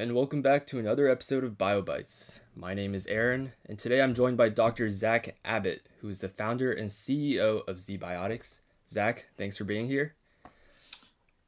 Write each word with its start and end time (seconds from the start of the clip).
and 0.00 0.14
welcome 0.14 0.40
back 0.40 0.66
to 0.66 0.78
another 0.78 1.10
episode 1.10 1.44
of 1.44 1.58
BioBytes. 1.58 2.40
My 2.56 2.72
name 2.72 2.94
is 2.94 3.06
Aaron, 3.06 3.52
and 3.66 3.78
today 3.78 4.00
I'm 4.00 4.14
joined 4.14 4.38
by 4.38 4.48
Dr. 4.48 4.88
Zach 4.88 5.36
Abbott, 5.44 5.82
who 6.00 6.08
is 6.08 6.20
the 6.20 6.28
founder 6.30 6.72
and 6.72 6.88
CEO 6.88 7.68
of 7.68 7.76
ZBiotics. 7.76 8.60
Zach, 8.88 9.26
thanks 9.36 9.58
for 9.58 9.64
being 9.64 9.88
here. 9.88 10.14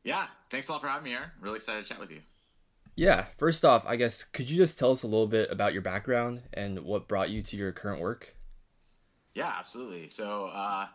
Yeah, 0.05 0.27
thanks 0.51 0.69
a 0.69 0.73
lot 0.73 0.83
for 0.83 0.89
having 0.89 1.05
me 1.05 1.11
here. 1.13 1.33
Really 1.41 1.57
excited 1.57 1.83
to 1.83 1.89
chat 1.89 1.99
with 1.99 2.11
you. 2.11 2.21
Yeah, 2.95 3.25
first 3.39 3.65
off, 3.65 3.87
I 3.87 3.97
guess 3.97 4.23
could 4.23 4.51
you 4.51 4.59
just 4.59 4.79
tell 4.79 4.91
us 4.91 5.03
a 5.03 5.07
little 5.07 5.29
bit 5.29 5.51
about 5.51 5.73
your 5.73 5.81
background 5.81 6.43
and 6.53 6.81
what 6.81 7.09
brought 7.09 7.31
you 7.31 7.41
to 7.41 7.57
your 7.57 7.73
current 7.73 8.03
work? 8.03 8.37
Yeah, 9.35 9.51
absolutely. 9.59 10.11
So, 10.11 10.49
uh, 10.49 10.89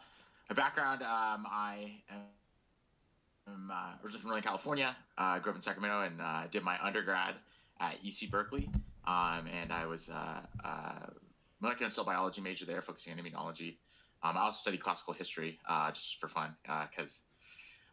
my 0.47 0.55
background, 0.55 1.01
um, 1.01 1.47
I 1.49 2.01
am 2.11 2.21
I'm 3.47 3.71
uh, 3.71 3.93
originally 4.03 4.21
from 4.21 4.29
Northern 4.29 4.43
California. 4.43 4.95
I 5.17 5.37
uh, 5.37 5.39
grew 5.39 5.51
up 5.51 5.55
in 5.55 5.61
Sacramento 5.61 6.01
and 6.01 6.21
uh, 6.21 6.43
did 6.51 6.63
my 6.63 6.77
undergrad 6.83 7.35
at 7.79 8.03
UC 8.03 8.29
Berkeley. 8.29 8.69
Um, 9.05 9.47
and 9.47 9.71
I 9.71 9.85
was 9.85 10.09
uh, 10.09 10.41
uh, 10.63 11.07
molecular 11.61 11.85
and 11.85 11.93
cell 11.93 12.03
biology 12.03 12.41
major 12.41 12.65
there, 12.65 12.81
focusing 12.81 13.13
on 13.13 13.19
immunology. 13.19 13.77
Um, 14.23 14.37
I 14.37 14.41
also 14.41 14.57
studied 14.57 14.81
classical 14.81 15.13
history 15.13 15.59
uh, 15.69 15.91
just 15.91 16.19
for 16.19 16.27
fun 16.27 16.55
because 16.89 17.21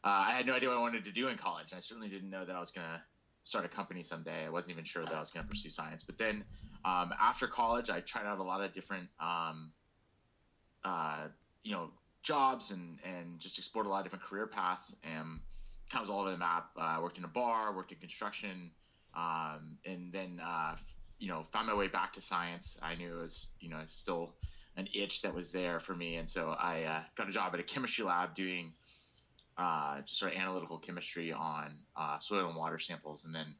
I 0.02 0.32
had 0.32 0.46
no 0.46 0.54
idea 0.54 0.68
what 0.68 0.78
I 0.78 0.80
wanted 0.80 1.04
to 1.04 1.12
do 1.12 1.28
in 1.28 1.36
college. 1.36 1.70
And 1.70 1.76
I 1.76 1.80
certainly 1.80 2.08
didn't 2.08 2.30
know 2.30 2.44
that 2.44 2.56
I 2.56 2.60
was 2.60 2.70
going 2.70 2.86
to 2.86 3.00
start 3.42 3.64
a 3.64 3.68
company 3.68 4.02
someday. 4.02 4.46
I 4.46 4.50
wasn't 4.50 4.72
even 4.72 4.84
sure 4.84 5.04
that 5.04 5.14
I 5.14 5.20
was 5.20 5.30
going 5.30 5.44
to 5.44 5.50
pursue 5.50 5.70
science. 5.70 6.02
But 6.02 6.18
then 6.18 6.44
um, 6.84 7.12
after 7.20 7.46
college, 7.46 7.90
I 7.90 8.00
tried 8.00 8.26
out 8.26 8.38
a 8.38 8.42
lot 8.42 8.62
of 8.62 8.72
different, 8.72 9.08
um, 9.20 9.70
you 11.62 11.72
know, 11.72 11.90
jobs 12.24 12.70
and 12.72 12.98
and 13.04 13.38
just 13.38 13.58
explored 13.58 13.86
a 13.86 13.88
lot 13.88 13.98
of 13.98 14.04
different 14.04 14.24
career 14.24 14.46
paths 14.46 14.96
and 15.04 15.38
kind 15.90 16.02
of 16.02 16.08
was 16.08 16.10
all 16.10 16.22
over 16.22 16.30
the 16.30 16.36
map. 16.36 16.70
Uh, 16.76 16.80
I 16.80 16.96
uh, 16.96 17.02
worked 17.02 17.18
in 17.18 17.24
a 17.24 17.28
bar, 17.28 17.72
worked 17.72 17.92
in 17.92 17.98
construction, 17.98 18.70
um, 19.16 19.78
and 19.84 20.12
then 20.12 20.40
uh, 20.44 20.76
you 21.18 21.28
know 21.28 21.42
found 21.42 21.66
my 21.66 21.74
way 21.74 21.88
back 21.88 22.12
to 22.14 22.20
science. 22.20 22.78
I 22.82 22.94
knew 22.94 23.18
it 23.18 23.20
was 23.20 23.48
you 23.60 23.70
know 23.70 23.80
still 23.86 24.34
an 24.76 24.88
itch 24.94 25.22
that 25.22 25.34
was 25.34 25.52
there 25.52 25.78
for 25.78 25.94
me, 25.94 26.16
and 26.16 26.28
so 26.28 26.54
I 26.58 26.82
uh, 26.82 27.00
got 27.16 27.28
a 27.28 27.32
job 27.32 27.54
at 27.54 27.60
a 27.60 27.62
chemistry 27.62 28.04
lab 28.04 28.34
doing 28.34 28.72
uh, 29.56 30.00
just 30.00 30.18
sort 30.18 30.32
of 30.32 30.38
analytical 30.38 30.78
chemistry 30.78 31.32
on 31.32 31.72
uh, 31.96 32.18
soil 32.18 32.48
and 32.48 32.56
water 32.56 32.78
samples, 32.78 33.24
and 33.24 33.34
then. 33.34 33.54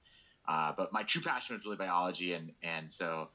but 0.77 0.92
my 0.92 1.02
true 1.02 1.22
passion 1.22 1.55
was 1.55 1.64
really 1.64 1.77
biology, 1.77 2.33
and 2.33 2.52
and 2.62 2.91
so 2.91 3.28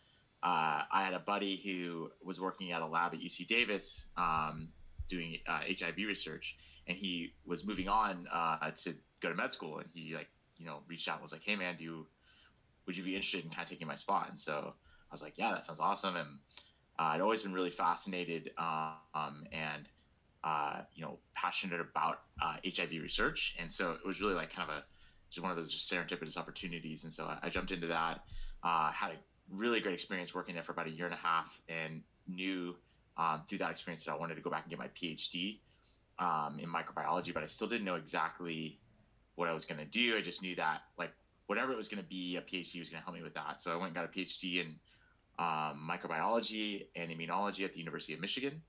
I 0.44 1.04
had 1.04 1.14
a 1.14 1.20
buddy 1.20 1.58
who 1.58 2.12
was 2.24 2.40
working 2.40 2.72
at 2.72 2.82
a 2.82 2.88
lab 2.88 3.14
at 3.14 3.20
UC 3.20 3.48
Davis, 3.48 4.06
um, 4.18 4.70
doing 5.10 5.40
uh, 5.48 5.62
HIV 5.68 5.98
research, 5.98 6.58
and 6.88 6.96
he 6.96 7.34
was 7.46 7.66
moving 7.66 7.90
on 7.90 8.28
uh, 8.32 8.72
to 8.84 8.94
go 9.22 9.30
to 9.30 9.36
med 9.36 9.52
school, 9.52 9.80
and 9.80 9.90
he 9.94 10.16
like 10.16 10.30
you 10.60 10.66
know 10.66 10.80
reached 10.88 11.08
out 11.08 11.16
and 11.16 11.24
was 11.24 11.32
like, 11.32 11.44
"Hey 11.44 11.56
man, 11.56 11.76
do 11.78 11.84
you 11.84 12.08
would 12.86 12.96
you 12.96 13.04
be 13.04 13.16
interested 13.16 13.44
in 13.44 13.50
kind 13.50 13.64
of 13.64 13.70
taking 13.70 13.88
my 13.88 13.96
spot?" 13.96 14.28
And 14.30 14.38
so 14.38 14.74
I 14.74 15.14
was 15.14 15.22
like, 15.22 15.38
"Yeah, 15.38 15.52
that 15.52 15.66
sounds 15.66 15.80
awesome." 15.80 16.16
And 16.16 16.28
uh, 17.00 17.04
I'd 17.04 17.22
always 17.22 17.44
been 17.44 17.54
really 17.54 17.70
fascinated 17.70 18.52
um, 18.58 19.46
and 19.52 19.88
uh, 20.44 20.82
you 20.94 21.04
know 21.04 21.18
passionate 21.34 21.82
about 21.82 22.20
HIV 22.42 22.92
uh, 22.94 23.02
research, 23.02 23.56
and 23.58 23.72
so 23.72 23.92
it 23.92 24.06
was 24.06 24.22
really 24.22 24.36
like 24.36 24.54
kind 24.54 24.70
of 24.70 24.76
a 24.78 24.84
just 25.30 25.42
one 25.42 25.52
of 25.52 25.58
those 25.58 25.72
just 25.72 25.92
serendipitous 25.92 26.38
opportunities. 26.38 27.04
And 27.04 27.14
so 27.14 27.26
I, 27.26 27.38
I 27.44 27.50
jumped 27.50 27.72
into 27.72 27.88
that. 27.88 28.22
Uh, 28.64 28.92
had 28.92 29.12
a 29.12 29.16
really 29.52 29.80
great 29.80 29.94
experience 29.94 30.34
working 30.34 30.56
there 30.56 30.64
for 30.64 30.72
about 30.72 30.88
a 30.88 30.92
year 30.92 31.06
and 31.06 31.14
a 31.14 31.18
half, 31.18 31.60
and 31.70 32.02
knew 32.28 32.76
um, 33.18 33.44
through 33.48 33.60
that 33.60 33.72
experience 33.72 34.04
that 34.06 34.12
I 34.12 34.16
wanted 34.16 34.36
to 34.36 34.42
go 34.42 34.50
back 34.50 34.64
and 34.64 34.70
get 34.70 34.80
my 34.80 34.88
PhD 34.90 35.60
um, 36.20 36.60
in 36.60 36.70
microbiology, 36.70 37.34
but 37.34 37.44
I 37.44 37.48
still 37.48 37.68
didn't 37.68 37.86
know 37.86 37.96
exactly 37.96 38.80
what 39.40 39.50
I 39.50 39.54
was 39.54 39.66
going 39.66 39.80
to 39.80 39.86
do. 39.86 40.18
I 40.18 40.22
just 40.22 40.42
knew 40.42 40.56
that 40.56 40.82
like 40.98 41.12
whatever 41.48 41.72
it 41.72 41.78
was 41.78 41.88
going 41.88 42.04
to 42.04 42.08
be, 42.08 42.36
a 42.36 42.42
PhD 42.42 42.80
was 42.80 42.90
going 42.90 43.02
to 43.02 43.04
help 43.04 43.16
me 43.16 43.24
with 43.24 43.34
that. 43.34 43.60
So 43.60 43.72
I 43.72 43.76
went 43.76 43.88
and 43.88 43.96
got 43.96 44.06
a 44.06 44.08
PhD 44.08 44.62
in 44.62 44.76
um, 45.40 45.90
microbiology 45.90 46.88
and 46.96 47.10
immunology 47.10 47.64
at 47.64 47.74
the 47.74 47.80
University 47.80 48.14
of 48.14 48.20
Michigan. 48.20 48.62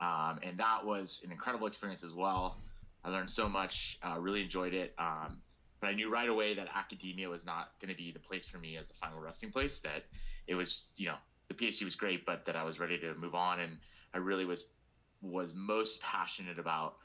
Um, 0.00 0.38
and 0.42 0.56
that 0.58 0.86
was 0.86 1.22
an 1.24 1.32
incredible 1.32 1.66
experience 1.66 2.04
as 2.04 2.14
well. 2.14 2.58
I 3.04 3.10
learned 3.10 3.30
so 3.30 3.48
much, 3.48 3.98
uh, 4.02 4.16
really 4.18 4.42
enjoyed 4.42 4.72
it. 4.72 4.94
Um, 4.98 5.38
but 5.80 5.88
I 5.88 5.94
knew 5.94 6.10
right 6.10 6.28
away 6.28 6.54
that 6.54 6.68
academia 6.74 7.28
was 7.28 7.44
not 7.44 7.72
going 7.80 7.90
to 7.90 7.96
be 7.96 8.12
the 8.12 8.18
place 8.18 8.46
for 8.46 8.58
me 8.58 8.76
as 8.76 8.90
a 8.90 8.94
final 8.94 9.20
resting 9.20 9.50
place, 9.50 9.80
that 9.80 10.04
it 10.46 10.54
was, 10.54 10.88
you 10.96 11.06
know, 11.06 11.16
the 11.48 11.54
PhD 11.54 11.84
was 11.84 11.94
great, 11.94 12.24
but 12.24 12.44
that 12.46 12.56
I 12.56 12.64
was 12.64 12.78
ready 12.78 12.98
to 12.98 13.14
move 13.14 13.34
on, 13.34 13.60
and 13.60 13.78
I 14.14 14.18
really 14.18 14.44
was 14.44 14.74
was 15.20 15.52
most 15.54 16.00
passionate 16.00 16.58
about 16.58 16.96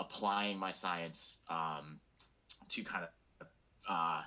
applying 0.00 0.58
my 0.58 0.72
science 0.72 1.38
um, 1.48 2.00
to 2.68 2.82
kind 2.82 3.04
of 3.04 3.46
uh, 3.88 4.22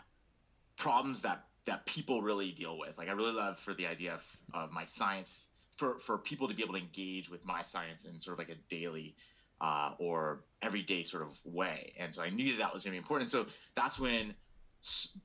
problems 0.78 1.22
that 1.22 1.46
that 1.66 1.86
people 1.86 2.22
really 2.22 2.52
deal 2.52 2.78
with. 2.78 2.98
Like 2.98 3.10
I 3.10 3.14
really 3.14 3.32
love 3.32 3.58
for 3.58 3.74
the 3.74 3.88
idea 3.88 4.14
of, 4.14 4.38
of 4.54 4.72
my 4.72 4.86
science 4.86 5.50
for 5.78 6.00
for 6.00 6.18
people 6.18 6.48
to 6.48 6.54
be 6.54 6.64
able 6.64 6.74
to 6.74 6.80
engage 6.80 7.30
with 7.30 7.46
my 7.46 7.64
science 7.64 8.06
in 8.06 8.20
sort 8.20 8.34
of 8.34 8.40
like 8.40 8.56
a 8.58 8.60
daily 8.70 9.16
uh, 9.62 9.94
or 9.98 10.44
everyday 10.62 11.04
sort 11.04 11.24
of 11.24 11.40
way. 11.46 11.94
And 11.98 12.14
so 12.14 12.22
I 12.22 12.30
knew 12.30 12.52
that, 12.52 12.60
that 12.60 12.74
was 12.74 12.84
going 12.84 12.92
to 12.92 12.96
be 12.96 13.04
important. 13.04 13.30
So 13.30 13.46
that's 13.76 14.00
when 14.00 14.36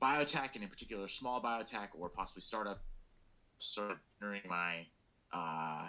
biotech, 0.01 0.55
and 0.55 0.63
in 0.63 0.69
particular 0.69 1.07
small 1.07 1.41
biotech 1.41 1.89
or 1.93 2.09
possibly 2.09 2.41
startup 2.41 2.81
of 3.77 3.97
entering 4.21 4.41
my 4.49 4.85
uh, 5.33 5.87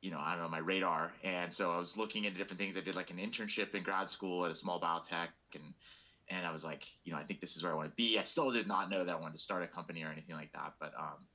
you 0.00 0.10
know, 0.10 0.18
I 0.18 0.32
don't 0.32 0.42
know, 0.42 0.48
my 0.48 0.58
radar. 0.58 1.12
And 1.22 1.52
so 1.52 1.70
I 1.70 1.78
was 1.78 1.96
looking 1.96 2.24
into 2.24 2.38
different 2.38 2.58
things. 2.58 2.76
I 2.76 2.80
did 2.80 2.94
like 2.94 3.10
an 3.10 3.18
internship 3.18 3.74
in 3.74 3.82
grad 3.82 4.08
school 4.08 4.44
at 4.44 4.50
a 4.50 4.54
small 4.54 4.80
biotech 4.80 5.28
and 5.54 5.74
and 6.30 6.46
I 6.46 6.52
was 6.52 6.64
like, 6.64 6.86
you 7.04 7.12
know, 7.12 7.18
I 7.18 7.24
think 7.24 7.40
this 7.40 7.56
is 7.56 7.64
where 7.64 7.72
I 7.72 7.74
want 7.74 7.90
to 7.90 7.96
be. 7.96 8.16
I 8.16 8.22
still 8.22 8.52
did 8.52 8.68
not 8.68 8.88
know 8.88 9.04
that 9.04 9.12
I 9.12 9.18
wanted 9.18 9.36
to 9.36 9.42
start 9.42 9.64
a 9.64 9.66
company 9.66 10.04
or 10.04 10.12
anything 10.12 10.36
like 10.36 10.52
that, 10.52 10.74
but 10.78 10.92
um, 10.96 11.26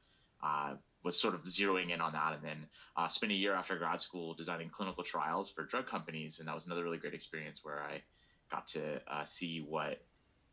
uh, 0.42 0.74
was 1.04 1.20
sort 1.20 1.36
of 1.36 1.42
zeroing 1.42 1.92
in 1.92 2.00
on 2.00 2.14
that, 2.14 2.34
and 2.34 2.44
then 2.44 2.66
uh, 2.96 3.08
spent 3.10 3.32
a 3.32 3.36
year 3.36 3.54
after 3.54 3.78
grad 3.78 4.00
school 4.00 4.34
designing 4.34 4.70
clinical 4.70 5.04
trials 5.04 5.50
for 5.50 5.64
drug 5.64 5.86
companies, 5.86 6.40
and 6.40 6.48
that 6.48 6.56
was 6.56 6.66
another 6.66 6.84
really 6.84 6.98
great 6.98 7.14
experience 7.14 7.60
where 7.64 7.84
I 7.84 8.02
got 8.50 8.68
to 8.68 9.02
uh, 9.08 9.26
see 9.26 9.60
what 9.68 10.02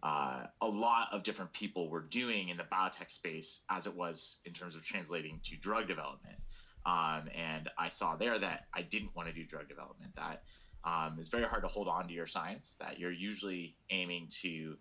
uh, 0.03 0.47
a 0.61 0.67
lot 0.67 1.09
of 1.13 1.23
different 1.23 1.53
people 1.53 1.89
were 1.89 2.01
doing 2.01 2.49
in 2.49 2.57
the 2.57 2.65
biotech 2.65 3.11
space 3.11 3.63
as 3.71 3.87
it 3.87 3.95
was 3.95 4.39
in 4.45 4.53
terms 4.53 4.75
of 4.75 4.83
translating 4.83 5.41
to 5.45 5.57
drug 5.57 5.87
development. 5.87 6.37
Um, 6.85 7.29
and 7.35 7.69
I 7.79 7.89
saw 7.89 8.17
there 8.17 8.39
that 8.39 8.67
I 8.75 8.83
didn't 8.83 9.15
want 9.15 9.29
to 9.29 9.35
do 9.35 9.45
drug 9.45 9.69
development. 9.69 10.13
That 10.17 10.43
um, 10.85 11.17
it's 11.19 11.29
very 11.29 11.45
hard 11.45 11.63
to 11.63 11.69
hold 11.69 11.89
on 11.89 12.09
to 12.09 12.15
your 12.15 12.27
science. 12.27 12.77
That 12.81 12.99
you're 12.99 13.13
usually 13.13 13.77
aiming 13.91 14.29
to 14.43 14.77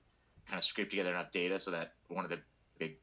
kind 0.47 0.57
of 0.57 0.63
scrape 0.63 0.89
together 0.89 1.11
enough 1.11 1.31
data 1.31 1.59
so 1.59 1.71
that 1.71 1.93
one 2.07 2.25
of 2.25 2.31
the 2.31 2.39
big 2.79 2.97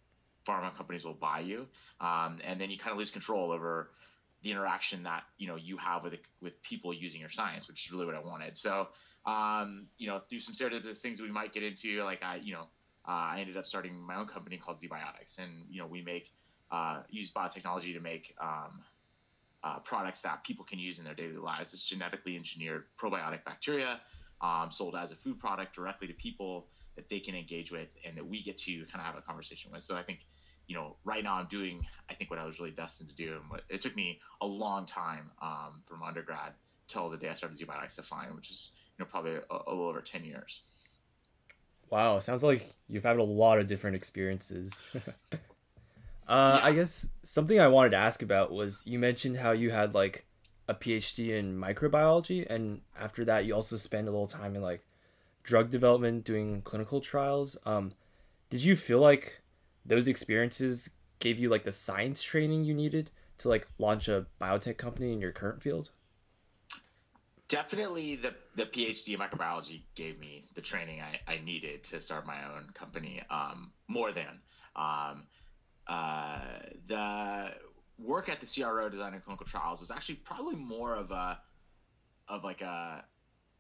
pharma 0.47 0.75
companies 0.75 1.05
will 1.05 1.15
buy 1.15 1.41
you, 1.41 1.67
um, 2.01 2.39
and 2.45 2.61
then 2.61 2.71
you 2.71 2.79
kind 2.79 2.93
of 2.93 2.99
lose 2.99 3.11
control 3.11 3.53
over 3.53 3.91
the 4.43 4.51
interaction 4.53 5.03
that 5.03 5.25
you 5.37 5.49
know 5.49 5.57
you 5.57 5.77
have 5.77 6.03
with 6.05 6.15
with 6.41 6.61
people 6.63 6.93
using 6.93 7.21
your 7.21 7.31
science, 7.31 7.69
which 7.69 7.87
is 7.87 7.93
really 7.93 8.07
what 8.07 8.15
I 8.15 8.21
wanted. 8.21 8.57
So 8.57 8.89
um, 9.29 9.89
you 9.99 10.09
know, 10.09 10.21
through 10.29 10.41
some 10.41 10.55
serendipitous 10.55 10.99
things 10.99 11.19
that 11.19 11.25
we 11.25 11.31
might 11.31 11.53
get 11.53 11.63
into, 11.63 12.03
like 12.03 12.23
I, 12.23 12.37
you 12.37 12.55
know, 12.55 12.67
uh, 13.07 13.33
I 13.33 13.41
ended 13.41 13.57
up 13.57 13.67
starting 13.67 14.01
my 14.01 14.17
own 14.17 14.27
company 14.27 14.57
called 14.57 14.81
ZBiotics, 14.81 15.39
and 15.39 15.65
you 15.69 15.81
know, 15.81 15.87
we 15.87 16.03
make 16.03 16.33
uh, 16.71 17.01
use 17.09 17.31
biotechnology 17.31 17.95
to 17.95 18.01
make 18.01 18.35
um, 18.41 18.83
uh, 19.65 19.79
products 19.81 20.21
that 20.23 20.45
people 20.45 20.65
can 20.65 20.79
use 20.79 20.99
in 20.99 21.05
their 21.05 21.15
daily 21.15 21.37
lives. 21.37 21.73
It's 21.73 21.87
genetically 21.87 22.37
engineered 22.37 22.85
probiotic 23.01 23.45
bacteria 23.45 24.01
um, 24.41 24.71
sold 24.71 24.95
as 24.95 25.13
a 25.13 25.17
food 25.17 25.39
product 25.39 25.75
directly 25.75 26.07
to 26.07 26.15
people 26.15 26.67
that 26.97 27.09
they 27.09 27.21
can 27.21 27.35
engage 27.35 27.71
with 27.71 27.89
and 28.05 28.17
that 28.17 28.27
we 28.27 28.43
get 28.43 28.57
to 28.59 28.85
kind 28.87 29.01
of 29.01 29.03
have 29.03 29.17
a 29.17 29.21
conversation 29.21 29.71
with. 29.73 29.83
So 29.83 29.97
I 29.97 30.03
think, 30.03 30.27
you 30.67 30.75
know, 30.75 30.97
right 31.05 31.25
now 31.25 31.35
I'm 31.35 31.47
doing, 31.47 31.85
I 32.11 32.15
think 32.15 32.31
what 32.31 32.39
I 32.39 32.45
was 32.45 32.59
really 32.59 32.73
destined 32.73 33.09
to 33.11 33.15
do. 33.15 33.35
And 33.41 33.51
what 33.51 33.63
it 33.69 33.81
took 33.81 33.97
me 33.97 34.21
a 34.41 34.47
long 34.47 34.87
time 34.87 35.31
um, 35.41 35.83
from 35.87 36.03
undergrad 36.03 36.53
till 36.87 37.09
the 37.09 37.17
day 37.17 37.29
I 37.29 37.35
started 37.35 37.59
ZBiotics 37.59 37.97
to 37.97 38.03
find, 38.03 38.35
which 38.35 38.51
is, 38.51 38.71
you 38.99 39.05
know, 39.05 39.09
probably 39.11 39.35
a, 39.35 39.41
a 39.51 39.71
little 39.71 39.89
over 39.89 40.01
10 40.01 40.25
years. 40.25 40.63
Wow, 41.91 42.19
sounds 42.19 42.43
like 42.43 42.71
you've 42.89 43.05
had 43.05 43.17
a 43.17 43.23
lot 43.23 43.59
of 43.59 43.67
different 43.67 43.97
experiences. 43.97 44.89
Uh, 46.29 46.59
yeah. 46.61 46.67
I 46.67 46.73
guess 46.73 47.09
something 47.23 47.59
I 47.59 47.69
wanted 47.69 47.91
to 47.91 47.97
ask 47.97 48.23
about 48.23 48.53
was 48.53 48.87
you 48.87 48.99
mentioned 48.99 49.39
how 49.39 49.53
you 49.53 49.71
had 49.71 49.95
like 49.95 50.27
a 50.69 50.75
PhD 50.75 51.31
in 51.31 51.59
microbiology, 51.59 52.47
and 52.49 52.83
after 52.99 53.25
that, 53.25 53.47
you 53.47 53.55
also 53.55 53.77
spent 53.77 54.07
a 54.07 54.11
little 54.11 54.27
time 54.27 54.55
in 54.55 54.61
like 54.61 54.85
drug 55.43 55.71
development, 55.71 56.25
doing 56.25 56.61
clinical 56.61 57.01
trials. 57.01 57.57
Um, 57.65 57.93
did 58.51 58.63
you 58.63 58.77
feel 58.77 59.01
like 59.01 59.41
those 59.87 60.07
experiences 60.07 60.91
gave 61.19 61.39
you 61.39 61.49
like 61.49 61.65
the 61.65 61.73
science 61.73 62.23
training 62.23 62.65
you 62.65 62.75
needed 62.75 63.11
to 63.39 63.49
like 63.49 63.67
launch 63.79 64.09
a 64.09 64.27
biotech 64.39 64.77
company 64.77 65.13
in 65.13 65.23
your 65.23 65.33
current 65.33 65.63
field? 65.63 65.91
Definitely, 67.49 68.17
the 68.17 68.35
the 68.55 68.67
PhD 68.67 69.15
in 69.15 69.21
microbiology 69.21 69.83
gave 69.95 70.21
me 70.21 70.45
the 70.55 70.61
training 70.61 71.01
I, 71.01 71.33
I 71.33 71.39
needed 71.43 71.83
to 71.85 72.03
start 72.03 72.27
my 72.27 72.45
own 72.55 72.69
company. 72.75 73.23
Um, 73.31 73.73
more 73.89 74.13
than 74.13 74.43
um, 74.77 75.25
uh, 75.89 76.41
the 76.87 77.55
work 77.99 78.29
at 78.29 78.41
the 78.41 78.47
CRO 78.47 78.89
designing 78.89 79.21
clinical 79.21 79.47
trials 79.47 79.81
was 79.81 79.91
actually 79.91 80.17
probably 80.17 80.55
more 80.55 80.95
of 80.95 81.11
a 81.11 81.39
of 82.29 82.45
like 82.45 82.61
a 82.61 83.05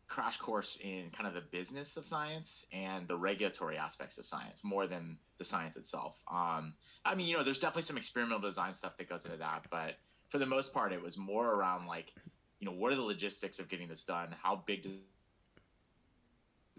crash 0.08 0.38
course 0.38 0.78
in 0.82 1.10
kind 1.10 1.26
of 1.26 1.34
the 1.34 1.40
business 1.40 1.96
of 1.96 2.06
science 2.06 2.66
and 2.72 3.06
the 3.08 3.16
regulatory 3.16 3.76
aspects 3.76 4.18
of 4.18 4.24
science 4.24 4.64
more 4.64 4.86
than 4.86 5.18
the 5.36 5.44
science 5.44 5.76
itself. 5.76 6.22
Um, 6.30 6.74
I 7.04 7.14
mean, 7.14 7.28
you 7.28 7.36
know, 7.36 7.44
there's 7.44 7.58
definitely 7.58 7.82
some 7.82 7.98
experimental 7.98 8.40
design 8.40 8.72
stuff 8.72 8.96
that 8.96 9.08
goes 9.08 9.24
into 9.26 9.36
that, 9.38 9.66
but 9.70 9.96
for 10.28 10.38
the 10.38 10.46
most 10.46 10.72
part, 10.72 10.92
it 10.92 11.02
was 11.02 11.16
more 11.16 11.54
around 11.54 11.86
like, 11.86 12.14
you 12.58 12.66
know, 12.66 12.72
what 12.72 12.92
are 12.92 12.96
the 12.96 13.02
logistics 13.02 13.58
of 13.58 13.68
getting 13.68 13.88
this 13.88 14.04
done? 14.04 14.34
How 14.42 14.62
big 14.66 14.82
does 14.82 14.92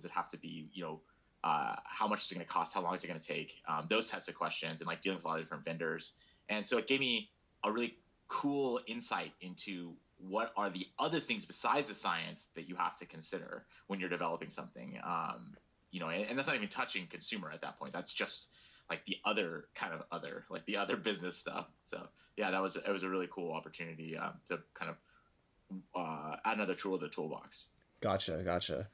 it 0.06 0.12
have 0.12 0.30
to 0.32 0.38
be? 0.38 0.70
You 0.74 0.84
know, 0.84 1.02
uh, 1.44 1.76
how 1.84 2.08
much 2.08 2.26
is 2.26 2.32
it 2.32 2.36
going 2.36 2.46
to 2.46 2.52
cost? 2.52 2.74
How 2.74 2.82
long 2.82 2.94
is 2.96 3.04
it 3.04 3.08
going 3.08 3.20
to 3.20 3.26
take? 3.26 3.62
Um, 3.68 3.86
those 3.90 4.10
types 4.10 4.28
of 4.28 4.36
questions, 4.36 4.82
and 4.82 4.88
like 4.88 5.02
dealing 5.02 5.18
with 5.18 5.26
a 5.26 5.28
lot 5.28 5.40
of 5.40 5.46
different 5.46 5.66
vendors. 5.66 6.14
And 6.50 6.66
so 6.66 6.78
it 6.78 6.88
gave 6.88 7.00
me 7.00 7.30
a 7.64 7.72
really 7.72 7.98
cool 8.28 8.80
insight 8.88 9.32
into 9.42 9.94
what 10.20 10.52
are 10.58 10.70
the 10.70 10.88
other 11.00 11.20
things 11.20 11.46
besides 11.46 11.90
the 11.90 11.96
science 11.96 12.48
that 12.56 12.68
you 12.68 12.76
have 12.76 12.98
to 12.98 13.06
consider 13.06 13.66
when 13.88 14.00
you're 14.00 14.10
developing 14.10 14.50
something 14.50 15.00
um, 15.04 15.56
you 15.92 16.00
know 16.00 16.10
and, 16.10 16.26
and, 16.30 16.38
that's 16.38 16.48
not 16.48 16.56
even 16.56 16.68
touching 16.68 17.08
consumer 17.08 17.50
at 17.52 17.62
that 17.62 17.80
point 17.80 17.94
that's 17.94 18.14
just 18.14 18.50
like 18.90 19.04
the 19.06 19.18
other 19.26 19.66
kind 19.76 19.94
of 19.94 20.04
other 20.12 20.46
like 20.50 20.66
the 20.66 20.78
other 20.78 20.98
business 21.10 21.38
stuff 21.38 21.68
so 21.86 22.08
yeah 22.38 22.52
that 22.52 22.62
was 22.62 22.76
it 22.76 22.92
was 22.92 23.04
a 23.04 23.10
really 23.10 23.28
cool 23.32 23.52
opportunity 23.54 24.18
um, 24.18 24.34
to 24.46 24.60
kind 24.74 24.92
of 24.92 24.98
uh, 25.96 26.36
add 26.46 26.58
another 26.58 26.76
tool 26.76 26.98
to 26.98 27.06
the 27.06 27.12
toolbox 27.12 27.66
gotcha 28.02 28.42
gotcha 28.44 28.88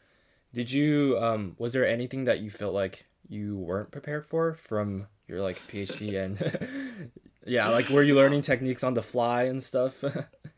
did 0.56 0.72
you 0.72 1.18
um 1.19 1.56
was 1.60 1.74
there 1.74 1.86
anything 1.86 2.24
that 2.24 2.40
you 2.40 2.50
felt 2.50 2.74
like 2.74 3.06
you 3.28 3.57
weren't 3.57 3.92
prepared 3.92 4.25
for 4.25 4.54
from 4.54 5.06
your 5.28 5.42
like 5.42 5.60
phd 5.72 6.02
and 6.24 7.12
yeah 7.46 7.68
like 7.69 7.90
were 7.90 8.04
you 8.04 8.16
learning 8.16 8.42
techniques 8.42 8.84
on 8.84 8.94
the 8.96 9.04
fly 9.04 9.44
and 9.44 9.62
stuff 9.62 10.04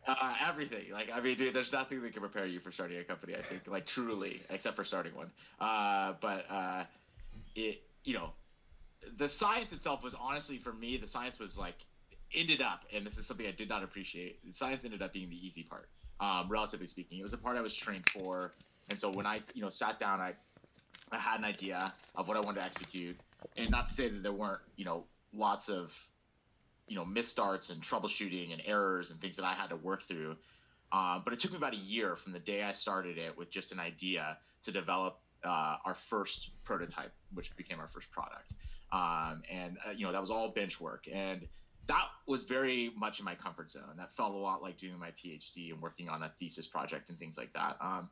Uh, 0.07 0.33
everything. 0.47 0.85
Like, 0.94 1.09
I 1.13 1.19
mean, 1.19 1.38
dude, 1.38 1.53
there's 1.53 1.73
nothing 1.73 2.01
that 2.01 2.13
can 2.13 2.21
prepare 2.21 2.45
you 2.45 2.61
for 2.61 2.71
starting 2.71 2.97
a 2.97 3.03
company. 3.03 3.35
I 3.35 3.41
think, 3.41 3.67
like, 3.67 3.85
truly, 3.85 4.41
except 4.49 4.77
for 4.77 4.85
starting 4.85 5.13
one. 5.13 5.29
Uh, 5.59 6.13
but 6.21 6.45
uh, 6.50 6.83
it, 7.57 7.81
you 8.05 8.13
know, 8.13 8.29
the 9.17 9.27
science 9.27 9.73
itself 9.73 10.03
was 10.03 10.15
honestly 10.15 10.57
for 10.57 10.71
me. 10.71 10.95
The 10.95 11.07
science 11.07 11.39
was 11.39 11.57
like 11.57 11.85
ended 12.33 12.61
up, 12.61 12.85
and 12.93 13.05
this 13.05 13.17
is 13.17 13.25
something 13.25 13.47
I 13.47 13.51
did 13.51 13.69
not 13.69 13.83
appreciate. 13.83 14.39
Science 14.51 14.85
ended 14.85 15.01
up 15.01 15.13
being 15.13 15.29
the 15.29 15.45
easy 15.45 15.63
part, 15.63 15.89
um, 16.19 16.47
relatively 16.50 16.88
speaking. 16.88 17.19
It 17.19 17.23
was 17.23 17.31
the 17.31 17.38
part 17.38 17.57
I 17.57 17.61
was 17.61 17.75
trained 17.75 18.07
for, 18.07 18.53
and 18.89 19.00
so 19.00 19.12
when 19.12 19.25
I, 19.25 19.39
you 19.54 19.62
know, 19.62 19.69
sat 19.69 19.98
down, 19.98 20.19
I, 20.22 20.34
I 21.12 21.18
had 21.18 21.39
an 21.39 21.45
idea 21.45 21.94
of 22.16 22.28
what 22.28 22.38
I 22.38 22.39
wanted 22.39 22.62
to 22.62 22.66
execute, 22.66 23.18
and 23.57 23.69
not 23.69 23.88
to 23.88 23.94
say 23.94 24.10
that 24.10 24.24
there 24.24 24.34
weren't, 24.34 24.62
you 24.75 24.86
know, 24.86 25.06
lots 25.34 25.69
of 25.69 25.94
you 26.88 26.95
know 26.95 27.06
misstarts 27.06 27.72
and 27.72 27.81
troubleshooting 27.81 28.54
and 28.54 28.62
errors 28.66 29.12
and 29.12 29.19
things 29.19 29.36
that 29.36 29.45
I 29.45 29.54
had 29.54 29.69
to 29.69 29.75
work 29.75 30.01
through. 30.01 30.36
Um, 30.92 31.22
but 31.25 31.34
it 31.34 31.39
took 31.39 31.51
me 31.51 31.57
about 31.57 31.74
a 31.74 31.78
year 31.78 32.16
from 32.16 32.31
the 32.31 32.39
day 32.39 32.63
I 32.63 32.72
started 32.72 33.18
it 33.18 33.38
with 33.38 33.50
just 33.50 33.74
an 33.74 33.80
idea 33.80 34.38
to 34.63 34.72
develop 34.72 35.19
uh, 35.44 35.78
our 35.86 35.94
first 35.94 36.51
prototype, 36.63 37.12
which 37.34 37.56
became 37.57 37.80
our 37.80 37.89
first 37.89 38.10
product. 38.10 38.54
Um, 38.94 39.44
and 39.51 39.78
uh, 39.86 39.92
you 39.92 40.06
know 40.06 40.13
that 40.13 40.22
was 40.22 40.31
all 40.31 40.50
bench 40.50 40.80
work, 40.80 41.07
and 41.12 41.45
that 41.88 42.06
was 42.25 42.44
very 42.44 42.92
much 42.98 43.19
in 43.19 43.25
my 43.25 43.36
comfort 43.36 43.69
zone. 43.69 43.95
That 43.98 44.16
felt 44.16 44.34
a 44.34 44.38
lot 44.38 44.62
like 44.62 44.78
doing 44.78 44.98
my 44.98 45.12
PhD 45.12 45.72
and 45.72 45.81
working 45.81 46.10
on 46.10 46.24
a 46.24 46.31
thesis 46.39 46.68
project 46.68 47.10
and 47.10 47.18
things 47.18 47.38
like 47.38 47.51
that. 47.54 47.78
Um, 47.81 48.10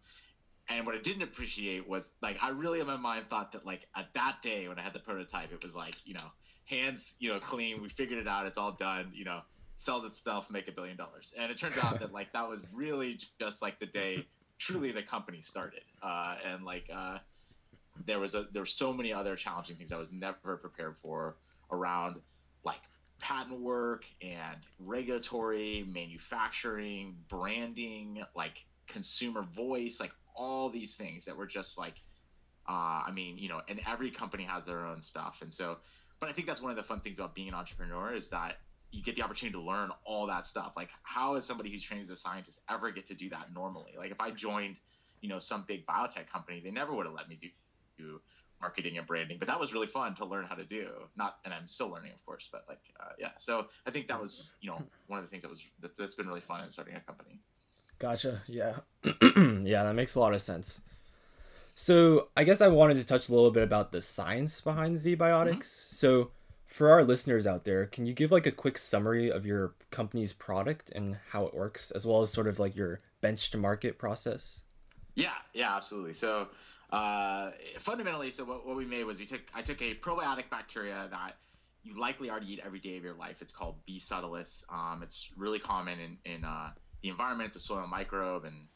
and 0.70 0.86
what 0.86 0.96
I 0.96 1.00
didn't 1.00 1.24
appreciate 1.24 1.88
was 1.88 2.12
like 2.22 2.38
I 2.42 2.50
really 2.50 2.80
in 2.80 2.88
my 2.88 2.98
mind 2.98 3.26
thought 3.30 3.52
that 3.54 3.66
like 3.66 3.88
at 3.96 4.14
that 4.14 4.42
day 4.42 4.68
when 4.68 4.80
I 4.80 4.82
had 4.82 4.94
the 4.94 5.00
prototype, 5.00 5.52
it 5.52 5.64
was 5.64 5.76
like 5.76 5.96
you 6.06 6.14
know 6.14 6.32
hands, 6.66 7.16
you 7.20 7.32
know, 7.32 7.40
clean. 7.40 7.82
We 7.82 7.90
figured 7.90 8.20
it 8.20 8.28
out. 8.28 8.46
It's 8.46 8.58
all 8.58 8.72
done. 8.72 9.12
You 9.14 9.26
know, 9.26 9.42
sells 9.78 10.06
itself, 10.06 10.50
make 10.50 10.68
a 10.68 10.72
billion 10.72 10.98
dollars. 10.98 11.34
And 11.38 11.52
it 11.52 11.58
turns 11.58 11.78
out 11.78 12.00
that 12.00 12.12
like 12.12 12.34
that 12.34 12.48
was 12.48 12.64
really 12.74 13.20
just 13.40 13.62
like 13.62 13.80
the 13.80 13.86
day 13.86 14.26
truly 14.58 14.92
the 14.92 15.04
company 15.04 15.42
started. 15.42 15.82
Uh, 16.02 16.38
and 16.46 16.64
like 16.64 16.90
uh, 16.94 17.20
there 18.06 18.20
was 18.20 18.36
a 18.36 18.48
there 18.52 18.62
were 18.62 18.68
so 18.68 18.92
many 18.92 19.14
other 19.14 19.36
challenging 19.36 19.76
things 19.76 19.92
I 19.92 19.98
was 19.98 20.12
never 20.12 20.58
prepared 20.58 20.98
for 20.98 21.38
around 21.72 22.18
like 22.64 22.82
patent 23.20 23.62
work 23.62 24.06
and 24.22 24.58
regulatory, 24.80 25.86
manufacturing, 25.94 27.16
branding, 27.28 28.24
like 28.36 28.66
consumer 28.88 29.44
voice, 29.44 30.00
like 30.00 30.12
all 30.36 30.70
these 30.70 30.96
things 30.96 31.26
that 31.26 31.36
were 31.36 31.48
just 31.48 31.78
like 31.78 31.96
uh, 32.68 33.04
I 33.06 33.12
mean, 33.14 33.38
you 33.38 33.48
know, 33.48 33.62
and 33.68 33.80
every 33.86 34.10
company 34.10 34.44
has 34.44 34.66
their 34.66 34.88
own 34.88 35.00
stuff. 35.00 35.40
And 35.44 35.54
so 35.54 35.78
but 36.20 36.30
I 36.30 36.32
think 36.32 36.48
that's 36.48 36.62
one 36.62 36.72
of 36.72 36.78
the 36.78 36.84
fun 36.84 37.02
things 37.02 37.20
about 37.20 37.36
being 37.36 37.50
an 37.50 37.54
entrepreneur 37.54 38.14
is 38.14 38.30
that 38.30 38.58
you 38.92 39.04
get 39.04 39.16
the 39.16 39.22
opportunity 39.22 39.58
to 39.58 39.62
learn 39.62 39.92
all 40.06 40.26
that 40.28 40.46
stuff. 40.46 40.74
Like, 40.78 40.90
how 41.04 41.36
is 41.36 41.44
somebody 41.44 41.70
who's 41.70 41.84
trained 41.84 42.04
as 42.04 42.10
a 42.10 42.16
scientist 42.16 42.62
ever 42.70 42.92
get 42.92 43.06
to 43.08 43.14
do 43.14 43.30
that 43.30 43.54
normally? 43.54 43.94
Like, 43.98 44.12
if 44.12 44.22
I 44.22 44.32
joined, 44.32 44.80
you 45.22 45.30
know, 45.30 45.40
some 45.40 45.66
big 45.68 45.86
biotech 45.86 46.28
company, 46.28 46.62
they 46.64 46.72
never 46.72 46.96
would 46.96 47.06
have 47.06 47.16
let 47.16 47.28
me 47.28 47.38
do, 47.42 47.50
do 47.98 48.22
marketing 48.62 48.98
and 48.98 49.06
branding. 49.06 49.38
But 49.38 49.50
that 49.50 49.60
was 49.60 49.74
really 49.74 49.88
fun 49.88 50.16
to 50.16 50.26
learn 50.26 50.46
how 50.46 50.56
to 50.56 50.64
do. 50.64 50.88
Not, 51.18 51.38
and 51.44 51.54
I'm 51.54 51.68
still 51.68 51.90
learning, 51.90 52.14
of 52.14 52.26
course. 52.26 52.48
But 52.50 52.64
like, 52.70 52.80
uh, 53.00 53.12
yeah. 53.20 53.32
So 53.38 53.68
I 53.86 53.92
think 53.92 54.08
that 54.08 54.22
was, 54.22 54.56
you 54.62 54.70
know, 54.70 54.82
one 55.08 55.20
of 55.20 55.26
the 55.26 55.30
things 55.30 55.44
that 55.44 55.50
was 55.50 55.62
that, 55.82 55.98
that's 55.98 56.16
been 56.16 56.28
really 56.28 56.42
fun 56.42 56.64
in 56.64 56.72
starting 56.72 56.96
a 56.96 57.02
company. 57.02 57.42
Gotcha. 58.00 58.42
Yeah. 58.48 58.78
yeah, 59.04 59.84
that 59.84 59.96
makes 59.96 60.16
a 60.16 60.20
lot 60.20 60.34
of 60.34 60.42
sense. 60.42 60.82
So 61.74 62.30
I 62.38 62.44
guess 62.44 62.62
I 62.62 62.68
wanted 62.68 62.98
to 62.98 63.06
touch 63.06 63.28
a 63.30 63.34
little 63.34 63.52
bit 63.52 63.64
about 63.64 63.92
the 63.92 64.02
science 64.02 64.62
behind 64.62 64.98
ZBiotics. 64.98 65.18
Mm-hmm. 65.18 65.96
So 65.96 66.32
for 66.68 66.90
our 66.90 67.04
listeners 67.04 67.46
out 67.46 67.66
there, 67.66 67.86
can 67.86 68.06
you 68.06 68.14
give 68.14 68.32
like 68.32 68.46
a 68.46 68.52
quick 68.52 68.78
summary 68.78 69.30
of 69.30 69.46
your 69.46 69.76
company's 69.92 70.34
product 70.34 70.90
and 70.96 71.18
how 71.30 71.46
it 71.46 71.54
works, 71.54 71.92
as 71.92 72.06
well 72.06 72.22
as 72.22 72.32
sort 72.32 72.48
of 72.48 72.60
like 72.60 72.76
your 72.76 73.02
bench 73.22 73.52
to 73.52 73.58
market 73.58 73.98
process? 73.98 74.62
Yeah, 75.16 75.34
yeah, 75.54 75.76
absolutely. 75.76 76.14
So 76.14 76.48
uh, 76.92 77.52
fundamentally, 77.80 78.32
so 78.32 78.46
what, 78.46 78.66
what 78.66 78.78
we 78.78 78.86
made 78.86 79.04
was 79.04 79.20
we 79.20 79.26
took 79.26 79.42
I 79.54 79.62
took 79.62 79.82
a 79.82 79.96
probiotic 79.96 80.50
bacteria 80.50 81.08
that 81.12 81.36
you 81.84 82.00
likely 82.00 82.30
already 82.30 82.54
eat 82.54 82.62
every 82.66 82.80
day 82.80 82.98
of 82.98 83.04
your 83.04 83.14
life. 83.14 83.42
It's 83.42 83.52
called 83.52 83.76
B. 83.86 84.00
subtilis. 84.00 84.64
Um, 84.72 85.02
it's 85.04 85.30
really 85.38 85.60
common 85.60 86.00
in 86.00 86.18
in 86.26 86.44
uh, 86.46 86.72
the 87.06 87.12
environment. 87.12 87.54
the 87.54 87.60
soil 87.60 87.86
microbe, 87.88 88.46
and 88.46 88.68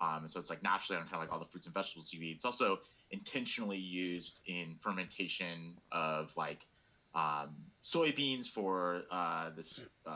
um, 0.00 0.28
so 0.28 0.38
it's 0.38 0.50
like 0.50 0.62
naturally 0.62 1.00
on 1.00 1.08
kind 1.08 1.14
of 1.14 1.20
like 1.20 1.32
all 1.32 1.38
the 1.38 1.46
fruits 1.46 1.66
and 1.66 1.74
vegetables 1.74 2.12
you 2.12 2.22
eat. 2.22 2.36
It's 2.36 2.44
also 2.44 2.80
intentionally 3.10 3.78
used 3.78 4.40
in 4.46 4.76
fermentation 4.78 5.78
of 5.90 6.36
like 6.36 6.66
um, 7.14 7.56
soybeans 7.82 8.46
for 8.46 9.02
uh, 9.10 9.50
this 9.56 9.80
uh, 10.06 10.10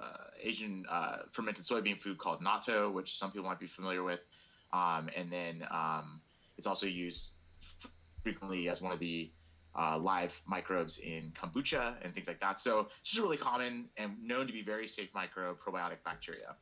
uh, 0.00 0.24
Asian 0.40 0.84
uh, 0.88 1.16
fermented 1.32 1.64
soybean 1.64 2.00
food 2.00 2.18
called 2.18 2.40
natto, 2.40 2.92
which 2.92 3.18
some 3.18 3.32
people 3.32 3.48
might 3.48 3.58
be 3.58 3.66
familiar 3.66 4.04
with. 4.04 4.20
Um, 4.72 5.10
and 5.16 5.32
then 5.32 5.66
um, 5.72 6.20
it's 6.56 6.68
also 6.68 6.86
used 6.86 7.30
frequently 8.22 8.68
as 8.68 8.80
one 8.80 8.92
of 8.92 9.00
the 9.00 9.32
uh, 9.76 9.98
live 9.98 10.40
microbes 10.46 10.98
in 10.98 11.32
kombucha 11.32 11.94
and 12.02 12.14
things 12.14 12.28
like 12.28 12.40
that. 12.40 12.60
So 12.60 12.86
it's 13.00 13.10
just 13.10 13.22
really 13.22 13.36
common 13.36 13.88
and 13.96 14.22
known 14.22 14.46
to 14.46 14.52
be 14.52 14.62
very 14.62 14.86
safe 14.86 15.12
microbe 15.14 15.58
probiotic 15.58 16.04
bacteria 16.04 16.54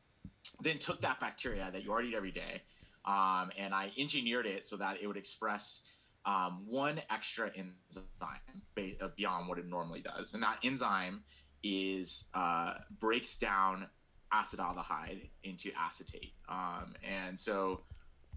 then 0.61 0.77
took 0.77 1.01
that 1.01 1.19
bacteria 1.19 1.69
that 1.71 1.83
you 1.83 1.91
already 1.91 2.09
eat 2.09 2.15
every 2.15 2.31
day, 2.31 2.61
um, 3.05 3.51
and 3.57 3.73
I 3.73 3.91
engineered 3.97 4.45
it 4.45 4.65
so 4.65 4.77
that 4.77 4.97
it 5.01 5.07
would 5.07 5.17
express 5.17 5.81
um, 6.25 6.63
one 6.67 7.01
extra 7.09 7.49
enzyme 7.55 8.01
uh, 8.21 9.07
beyond 9.15 9.47
what 9.47 9.57
it 9.57 9.65
normally 9.67 10.01
does, 10.01 10.33
and 10.33 10.43
that 10.43 10.59
enzyme 10.63 11.23
is 11.63 12.25
uh, 12.33 12.75
breaks 12.99 13.37
down 13.37 13.87
acetaldehyde 14.33 15.29
into 15.43 15.71
acetate. 15.79 16.33
Um, 16.49 16.93
and 17.03 17.37
so, 17.37 17.81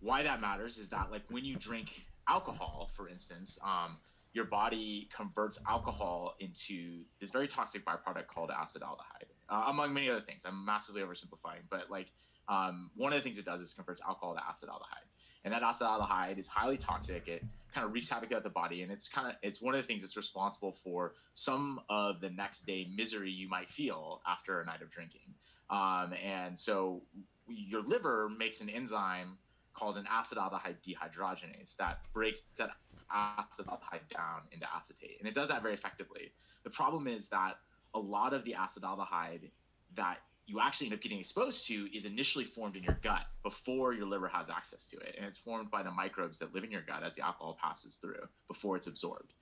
why 0.00 0.22
that 0.22 0.40
matters 0.40 0.78
is 0.78 0.88
that 0.90 1.10
like 1.10 1.22
when 1.30 1.44
you 1.44 1.56
drink 1.56 2.06
alcohol, 2.28 2.88
for 2.94 3.08
instance, 3.08 3.58
um, 3.64 3.96
your 4.32 4.44
body 4.44 5.08
converts 5.14 5.58
alcohol 5.68 6.36
into 6.38 7.00
this 7.20 7.30
very 7.30 7.48
toxic 7.48 7.84
byproduct 7.84 8.28
called 8.28 8.50
acetaldehyde 8.50 9.26
uh, 9.50 9.64
among 9.69 9.92
many 9.92 10.09
other 10.09 10.21
things. 10.21 10.42
I'm 10.47 10.64
massively 10.64 11.02
oversimplifying, 11.02 11.62
but 11.69 11.90
like 11.90 12.12
um, 12.49 12.90
one 12.97 13.12
of 13.12 13.19
the 13.19 13.23
things 13.23 13.38
it 13.38 13.45
does 13.45 13.61
is 13.61 13.75
converts 13.75 14.00
alcohol 14.07 14.35
to 14.35 14.40
acetaldehyde, 14.40 15.09
and 15.45 15.52
that 15.52 15.62
acetaldehyde 15.62 16.38
is 16.38 16.47
highly 16.47 16.76
toxic. 16.76 17.28
It 17.28 17.45
kind 17.75 17.87
of 17.87 17.92
wreaks 17.92 18.09
havoc 18.09 18.28
throughout 18.28 18.45
the 18.45 18.50
body, 18.50 18.83
and 18.83 18.90
it's 18.90 19.09
kind 19.09 19.28
of 19.28 19.35
it's 19.42 19.61
one 19.61 19.75
of 19.75 19.80
the 19.80 19.87
things 19.87 20.02
that's 20.02 20.16
responsible 20.16 20.73
for 20.73 21.14
some 21.35 21.80
of 21.88 22.21
the 22.21 22.30
next 22.30 22.66
day 22.66 22.88
misery 22.95 23.30
you 23.30 23.49
might 23.49 23.69
feel 23.69 24.21
after 24.26 24.61
a 24.61 24.66
night 24.66 24.83
of 24.83 24.90
drinking. 24.90 25.35
Um, 25.69 26.14
and 26.25 26.59
so 26.59 27.02
your 27.49 27.83
liver 27.83 28.28
makes 28.28 28.61
an 28.61 28.69
enzyme 28.69 29.38
called 29.73 29.97
an 29.97 30.04
acetaldehyde 30.07 30.76
dehydrogenase 30.85 31.76
that 31.76 31.99
breaks 32.12 32.42
that 32.57 32.71
acetaldehyde 33.12 34.09
down 34.12 34.42
into 34.52 34.66
acetate, 34.75 35.16
and 35.19 35.28
it 35.28 35.35
does 35.35 35.49
that 35.49 35.62
very 35.62 35.75
effectively. 35.75 36.33
The 36.64 36.71
problem 36.71 37.07
is 37.07 37.28
that 37.28 37.57
a 37.94 37.99
lot 37.99 38.32
of 38.32 38.44
the 38.44 38.54
acetaldehyde 38.59 39.50
that 39.94 40.18
you 40.47 40.59
actually 40.61 40.88
end 40.88 40.94
up 40.94 41.00
getting 41.00 41.20
exposed 41.20 41.66
to 41.68 41.88
is 41.97 42.04
initially 42.04 42.44
formed 42.44 42.75
in 42.75 42.82
your 42.82 42.99
gut 43.02 43.26
before 43.44 43.92
your 43.92 44.06
liver 44.06 44.26
has 44.26 44.50
access 44.50 44.87
to 44.87 44.97
it. 44.97 45.14
And 45.16 45.25
it's 45.25 45.38
formed 45.38 45.70
by 45.70 45.82
the 45.82 45.90
microbes 45.92 46.38
that 46.40 46.52
live 46.52 46.64
in 46.64 46.73
your 46.73 46.82
gut 46.82 47.04
as 47.04 47.14
the 47.14 47.25
alcohol 47.25 47.56
passes 47.61 47.97
through 47.97 48.28
before 48.49 48.76
it's 48.76 48.88
absorbed. 48.88 49.32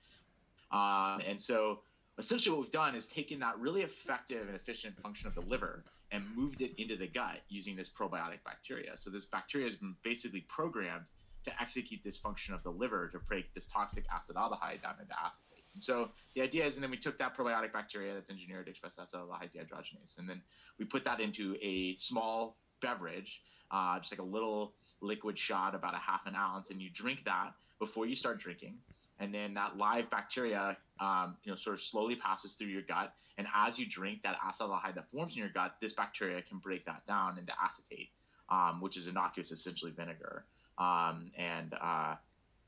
Um, 0.71 1.21
and 1.27 1.41
so 1.41 1.79
essentially 2.19 2.55
what 2.55 2.61
we've 2.61 2.71
done 2.71 2.95
is 2.95 3.07
taken 3.07 3.39
that 3.39 3.57
really 3.57 3.81
effective 3.81 4.47
and 4.47 4.55
efficient 4.55 4.99
function 5.01 5.27
of 5.27 5.33
the 5.33 5.41
liver 5.41 5.83
and 6.11 6.23
moved 6.35 6.61
it 6.61 6.73
into 6.77 6.95
the 6.95 7.07
gut 7.07 7.37
using 7.49 7.75
this 7.75 7.89
probiotic 7.89 8.43
bacteria. 8.45 8.95
So 8.95 9.09
this 9.09 9.25
bacteria 9.25 9.65
has 9.65 9.75
been 9.77 9.95
basically 10.03 10.41
programmed 10.41 11.05
to 11.43 11.61
execute 11.61 12.01
this 12.03 12.17
function 12.17 12.53
of 12.53 12.61
the 12.61 12.69
liver 12.69 13.07
to 13.07 13.19
break 13.19 13.53
this 13.53 13.67
toxic 13.67 14.05
acetaldehyde 14.09 14.81
down 14.83 14.95
into 15.01 15.15
acetate. 15.19 15.48
So 15.77 16.09
the 16.35 16.41
idea 16.41 16.65
is, 16.65 16.75
and 16.75 16.83
then 16.83 16.91
we 16.91 16.97
took 16.97 17.17
that 17.19 17.37
probiotic 17.37 17.71
bacteria 17.71 18.13
that's 18.13 18.29
engineered 18.29 18.65
to 18.65 18.71
express 18.71 18.97
acetaldehyde 18.97 19.53
dehydrogenase, 19.53 20.17
and 20.17 20.27
then 20.27 20.41
we 20.77 20.85
put 20.85 21.03
that 21.05 21.19
into 21.19 21.55
a 21.61 21.95
small 21.95 22.57
beverage, 22.81 23.41
uh, 23.71 23.99
just 23.99 24.11
like 24.11 24.19
a 24.19 24.29
little 24.29 24.73
liquid 25.01 25.37
shot, 25.37 25.75
about 25.75 25.93
a 25.93 25.99
half 25.99 26.25
an 26.25 26.35
ounce, 26.35 26.71
and 26.71 26.81
you 26.81 26.89
drink 26.89 27.23
that 27.25 27.53
before 27.79 28.05
you 28.05 28.15
start 28.15 28.39
drinking. 28.39 28.77
And 29.19 29.33
then 29.33 29.53
that 29.55 29.77
live 29.77 30.09
bacteria, 30.09 30.77
um, 30.99 31.35
you 31.43 31.51
know, 31.51 31.55
sort 31.55 31.75
of 31.75 31.81
slowly 31.81 32.15
passes 32.15 32.55
through 32.55 32.67
your 32.67 32.83
gut. 32.83 33.13
And 33.37 33.47
as 33.53 33.77
you 33.77 33.85
drink 33.85 34.23
that 34.23 34.37
acetaldehyde 34.39 34.95
that 34.95 35.09
forms 35.11 35.35
in 35.35 35.39
your 35.39 35.49
gut, 35.49 35.75
this 35.81 35.93
bacteria 35.93 36.41
can 36.41 36.57
break 36.59 36.85
that 36.85 37.05
down 37.05 37.37
into 37.37 37.53
acetate, 37.61 38.09
um, 38.49 38.79
which 38.81 38.97
is 38.97 39.07
innocuous, 39.07 39.51
essentially 39.51 39.91
vinegar. 39.91 40.45
Um, 40.77 41.31
and 41.37 41.73
uh, 41.81 42.15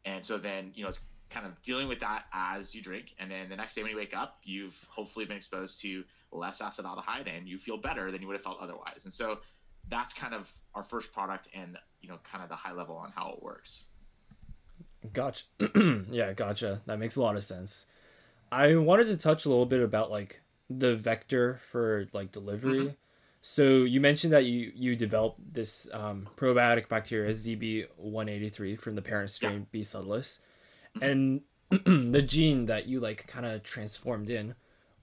and 0.05 0.25
so 0.25 0.37
then 0.37 0.71
you 0.75 0.83
know 0.83 0.89
it's 0.89 1.01
kind 1.31 1.45
of 1.45 1.59
dealing 1.61 1.87
with 1.87 1.99
that 2.01 2.25
as 2.33 2.75
you 2.75 2.81
drink, 2.81 3.15
and 3.19 3.31
then 3.31 3.49
the 3.49 3.55
next 3.55 3.75
day 3.75 3.81
when 3.81 3.91
you 3.91 3.97
wake 3.97 4.15
up, 4.15 4.37
you've 4.43 4.85
hopefully 4.89 5.25
been 5.25 5.37
exposed 5.37 5.81
to 5.81 6.03
less 6.31 6.61
acetaldehyde, 6.61 7.27
and 7.27 7.47
you 7.47 7.57
feel 7.57 7.77
better 7.77 8.11
than 8.11 8.21
you 8.21 8.27
would 8.27 8.35
have 8.35 8.43
felt 8.43 8.57
otherwise. 8.61 9.01
And 9.05 9.13
so 9.13 9.39
that's 9.89 10.13
kind 10.13 10.33
of 10.33 10.51
our 10.75 10.83
first 10.83 11.11
product, 11.13 11.47
and 11.53 11.77
you 12.01 12.09
know, 12.09 12.19
kind 12.23 12.43
of 12.43 12.49
the 12.49 12.55
high 12.55 12.73
level 12.73 12.95
on 12.95 13.11
how 13.15 13.31
it 13.31 13.41
works. 13.41 13.85
Gotcha. 15.13 15.45
yeah, 16.11 16.33
gotcha. 16.33 16.81
That 16.85 16.99
makes 16.99 17.15
a 17.15 17.21
lot 17.21 17.35
of 17.35 17.43
sense. 17.43 17.87
I 18.51 18.75
wanted 18.75 19.07
to 19.07 19.17
touch 19.17 19.45
a 19.45 19.49
little 19.49 19.65
bit 19.65 19.81
about 19.81 20.11
like 20.11 20.41
the 20.69 20.95
vector 20.95 21.59
for 21.69 22.07
like 22.13 22.31
delivery. 22.31 22.77
Mm-hmm. 22.77 22.89
So 23.41 23.83
you 23.83 23.99
mentioned 23.99 24.33
that 24.33 24.45
you 24.45 24.71
you 24.75 24.95
developed 24.95 25.53
this 25.53 25.89
um, 25.93 26.29
probiotic 26.37 26.87
bacteria 26.87 27.31
ZB183 27.31 28.77
from 28.77 28.95
the 28.95 29.01
parent 29.01 29.31
strain 29.31 29.59
yeah. 29.59 29.65
B 29.71 29.81
subtilis. 29.81 30.39
and 31.01 31.41
the 31.69 32.23
gene 32.25 32.65
that 32.65 32.87
you 32.87 32.99
like 32.99 33.27
kind 33.27 33.45
of 33.45 33.63
transformed 33.63 34.29
in 34.29 34.55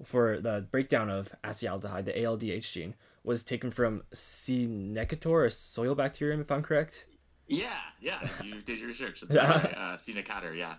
for 0.04 0.38
the 0.38 0.66
breakdown 0.71 1.11
of 1.11 1.35
acetaldehyde, 1.42 2.04
the 2.04 2.12
ALDH 2.12 2.73
gene, 2.73 2.95
was 3.25 3.45
taken 3.45 3.71
from 3.71 4.02
C. 4.12 4.66
necator, 4.66 5.47
a 5.47 5.50
soil 5.50 5.95
bacterium, 5.95 6.40
if 6.40 6.50
I'm 6.50 6.62
correct. 6.62 7.07
Yeah, 7.47 7.68
yeah, 8.00 8.28
you 8.45 8.61
did 8.61 8.78
your 8.78 8.88
research. 8.88 9.23
That's 9.28 9.64
right. 9.64 9.75
uh, 9.75 9.97
C. 9.97 10.12
necator, 10.12 10.57
yeah. 10.57 10.75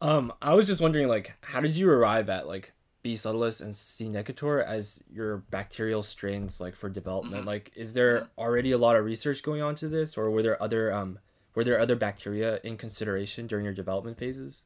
Um, 0.00 0.32
I 0.40 0.54
was 0.54 0.66
just 0.66 0.80
wondering, 0.80 1.08
like, 1.08 1.34
how 1.42 1.60
did 1.60 1.76
you 1.76 1.90
arrive 1.90 2.28
at 2.28 2.46
like 2.46 2.72
B. 3.02 3.14
subtilis 3.14 3.60
and 3.60 3.74
C. 3.74 4.08
necator 4.08 4.64
as 4.64 5.02
your 5.10 5.38
bacterial 5.38 6.02
strains, 6.02 6.60
like 6.60 6.76
for 6.76 6.88
development? 6.88 7.40
Mm-hmm. 7.40 7.48
Like, 7.48 7.72
is 7.74 7.94
there 7.94 8.20
mm-hmm. 8.20 8.40
already 8.40 8.72
a 8.72 8.78
lot 8.78 8.96
of 8.96 9.04
research 9.04 9.42
going 9.42 9.62
on 9.62 9.74
to 9.76 9.88
this, 9.88 10.16
or 10.16 10.30
were 10.30 10.42
there 10.42 10.62
other 10.62 10.92
um, 10.92 11.18
were 11.56 11.64
there 11.64 11.80
other 11.80 11.96
bacteria 11.96 12.60
in 12.62 12.76
consideration 12.76 13.48
during 13.48 13.64
your 13.64 13.74
development 13.74 14.18
phases? 14.18 14.64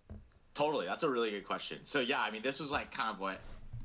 Totally, 0.54 0.84
that's 0.84 1.04
a 1.04 1.08
really 1.08 1.30
good 1.30 1.46
question. 1.46 1.78
So 1.84 2.00
yeah, 2.00 2.20
I 2.20 2.30
mean, 2.30 2.42
this 2.42 2.60
was 2.60 2.72
like 2.72 2.90
kind 2.90 3.14
of 3.14 3.20
what 3.20 3.40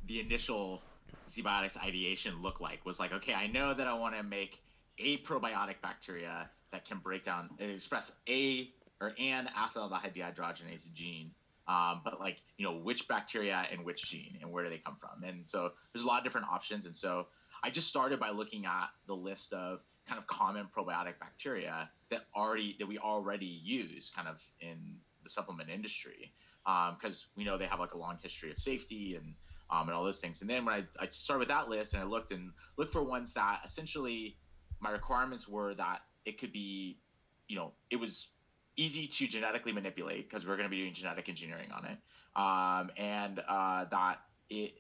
the 0.08 0.20
initial 0.20 0.82
ZBiotics 1.30 1.78
ideation 1.82 2.42
looked 2.42 2.60
like. 2.60 2.84
Was 2.86 3.00
like, 3.00 3.14
okay, 3.14 3.34
I 3.34 3.48
know 3.48 3.74
that 3.74 3.88
I 3.88 3.94
want 3.94 4.18
to 4.18 4.24
make 4.24 4.60
a 4.98 5.20
probiotic 5.20 5.76
bacteria 5.82 6.50
that 6.72 6.84
can 6.84 6.98
break 6.98 7.24
down 7.24 7.52
and 7.60 7.72
express 7.72 8.14
a 8.28 8.72
or 9.00 9.14
an 9.20 9.50
acetaldehyde 9.56 10.16
dehydrogenase 10.16 10.92
gene. 10.94 11.30
Um, 11.68 12.02
but 12.04 12.20
like 12.20 12.42
you 12.58 12.66
know 12.66 12.76
which 12.76 13.08
bacteria 13.08 13.68
and 13.72 13.86
which 13.86 14.04
gene 14.04 14.38
and 14.42 14.52
where 14.52 14.64
do 14.64 14.70
they 14.70 14.78
come 14.78 14.98
from 15.00 15.24
and 15.24 15.46
so 15.46 15.72
there's 15.92 16.04
a 16.04 16.08
lot 16.08 16.20
of 16.20 16.24
different 16.24 16.46
options 16.48 16.86
and 16.86 16.96
so 16.96 17.26
i 17.64 17.72
just 17.72 17.88
started 17.88 18.20
by 18.20 18.30
looking 18.30 18.68
at 18.68 18.90
the 19.08 19.16
list 19.16 19.52
of 19.52 19.80
kind 20.08 20.20
of 20.20 20.28
common 20.28 20.68
probiotic 20.76 21.20
bacteria 21.20 21.90
that 22.10 22.28
already 22.36 22.76
that 22.80 22.88
we 22.88 22.98
already 22.98 23.60
use 23.64 24.12
kind 24.16 24.28
of 24.28 24.42
in 24.62 25.00
the 25.24 25.30
supplement 25.30 25.70
industry 25.70 26.32
because 26.64 27.26
um, 27.26 27.30
we 27.36 27.44
know 27.44 27.58
they 27.58 27.66
have 27.66 27.80
like 27.80 27.94
a 27.94 27.98
long 27.98 28.18
history 28.22 28.52
of 28.52 28.58
safety 28.58 29.16
and 29.16 29.34
um, 29.70 29.88
and 29.88 29.92
all 29.98 30.04
those 30.04 30.22
things. 30.22 30.42
And 30.42 30.50
then 30.50 30.66
when 30.66 30.76
I, 30.76 31.04
I 31.04 31.08
started 31.10 31.40
with 31.40 31.48
that 31.48 31.70
list 31.70 31.94
and 31.94 32.04
i 32.04 32.06
looked 32.06 32.32
and 32.32 32.52
looked 32.78 32.94
for 32.94 33.04
ones 33.04 33.34
that 33.34 33.62
essentially 33.66 34.38
my 34.80 34.92
requirements 34.92 35.48
were 35.48 35.74
that 35.76 36.02
it 36.26 36.40
could 36.40 36.52
be, 36.52 37.00
you 37.48 37.56
know, 37.56 37.74
it 37.90 37.96
was 37.96 38.30
easy 38.76 39.08
to 39.08 39.28
genetically 39.28 39.72
manipulate 39.72 40.30
because 40.30 40.46
we're 40.46 40.58
going 40.58 40.68
to 40.68 40.70
be 40.70 40.82
doing 40.82 40.94
genetic 40.94 41.30
engineering 41.30 41.70
on 41.72 41.86
it, 41.86 41.98
um, 42.36 42.92
and 42.98 43.42
uh, 43.48 43.86
that 43.86 44.20
it 44.50 44.80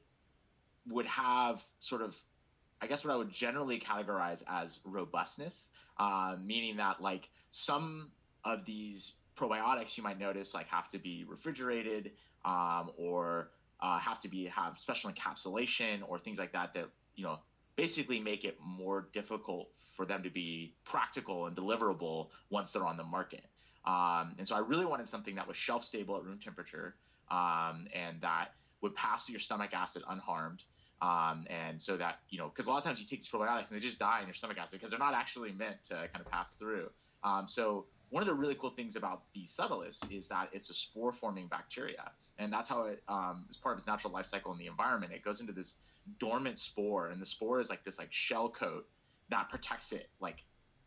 would 0.87 1.05
have 1.05 1.63
sort 1.79 2.01
of, 2.01 2.15
I 2.81 2.87
guess, 2.87 3.03
what 3.03 3.13
I 3.13 3.17
would 3.17 3.31
generally 3.31 3.79
categorize 3.79 4.43
as 4.47 4.81
robustness, 4.85 5.69
uh, 5.97 6.35
meaning 6.43 6.77
that 6.77 7.01
like 7.01 7.29
some 7.51 8.11
of 8.43 8.65
these 8.65 9.13
probiotics 9.37 9.97
you 9.97 10.03
might 10.03 10.19
notice 10.19 10.53
like 10.53 10.67
have 10.67 10.89
to 10.89 10.99
be 10.99 11.25
refrigerated 11.27 12.11
um, 12.45 12.91
or 12.97 13.49
uh, 13.81 13.97
have 13.97 14.19
to 14.21 14.27
be 14.27 14.45
have 14.45 14.77
special 14.77 15.11
encapsulation 15.11 16.01
or 16.07 16.19
things 16.19 16.39
like 16.39 16.53
that 16.53 16.73
that 16.73 16.87
you 17.15 17.23
know 17.23 17.39
basically 17.75 18.19
make 18.19 18.45
it 18.45 18.57
more 18.63 19.07
difficult 19.13 19.69
for 19.95 20.05
them 20.05 20.23
to 20.23 20.29
be 20.29 20.73
practical 20.83 21.47
and 21.47 21.55
deliverable 21.55 22.29
once 22.49 22.71
they're 22.71 22.85
on 22.85 22.97
the 22.97 23.03
market. 23.03 23.45
Um, 23.85 24.35
and 24.37 24.47
so 24.47 24.55
I 24.55 24.59
really 24.59 24.85
wanted 24.85 25.07
something 25.07 25.35
that 25.35 25.47
was 25.47 25.55
shelf 25.55 25.83
stable 25.83 26.17
at 26.17 26.23
room 26.23 26.39
temperature 26.39 26.95
um, 27.29 27.87
and 27.93 28.19
that 28.21 28.49
would 28.81 28.95
pass 28.95 29.25
through 29.25 29.33
your 29.33 29.39
stomach 29.39 29.73
acid 29.73 30.03
unharmed. 30.09 30.63
Um, 31.01 31.45
and 31.49 31.81
so 31.81 31.97
that, 31.97 32.19
you 32.29 32.37
know, 32.37 32.47
because 32.47 32.67
a 32.67 32.71
lot 32.71 32.77
of 32.77 32.83
times 32.83 32.99
you 32.99 33.05
take 33.05 33.19
these 33.19 33.29
probiotics 33.29 33.69
and 33.69 33.77
they 33.77 33.79
just 33.79 33.99
die 33.99 34.21
in 34.21 34.27
your 34.27 34.33
stomach 34.33 34.57
acid 34.57 34.79
because 34.79 34.89
they're 34.89 34.99
not 34.99 35.13
actually 35.13 35.51
meant 35.51 35.83
to 35.85 35.93
kind 35.93 36.19
of 36.19 36.31
pass 36.31 36.55
through. 36.55 36.89
Um, 37.23 37.47
so 37.47 37.85
one 38.09 38.23
of 38.23 38.27
the 38.27 38.33
really 38.33 38.55
cool 38.55 38.69
things 38.69 38.95
about 38.95 39.23
B. 39.33 39.45
subtilis 39.47 40.09
is 40.11 40.27
that 40.29 40.49
it's 40.53 40.69
a 40.69 40.73
spore 40.73 41.11
forming 41.11 41.47
bacteria. 41.47 42.11
And 42.39 42.51
that's 42.51 42.69
how 42.69 42.83
it 42.83 43.01
um, 43.07 43.45
is 43.49 43.57
part 43.57 43.73
of 43.73 43.79
its 43.79 43.87
natural 43.87 44.13
life 44.13 44.25
cycle 44.25 44.51
in 44.53 44.57
the 44.57 44.67
environment. 44.67 45.11
It 45.13 45.23
goes 45.23 45.41
into 45.41 45.53
this 45.53 45.77
dormant 46.19 46.57
spore, 46.59 47.09
and 47.09 47.21
the 47.21 47.25
spore 47.25 47.59
is 47.59 47.69
like 47.69 47.83
this 47.83 47.99
like 47.99 48.13
shell 48.13 48.47
coat 48.47 48.87
that 49.29 49.49
protects 49.49 49.91
it 49.91 50.09
like 50.19 50.43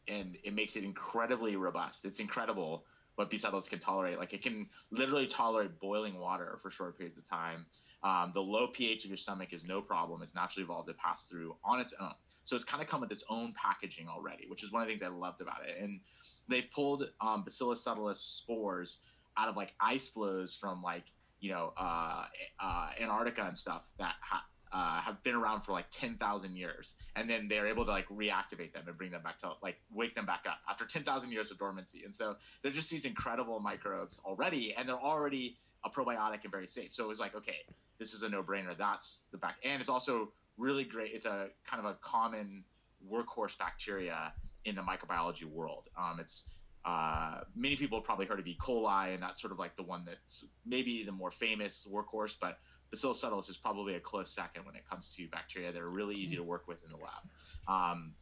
and 0.06 0.36
it 0.42 0.54
makes 0.54 0.76
it 0.76 0.84
incredibly 0.84 1.56
robust 1.56 2.04
it's 2.04 2.20
incredible 2.20 2.84
what 3.18 3.30
B. 3.30 3.36
subtilis 3.36 3.68
can 3.68 3.80
tolerate. 3.80 4.16
Like 4.16 4.32
it 4.32 4.42
can 4.42 4.68
literally 4.92 5.26
tolerate 5.26 5.80
boiling 5.80 6.20
water 6.20 6.60
for 6.62 6.70
short 6.70 6.96
periods 6.96 7.18
of 7.18 7.28
time. 7.28 7.66
Um, 8.04 8.30
the 8.32 8.40
low 8.40 8.68
ph 8.68 9.02
of 9.02 9.10
your 9.10 9.16
stomach 9.16 9.52
is 9.52 9.66
no 9.66 9.82
problem. 9.82 10.22
It's 10.22 10.36
naturally 10.36 10.62
evolved 10.62 10.86
to 10.86 10.94
pass 10.94 11.26
through 11.26 11.56
on 11.64 11.80
its 11.80 11.92
own. 12.00 12.12
So 12.44 12.54
it's 12.54 12.64
kind 12.64 12.80
of 12.80 12.88
come 12.88 13.00
with 13.00 13.10
its 13.10 13.24
own 13.28 13.52
packaging 13.54 14.08
already 14.08 14.46
which 14.48 14.62
is 14.62 14.72
one 14.72 14.80
of 14.80 14.88
the 14.88 14.92
things 14.92 15.02
i 15.02 15.08
loved 15.08 15.40
about 15.40 15.66
it. 15.66 15.82
And 15.82 16.00
they've 16.48 16.70
pulled 16.70 17.10
um, 17.20 17.42
bacillus 17.42 17.84
subtilis 17.84 18.16
spores 18.16 19.00
out 19.36 19.48
of 19.48 19.56
like 19.56 19.74
ice 19.80 20.08
flows 20.08 20.54
from 20.54 20.80
like 20.80 21.12
you 21.40 21.50
know 21.50 21.72
uh, 21.76 22.24
uh, 22.60 22.90
antarctica 23.00 23.44
and 23.44 23.58
stuff 23.58 23.90
that 23.98 24.14
ha- 24.22 24.46
uh, 24.72 25.00
have 25.00 25.22
been 25.22 25.34
around 25.34 25.62
for 25.62 25.72
like 25.72 25.86
10,000 25.90 26.56
years. 26.56 26.96
And 27.16 27.28
then 27.28 27.48
they're 27.48 27.66
able 27.66 27.84
to 27.84 27.90
like 27.90 28.08
reactivate 28.08 28.72
them 28.72 28.84
and 28.86 28.96
bring 28.96 29.10
them 29.10 29.22
back 29.22 29.38
to 29.40 29.52
like 29.62 29.80
wake 29.92 30.14
them 30.14 30.26
back 30.26 30.44
up 30.48 30.58
after 30.68 30.84
10,000 30.84 31.32
years 31.32 31.50
of 31.50 31.58
dormancy. 31.58 32.02
And 32.04 32.14
so 32.14 32.36
they're 32.62 32.72
just 32.72 32.90
these 32.90 33.04
incredible 33.04 33.60
microbes 33.60 34.20
already, 34.24 34.74
and 34.76 34.88
they're 34.88 34.96
already 35.00 35.56
a 35.84 35.90
probiotic 35.90 36.42
and 36.42 36.50
very 36.50 36.66
safe. 36.66 36.92
So 36.92 37.04
it 37.04 37.08
was 37.08 37.20
like, 37.20 37.34
okay, 37.34 37.64
this 37.98 38.12
is 38.12 38.22
a 38.22 38.28
no 38.28 38.42
brainer. 38.42 38.76
That's 38.76 39.22
the 39.32 39.38
back. 39.38 39.56
And 39.64 39.80
it's 39.80 39.90
also 39.90 40.32
really 40.56 40.84
great. 40.84 41.12
It's 41.12 41.26
a 41.26 41.48
kind 41.66 41.84
of 41.84 41.90
a 41.90 41.94
common 42.00 42.64
workhorse 43.10 43.56
bacteria 43.56 44.32
in 44.64 44.74
the 44.74 44.82
microbiology 44.82 45.44
world. 45.44 45.84
Um, 45.96 46.18
it's 46.20 46.44
uh, 46.84 47.40
many 47.54 47.76
people 47.76 47.98
have 47.98 48.04
probably 48.04 48.26
heard 48.26 48.38
of 48.38 48.46
E. 48.46 48.56
coli, 48.60 49.12
and 49.12 49.22
that's 49.22 49.40
sort 49.40 49.52
of 49.52 49.58
like 49.58 49.76
the 49.76 49.82
one 49.82 50.04
that's 50.06 50.46
maybe 50.64 51.04
the 51.04 51.12
more 51.12 51.30
famous 51.30 51.88
workhorse, 51.90 52.36
but 52.40 52.58
Bacillus 52.90 53.22
subtilis 53.22 53.50
is 53.50 53.56
probably 53.56 53.94
a 53.94 54.00
close 54.00 54.30
second 54.30 54.64
when 54.64 54.74
it 54.74 54.88
comes 54.88 55.14
to 55.16 55.26
bacteria 55.28 55.72
that 55.72 55.80
are 55.80 55.90
really 55.90 56.14
easy 56.16 56.36
to 56.36 56.42
work 56.42 56.66
with 56.66 56.82
in 56.84 56.90
the 56.90 56.96
lab. 56.96 57.22
Um, 57.68 58.14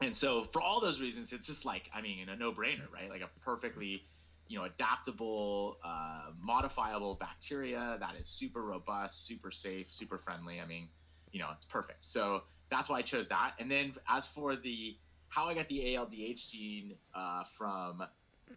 and 0.00 0.16
so 0.16 0.44
for 0.44 0.60
all 0.60 0.80
those 0.80 1.00
reasons, 1.00 1.32
it's 1.32 1.46
just 1.46 1.64
like, 1.64 1.90
I 1.94 2.00
mean, 2.00 2.20
in 2.20 2.28
a 2.28 2.36
no 2.36 2.52
brainer, 2.52 2.90
right? 2.92 3.08
Like 3.08 3.20
a 3.20 3.28
perfectly, 3.44 4.04
you 4.48 4.58
know, 4.58 4.64
adaptable, 4.64 5.76
uh, 5.84 6.30
modifiable 6.40 7.14
bacteria 7.14 7.96
that 8.00 8.14
is 8.18 8.26
super 8.26 8.62
robust, 8.62 9.26
super 9.26 9.50
safe, 9.50 9.92
super 9.92 10.18
friendly. 10.18 10.60
I 10.60 10.66
mean, 10.66 10.88
you 11.32 11.38
know, 11.38 11.48
it's 11.52 11.64
perfect. 11.64 12.04
So 12.04 12.42
that's 12.70 12.88
why 12.88 12.98
I 12.98 13.02
chose 13.02 13.28
that. 13.28 13.52
And 13.58 13.70
then 13.70 13.94
as 14.08 14.26
for 14.26 14.56
the, 14.56 14.96
how 15.28 15.46
I 15.46 15.54
got 15.54 15.68
the 15.68 15.80
ALDH 15.80 16.50
gene 16.50 16.94
uh, 17.14 17.44
from 17.44 18.02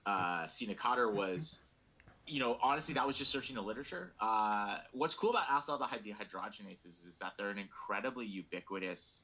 uh, 0.06 0.48
C. 0.48 0.66
was 1.14 1.62
you 2.25 2.39
know, 2.39 2.58
honestly, 2.62 2.94
that 2.94 3.06
was 3.06 3.18
just 3.18 3.32
searching 3.32 3.56
the 3.56 3.62
literature. 3.62 4.13
Uh, 4.20 4.77
what's 4.94 5.13
cool 5.13 5.32
about 5.32 5.48
acetaldehyde 5.48 6.03
dehydrogenases 6.06 7.08
is 7.08 7.18
that 7.20 7.34
they're 7.38 7.50
an 7.50 7.58
incredibly 7.58 8.25
ubiquitous 8.25 9.24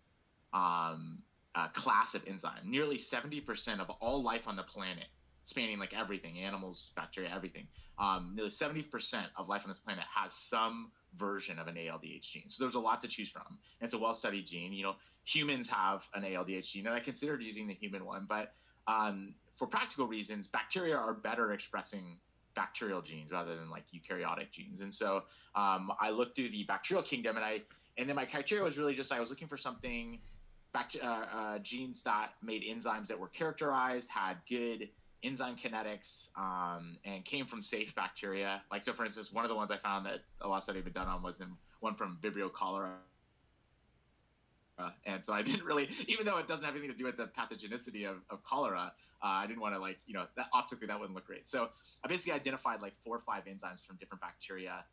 um, 0.54 1.20
uh, 1.56 1.68
class 1.70 2.16
of 2.16 2.22
enzyme. 2.28 2.60
Nearly 2.66 2.98
70% 2.98 3.80
of 3.80 3.90
all 4.02 4.22
life 4.22 4.48
on 4.48 4.56
the 4.56 4.64
planet, 4.64 5.06
spanning 5.44 5.80
like 5.80 5.98
everything 5.98 6.40
animals, 6.40 6.92
bacteria, 6.96 7.32
everything 7.34 7.68
um, 8.00 8.32
nearly 8.34 8.50
70% 8.50 9.26
of 9.36 9.50
life 9.50 9.64
on 9.66 9.70
this 9.70 9.80
planet 9.80 10.06
has 10.14 10.34
some 10.34 10.92
version 11.18 11.60
of 11.60 11.68
an 11.68 11.76
ALDH 11.76 12.22
gene. 12.22 12.48
So 12.48 12.64
there's 12.64 12.76
a 12.76 12.80
lot 12.80 13.02
to 13.02 13.08
choose 13.08 13.30
from. 13.30 13.60
It's 13.82 13.94
a 13.94 13.98
well-studied 13.98 14.46
gene. 14.46 14.72
You 14.74 14.84
know, 14.84 14.96
humans 15.26 15.70
have 15.70 16.08
an 16.14 16.24
ALDH 16.24 16.72
gene, 16.72 16.88
and 16.88 16.96
I 16.96 17.00
considered 17.02 17.42
using 17.42 17.68
the 17.68 17.74
human 17.74 18.06
one, 18.06 18.26
but 18.28 18.54
um, 18.88 19.36
for 19.58 19.68
practical 19.68 20.08
reasons, 20.08 20.48
bacteria 20.48 20.96
are 20.96 21.14
better 21.14 21.52
expressing 21.52 22.18
bacterial 22.60 23.02
genes 23.02 23.32
rather 23.32 23.56
than 23.56 23.70
like 23.70 23.86
eukaryotic 23.96 24.52
genes. 24.52 24.82
And 24.82 24.94
so 24.94 25.24
um, 25.56 25.94
I 25.98 26.10
looked 26.10 26.36
through 26.36 26.50
the 26.50 26.64
bacterial 26.64 27.02
kingdom, 27.02 27.38
and 27.38 27.46
I 27.46 27.62
and 27.98 28.08
then 28.08 28.18
my 28.18 28.26
criteria 28.26 28.62
was 28.64 28.78
really 28.78 28.94
just 28.94 29.14
I 29.14 29.20
was 29.20 29.30
looking 29.30 29.48
for 29.48 29.56
something 29.56 30.20
back 30.74 30.92
uh, 31.02 31.08
uh, 31.08 31.60
genes 31.60 32.04
that 32.04 32.32
made 32.44 32.64
enzymes 32.64 33.08
that 33.08 33.18
were 33.18 33.30
characterized, 33.30 34.10
had 34.10 34.36
good 34.50 34.90
enzyme 35.24 35.56
kinetics, 35.56 36.30
um, 36.38 36.98
and 37.06 37.24
came 37.24 37.46
from 37.46 37.64
safe 37.64 37.96
bacteria. 37.96 38.62
Like 38.70 38.82
so, 38.82 38.92
for 38.92 39.06
instance, 39.06 39.32
one 39.32 39.46
of 39.46 39.50
the 39.50 39.56
ones 39.56 39.72
I 39.72 39.78
found 39.78 40.06
that 40.06 40.20
a 40.42 40.48
lot 40.48 40.58
of 40.58 40.64
study 40.64 40.80
had 40.80 40.86
been 40.86 40.94
done 41.02 41.08
on 41.08 41.24
was 41.24 41.40
in 41.40 41.48
one 41.80 41.96
from 41.96 42.18
Vibrio 42.22 42.52
cholera. 42.52 42.92
And 45.06 45.24
so 45.24 45.34
I 45.34 45.42
didn't 45.42 45.64
really, 45.64 45.90
even 46.08 46.26
though 46.26 46.38
it 46.38 46.48
doesn't 46.48 46.64
have 46.64 46.74
anything 46.74 46.92
to 46.92 46.98
do 46.98 47.06
with 47.06 47.18
the 47.18 47.28
pathogenicity 47.28 48.10
of, 48.10 48.18
of 48.30 48.44
cholera, 48.44 48.94
uh, 49.22 49.26
I 49.26 49.48
didn't 49.48 49.62
want 49.62 49.76
to 49.76 49.80
like, 49.80 50.00
you 50.06 50.14
know, 50.14 50.26
that 50.38 50.48
optically 50.54 50.88
that 50.88 51.00
wouldn't 51.00 51.16
look 51.16 51.26
great. 51.26 51.48
So 51.48 51.70
I 52.04 52.08
basically 52.08 52.34
identified 52.34 52.82
like 52.82 52.94
four 53.04 53.16
or 53.16 53.20
five 53.20 53.46
enzymes 53.46 53.86
from 53.86 53.98
different 53.98 54.22
bacteria, 54.22 54.86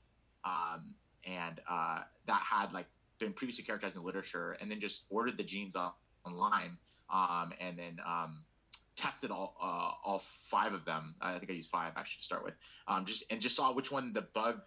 um, 0.44 0.94
and 1.24 1.60
uh, 1.68 2.00
that 2.26 2.40
had 2.40 2.72
like 2.72 2.86
been 3.18 3.32
previously 3.32 3.64
characterized 3.64 3.96
in 3.96 4.04
literature, 4.04 4.56
and 4.60 4.70
then 4.70 4.80
just 4.80 5.04
ordered 5.10 5.36
the 5.36 5.42
genes 5.44 5.76
off 5.76 5.94
online, 6.24 6.76
um, 7.12 7.52
and 7.60 7.78
then 7.78 7.98
um, 8.06 8.42
tested 8.96 9.30
all 9.30 9.56
uh, 9.62 9.92
all 10.04 10.18
five 10.18 10.72
of 10.72 10.84
them. 10.84 11.14
I 11.20 11.38
think 11.38 11.50
I 11.50 11.54
used 11.54 11.70
five 11.70 11.92
actually 11.96 12.18
to 12.18 12.24
start 12.24 12.44
with. 12.44 12.54
Um, 12.88 13.04
just 13.04 13.24
and 13.30 13.40
just 13.40 13.56
saw 13.56 13.72
which 13.72 13.92
one 13.92 14.12
the 14.12 14.22
bug, 14.22 14.60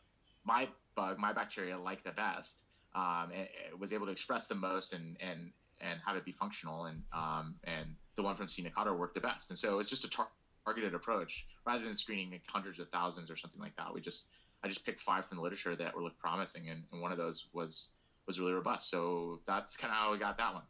my 0.46 0.68
bug, 0.96 1.18
my 1.20 1.34
bacteria 1.34 1.78
liked 1.78 2.06
the 2.06 2.12
best, 2.12 2.62
um, 2.96 3.30
and 3.36 3.48
was 3.80 3.94
able 3.94 4.06
to 4.06 4.12
express 4.12 4.48
the 4.48 4.56
most 4.56 4.94
and 4.94 5.18
and 5.20 5.52
and 5.82 6.00
have 6.06 6.16
it 6.18 6.26
be 6.26 6.32
functional, 6.32 6.86
and 6.86 7.02
um, 7.14 7.56
and 7.64 7.96
the 8.16 8.24
one 8.24 8.36
from 8.36 8.48
C. 8.48 8.64
nectator 8.64 8.98
worked 8.98 9.16
the 9.16 9.22
best. 9.22 9.50
And 9.50 9.58
so 9.58 9.80
it's 9.80 9.90
just 9.90 10.04
a 10.04 10.10
tar- 10.10 10.30
targeted 10.66 10.94
approach 10.94 11.48
rather 11.66 11.84
than 11.84 11.96
screening 11.96 12.32
like 12.32 12.42
hundreds 12.48 12.80
of 12.80 12.90
thousands 12.90 13.32
or 13.32 13.36
something 13.36 13.62
like 13.62 13.76
that. 13.78 13.94
We 13.94 14.02
just 14.02 14.26
I 14.64 14.68
just 14.68 14.86
picked 14.86 15.00
five 15.00 15.26
from 15.26 15.38
the 15.38 15.44
literature 15.44 15.76
that 15.76 15.96
were 15.96 16.04
looked 16.04 16.20
promising, 16.20 16.70
and, 16.70 16.84
and 16.92 17.02
one 17.02 17.12
of 17.12 17.18
those 17.18 17.48
was 17.54 17.90
was 18.28 18.40
really 18.40 18.54
robust. 18.54 18.90
So 18.90 19.40
that's 19.46 19.78
kind 19.78 19.92
of 19.92 19.98
how 19.98 20.12
we 20.12 20.20
got 20.20 20.38
that 20.38 20.54
one. 20.54 20.64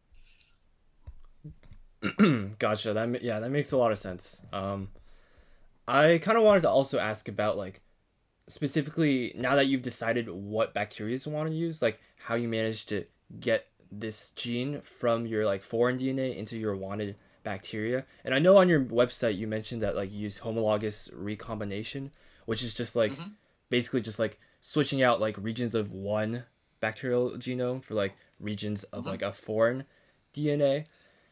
gotcha. 2.59 2.93
That 2.93 3.21
yeah, 3.21 3.39
that 3.39 3.49
makes 3.49 3.71
a 3.71 3.77
lot 3.77 3.91
of 3.91 3.97
sense. 3.97 4.41
Um, 4.53 4.89
I 5.87 6.19
kind 6.19 6.37
of 6.37 6.43
wanted 6.43 6.61
to 6.61 6.69
also 6.69 6.99
ask 6.99 7.27
about 7.27 7.57
like 7.57 7.81
specifically 8.47 9.33
now 9.35 9.55
that 9.55 9.65
you've 9.67 9.81
decided 9.81 10.29
what 10.29 10.73
bacteria 10.73 11.17
you 11.23 11.31
want 11.31 11.49
to 11.49 11.55
use, 11.55 11.81
like 11.81 11.99
how 12.23 12.35
you 12.35 12.47
managed 12.47 12.89
to 12.89 13.05
get 13.39 13.67
this 13.91 14.31
gene 14.31 14.81
from 14.81 15.25
your 15.25 15.45
like 15.45 15.63
foreign 15.63 15.97
DNA 15.97 16.35
into 16.35 16.57
your 16.57 16.75
wanted 16.75 17.15
bacteria. 17.43 18.05
And 18.23 18.33
I 18.33 18.39
know 18.39 18.57
on 18.57 18.69
your 18.69 18.81
website 18.81 19.37
you 19.37 19.47
mentioned 19.47 19.81
that 19.81 19.95
like 19.95 20.11
you 20.11 20.19
use 20.19 20.39
homologous 20.39 21.09
recombination, 21.13 22.11
which 22.45 22.63
is 22.63 22.73
just 22.73 22.95
like 22.95 23.13
mm-hmm. 23.13 23.29
basically 23.69 24.01
just 24.01 24.19
like 24.19 24.39
switching 24.61 25.01
out 25.01 25.21
like 25.21 25.37
regions 25.37 25.73
of 25.73 25.91
one 25.91 26.43
bacterial 26.79 27.31
genome 27.31 27.83
for 27.83 27.93
like 27.93 28.15
regions 28.39 28.83
of 28.85 29.01
mm-hmm. 29.01 29.11
like 29.11 29.21
a 29.21 29.33
foreign 29.33 29.85
DNA. 30.33 30.85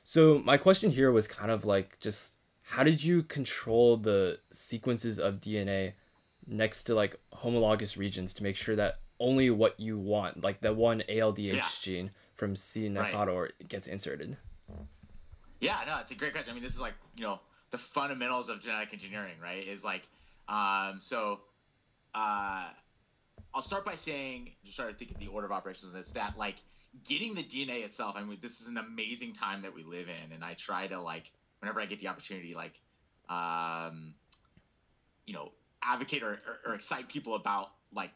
So 0.04 0.40
my 0.40 0.58
question 0.58 0.92
here 0.92 1.12
was 1.12 1.28
kind 1.28 1.52
of 1.52 1.66
like 1.66 2.00
just 2.00 2.36
how 2.70 2.84
did 2.84 3.04
you 3.04 3.24
control 3.24 3.98
the 3.98 4.40
sequences 4.52 5.20
of 5.20 5.42
DNA 5.42 5.94
next 6.46 6.86
to 6.86 6.96
like 6.96 7.20
homologous 7.34 7.98
regions 7.98 8.34
to 8.34 8.44
make 8.44 8.56
sure 8.56 8.76
that 8.76 9.00
only 9.20 9.50
what 9.50 9.80
you 9.80 9.98
want, 9.98 10.44
like 10.44 10.62
the 10.62 10.74
one 10.74 11.04
ALDH 11.10 11.54
yeah. 11.54 11.66
gene 11.82 12.12
from 12.36 12.56
C. 12.56 12.88
nectator 12.88 13.42
right. 13.44 13.68
gets 13.68 13.88
inserted? 13.88 14.38
Yeah, 15.60 15.80
no, 15.88 15.98
it's 16.00 16.12
a 16.12 16.16
great 16.16 16.34
question. 16.34 16.52
I 16.52 16.54
mean, 16.54 16.64
this 16.64 16.74
is 16.74 16.82
like, 16.82 16.94
you 17.16 17.24
know, 17.24 17.40
the 17.72 17.78
fundamentals 17.78 18.50
of 18.50 18.62
genetic 18.62 18.94
engineering, 18.94 19.34
right? 19.42 19.68
Is 19.68 19.84
like, 19.84 20.08
um, 20.48 20.98
so, 21.00 21.40
uh, 22.14 22.66
I'll 23.54 23.62
start 23.62 23.86
by 23.86 23.96
saying, 23.96 24.52
just 24.64 24.76
start 24.76 24.92
to 24.92 24.96
think 24.98 25.12
of 25.12 25.20
the 25.20 25.28
order 25.28 25.48
of 25.48 25.52
operations 25.52 25.88
of 25.88 25.94
this, 25.94 26.12
that 26.12 26.38
like 26.38 26.58
getting 27.08 27.34
the 27.34 27.44
DNA 27.44 27.84
itself, 27.84 28.16
I 28.16 28.24
mean, 28.24 28.38
this 28.42 28.62
is 28.62 28.68
an 28.68 28.78
amazing 28.78 29.34
time 29.34 29.64
that 29.64 29.74
we 29.74 29.84
live 29.84 30.08
in. 30.10 30.32
And 30.32 30.44
I 30.44 30.54
try 30.54 30.88
to 30.88 31.00
like, 31.00 31.32
whenever 31.60 31.82
I 31.82 31.86
get 31.88 32.00
the 32.00 32.08
opportunity, 32.08 32.54
like, 32.54 32.80
um, 33.30 34.14
you 35.26 35.34
know, 35.34 35.52
advocate 35.82 36.24
or, 36.24 36.34
or, 36.34 36.60
or 36.72 36.76
excite 36.76 37.08
people 37.10 37.36
about 37.36 37.72
like 37.94 38.12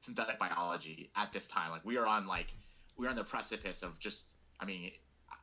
synthetic 0.00 0.38
biology 0.38 1.10
at 1.16 1.32
this 1.32 1.46
time. 1.46 1.70
Like 1.70 1.84
we 1.84 1.96
are 1.96 2.06
on 2.06 2.26
like, 2.26 2.48
we're 2.96 3.08
on 3.08 3.16
the 3.16 3.24
precipice 3.24 3.82
of 3.82 3.98
just, 3.98 4.34
I 4.60 4.64
mean, 4.64 4.90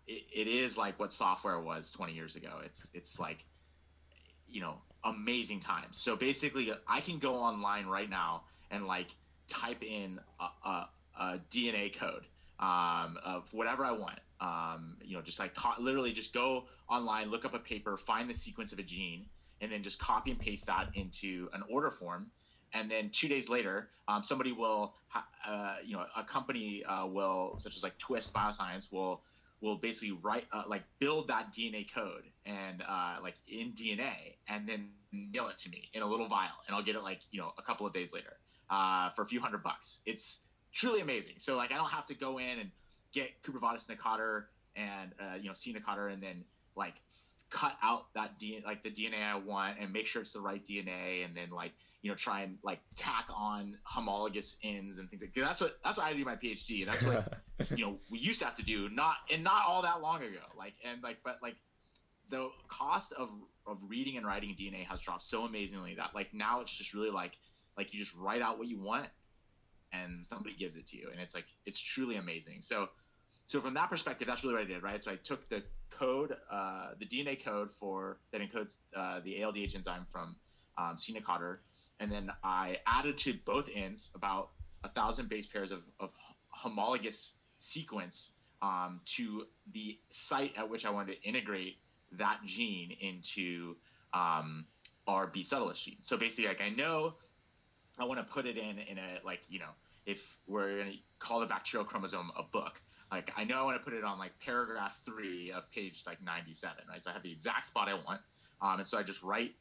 it, 0.08 0.24
it 0.34 0.48
is 0.48 0.78
like 0.78 1.00
what 1.00 1.12
software 1.12 1.60
was 1.60 1.92
20 1.92 2.14
years 2.14 2.36
ago. 2.36 2.60
It's, 2.64 2.90
it's 2.94 3.20
like, 3.20 3.46
you 4.48 4.62
know, 4.62 4.76
amazing 5.04 5.60
times. 5.60 5.98
So 5.98 6.16
basically 6.16 6.72
I 6.88 7.02
can 7.02 7.20
go 7.20 7.36
online 7.36 7.88
right 7.88 8.10
now 8.10 8.44
and 8.72 8.88
like 8.88 9.08
type 9.48 9.84
in 9.84 10.20
a, 10.40 10.70
a, 10.70 10.90
a 11.20 11.40
DNA 11.52 11.96
code 11.98 12.26
um, 12.60 13.18
of 13.24 13.52
whatever 13.54 13.86
I 13.86 13.92
want. 13.92 14.20
Um, 14.40 14.98
you 15.04 15.16
know, 15.16 15.22
just 15.22 15.40
like 15.40 15.56
co- 15.56 15.82
literally 15.82 16.12
just 16.12 16.34
go 16.34 16.66
online, 16.90 17.30
look 17.30 17.46
up 17.46 17.54
a 17.54 17.60
paper, 17.60 17.96
find 17.98 18.30
the 18.30 18.34
sequence 18.34 18.72
of 18.72 18.80
a 18.80 18.84
gene, 18.84 19.26
and 19.62 19.72
then 19.72 19.84
just 19.84 20.00
copy 20.00 20.32
and 20.32 20.40
paste 20.40 20.66
that 20.68 20.90
into 20.96 21.50
an 21.54 21.64
order 21.70 21.92
form. 21.92 22.28
And 22.74 22.90
then 22.90 23.10
two 23.10 23.28
days 23.28 23.50
later, 23.50 23.90
um, 24.08 24.24
somebody 24.24 24.52
will, 24.52 24.96
uh, 25.48 25.76
you 25.86 25.96
know, 25.96 26.06
a 26.18 26.24
company 26.24 26.84
uh, 26.86 27.06
will, 27.06 27.54
such 27.58 27.76
as 27.76 27.84
like 27.84 27.98
Twist 27.98 28.34
Bioscience, 28.34 28.92
will 28.92 29.22
will 29.62 29.78
basically 29.78 30.18
write 30.22 30.44
uh, 30.52 30.64
like 30.68 30.84
build 31.00 31.30
that 31.30 31.54
DNA 31.54 31.88
code 31.94 32.24
and 32.46 32.84
uh, 32.88 33.16
like 33.24 33.36
in 33.48 33.72
DNA, 33.72 34.36
and 34.50 34.68
then 34.68 34.90
mail 35.12 35.48
it 35.48 35.58
to 35.60 35.70
me 35.70 35.90
in 35.94 36.02
a 36.02 36.06
little 36.06 36.28
vial, 36.28 36.52
and 36.68 36.76
I'll 36.76 36.84
get 36.84 36.96
it 36.96 37.04
like 37.04 37.22
you 37.32 37.40
know 37.40 37.54
a 37.58 37.62
couple 37.62 37.88
of 37.88 37.94
days 37.94 38.14
later 38.14 38.38
uh, 38.70 39.10
for 39.12 39.22
a 39.22 39.26
few 39.26 39.40
hundred 39.40 39.64
bucks. 39.64 40.02
It's 40.06 40.42
truly 40.74 41.02
amazing. 41.02 41.36
So 41.38 41.56
like 41.56 41.72
I 41.72 41.76
don't 41.76 41.90
have 41.90 42.06
to 42.08 42.14
go 42.16 42.40
in 42.40 42.60
and 42.60 42.72
get 43.14 43.42
Cupravatus 43.44 43.88
nectator 43.90 44.46
and 44.76 45.12
uh, 45.20 45.36
you 45.40 45.48
know 45.48 45.54
C 45.54 45.74
nectator 45.74 46.12
and 46.12 46.22
then 46.22 46.44
like 46.76 46.96
cut 47.50 47.78
out 47.84 48.12
that 48.16 48.40
DNA 48.40 48.66
like 48.66 48.84
the 48.84 48.90
DNA 48.90 49.24
I 49.24 49.36
want 49.36 49.78
and 49.80 49.94
make 49.94 50.08
sure 50.08 50.22
it's 50.22 50.34
the 50.34 50.42
right 50.42 50.64
DNA 50.66 51.24
and 51.24 51.38
then 51.38 51.52
like 51.52 51.72
you 52.04 52.10
know 52.10 52.16
try 52.16 52.42
and 52.42 52.58
like 52.64 52.82
tack 52.98 53.26
on 53.34 53.78
homologous 53.86 54.60
ends 54.62 55.00
and 55.00 55.10
things 55.10 55.22
like 55.22 55.34
that. 55.34 55.42
That's 55.42 55.62
what 55.62 55.80
that's 55.84 55.98
what 55.98 56.06
I 56.06 56.14
do 56.14 56.24
my 56.26 56.36
PhD 56.36 56.84
and 56.84 56.92
that's 56.92 57.02
what 57.02 57.40
you 57.78 57.86
know 57.86 57.98
we 58.12 58.20
used 58.20 58.40
to 58.40 58.46
have 58.46 58.56
to 58.56 58.64
do 58.64 58.90
not 58.90 59.16
and 59.32 59.44
not 59.44 59.64
all 59.68 59.82
that 59.82 60.02
long 60.02 60.18
ago. 60.18 60.44
Like 60.58 60.74
and 60.84 61.02
like 61.02 61.18
but 61.24 61.40
like 61.42 61.56
the 62.30 62.50
cost 62.68 63.14
of 63.14 63.30
of 63.66 63.78
reading 63.88 64.18
and 64.18 64.26
writing 64.26 64.54
DNA 64.60 64.86
has 64.86 65.00
dropped 65.00 65.24
so 65.24 65.46
amazingly 65.46 65.96
that 65.96 66.14
like 66.14 66.34
now 66.34 66.60
it's 66.60 66.78
just 66.78 66.94
really 66.94 67.10
like 67.10 67.38
like 67.78 67.94
you 67.94 68.00
just 68.00 68.14
write 68.16 68.42
out 68.42 68.60
what 68.60 68.68
you 68.68 68.78
want 68.78 69.08
and 69.94 70.26
somebody 70.26 70.54
gives 70.56 70.76
it 70.76 70.86
to 70.88 70.98
you 70.98 71.08
and 71.10 71.22
it's 71.22 71.34
like 71.34 71.46
it's 71.66 71.80
truly 71.80 72.18
amazing 72.18 72.58
so 72.60 72.90
so 73.48 73.62
from 73.62 73.74
that 73.74 73.90
perspective 73.90 74.28
that's 74.28 74.44
really 74.44 74.56
what 74.56 74.64
i 74.64 74.66
did 74.66 74.84
right 74.84 75.02
so 75.02 75.12
i 75.12 75.16
took 75.16 75.48
the 75.50 75.64
code 75.90 76.36
uh, 76.52 76.90
the 77.00 77.06
dna 77.06 77.42
code 77.42 77.72
for 77.72 78.18
that 78.32 78.42
encodes 78.42 78.78
uh, 78.96 79.20
the 79.24 79.36
aldh 79.42 79.76
enzyme 79.76 80.06
from 80.12 80.36
um, 80.78 80.98
C. 80.98 81.14
nectator, 81.14 81.60
and 82.00 82.12
then 82.12 82.32
i 82.44 82.78
added 82.88 83.18
to 83.18 83.34
both 83.46 83.70
ends 83.74 84.12
about 84.16 84.50
a 84.84 84.90
thousand 84.90 85.30
base 85.30 85.46
pairs 85.46 85.72
of, 85.72 85.84
of 86.00 86.10
homologous 86.50 87.36
sequence 87.58 88.34
um, 88.62 89.02
to 89.06 89.46
the 89.74 89.98
site 90.10 90.54
at 90.58 90.70
which 90.70 90.86
i 90.86 90.90
wanted 90.90 91.14
to 91.14 91.28
integrate 91.28 91.78
that 92.12 92.40
gene 92.46 92.96
into 93.02 93.76
um, 94.14 94.66
our 95.08 95.28
b 95.28 95.42
subtilis 95.42 95.84
gene 95.84 95.98
so 96.02 96.18
basically 96.18 96.48
like 96.48 96.62
i 96.62 96.70
know 96.70 97.14
I 98.00 98.06
want 98.06 98.20
to 98.20 98.24
put 98.24 98.46
it 98.46 98.58
in 98.58 98.80
in 98.80 98.98
a 98.98 99.20
like 99.26 99.42
you 99.50 99.60
know 99.60 99.70
if 100.06 100.40
we're 100.48 100.80
gonna 100.80 100.96
call 101.20 101.40
the 101.40 101.46
bacterial 101.46 101.86
chromosome 101.86 102.32
a 102.38 102.44
book, 102.44 102.82
like 103.12 103.32
I 103.38 103.44
know 103.44 103.62
I 103.62 103.64
want 103.64 103.78
to 103.78 103.84
put 103.84 103.94
it 103.94 104.04
on 104.04 104.18
like 104.18 104.32
paragraph 104.40 105.00
three 105.06 105.52
of 105.52 105.70
page 105.72 106.04
like 106.06 106.22
97, 106.22 106.84
right? 106.90 107.02
So 107.02 107.10
I 107.10 107.14
have 107.14 107.24
the 107.24 107.32
exact 107.32 107.68
spot 107.68 107.88
I 107.88 107.94
want, 107.94 108.22
um, 108.62 108.80
and 108.80 108.88
so 108.88 108.98
I 108.98 109.04
just 109.04 109.24
write 109.24 109.52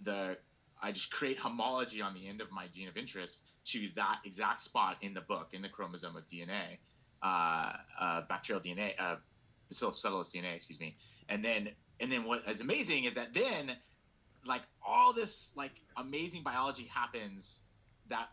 the 0.00 0.36
I 0.82 0.92
just 0.92 1.12
create 1.12 1.38
homology 1.38 2.02
on 2.02 2.12
the 2.14 2.28
end 2.28 2.40
of 2.40 2.50
my 2.50 2.66
gene 2.74 2.88
of 2.88 2.96
interest 2.96 3.44
to 3.66 3.88
that 3.94 4.20
exact 4.24 4.60
spot 4.60 4.96
in 5.00 5.14
the 5.14 5.20
book 5.20 5.48
in 5.52 5.62
the 5.62 5.68
chromosome 5.68 6.16
of 6.16 6.26
DNA, 6.26 6.78
uh, 7.22 7.72
uh, 8.00 8.22
bacterial 8.28 8.60
DNA, 8.60 8.92
uh, 8.98 9.16
Bacillus 9.68 10.02
subtilis 10.02 10.34
DNA, 10.34 10.54
excuse 10.54 10.80
me, 10.80 10.96
and 11.28 11.44
then 11.44 11.70
and 12.00 12.10
then 12.10 12.24
what 12.24 12.42
is 12.48 12.60
amazing 12.60 13.04
is 13.04 13.14
that 13.14 13.32
then 13.32 13.76
like 14.44 14.62
all 14.86 15.12
this 15.12 15.52
like 15.56 15.80
amazing 15.96 16.42
biology 16.42 16.84
happens 16.84 17.60
that 18.08 18.28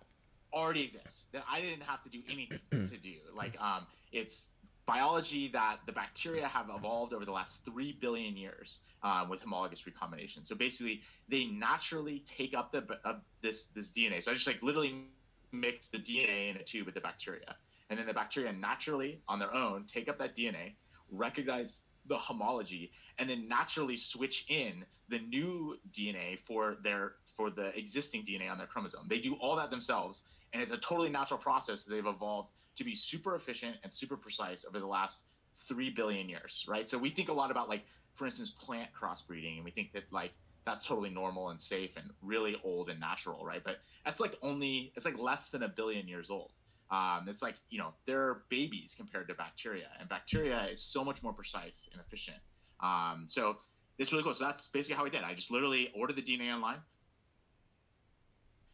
already 0.51 0.83
exists 0.83 1.27
that 1.31 1.43
I 1.49 1.61
didn't 1.61 1.83
have 1.83 2.01
to 2.03 2.09
do 2.09 2.21
anything 2.29 2.59
to 2.71 2.97
do. 2.97 3.15
Like 3.35 3.59
um, 3.61 3.85
it's 4.11 4.49
biology 4.89 5.47
that 5.49 5.77
the 5.85 5.91
bacteria 5.91 6.47
have 6.47 6.67
evolved 6.75 7.13
over 7.13 7.23
the 7.23 7.31
last 7.31 7.63
three 7.63 7.95
billion 8.01 8.35
years 8.35 8.79
um, 9.03 9.29
with 9.29 9.39
homologous 9.39 9.85
recombination. 9.85 10.43
So 10.43 10.55
basically, 10.55 11.01
they 11.27 11.45
naturally 11.45 12.23
take 12.25 12.55
up 12.57 12.71
the 12.71 12.83
uh, 13.05 13.19
this 13.41 13.67
this 13.67 13.91
DNA. 13.91 14.23
So 14.23 14.31
I 14.31 14.33
just 14.33 14.47
like 14.47 14.63
literally 14.63 15.05
mix 15.51 15.87
the 15.89 15.99
DNA 15.99 16.49
in 16.49 16.57
a 16.57 16.63
tube 16.63 16.87
with 16.87 16.95
the 16.95 17.01
bacteria. 17.01 17.55
And 17.89 17.99
then 17.99 18.07
the 18.07 18.13
bacteria 18.13 18.51
naturally, 18.51 19.21
on 19.27 19.37
their 19.37 19.53
own, 19.53 19.85
take 19.85 20.09
up 20.09 20.17
that 20.19 20.35
DNA, 20.35 20.73
recognize 21.11 21.81
the 22.07 22.17
homology, 22.17 22.91
and 23.19 23.29
then 23.29 23.47
naturally 23.47 23.95
switch 23.95 24.45
in 24.49 24.85
the 25.09 25.19
new 25.19 25.77
DNA 25.91 26.39
for 26.45 26.77
their 26.83 27.13
for 27.35 27.51
the 27.51 27.77
existing 27.77 28.23
DNA 28.23 28.49
on 28.51 28.57
their 28.57 28.67
chromosome. 28.67 29.05
They 29.07 29.19
do 29.19 29.35
all 29.35 29.55
that 29.57 29.69
themselves, 29.69 30.23
and 30.51 30.63
it's 30.63 30.71
a 30.71 30.77
totally 30.77 31.09
natural 31.09 31.39
process 31.39 31.85
they've 31.85 32.05
evolved 32.05 32.53
to 32.79 32.83
be 32.85 32.95
super 32.95 33.35
efficient 33.35 33.77
and 33.83 33.93
super 33.93 34.17
precise 34.17 34.65
over 34.65 34.79
the 34.79 34.87
last 34.87 35.25
three 35.67 35.89
billion 35.89 36.29
years, 36.29 36.65
right? 36.67 36.87
So 36.87 36.97
we 36.97 37.09
think 37.09 37.29
a 37.29 37.33
lot 37.33 37.51
about 37.51 37.69
like, 37.69 37.83
for 38.15 38.25
instance, 38.25 38.49
plant 38.49 38.89
crossbreeding, 38.99 39.57
and 39.57 39.65
we 39.65 39.71
think 39.71 39.91
that 39.91 40.05
like 40.11 40.31
that's 40.65 40.85
totally 40.85 41.09
normal 41.09 41.49
and 41.49 41.59
safe 41.59 41.97
and 41.97 42.09
really 42.21 42.55
old 42.63 42.89
and 42.89 42.99
natural, 42.99 43.45
right? 43.45 43.61
But 43.63 43.79
that's 44.05 44.19
like 44.19 44.37
only 44.41 44.93
it's 44.95 45.05
like 45.05 45.19
less 45.19 45.49
than 45.49 45.63
a 45.63 45.67
billion 45.67 46.07
years 46.07 46.29
old. 46.29 46.53
Um, 46.89 47.27
it's 47.27 47.41
like 47.41 47.55
you 47.69 47.77
know 47.77 47.93
they're 48.05 48.43
babies 48.49 48.95
compared 48.97 49.27
to 49.27 49.33
bacteria, 49.33 49.87
and 49.99 50.07
bacteria 50.07 50.65
is 50.67 50.81
so 50.81 51.03
much 51.03 51.21
more 51.21 51.33
precise 51.33 51.89
and 51.91 52.01
efficient. 52.01 52.37
Um, 52.81 53.25
so 53.27 53.57
it's 53.97 54.13
really 54.13 54.23
cool. 54.23 54.33
So 54.33 54.45
that's 54.45 54.67
basically 54.67 54.95
how 54.95 55.03
we 55.03 55.09
did. 55.09 55.23
I 55.23 55.33
just 55.33 55.51
literally 55.51 55.91
ordered 55.93 56.15
the 56.15 56.21
DNA 56.21 56.53
online, 56.53 56.79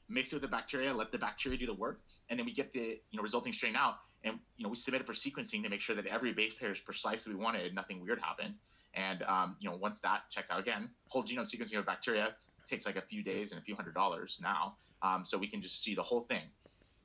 mixed 0.10 0.34
it 0.34 0.36
with 0.36 0.44
the 0.44 0.48
bacteria, 0.48 0.94
let 0.94 1.12
the 1.12 1.18
bacteria 1.18 1.58
do 1.58 1.65
the 1.65 1.74
work, 1.74 2.02
and 2.30 2.39
then 2.39 2.46
we 2.46 2.54
get 2.54 2.72
the 2.72 3.00
you 3.12 3.18
know 3.18 3.24
resulting 3.24 3.54
strain 3.54 3.76
out, 3.76 3.96
and 4.24 4.39
you 4.58 4.63
know 4.63 4.70
we 4.70 4.76
submit 4.76 5.02
it 5.02 5.08
for 5.08 5.13
sequencing 5.13 5.63
to 5.63 5.70
make 5.70 5.82
sure 5.82 5.96
that 5.96 6.06
every 6.08 6.34
base 6.34 6.54
pair 6.54 6.72
is 6.72 6.80
precisely 6.80 7.34
we 7.34 7.39
wanted, 7.41 7.74
nothing 7.74 8.02
weird 8.02 8.20
happened. 8.20 8.56
And 8.94 9.24
um, 9.24 9.58
you 9.60 9.70
know 9.70 9.76
once 9.76 10.00
that 10.02 10.30
checks 10.30 10.52
out 10.52 10.60
again, 10.60 10.89
whole 11.08 11.24
genome 11.24 11.52
sequencing 11.54 11.78
of 11.78 11.86
bacteria 11.86 12.36
takes 12.70 12.86
like 12.86 12.96
a 12.96 13.02
few 13.02 13.24
days 13.24 13.52
and 13.52 13.62
a 13.62 13.63
few 13.63 13.76
hundred 13.76 13.94
dollars 13.94 14.39
now, 14.41 14.78
um, 15.02 15.24
so 15.24 15.38
we 15.38 15.48
can 15.48 15.62
just 15.62 15.84
see 15.84 15.94
the 15.94 16.04
whole 16.04 16.22
thing 16.22 16.44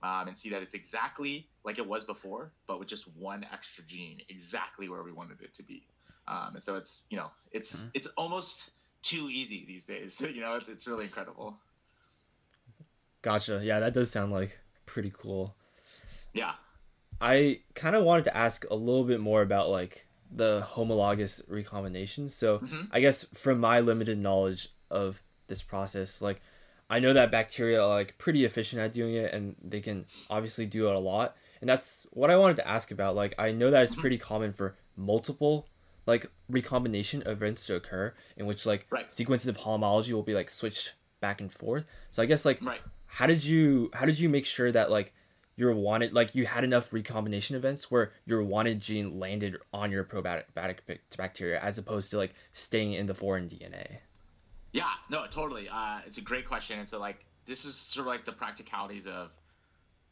um, 0.03 0.29
and 0.29 0.37
see 0.37 0.49
that 0.51 0.63
it's 0.63 0.75
exactly 0.75 1.49
like 1.65 1.79
it 1.79 1.87
was 1.87 2.05
before, 2.05 2.53
but 2.67 2.79
with 2.79 2.89
just 2.89 3.05
one 3.17 3.45
extra 3.53 3.85
gene, 3.85 4.21
exactly 4.29 4.89
where 4.89 5.03
we 5.03 5.13
wanted 5.13 5.41
it 5.43 5.53
to 5.55 5.63
be. 5.63 5.87
Um, 6.29 6.51
and 6.55 6.63
so 6.63 6.77
it's 6.77 7.07
you 7.11 7.17
know 7.17 7.31
it's 7.53 7.81
mm-hmm. 7.81 7.89
it's 7.95 8.07
almost 8.17 8.71
too 9.03 9.29
easy 9.31 9.65
these 9.67 9.85
days. 9.85 10.21
You 10.35 10.41
know, 10.41 10.55
it's 10.55 10.69
it's 10.69 10.87
really 10.87 11.05
incredible. 11.05 11.59
Gotcha. 13.23 13.61
Yeah, 13.63 13.81
that 13.81 13.95
does 13.95 14.11
sound 14.11 14.33
like 14.33 14.59
pretty 14.87 15.13
cool. 15.17 15.55
Yeah. 16.33 16.53
I 17.21 17.61
kind 17.75 17.95
of 17.95 18.05
wanted 18.05 18.25
to 18.25 18.37
ask 18.37 18.65
a 18.71 18.75
little 18.75 19.05
bit 19.05 19.21
more 19.21 19.43
about 19.43 19.69
like 19.69 20.07
the 20.31 20.63
homologous 20.63 21.43
recombination. 21.49 22.29
So 22.29 22.59
mm-hmm. 22.59 22.83
I 22.93 23.01
guess 23.01 23.25
from 23.35 23.59
my 23.59 23.81
limited 23.81 24.19
knowledge 24.19 24.69
of 24.91 25.23
this 25.49 25.63
process, 25.63 26.23
like 26.23 26.41
I 26.89 26.99
know 26.99 27.13
that 27.13 27.31
bacteria 27.31 27.83
are 27.83 27.89
like 27.89 28.17
pretty 28.19 28.45
efficient 28.45 28.81
at 28.81 28.93
doing 28.93 29.15
it 29.15 29.33
and 29.33 29.57
they 29.63 29.81
can 29.81 30.07
obviously 30.31 30.67
do 30.67 30.89
it 30.89 30.95
a 30.95 31.01
lot. 31.01 31.37
And 31.61 31.69
that's 31.69 32.07
what 32.11 32.31
I 32.31 32.37
wanted 32.37 32.57
to 32.57 32.69
ask 32.69 32.91
about. 32.91 33.17
Like 33.17 33.35
I 33.39 33.53
know 33.53 33.71
that 33.71 33.83
it's 33.83 33.93
mm-hmm. 33.93 34.01
pretty 34.01 34.19
common 34.19 34.53
for 34.53 34.77
multiple 34.97 35.67
like 36.07 36.31
recombination 36.49 37.23
events 37.27 37.67
to 37.67 37.75
occur 37.75 38.15
in 38.37 38.47
which 38.47 38.65
like 38.67 38.87
right. 38.91 39.13
sequences 39.13 39.49
of 39.49 39.59
homology 39.59 40.13
will 40.13 40.23
be 40.23 40.35
like 40.35 40.51
switched 40.51 40.95
back 41.21 41.41
and 41.41 41.53
forth. 41.53 41.85
So 42.11 42.23
I 42.23 42.27
guess 42.27 42.45
like 42.45 42.63
right. 42.63 42.81
How 43.11 43.27
did 43.27 43.45
you 43.45 43.91
how 43.93 44.07
did 44.07 44.19
you 44.19 44.29
make 44.29 44.47
sure 44.47 44.71
that 44.73 44.91
like 44.91 45.13
your 45.57 45.75
wanted 45.75 46.13
like 46.13 46.35
you 46.35 46.47
had 46.47 46.65
enough 46.65 46.93
recombination 46.93 47.55
events 47.55 47.91
where 47.91 48.13
your 48.25 48.43
wanted 48.43 48.81
gene 48.81 49.19
landed 49.19 49.57
on 49.73 49.91
your 49.91 50.05
probiotic 50.05 50.45
bacteria 51.17 51.61
as 51.61 51.77
opposed 51.77 52.11
to 52.11 52.17
like 52.17 52.33
staying 52.53 52.93
in 52.95 53.07
the 53.07 53.15
foreign 53.15 53.49
DNA? 53.49 53.99
Yeah, 54.73 54.91
no, 55.11 55.27
totally. 55.27 55.69
Uh, 55.69 55.99
it's 56.07 56.19
a 56.19 56.23
great 56.23 56.47
question. 56.47 56.79
And 56.79 56.89
so, 56.89 56.99
like, 56.99 57.25
this 57.45 57.65
is 57.65 57.75
sort 57.75 58.07
of 58.07 58.13
like 58.13 58.25
the 58.25 58.33
practicalities 58.33 59.07
of 59.07 59.33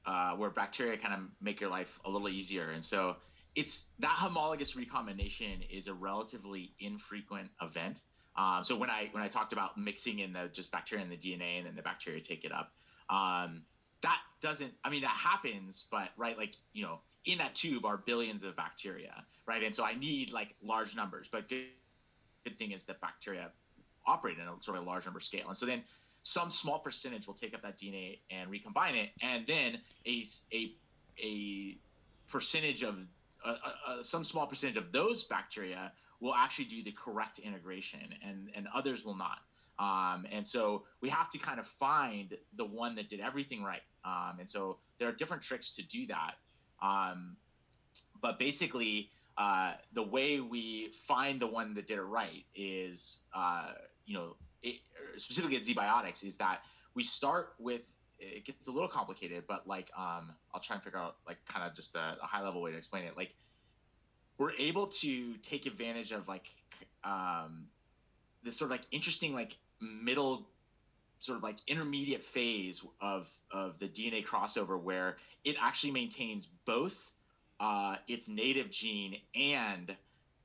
uh, 0.04 0.32
where 0.32 0.50
bacteria 0.50 0.96
kind 0.96 1.14
of 1.14 1.20
make 1.40 1.60
your 1.60 1.70
life 1.70 2.00
a 2.04 2.10
little 2.10 2.28
easier. 2.28 2.70
And 2.70 2.84
so, 2.84 3.16
it's 3.54 3.90
that 4.00 4.10
homologous 4.10 4.76
recombination 4.76 5.62
is 5.70 5.88
a 5.88 5.94
relatively 5.94 6.72
infrequent 6.80 7.50
event. 7.62 8.02
Um, 8.36 8.62
so 8.62 8.76
when 8.76 8.90
I 8.90 9.08
when 9.12 9.22
I 9.22 9.28
talked 9.28 9.52
about 9.52 9.76
mixing 9.76 10.20
in 10.20 10.32
the 10.32 10.48
just 10.52 10.70
bacteria 10.70 11.02
and 11.02 11.10
the 11.10 11.16
DNA 11.16 11.58
and 11.58 11.66
then 11.66 11.74
the 11.74 11.82
bacteria 11.82 12.20
take 12.20 12.44
it 12.44 12.52
up, 12.52 12.72
um, 13.10 13.62
that 14.02 14.20
doesn't. 14.40 14.72
I 14.84 14.90
mean, 14.90 15.02
that 15.02 15.08
happens, 15.08 15.86
but 15.90 16.10
right, 16.16 16.36
like 16.36 16.54
you 16.72 16.82
know, 16.82 17.00
in 17.24 17.38
that 17.38 17.54
tube 17.54 17.84
are 17.84 17.96
billions 17.96 18.44
of 18.44 18.56
bacteria, 18.56 19.24
right? 19.46 19.62
And 19.62 19.74
so 19.74 19.84
I 19.84 19.94
need 19.94 20.32
like 20.32 20.54
large 20.62 20.94
numbers. 20.96 21.28
But 21.30 21.48
good, 21.48 21.66
good 22.44 22.58
thing 22.58 22.72
is 22.72 22.84
that 22.84 23.00
bacteria 23.00 23.50
operate 24.06 24.38
in 24.38 24.44
a 24.44 24.62
sort 24.62 24.78
of 24.78 24.84
a 24.84 24.86
large 24.86 25.04
number 25.04 25.20
scale. 25.20 25.48
And 25.48 25.56
so 25.56 25.66
then 25.66 25.82
some 26.22 26.50
small 26.50 26.78
percentage 26.78 27.26
will 27.26 27.34
take 27.34 27.54
up 27.54 27.62
that 27.62 27.78
DNA 27.78 28.20
and 28.30 28.50
recombine 28.50 28.94
it, 28.94 29.10
and 29.22 29.46
then 29.46 29.78
a 30.06 30.24
a 30.52 30.72
a 31.22 31.78
percentage 32.30 32.82
of 32.82 32.96
uh, 33.44 33.54
uh, 33.86 34.02
some 34.02 34.24
small 34.24 34.46
percentage 34.46 34.76
of 34.76 34.92
those 34.92 35.24
bacteria 35.24 35.92
will 36.20 36.34
actually 36.34 36.64
do 36.64 36.82
the 36.82 36.92
correct 36.92 37.38
integration, 37.38 38.14
and 38.26 38.50
and 38.54 38.68
others 38.74 39.04
will 39.04 39.16
not. 39.16 39.40
Um, 39.78 40.26
and 40.32 40.46
so 40.46 40.84
we 41.00 41.08
have 41.08 41.30
to 41.30 41.38
kind 41.38 41.60
of 41.60 41.66
find 41.66 42.36
the 42.56 42.64
one 42.64 42.94
that 42.96 43.08
did 43.08 43.20
everything 43.20 43.62
right. 43.62 43.82
Um, 44.04 44.38
and 44.40 44.48
so 44.48 44.78
there 44.98 45.08
are 45.08 45.12
different 45.12 45.42
tricks 45.42 45.74
to 45.76 45.82
do 45.82 46.06
that. 46.06 46.34
Um, 46.82 47.36
but 48.20 48.38
basically, 48.38 49.10
uh, 49.36 49.74
the 49.92 50.02
way 50.02 50.40
we 50.40 50.90
find 51.06 51.40
the 51.40 51.46
one 51.46 51.74
that 51.74 51.86
did 51.86 51.98
it 51.98 52.02
right 52.02 52.44
is 52.56 53.18
uh, 53.34 53.72
you 54.06 54.14
know, 54.14 54.36
it, 54.62 54.76
specifically 55.16 55.56
at 55.56 55.62
ZBiotics, 55.62 56.24
is 56.24 56.36
that 56.36 56.62
we 56.94 57.04
start 57.04 57.54
with 57.58 57.82
it 58.18 58.44
gets 58.44 58.66
a 58.66 58.72
little 58.72 58.88
complicated, 58.88 59.44
but 59.46 59.66
like 59.68 59.90
um, 59.96 60.34
I'll 60.52 60.60
try 60.60 60.74
and 60.74 60.82
figure 60.82 60.98
out 60.98 61.16
like 61.26 61.38
kind 61.46 61.64
of 61.68 61.76
just 61.76 61.94
a, 61.94 62.16
a 62.20 62.26
high 62.26 62.42
level 62.42 62.60
way 62.60 62.72
to 62.72 62.76
explain 62.76 63.04
it. 63.04 63.16
Like 63.16 63.32
we're 64.38 64.54
able 64.58 64.86
to 64.86 65.34
take 65.36 65.66
advantage 65.66 66.10
of 66.10 66.26
like 66.26 66.46
um, 67.04 67.66
this 68.42 68.56
sort 68.56 68.70
of 68.70 68.72
like 68.72 68.86
interesting 68.90 69.34
like 69.34 69.56
middle 69.80 70.48
sort 71.20 71.36
of 71.36 71.42
like 71.42 71.56
intermediate 71.66 72.22
phase 72.22 72.84
of 73.00 73.28
of 73.50 73.78
the 73.78 73.88
DNA 73.88 74.24
crossover 74.24 74.80
where 74.80 75.16
it 75.44 75.56
actually 75.60 75.90
maintains 75.90 76.46
both 76.64 77.12
uh, 77.60 77.96
its 78.06 78.28
native 78.28 78.70
gene 78.70 79.16
and 79.34 79.96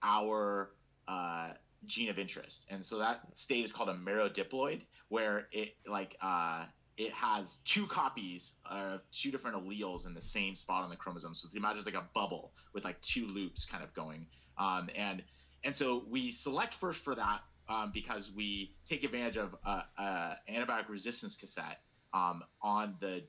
our 0.01 0.71
uh, 1.07 1.51
gene 1.85 2.09
of 2.09 2.17
interest. 2.17 2.65
And 2.69 2.83
so 2.85 2.97
that 2.99 3.21
state 3.33 3.63
is 3.63 3.71
called 3.71 3.89
a 3.89 3.93
merodiploid, 3.93 4.81
where 5.09 5.47
it 5.51 5.75
like 5.87 6.17
uh, 6.21 6.65
it 6.97 7.11
has 7.11 7.57
two 7.65 7.85
copies 7.87 8.55
of 8.69 9.01
two 9.11 9.31
different 9.31 9.57
alleles 9.57 10.07
in 10.07 10.13
the 10.13 10.21
same 10.21 10.55
spot 10.55 10.83
on 10.83 10.89
the 10.89 10.95
chromosome. 10.95 11.33
So 11.33 11.47
imagine 11.55 11.77
it's 11.77 11.85
like 11.85 11.95
a 11.95 12.07
bubble 12.13 12.53
with 12.73 12.83
like 12.83 12.99
two 13.01 13.27
loops 13.27 13.65
kind 13.65 13.83
of 13.83 13.93
going. 13.93 14.27
Um, 14.57 14.89
and 14.95 15.23
and 15.63 15.73
so 15.73 16.03
we 16.09 16.31
select 16.31 16.73
first 16.73 16.99
for 16.99 17.15
that 17.15 17.41
um, 17.73 17.91
because 17.93 18.31
we 18.31 18.73
take 18.87 19.03
advantage 19.03 19.37
of 19.37 19.55
a, 19.65 19.83
a 19.97 20.35
antibiotic 20.49 20.89
resistance 20.89 21.35
cassette 21.35 21.79
um, 22.13 22.43
on 22.61 22.95
the 22.99 23.23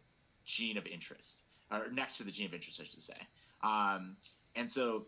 gene 0.45 0.77
of 0.77 0.87
interest, 0.87 1.43
or 1.71 1.91
next 1.91 2.19
to 2.19 2.25
the 2.25 2.31
gene 2.31 2.47
of 2.47 2.55
interest, 2.55 2.81
I 2.81 2.85
should 2.85 3.01
say. 3.01 3.17
Um, 3.63 4.17
and 4.57 4.71
so 4.71 5.07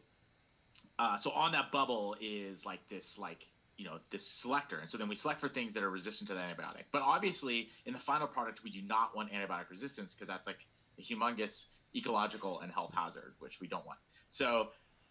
uh, 0.98 1.16
so 1.16 1.30
on 1.32 1.52
that 1.52 1.70
bubble 1.70 2.16
is 2.20 2.64
like 2.64 2.86
this 2.88 3.18
like 3.18 3.48
you 3.76 3.84
know 3.84 3.98
this 4.10 4.26
selector. 4.26 4.78
And 4.78 4.88
so 4.88 4.96
then 4.96 5.08
we 5.08 5.14
select 5.14 5.40
for 5.40 5.48
things 5.48 5.74
that 5.74 5.82
are 5.82 5.90
resistant 5.90 6.28
to 6.28 6.34
the 6.34 6.40
antibiotic. 6.40 6.84
But 6.92 7.02
obviously 7.02 7.68
in 7.84 7.92
the 7.92 7.98
final 7.98 8.26
product 8.26 8.64
we 8.64 8.70
do 8.70 8.80
not 8.82 9.14
want 9.14 9.30
antibiotic 9.32 9.68
resistance 9.70 10.14
because 10.14 10.28
that's 10.28 10.46
like 10.46 10.66
a 10.98 11.02
humongous 11.02 11.66
ecological 11.94 12.60
and 12.60 12.72
health 12.72 12.92
hazard 12.94 13.34
which 13.38 13.60
we 13.60 13.66
don't 13.66 13.84
want. 13.86 13.98
So 14.30 14.68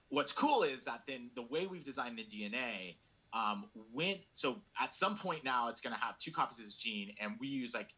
what's 0.10 0.32
cool 0.32 0.64
is 0.64 0.84
that 0.84 1.02
then 1.08 1.30
the 1.36 1.44
way 1.44 1.68
we've 1.68 1.84
designed 1.84 2.18
the 2.18 2.24
dna 2.24 2.96
um, 3.36 3.66
when 3.94 4.16
so 4.34 4.58
at 4.82 4.96
some 4.96 5.18
point 5.18 5.44
now 5.44 5.68
it's 5.70 5.82
going 5.82 5.94
to 5.94 6.02
have 6.02 6.18
two 6.18 6.32
copies 6.32 6.58
of 6.58 6.66
this 6.66 6.76
gene 6.76 7.14
and 7.22 7.34
we 7.40 7.48
use 7.48 7.74
like 7.76 7.94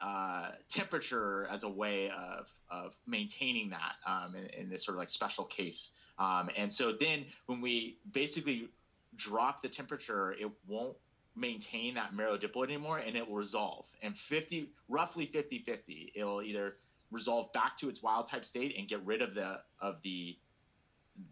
uh, 0.00 0.50
temperature 0.68 1.48
as 1.50 1.62
a 1.62 1.68
way 1.68 2.10
of 2.10 2.48
of 2.70 2.96
maintaining 3.06 3.70
that 3.70 3.94
um, 4.06 4.34
in, 4.36 4.44
in, 4.60 4.68
this 4.68 4.84
sort 4.84 4.96
of 4.96 4.98
like 4.98 5.08
special 5.08 5.44
case 5.44 5.92
um, 6.18 6.50
and 6.56 6.72
so 6.72 6.92
then 6.92 7.24
when 7.46 7.60
we 7.60 7.98
basically 8.12 8.68
drop 9.16 9.62
the 9.62 9.68
temperature, 9.68 10.32
it 10.32 10.50
won't 10.66 10.96
maintain 11.36 11.94
that 11.94 12.12
merodiploid 12.12 12.64
anymore 12.64 12.98
and 12.98 13.16
it 13.16 13.28
will 13.28 13.36
resolve. 13.36 13.86
And 14.02 14.16
50, 14.16 14.70
roughly 14.88 15.26
50 15.26 15.58
50, 15.58 16.12
it'll 16.14 16.42
either 16.42 16.76
resolve 17.10 17.52
back 17.52 17.76
to 17.78 17.88
its 17.88 18.02
wild 18.02 18.26
type 18.26 18.44
state 18.44 18.74
and 18.78 18.88
get 18.88 19.04
rid 19.04 19.22
of 19.22 19.34
the, 19.34 19.60
of 19.80 20.00
the, 20.02 20.36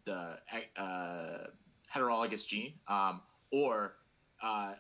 the 0.05 0.39
uh, 0.77 1.47
heterologous 1.93 2.47
gene, 2.47 2.75
um, 2.89 3.21
or 3.53 3.95
uh, 4.43 4.73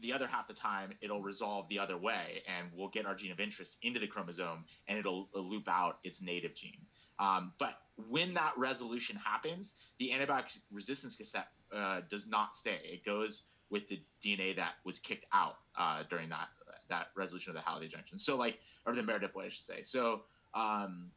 the 0.00 0.12
other 0.12 0.28
half 0.28 0.46
the 0.46 0.54
time 0.54 0.92
it'll 1.00 1.22
resolve 1.22 1.68
the 1.68 1.78
other 1.78 1.96
way 1.96 2.42
and 2.46 2.70
we'll 2.74 2.88
get 2.88 3.04
our 3.04 3.14
gene 3.14 3.32
of 3.32 3.40
interest 3.40 3.78
into 3.82 3.98
the 3.98 4.06
chromosome 4.06 4.64
and 4.86 4.98
it'll, 4.98 5.28
it'll 5.34 5.48
loop 5.48 5.68
out 5.68 5.98
its 6.04 6.22
native 6.22 6.54
gene. 6.54 6.86
Um, 7.18 7.52
but 7.58 7.80
when 8.08 8.34
that 8.34 8.52
resolution 8.56 9.16
happens, 9.16 9.74
the 9.98 10.10
antibiotic 10.10 10.56
resistance 10.70 11.16
cassette 11.16 11.48
uh, 11.74 12.02
does 12.08 12.28
not 12.28 12.54
stay. 12.54 12.78
It 12.84 13.04
goes 13.04 13.42
with 13.70 13.88
the 13.88 14.00
DNA 14.24 14.54
that 14.56 14.74
was 14.84 15.00
kicked 15.00 15.26
out 15.32 15.56
uh, 15.76 16.04
during 16.08 16.28
that 16.28 16.48
that 16.88 17.08
resolution 17.14 17.54
of 17.54 17.62
the 17.62 17.70
halogen 17.70 17.90
junction. 17.90 18.18
So 18.18 18.36
like, 18.36 18.58
or 18.86 18.94
the 18.94 19.02
merodiploid, 19.02 19.46
I 19.46 19.48
should 19.50 19.64
say. 19.64 19.82
So 19.82 20.22
um, 20.54 21.10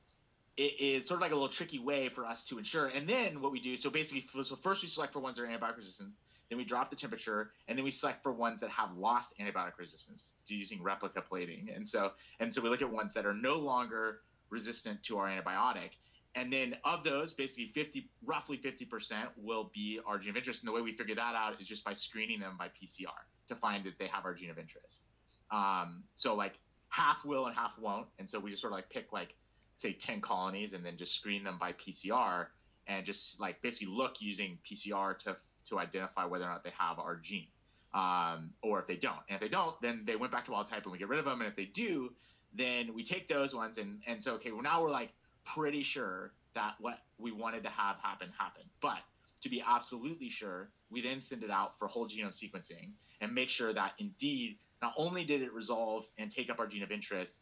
it 0.58 0.80
is 0.80 1.08
sort 1.08 1.20
of 1.20 1.22
like 1.22 1.32
a 1.32 1.36
little 1.36 1.50
tricky 1.50 1.80
way 1.80 2.10
for 2.10 2.26
us 2.26 2.44
to 2.46 2.58
ensure. 2.58 2.88
And 2.88 3.08
then 3.08 3.42
what 3.42 3.52
we 3.52 3.60
do, 3.60 3.78
so 3.78 3.90
basically, 3.90 4.44
so 4.44 4.56
first 4.56 4.84
we 4.84 4.90
select 4.90 5.14
for 5.14 5.20
ones 5.20 5.38
that 5.38 5.44
are 5.44 5.48
antibiotic 5.48 5.78
resistant, 5.78 6.10
then 6.52 6.58
we 6.58 6.66
drop 6.66 6.90
the 6.90 6.98
temperature, 6.98 7.54
and 7.70 7.78
then 7.78 7.86
we 7.86 7.90
select 7.90 8.22
for 8.22 8.34
ones 8.34 8.60
that 8.60 8.70
have 8.70 8.98
lost 8.98 9.34
antibiotic 9.40 9.78
resistance 9.78 10.36
using 10.48 10.84
replica 10.84 11.22
plating. 11.22 11.70
And 11.74 11.88
so, 11.88 12.12
and 12.42 12.54
so 12.54 12.62
we 12.62 12.68
look 12.68 12.82
at 12.82 12.92
ones 12.92 13.14
that 13.14 13.26
are 13.26 13.34
no 13.34 13.56
longer 13.56 14.20
resistant 14.50 15.02
to 15.04 15.18
our 15.18 15.28
antibiotic. 15.30 15.92
And 16.36 16.52
then 16.52 16.76
of 16.84 17.06
those, 17.06 17.34
basically 17.34 17.72
50, 17.74 18.10
roughly 18.26 18.58
50% 18.58 19.28
will 19.38 19.72
be 19.74 20.02
our 20.06 20.18
gene 20.18 20.32
of 20.32 20.36
interest. 20.36 20.62
And 20.62 20.68
the 20.68 20.74
way 20.76 20.82
we 20.82 20.92
figure 20.92 21.16
that 21.16 21.36
out 21.36 21.60
is 21.62 21.68
just 21.68 21.86
by 21.86 21.94
screening 21.94 22.42
them 22.42 22.58
by 22.60 22.68
PCR 22.68 23.16
to 23.48 23.56
find 23.56 23.86
that 23.86 23.98
they 23.98 24.08
have 24.08 24.26
our 24.26 24.34
gene 24.34 24.50
of 24.50 24.60
interest. 24.60 25.08
Um, 25.52 26.04
so 26.16 26.36
like 26.36 26.60
half 26.90 27.24
will 27.24 27.48
and 27.48 27.56
half 27.56 27.80
won't. 27.80 28.08
And 28.20 28.30
so 28.30 28.42
we 28.42 28.50
just 28.50 28.62
sort 28.62 28.74
of 28.74 28.78
like 28.78 28.90
pick 28.90 29.14
like 29.14 29.36
say 29.76 29.94
10 29.94 30.20
colonies 30.20 30.74
and 30.74 30.86
then 30.86 30.98
just 30.98 31.16
screen 31.16 31.46
them 31.46 31.58
by 31.58 31.72
PCR 31.74 32.48
and 32.88 33.06
just 33.06 33.40
like 33.40 33.62
basically 33.62 33.94
look 33.94 34.18
using 34.20 34.60
PCR 34.70 35.18
to, 35.20 35.38
to 35.72 35.80
identify 35.80 36.26
whether 36.26 36.46
or 36.46 36.50
not 36.50 36.64
they 36.64 36.72
have 36.78 37.00
our 37.00 37.16
gene 37.16 37.48
um, 37.94 38.52
or 38.62 38.80
if 38.80 38.88
they 38.88 38.96
don't. 38.96 39.20
And 39.28 39.36
if 39.36 39.42
they 39.42 39.50
don't, 39.50 39.80
then 39.82 40.04
they 40.06 40.16
went 40.16 40.32
back 40.32 40.46
to 40.46 40.52
wild 40.52 40.70
type 40.70 40.84
and 40.84 40.92
we 40.92 40.98
get 40.98 41.10
rid 41.10 41.20
of 41.20 41.26
them. 41.26 41.42
And 41.42 41.50
if 41.50 41.56
they 41.56 41.66
do, 41.66 42.14
then 42.54 42.94
we 42.94 43.04
take 43.04 43.28
those 43.28 43.56
ones 43.56 43.78
and, 43.78 44.02
and 44.08 44.22
so, 44.22 44.34
okay, 44.36 44.52
well, 44.52 44.62
now 44.62 44.82
we're 44.82 44.92
like 44.92 45.14
pretty 45.44 45.84
sure 45.84 46.34
that 46.54 46.76
what 46.80 47.00
we 47.18 47.32
wanted 47.32 47.64
to 47.64 47.70
have 47.70 47.98
happen 48.02 48.30
happened. 48.38 48.66
But 48.82 49.00
to 49.42 49.50
be 49.50 49.64
absolutely 49.66 50.30
sure, 50.30 50.70
we 50.90 51.02
then 51.02 51.20
send 51.20 51.44
it 51.44 51.50
out 51.50 51.80
for 51.80 51.88
whole 51.88 52.08
genome 52.08 52.28
sequencing 52.28 52.92
and 53.22 53.34
make 53.34 53.50
sure 53.50 53.74
that 53.74 53.94
indeed, 54.00 54.58
not 54.82 54.94
only 54.98 55.24
did 55.24 55.42
it 55.42 55.54
resolve 55.54 56.06
and 56.18 56.32
take 56.32 56.50
up 56.50 56.60
our 56.60 56.68
gene 56.68 56.84
of 56.84 56.92
interest, 56.92 57.40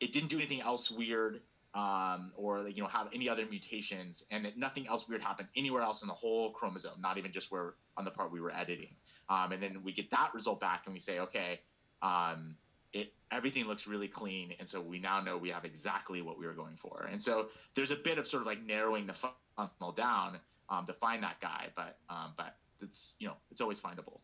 it 0.00 0.12
didn't 0.12 0.28
do 0.28 0.38
anything 0.38 0.60
else 0.60 0.90
weird 0.90 1.40
um, 1.74 2.32
or 2.36 2.60
like 2.60 2.76
you 2.76 2.82
know 2.82 2.88
have 2.88 3.08
any 3.14 3.28
other 3.28 3.46
mutations, 3.46 4.24
and 4.30 4.44
that 4.44 4.58
nothing 4.58 4.86
else 4.88 5.08
weird 5.08 5.22
happened 5.22 5.48
anywhere 5.56 5.82
else 5.82 6.02
in 6.02 6.08
the 6.08 6.14
whole 6.14 6.50
chromosome, 6.50 7.00
not 7.00 7.18
even 7.18 7.32
just 7.32 7.50
where 7.50 7.74
on 7.96 8.04
the 8.04 8.10
part 8.10 8.32
we 8.32 8.40
were 8.40 8.52
editing. 8.52 8.94
Um, 9.28 9.52
and 9.52 9.62
then 9.62 9.82
we 9.84 9.92
get 9.92 10.10
that 10.10 10.34
result 10.34 10.60
back, 10.60 10.82
and 10.86 10.94
we 10.94 11.00
say, 11.00 11.20
okay, 11.20 11.60
um, 12.02 12.56
it 12.92 13.12
everything 13.30 13.66
looks 13.66 13.86
really 13.86 14.08
clean, 14.08 14.54
and 14.58 14.68
so 14.68 14.80
we 14.80 14.98
now 14.98 15.20
know 15.20 15.36
we 15.36 15.50
have 15.50 15.64
exactly 15.64 16.22
what 16.22 16.38
we 16.38 16.46
were 16.46 16.54
going 16.54 16.76
for. 16.76 17.08
And 17.10 17.20
so 17.20 17.48
there's 17.74 17.92
a 17.92 17.96
bit 17.96 18.18
of 18.18 18.26
sort 18.26 18.42
of 18.42 18.46
like 18.46 18.62
narrowing 18.64 19.06
the 19.06 19.14
funnel 19.14 19.92
down 19.92 20.40
um, 20.68 20.86
to 20.86 20.92
find 20.92 21.22
that 21.22 21.40
guy, 21.40 21.68
but 21.76 21.98
um, 22.08 22.32
but 22.36 22.56
it's 22.80 23.14
you 23.18 23.28
know 23.28 23.34
it's 23.50 23.60
always 23.60 23.78
findable. 23.78 24.18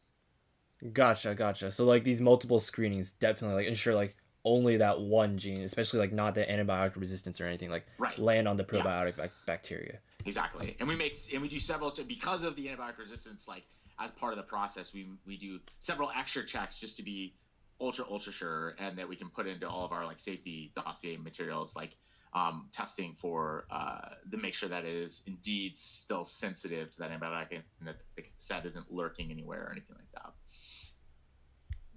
Gotcha, 0.93 1.35
gotcha. 1.35 1.71
So 1.71 1.85
like 1.85 2.05
these 2.05 2.21
multiple 2.21 2.59
screenings 2.59 3.13
definitely 3.13 3.63
like 3.63 3.69
ensure 3.69 3.95
like 3.95 4.17
only 4.47 4.77
that 4.77 4.99
one 4.99 5.37
gene, 5.37 5.63
especially 5.63 5.99
like 5.99 6.13
not 6.13 6.35
the 6.35 6.45
antibiotic 6.45 6.97
resistance 6.97 7.41
or 7.41 7.45
anything, 7.45 7.69
like 7.69 7.85
right. 7.99 8.17
land 8.19 8.47
on 8.47 8.57
the 8.57 8.65
probiotic 8.65 9.19
yeah. 9.19 9.27
bacteria. 9.45 9.99
Exactly, 10.25 10.77
and 10.81 10.89
we 10.89 10.95
make 10.95 11.17
and 11.33 11.43
we 11.43 11.49
do 11.49 11.59
several 11.59 11.93
because 12.07 12.45
of 12.45 12.57
the 12.57 12.69
antibiotic 12.69 12.99
resistance. 12.99 13.47
Like 13.47 13.65
as 13.99 14.11
part 14.13 14.33
of 14.33 14.39
the 14.39 14.45
process, 14.45 14.95
we 14.95 15.09
we 15.27 15.37
do 15.37 15.59
several 15.81 16.11
extra 16.17 16.47
checks 16.47 16.81
just 16.81 16.97
to 16.97 17.03
be 17.03 17.35
ultra 17.81 18.05
ultra 18.09 18.33
sure, 18.33 18.77
and 18.79 18.97
that 18.97 19.09
we 19.09 19.17
can 19.17 19.29
put 19.29 19.47
into 19.47 19.69
all 19.69 19.85
of 19.85 19.93
our 19.93 20.07
like 20.07 20.21
safety 20.21 20.73
dossier 20.77 21.17
materials, 21.17 21.77
like 21.77 21.97
um, 22.33 22.69
testing 22.73 23.15
for 23.19 23.67
uh, 23.71 24.11
to 24.31 24.37
make 24.37 24.55
sure 24.55 24.69
that 24.69 24.85
it 24.85 24.95
is 24.95 25.25
indeed 25.27 25.77
still 25.77 26.25
sensitive 26.25 26.93
to 26.93 26.99
that 27.01 27.11
antibiotic 27.11 27.51
and 27.51 27.89
that 27.89 28.03
the 28.15 28.23
cassette 28.23 28.65
isn't 28.65 28.93
lurking 28.93 29.31
anywhere 29.31 29.65
or 29.65 29.73
anything 29.73 29.97
like 29.97 30.23
that. 30.23 30.33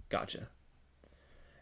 Gotcha. 0.10 0.48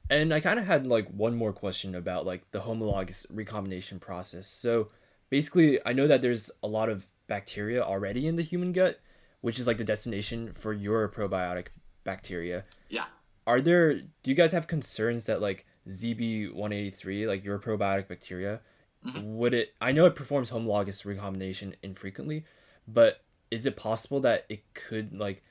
And 0.10 0.34
I 0.34 0.40
kind 0.40 0.60
of 0.60 0.66
had 0.66 0.88
like 0.88 1.08
one 1.10 1.36
more 1.36 1.54
question 1.54 1.96
about 1.96 2.26
like 2.26 2.50
the 2.52 2.62
homologous 2.62 3.26
recombination 3.30 4.00
process. 4.00 4.48
So 4.48 4.90
basically, 5.30 5.80
I 5.86 5.94
know 5.94 6.08
that 6.08 6.22
there's 6.22 6.50
a 6.64 6.68
lot 6.68 6.90
of 6.90 7.08
bacteria 7.28 7.84
already 7.84 8.28
in 8.28 8.38
the 8.38 8.44
human 8.44 8.72
gut, 8.72 9.00
which 9.42 9.60
is 9.60 9.68
like 9.68 9.78
the 9.78 9.84
destination 9.84 10.54
for 10.54 10.74
your 10.74 11.08
probiotic 11.10 11.68
bacteria. 12.04 12.64
Yeah. 12.90 13.06
Are 13.46 13.62
there 13.62 13.94
do 13.96 14.32
you 14.32 14.36
guys 14.36 14.52
have 14.52 14.68
concerns 14.68 15.26
that 15.26 15.42
like 15.42 15.66
ZB183, 15.88 17.28
like 17.28 17.44
your 17.44 17.60
probiotic 17.60 18.08
bacteria, 18.08 18.62
mm-hmm. 19.06 19.38
would 19.38 19.54
it 19.54 19.74
I 19.82 19.92
know 19.92 20.06
it 20.06 20.16
performs 20.16 20.50
homologous 20.50 21.06
recombination 21.06 21.76
infrequently, 21.84 22.46
but 22.88 23.22
is 23.52 23.66
it 23.66 23.76
possible 23.76 24.20
that 24.22 24.46
it 24.50 24.74
could 24.74 25.18
like 25.18 25.44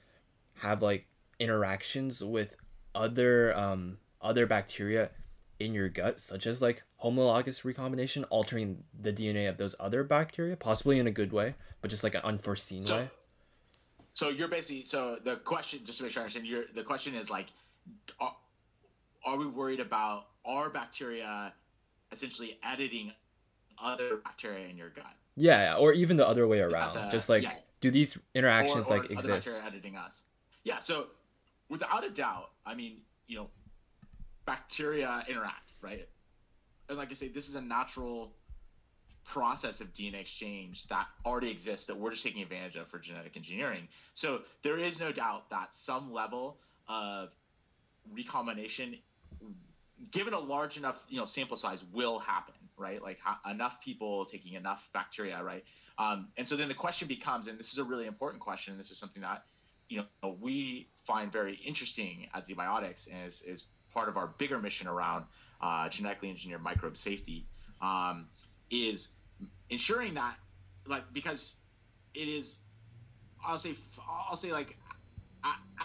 have 0.56 0.82
like 0.82 1.06
interactions 1.38 2.24
with 2.24 2.56
other 2.94 3.54
um 3.56 3.98
other 4.20 4.46
bacteria 4.46 5.10
in 5.58 5.72
your 5.72 5.88
gut, 5.88 6.20
such 6.20 6.46
as 6.46 6.60
like 6.60 6.82
homologous 6.96 7.64
recombination, 7.64 8.24
altering 8.24 8.84
the 8.98 9.12
DNA 9.12 9.48
of 9.48 9.56
those 9.56 9.74
other 9.80 10.04
bacteria, 10.04 10.56
possibly 10.56 10.98
in 10.98 11.06
a 11.06 11.10
good 11.10 11.32
way, 11.32 11.54
but 11.80 11.90
just 11.90 12.04
like 12.04 12.14
an 12.14 12.22
unforeseen 12.24 12.82
so, 12.82 12.96
way. 12.96 13.10
So 14.14 14.28
you're 14.28 14.48
basically 14.48 14.84
so 14.84 15.18
the 15.22 15.36
question, 15.36 15.80
just 15.84 15.98
to 15.98 16.04
make 16.04 16.12
sure 16.12 16.22
I 16.22 16.24
understand, 16.24 16.46
you're, 16.46 16.64
the 16.74 16.82
question 16.82 17.14
is 17.14 17.30
like, 17.30 17.46
are, 18.20 18.34
are 19.24 19.36
we 19.36 19.46
worried 19.46 19.80
about 19.80 20.26
our 20.44 20.70
bacteria 20.70 21.52
essentially 22.12 22.58
editing 22.64 23.12
other 23.82 24.18
bacteria 24.24 24.68
in 24.68 24.76
your 24.76 24.90
gut? 24.90 25.04
Yeah, 25.36 25.76
or 25.76 25.92
even 25.92 26.16
the 26.16 26.26
other 26.26 26.48
way 26.48 26.60
around. 26.60 26.94
The, 26.94 27.08
just 27.08 27.28
like, 27.28 27.42
yeah. 27.42 27.52
do 27.80 27.90
these 27.90 28.18
interactions 28.34 28.88
or, 28.88 28.94
or 28.94 29.00
like 29.00 29.10
exist? 29.10 29.62
editing 29.66 29.96
us. 29.96 30.22
Yeah. 30.64 30.78
So 30.78 31.08
without 31.68 32.04
a 32.06 32.10
doubt, 32.10 32.50
I 32.64 32.74
mean, 32.74 32.98
you 33.26 33.36
know, 33.36 33.50
bacteria 34.46 35.24
interact, 35.28 35.72
right? 35.82 36.08
And 36.88 36.96
like 36.96 37.10
I 37.10 37.14
say, 37.14 37.28
this 37.28 37.48
is 37.48 37.56
a 37.56 37.60
natural 37.60 38.32
process 39.24 39.80
of 39.80 39.92
DNA 39.92 40.20
exchange 40.20 40.86
that 40.86 41.08
already 41.24 41.50
exists 41.50 41.86
that 41.86 41.96
we're 41.96 42.12
just 42.12 42.22
taking 42.22 42.42
advantage 42.42 42.76
of 42.76 42.86
for 42.86 42.98
genetic 42.98 43.36
engineering. 43.36 43.88
So 44.14 44.42
there 44.62 44.78
is 44.78 45.00
no 45.00 45.10
doubt 45.12 45.50
that 45.50 45.74
some 45.74 46.12
level 46.12 46.58
of 46.88 47.30
recombination, 48.12 48.96
given 50.12 50.32
a 50.32 50.38
large 50.38 50.76
enough 50.76 51.04
you 51.08 51.18
know 51.18 51.24
sample 51.24 51.56
size, 51.56 51.84
will 51.92 52.20
happen, 52.20 52.54
right? 52.76 53.02
Like 53.02 53.18
ha- 53.18 53.40
enough 53.50 53.80
people 53.80 54.24
taking 54.26 54.54
enough 54.54 54.88
bacteria, 54.92 55.42
right? 55.42 55.64
Um, 55.98 56.28
and 56.36 56.46
so 56.46 56.56
then 56.56 56.68
the 56.68 56.74
question 56.74 57.08
becomes, 57.08 57.48
and 57.48 57.58
this 57.58 57.72
is 57.72 57.78
a 57.78 57.84
really 57.84 58.06
important 58.06 58.40
question, 58.40 58.72
and 58.72 58.80
this 58.80 58.90
is 58.90 58.98
something 58.98 59.22
that 59.22 59.44
you 59.88 60.04
know 60.22 60.36
we 60.40 60.88
find 61.04 61.32
very 61.32 61.54
interesting 61.54 62.28
at 62.32 62.46
ZBiotics, 62.46 63.08
is, 63.26 63.42
is 63.42 63.64
part 63.96 64.08
of 64.08 64.16
our 64.16 64.28
bigger 64.38 64.58
mission 64.58 64.86
around 64.86 65.24
uh, 65.62 65.88
genetically 65.88 66.28
engineered 66.28 66.62
microbe 66.62 66.96
safety 66.96 67.46
um, 67.80 68.28
is 68.70 69.12
ensuring 69.70 70.14
that 70.14 70.36
like 70.86 71.02
because 71.12 71.56
it 72.14 72.28
is 72.28 72.58
i'll 73.46 73.58
say 73.58 73.72
i'll 74.30 74.36
say 74.36 74.52
like 74.52 74.76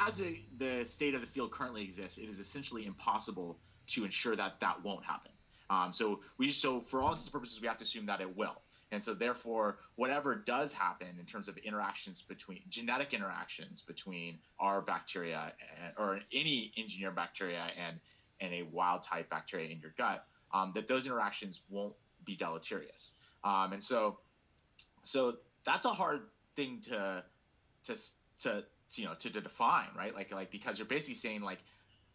as 0.07 0.19
a, 0.21 0.41
the 0.57 0.83
state 0.83 1.13
of 1.13 1.21
the 1.21 1.27
field 1.27 1.51
currently 1.51 1.83
exists 1.83 2.17
it 2.17 2.29
is 2.29 2.39
essentially 2.39 2.85
impossible 2.85 3.59
to 3.87 4.05
ensure 4.05 4.35
that 4.35 4.59
that 4.61 4.81
won't 4.83 5.03
happen. 5.03 5.31
Um, 5.69 5.93
so 5.93 6.19
we 6.37 6.51
so 6.51 6.81
for 6.81 7.01
all 7.01 7.09
intents 7.09 7.27
and 7.27 7.33
purposes 7.33 7.61
we 7.61 7.67
have 7.67 7.77
to 7.77 7.83
assume 7.83 8.05
that 8.07 8.19
it 8.19 8.35
will 8.35 8.61
and 8.91 9.01
so 9.01 9.13
therefore 9.13 9.77
whatever 9.95 10.35
does 10.35 10.73
happen 10.73 11.07
in 11.19 11.25
terms 11.25 11.47
of 11.47 11.57
interactions 11.57 12.21
between 12.21 12.59
genetic 12.69 13.13
interactions 13.13 13.81
between 13.81 14.37
our 14.59 14.81
bacteria 14.81 15.53
and, 15.83 15.93
or 15.97 16.19
any 16.33 16.71
engineered 16.77 17.15
bacteria 17.15 17.63
and 17.77 17.99
and 18.39 18.53
a 18.53 18.63
wild 18.63 19.03
type 19.03 19.29
bacteria 19.29 19.69
in 19.69 19.79
your 19.79 19.93
gut 19.97 20.25
um, 20.53 20.71
that 20.75 20.87
those 20.87 21.05
interactions 21.05 21.61
won't 21.69 21.93
be 22.25 22.35
deleterious. 22.35 23.13
Um, 23.43 23.73
and 23.73 23.83
so 23.83 24.19
so 25.03 25.37
that's 25.65 25.85
a 25.85 25.89
hard 25.89 26.21
thing 26.55 26.81
to 26.87 27.23
to 27.85 27.95
to, 28.41 28.63
to 28.91 29.01
you 29.01 29.05
know 29.05 29.13
to, 29.15 29.29
to 29.29 29.41
define 29.41 29.87
right? 29.97 30.13
Like 30.13 30.31
like 30.31 30.51
because 30.51 30.77
you're 30.77 30.87
basically 30.87 31.15
saying 31.15 31.41
like 31.41 31.59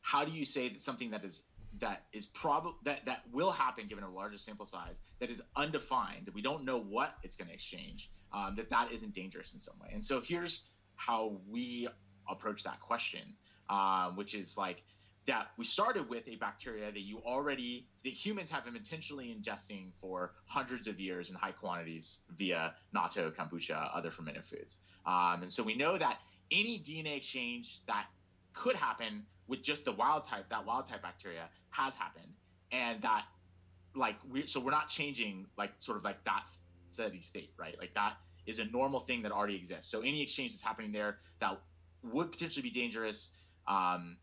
how 0.01 0.25
do 0.25 0.31
you 0.31 0.45
say 0.45 0.69
that 0.69 0.83
something 0.83 1.11
that 1.11 1.25
is 1.25 1.43
that 1.79 2.05
is 2.13 2.27
probably 2.27 2.73
that 2.85 3.05
that 3.05 3.23
will 3.33 3.51
happen 3.51 3.87
given 3.87 4.05
a 4.05 4.11
larger 4.11 4.39
sample 4.39 4.67
size 4.67 5.01
that 5.21 5.31
is 5.31 5.43
undefined 5.57 6.31
we 6.35 6.43
don't 6.43 6.65
know 6.65 6.79
what 6.81 7.17
it's 7.23 7.37
going 7.37 7.49
to 7.49 7.55
exchange 7.55 8.11
um, 8.33 8.55
that 8.57 8.69
that 8.71 8.93
isn't 8.93 9.15
dangerous 9.15 9.55
in 9.55 9.61
some 9.61 9.75
way. 9.81 9.89
And 9.93 10.05
so 10.05 10.21
here's 10.21 10.69
how 10.97 11.37
we 11.49 11.89
approach 12.29 12.63
that 12.65 12.81
question 12.81 13.35
um, 13.69 14.17
which 14.17 14.35
is 14.35 14.57
like 14.57 14.83
that 15.27 15.49
we 15.57 15.65
started 15.65 16.09
with 16.09 16.29
a 16.29 16.37
bacteria 16.37 16.93
that 16.93 17.01
you 17.01 17.19
already 17.27 17.89
that 18.05 18.13
humans 18.13 18.49
have 18.51 18.65
been 18.65 18.77
intentionally 18.77 19.37
ingesting 19.37 19.93
for 20.01 20.35
hundreds 20.47 20.87
of 20.87 21.01
years 21.01 21.31
in 21.31 21.37
high 21.37 21.51
quantities 21.51 22.21
via 22.37 22.75
natto 22.95 23.33
kombucha 23.33 23.91
other 23.93 24.11
fermented 24.11 24.45
foods. 24.45 24.79
Um, 25.05 25.43
and 25.43 25.51
so 25.51 25.63
we 25.63 25.75
know 25.75 25.99
that 25.99 26.21
any 26.53 26.79
dna 26.79 27.17
exchange 27.17 27.81
that 27.87 28.07
could 28.57 28.75
happen 28.75 29.23
with 29.47 29.63
just 29.63 29.85
the 29.85 29.93
wild 29.93 30.25
type, 30.25 30.49
that 30.49 30.67
wild 30.67 30.89
type 30.89 31.03
bacteria 31.03 31.49
has 31.71 31.95
happened, 31.95 32.33
and 32.73 33.01
that 33.03 33.27
like 33.95 34.17
we 34.31 34.47
so 34.47 34.59
we're 34.59 34.73
not 34.73 34.89
changing 34.89 35.47
like 35.57 35.73
sort 35.79 35.97
of 35.97 36.05
like 36.05 36.23
that 36.25 36.51
steady 36.91 37.21
state, 37.21 37.53
right? 37.57 37.77
Like 37.79 37.95
that 37.95 38.15
is 38.47 38.59
a 38.59 38.65
normal 38.67 39.01
thing 39.01 39.23
that 39.23 39.33
already 39.33 39.55
exists. 39.55 39.91
So 39.91 40.01
any 40.01 40.23
exchange 40.23 40.53
that's 40.53 40.63
happening 40.63 40.93
there 40.93 41.19
that 41.41 41.61
would 42.03 42.33
potentially 42.33 42.63
be 42.63 42.71
dangerous, 42.71 43.33
um, 43.69 44.17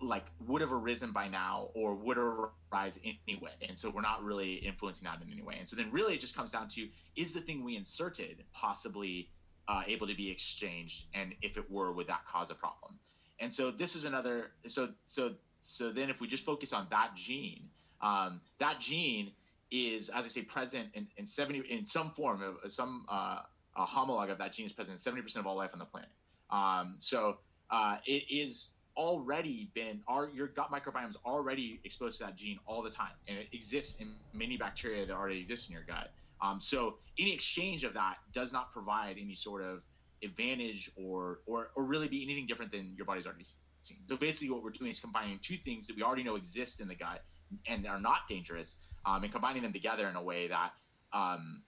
like 0.00 0.24
would 0.46 0.60
have 0.60 0.72
arisen 0.72 1.12
by 1.12 1.28
now 1.28 1.68
or 1.74 1.94
would 1.94 2.18
arise 2.18 2.98
anyway. 3.04 3.52
And 3.66 3.78
so 3.78 3.90
we're 3.90 4.00
not 4.00 4.22
really 4.24 4.54
influencing 4.54 5.06
that 5.06 5.20
in 5.22 5.30
any 5.30 5.42
way. 5.42 5.56
And 5.58 5.68
so 5.68 5.76
then 5.76 5.90
really 5.90 6.14
it 6.14 6.20
just 6.20 6.36
comes 6.36 6.50
down 6.50 6.68
to 6.68 6.88
is 7.16 7.34
the 7.34 7.40
thing 7.40 7.64
we 7.64 7.76
inserted 7.76 8.44
possibly 8.52 9.28
uh, 9.68 9.82
able 9.86 10.06
to 10.06 10.14
be 10.14 10.30
exchanged? 10.30 11.06
And 11.14 11.34
if 11.42 11.56
it 11.56 11.70
were 11.70 11.92
would 11.92 12.06
that 12.08 12.24
cause 12.26 12.50
a 12.50 12.54
problem 12.54 12.98
and 13.40 13.52
so 13.52 13.70
this 13.70 13.96
is 13.96 14.04
another 14.04 14.52
so 14.66 14.88
so 15.06 15.32
so 15.58 15.90
then 15.90 16.08
if 16.08 16.20
we 16.20 16.26
just 16.26 16.44
focus 16.44 16.72
on 16.72 16.86
that 16.90 17.10
gene 17.14 17.68
um, 18.00 18.40
that 18.58 18.80
gene 18.80 19.32
is 19.70 20.08
as 20.08 20.24
i 20.24 20.28
say 20.28 20.42
present 20.42 20.88
in, 20.94 21.06
in 21.16 21.26
70 21.26 21.60
in 21.70 21.84
some 21.84 22.10
form 22.10 22.42
of 22.42 22.72
some 22.72 23.04
uh, 23.08 23.40
a 23.76 23.84
homologue 23.84 24.30
of 24.30 24.38
that 24.38 24.52
gene 24.52 24.66
is 24.66 24.72
present 24.72 24.98
in 25.04 25.12
70% 25.22 25.36
of 25.36 25.46
all 25.46 25.56
life 25.56 25.70
on 25.72 25.78
the 25.78 25.84
planet. 25.84 26.10
Um, 26.50 26.94
so 26.98 27.38
uh, 27.70 27.98
it 28.06 28.24
is 28.30 28.72
already 28.96 29.70
been 29.72 30.00
our 30.08 30.28
your 30.30 30.48
gut 30.48 30.70
microbiome 30.70 31.08
is 31.08 31.16
already 31.24 31.80
exposed 31.84 32.18
to 32.18 32.24
that 32.24 32.36
gene 32.36 32.58
all 32.66 32.82
the 32.82 32.90
time 32.90 33.12
and 33.28 33.38
it 33.38 33.46
exists 33.52 34.00
in 34.00 34.12
many 34.32 34.56
bacteria 34.56 35.06
that 35.06 35.14
already 35.14 35.38
exist 35.38 35.68
in 35.68 35.74
your 35.74 35.84
gut. 35.84 36.10
Um, 36.42 36.58
so 36.58 36.96
any 37.18 37.32
exchange 37.32 37.84
of 37.84 37.94
that 37.94 38.16
does 38.34 38.52
not 38.52 38.72
provide 38.72 39.16
any 39.20 39.34
sort 39.34 39.62
of 39.62 39.84
advantage 40.22 40.90
or 40.96 41.40
or 41.46 41.70
or 41.76 41.84
really 41.84 42.08
be 42.08 42.22
anything 42.22 42.46
different 42.46 42.70
than 42.70 42.94
your 42.96 43.06
body's 43.06 43.26
already 43.26 43.44
seen 43.44 43.60
so 43.82 44.16
basically 44.16 44.50
what 44.50 44.62
we're 44.62 44.70
doing 44.70 44.90
is 44.90 45.00
combining 45.00 45.38
two 45.38 45.56
things 45.56 45.86
that 45.86 45.96
we 45.96 46.02
already 46.02 46.22
know 46.22 46.36
exist 46.36 46.80
in 46.80 46.88
the 46.88 46.94
gut 46.94 47.22
and 47.66 47.86
are 47.86 48.00
not 48.00 48.28
dangerous 48.28 48.76
um, 49.06 49.22
and 49.22 49.32
combining 49.32 49.62
them 49.62 49.72
together 49.72 50.08
in 50.08 50.16
a 50.16 50.22
way 50.22 50.48
that 50.48 50.72
um, 51.12 51.62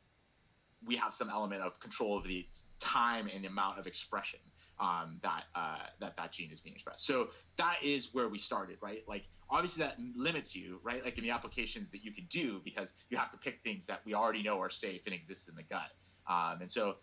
we 0.85 0.97
have 0.97 1.15
some 1.15 1.31
element 1.31 1.63
of 1.63 1.79
control 1.81 2.17
of 2.17 2.25
the 2.25 2.47
time 2.79 3.29
and 3.33 3.45
the 3.45 3.49
amount 3.49 3.79
of 3.79 3.87
expression 3.87 4.41
um, 4.81 5.19
that 5.23 5.45
uh, 5.55 5.87
that 6.01 6.17
that 6.17 6.33
gene 6.33 6.51
is 6.51 6.61
being 6.61 6.75
expressed. 6.75 7.07
So 7.07 7.29
that 7.57 7.77
is 7.83 8.11
where 8.13 8.29
we 8.29 8.39
started, 8.39 8.79
right? 8.83 9.03
Like 9.07 9.25
obviously 9.49 9.83
that 9.85 9.97
limits 10.17 10.57
you, 10.57 10.81
right? 10.83 11.05
Like 11.05 11.19
in 11.19 11.25
the 11.25 11.31
applications 11.31 11.91
that 11.93 12.05
you 12.05 12.13
can 12.13 12.27
do 12.31 12.61
because 12.65 12.95
you 13.11 13.17
have 13.17 13.31
to 13.31 13.37
pick 13.37 13.61
things 13.63 13.87
that 13.87 14.01
we 14.05 14.15
already 14.15 14.43
know 14.43 14.61
are 14.61 14.71
safe 14.71 15.03
and 15.07 15.15
exist 15.15 15.49
in 15.49 15.55
the 15.55 15.63
gut. 15.63 15.91
Um, 16.29 16.63
and 16.63 16.71
so 16.71 16.97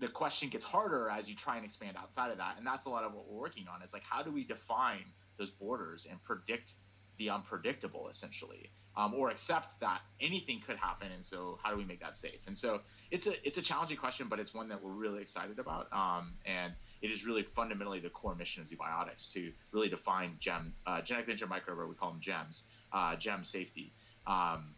the 0.00 0.08
question 0.08 0.48
gets 0.48 0.64
harder 0.64 1.10
as 1.10 1.28
you 1.28 1.36
try 1.36 1.56
and 1.56 1.64
expand 1.64 1.96
outside 1.96 2.30
of 2.30 2.38
that, 2.38 2.56
and 2.58 2.66
that's 2.66 2.86
a 2.86 2.90
lot 2.90 3.04
of 3.04 3.14
what 3.14 3.28
we're 3.28 3.38
working 3.38 3.66
on. 3.72 3.82
Is 3.82 3.92
like 3.92 4.02
how 4.02 4.22
do 4.22 4.30
we 4.30 4.44
define 4.44 5.04
those 5.36 5.50
borders 5.50 6.06
and 6.10 6.22
predict 6.24 6.74
the 7.18 7.28
unpredictable, 7.28 8.08
essentially, 8.08 8.70
um, 8.96 9.12
or 9.14 9.28
accept 9.28 9.78
that 9.80 10.00
anything 10.20 10.60
could 10.60 10.76
happen, 10.76 11.08
and 11.14 11.24
so 11.24 11.58
how 11.62 11.70
do 11.70 11.76
we 11.76 11.84
make 11.84 12.00
that 12.00 12.16
safe? 12.16 12.40
And 12.46 12.56
so 12.56 12.80
it's 13.10 13.26
a 13.26 13.46
it's 13.46 13.58
a 13.58 13.62
challenging 13.62 13.98
question, 13.98 14.26
but 14.28 14.40
it's 14.40 14.54
one 14.54 14.68
that 14.68 14.82
we're 14.82 14.90
really 14.90 15.20
excited 15.20 15.58
about. 15.58 15.92
Um, 15.92 16.32
and 16.46 16.72
it 17.02 17.10
is 17.10 17.26
really 17.26 17.42
fundamentally 17.42 18.00
the 18.00 18.10
core 18.10 18.34
mission 18.34 18.62
of 18.62 18.68
Zbiotics 18.68 19.32
to 19.34 19.52
really 19.72 19.88
define 19.88 20.36
gem 20.40 20.74
uh, 20.86 21.02
genetically 21.02 21.32
engineered 21.32 21.50
microbe, 21.50 21.88
we 21.88 21.94
call 21.94 22.10
them 22.10 22.20
gems, 22.20 22.64
uh, 22.92 23.16
gem 23.16 23.44
safety. 23.44 23.92
Um, 24.26 24.74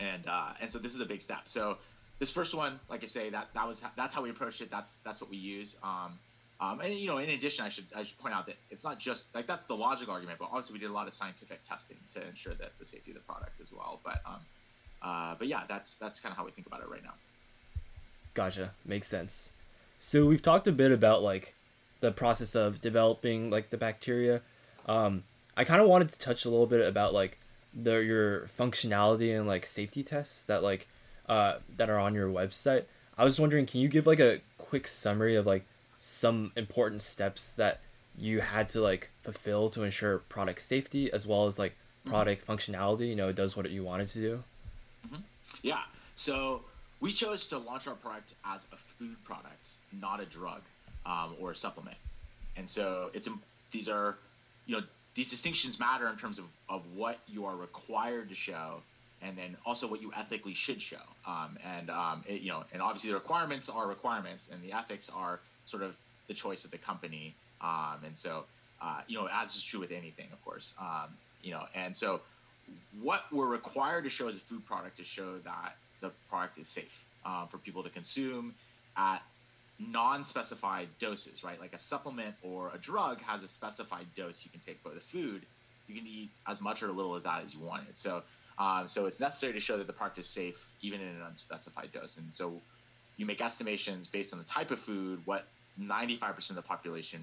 and 0.00 0.26
uh, 0.26 0.52
and 0.60 0.70
so 0.70 0.78
this 0.78 0.94
is 0.94 1.00
a 1.00 1.06
big 1.06 1.20
step. 1.20 1.42
So 1.48 1.78
this 2.22 2.30
first 2.30 2.54
one, 2.54 2.78
like 2.88 3.02
I 3.02 3.06
say, 3.06 3.30
that 3.30 3.48
that 3.52 3.66
was 3.66 3.82
that's 3.96 4.14
how 4.14 4.22
we 4.22 4.30
approached 4.30 4.60
it. 4.60 4.70
That's 4.70 4.98
that's 4.98 5.20
what 5.20 5.28
we 5.28 5.36
use. 5.36 5.74
Um, 5.82 6.20
um, 6.60 6.78
and 6.78 6.94
you 6.94 7.08
know, 7.08 7.18
in 7.18 7.30
addition, 7.30 7.64
I 7.64 7.68
should 7.68 7.86
I 7.96 8.04
should 8.04 8.16
point 8.20 8.32
out 8.32 8.46
that 8.46 8.54
it's 8.70 8.84
not 8.84 9.00
just 9.00 9.34
like 9.34 9.48
that's 9.48 9.66
the 9.66 9.74
logical 9.74 10.14
argument, 10.14 10.38
but 10.38 10.48
also 10.52 10.72
we 10.72 10.78
did 10.78 10.88
a 10.88 10.92
lot 10.92 11.08
of 11.08 11.14
scientific 11.14 11.64
testing 11.68 11.96
to 12.14 12.24
ensure 12.24 12.54
that 12.54 12.78
the 12.78 12.84
safety 12.84 13.10
of 13.10 13.16
the 13.16 13.22
product 13.22 13.60
as 13.60 13.72
well. 13.72 13.98
But 14.04 14.22
um, 14.24 14.36
uh, 15.02 15.34
but 15.36 15.48
yeah, 15.48 15.62
that's 15.68 15.96
that's 15.96 16.20
kind 16.20 16.32
of 16.32 16.36
how 16.36 16.44
we 16.44 16.52
think 16.52 16.68
about 16.68 16.80
it 16.80 16.88
right 16.88 17.02
now. 17.02 17.14
Gotcha, 18.34 18.70
makes 18.86 19.08
sense. 19.08 19.50
So 19.98 20.24
we've 20.26 20.42
talked 20.42 20.68
a 20.68 20.72
bit 20.72 20.92
about 20.92 21.24
like 21.24 21.56
the 21.98 22.12
process 22.12 22.54
of 22.54 22.80
developing 22.80 23.50
like 23.50 23.70
the 23.70 23.76
bacteria. 23.76 24.42
Um, 24.86 25.24
I 25.56 25.64
kind 25.64 25.82
of 25.82 25.88
wanted 25.88 26.12
to 26.12 26.20
touch 26.20 26.44
a 26.44 26.50
little 26.50 26.68
bit 26.68 26.86
about 26.86 27.12
like 27.12 27.40
the 27.74 27.96
your 27.96 28.42
functionality 28.42 29.36
and 29.36 29.48
like 29.48 29.66
safety 29.66 30.04
tests 30.04 30.42
that 30.42 30.62
like 30.62 30.86
uh, 31.28 31.58
that 31.76 31.90
are 31.90 31.98
on 31.98 32.14
your 32.14 32.28
website. 32.28 32.84
I 33.16 33.24
was 33.24 33.38
wondering, 33.38 33.66
can 33.66 33.80
you 33.80 33.88
give 33.88 34.06
like 34.06 34.20
a 34.20 34.40
quick 34.58 34.88
summary 34.88 35.36
of 35.36 35.46
like 35.46 35.64
some 35.98 36.52
important 36.56 37.02
steps 37.02 37.52
that 37.52 37.80
you 38.16 38.40
had 38.40 38.68
to 38.70 38.80
like 38.80 39.10
fulfill 39.22 39.68
to 39.70 39.82
ensure 39.84 40.18
product 40.18 40.62
safety 40.62 41.12
as 41.12 41.26
well 41.26 41.46
as 41.46 41.58
like 41.58 41.72
mm-hmm. 41.72 42.10
product 42.10 42.46
mm-hmm. 42.46 42.52
functionality? 42.52 43.08
You 43.08 43.16
know, 43.16 43.28
it 43.28 43.36
does 43.36 43.56
what 43.56 43.70
you 43.70 43.84
wanted 43.84 44.08
to 44.08 44.18
do. 44.20 44.44
Mm-hmm. 45.06 45.22
Yeah. 45.62 45.82
So 46.16 46.62
we 47.00 47.12
chose 47.12 47.46
to 47.48 47.58
launch 47.58 47.86
our 47.86 47.94
product 47.94 48.34
as 48.44 48.66
a 48.72 48.76
food 48.76 49.16
product 49.24 49.68
not 50.00 50.20
a 50.20 50.26
drug 50.26 50.62
um, 51.06 51.34
or 51.40 51.50
a 51.52 51.56
supplement. 51.56 51.96
And 52.56 52.68
so 52.68 53.10
it's 53.12 53.28
these 53.70 53.88
are, 53.88 54.16
you 54.66 54.76
know, 54.76 54.82
these 55.14 55.30
distinctions 55.30 55.78
matter 55.78 56.08
in 56.08 56.16
terms 56.16 56.38
of, 56.38 56.46
of 56.68 56.82
what 56.94 57.18
you 57.28 57.44
are 57.44 57.56
required 57.56 58.28
to 58.30 58.34
show 58.34 58.80
and 59.22 59.36
then 59.36 59.56
also 59.64 59.86
what 59.86 60.02
you 60.02 60.12
ethically 60.16 60.54
should 60.54 60.80
show. 60.80 60.96
Um, 61.26 61.56
and, 61.64 61.90
um, 61.90 62.24
it, 62.26 62.40
you 62.40 62.50
know, 62.50 62.64
and 62.72 62.82
obviously 62.82 63.10
the 63.10 63.16
requirements 63.16 63.68
are 63.68 63.86
requirements 63.86 64.50
and 64.52 64.62
the 64.62 64.72
ethics 64.72 65.10
are 65.14 65.40
sort 65.64 65.82
of 65.82 65.96
the 66.28 66.34
choice 66.34 66.64
of 66.64 66.70
the 66.70 66.78
company. 66.78 67.34
Um, 67.60 67.98
and 68.04 68.16
so, 68.16 68.44
uh, 68.80 69.02
you 69.06 69.16
know, 69.16 69.28
as 69.32 69.54
is 69.54 69.62
true 69.62 69.80
with 69.80 69.92
anything, 69.92 70.26
of 70.32 70.44
course, 70.44 70.74
um, 70.80 71.14
you 71.42 71.52
know, 71.52 71.64
and 71.74 71.96
so 71.96 72.20
what 73.00 73.24
we're 73.32 73.46
required 73.46 74.04
to 74.04 74.10
show 74.10 74.28
as 74.28 74.36
a 74.36 74.40
food 74.40 74.64
product 74.66 74.98
is 74.98 75.06
show 75.06 75.38
that 75.44 75.76
the 76.00 76.10
product 76.28 76.58
is 76.58 76.68
safe 76.68 77.04
uh, 77.24 77.46
for 77.46 77.58
people 77.58 77.82
to 77.82 77.90
consume 77.90 78.54
at 78.96 79.22
non-specified 79.78 80.88
doses, 80.98 81.42
right? 81.42 81.60
Like 81.60 81.72
a 81.72 81.78
supplement 81.78 82.34
or 82.42 82.70
a 82.74 82.78
drug 82.78 83.20
has 83.22 83.42
a 83.42 83.48
specified 83.48 84.06
dose 84.16 84.44
you 84.44 84.50
can 84.50 84.60
take 84.60 84.80
for 84.80 84.90
the 84.90 85.00
food. 85.00 85.42
You 85.88 85.94
can 85.94 86.06
eat 86.06 86.30
as 86.46 86.60
much 86.60 86.82
or 86.82 86.88
a 86.88 86.92
little 86.92 87.14
as 87.14 87.24
that 87.24 87.42
as 87.44 87.54
you 87.54 87.60
wanted. 87.60 87.96
So, 87.96 88.22
um, 88.58 88.86
so 88.86 89.06
it's 89.06 89.20
necessary 89.20 89.52
to 89.52 89.60
show 89.60 89.78
that 89.78 89.86
the 89.86 89.92
product 89.92 90.18
is 90.18 90.26
safe 90.26 90.68
even 90.82 91.00
in 91.00 91.08
an 91.08 91.22
unspecified 91.26 91.92
dose. 91.92 92.16
And 92.18 92.32
so, 92.32 92.60
you 93.16 93.26
make 93.26 93.40
estimations 93.40 94.06
based 94.06 94.32
on 94.32 94.38
the 94.38 94.44
type 94.46 94.70
of 94.70 94.80
food, 94.80 95.20
what 95.26 95.46
95% 95.80 96.50
of 96.50 96.56
the 96.56 96.62
population 96.62 97.20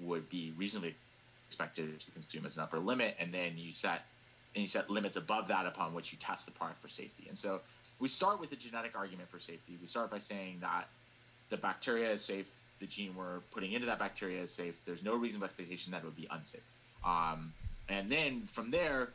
would 0.00 0.28
be 0.28 0.52
reasonably 0.56 0.94
expected 1.46 1.98
to 2.00 2.10
consume 2.12 2.46
as 2.46 2.56
an 2.56 2.62
upper 2.62 2.78
limit, 2.78 3.14
and 3.18 3.32
then 3.32 3.52
you 3.56 3.72
set 3.72 4.02
and 4.54 4.62
you 4.62 4.68
set 4.68 4.88
limits 4.88 5.16
above 5.16 5.48
that 5.48 5.66
upon 5.66 5.92
which 5.92 6.10
you 6.12 6.18
test 6.18 6.46
the 6.46 6.52
product 6.52 6.80
for 6.80 6.88
safety. 6.88 7.26
And 7.28 7.36
so, 7.36 7.60
we 7.98 8.08
start 8.08 8.40
with 8.40 8.50
the 8.50 8.56
genetic 8.56 8.96
argument 8.96 9.28
for 9.28 9.38
safety. 9.38 9.76
We 9.80 9.86
start 9.86 10.10
by 10.10 10.18
saying 10.18 10.58
that 10.60 10.88
the 11.48 11.56
bacteria 11.56 12.10
is 12.10 12.24
safe. 12.24 12.46
The 12.80 12.86
gene 12.86 13.14
we're 13.16 13.40
putting 13.50 13.72
into 13.72 13.86
that 13.86 13.98
bacteria 13.98 14.40
is 14.42 14.52
safe. 14.52 14.80
There's 14.86 15.02
no 15.02 15.16
reasonable 15.16 15.46
expectation 15.46 15.90
that 15.92 16.02
it 16.02 16.04
would 16.04 16.16
be 16.16 16.28
unsafe. 16.30 16.62
Um, 17.04 17.52
and 17.88 18.08
then 18.10 18.42
from 18.52 18.70
there, 18.70 19.08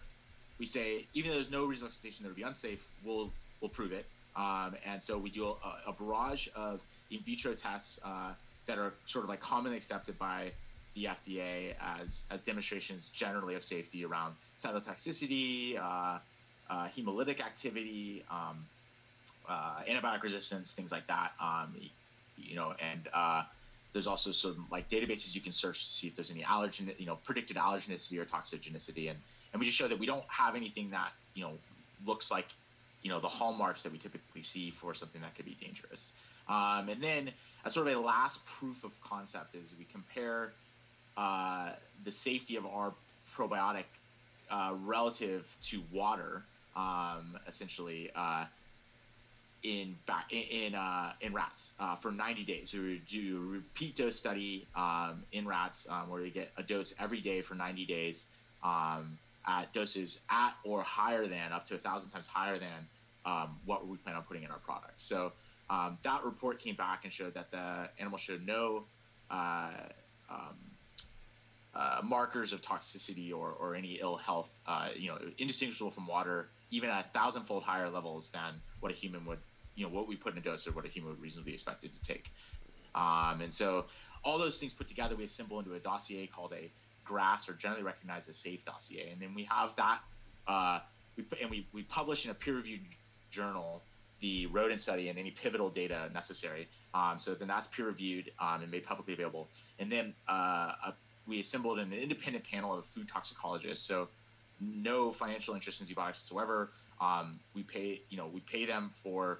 we 0.59 0.65
say 0.65 1.05
even 1.13 1.29
though 1.29 1.35
there's 1.35 1.51
no 1.51 1.65
reasonable 1.65 1.89
expectation 1.89 2.23
that 2.23 2.29
would 2.29 2.35
be 2.35 2.43
unsafe, 2.43 2.85
we'll 3.03 3.31
we'll 3.61 3.69
prove 3.69 3.91
it. 3.91 4.05
Um, 4.35 4.75
and 4.85 5.01
so 5.01 5.17
we 5.17 5.29
do 5.29 5.45
a, 5.45 5.89
a, 5.89 5.93
barrage 5.93 6.47
of 6.55 6.81
in 7.11 7.19
vitro 7.19 7.53
tests 7.53 7.99
uh, 8.03 8.31
that 8.65 8.79
are 8.79 8.93
sort 9.05 9.23
of 9.23 9.29
like 9.29 9.39
commonly 9.39 9.77
accepted 9.77 10.17
by 10.17 10.51
the 10.95 11.05
FDA 11.05 11.75
as 11.79 12.25
as 12.31 12.43
demonstrations 12.43 13.09
generally 13.09 13.55
of 13.55 13.63
safety 13.63 14.05
around 14.05 14.35
cytotoxicity, 14.57 15.77
uh, 15.77 16.17
uh, 16.69 16.87
hemolytic 16.97 17.41
activity, 17.41 18.23
um, 18.31 18.65
uh, 19.47 19.81
antibiotic 19.87 20.23
resistance, 20.23 20.73
things 20.73 20.91
like 20.91 21.05
that. 21.07 21.33
Um, 21.39 21.75
you 22.37 22.55
know, 22.55 22.73
and 22.79 23.07
uh, 23.13 23.43
there's 23.91 24.07
also 24.07 24.31
some 24.31 24.67
like 24.71 24.89
databases 24.89 25.35
you 25.35 25.41
can 25.41 25.51
search 25.51 25.87
to 25.87 25.93
see 25.93 26.07
if 26.07 26.15
there's 26.15 26.31
any 26.31 26.41
allergen, 26.41 26.97
you 26.99 27.05
know, 27.05 27.17
predicted 27.23 27.57
allergenicity 27.57 28.17
or 28.19 28.25
toxigenicity, 28.25 29.09
and 29.09 29.19
and 29.53 29.59
we 29.59 29.65
just 29.65 29.77
show 29.77 29.87
that 29.87 29.97
we 29.97 30.05
don't 30.05 30.25
have 30.27 30.55
anything 30.55 30.89
that 30.89 31.11
you 31.35 31.43
know 31.43 31.51
looks 32.05 32.31
like 32.31 32.47
you 33.03 33.09
know 33.09 33.19
the 33.19 33.27
hallmarks 33.27 33.83
that 33.83 33.91
we 33.91 33.97
typically 33.97 34.41
see 34.41 34.71
for 34.71 34.93
something 34.93 35.21
that 35.21 35.35
could 35.35 35.45
be 35.45 35.57
dangerous. 35.61 36.11
Um, 36.49 36.89
and 36.89 37.01
then 37.01 37.31
as 37.65 37.73
sort 37.73 37.87
of 37.87 37.95
a 37.95 37.99
last 37.99 38.45
proof 38.45 38.83
of 38.83 38.91
concept 39.01 39.55
is 39.55 39.73
we 39.77 39.85
compare 39.85 40.51
uh, 41.15 41.71
the 42.03 42.11
safety 42.11 42.57
of 42.57 42.65
our 42.65 42.93
probiotic 43.35 43.85
uh, 44.51 44.73
relative 44.83 45.55
to 45.67 45.81
water, 45.91 46.43
um, 46.75 47.37
essentially. 47.47 48.09
Uh, 48.15 48.45
in 49.63 49.95
back 50.05 50.33
in 50.33 50.75
uh, 50.75 51.13
in 51.21 51.33
rats 51.33 51.71
uh, 51.79 51.95
for 51.95 52.11
90 52.11 52.43
days. 52.43 52.71
So 52.71 52.79
we 52.79 53.01
do 53.09 53.37
a 53.37 53.53
repeat 53.53 53.95
dose 53.95 54.17
study 54.17 54.67
um, 54.75 55.23
in 55.31 55.47
rats 55.47 55.87
um, 55.89 56.09
where 56.09 56.21
they 56.21 56.29
get 56.29 56.51
a 56.57 56.63
dose 56.63 56.93
every 56.99 57.21
day 57.21 57.41
for 57.41 57.55
90 57.55 57.85
days 57.85 58.25
um, 58.61 59.17
at 59.47 59.73
doses 59.73 60.21
at 60.29 60.53
or 60.63 60.81
higher 60.81 61.27
than 61.27 61.51
up 61.51 61.67
to 61.67 61.75
a 61.75 61.77
thousand 61.77 62.09
times 62.11 62.27
higher 62.27 62.57
than 62.57 62.87
um, 63.25 63.57
what 63.65 63.87
we 63.87 63.97
plan 63.97 64.15
on 64.15 64.23
putting 64.23 64.43
in 64.43 64.51
our 64.51 64.59
product. 64.59 64.99
So 64.99 65.31
um, 65.69 65.97
that 66.03 66.23
report 66.23 66.59
came 66.59 66.75
back 66.75 67.01
and 67.03 67.11
showed 67.11 67.33
that 67.33 67.51
the 67.51 67.89
animal 67.99 68.17
showed 68.17 68.45
no 68.45 68.83
uh, 69.31 69.71
um, 70.29 70.55
uh, 71.75 72.01
markers 72.03 72.53
of 72.53 72.61
toxicity 72.61 73.33
or, 73.33 73.55
or 73.59 73.75
any 73.75 73.93
ill 74.01 74.17
health, 74.17 74.51
uh, 74.67 74.89
you 74.95 75.07
know, 75.07 75.17
indistinguishable 75.37 75.91
from 75.91 76.05
water, 76.05 76.49
even 76.71 76.89
at 76.89 77.05
a 77.05 77.09
thousand-fold 77.09 77.63
higher 77.63 77.89
levels 77.89 78.29
than 78.29 78.53
what 78.79 78.91
a 78.91 78.95
human 78.95 79.25
would 79.25 79.39
you 79.75 79.85
know 79.85 79.91
what 79.91 80.07
we 80.07 80.15
put 80.15 80.33
in 80.33 80.39
a 80.39 80.41
dose 80.41 80.67
or 80.67 80.71
what 80.71 80.85
a 80.85 80.87
human 80.87 81.11
would 81.11 81.21
reasonably 81.21 81.53
expected 81.53 81.91
to 81.93 82.07
take. 82.07 82.31
Um, 82.95 83.41
and 83.41 83.51
so 83.51 83.85
all 84.23 84.37
those 84.37 84.59
things 84.59 84.73
put 84.73 84.87
together, 84.87 85.15
we 85.15 85.23
assemble 85.23 85.59
into 85.59 85.73
a 85.73 85.79
dossier 85.79 86.27
called 86.27 86.53
a 86.53 86.71
GRAS 87.05 87.49
or 87.49 87.53
generally 87.53 87.83
recognized 87.83 88.29
as 88.29 88.37
safe 88.37 88.63
dossier, 88.65 89.09
and 89.11 89.21
then 89.21 89.33
we 89.33 89.43
have 89.45 89.75
that. 89.75 89.99
Uh, 90.47 90.79
we, 91.15 91.23
and 91.41 91.49
we, 91.49 91.65
we 91.73 91.83
publish 91.83 92.25
in 92.25 92.31
a 92.31 92.33
peer-reviewed 92.33 92.81
journal 93.31 93.81
the 94.19 94.45
rodent 94.47 94.79
study 94.79 95.09
and 95.09 95.19
any 95.19 95.31
pivotal 95.31 95.69
data 95.69 96.09
necessary. 96.13 96.67
Um, 96.93 97.19
so 97.19 97.33
then 97.33 97.47
that's 97.47 97.67
peer-reviewed 97.67 98.31
um, 98.39 98.61
and 98.61 98.71
made 98.71 98.83
publicly 98.83 99.13
available. 99.13 99.47
And 99.79 99.91
then 99.91 100.13
uh, 100.29 100.71
a, 100.87 100.93
we 101.27 101.41
assembled 101.41 101.79
an 101.79 101.91
independent 101.91 102.45
panel 102.49 102.73
of 102.73 102.85
food 102.85 103.09
toxicologists. 103.09 103.85
So 103.85 104.07
no 104.61 105.11
financial 105.11 105.55
interest 105.55 105.81
in 105.81 105.87
ZBiotics 105.87 106.07
whatsoever. 106.07 106.71
Um, 107.01 107.39
we 107.53 107.63
pay, 107.63 108.01
you 108.09 108.17
know, 108.17 108.27
we 108.27 108.39
pay 108.41 108.65
them 108.65 108.91
for 109.03 109.39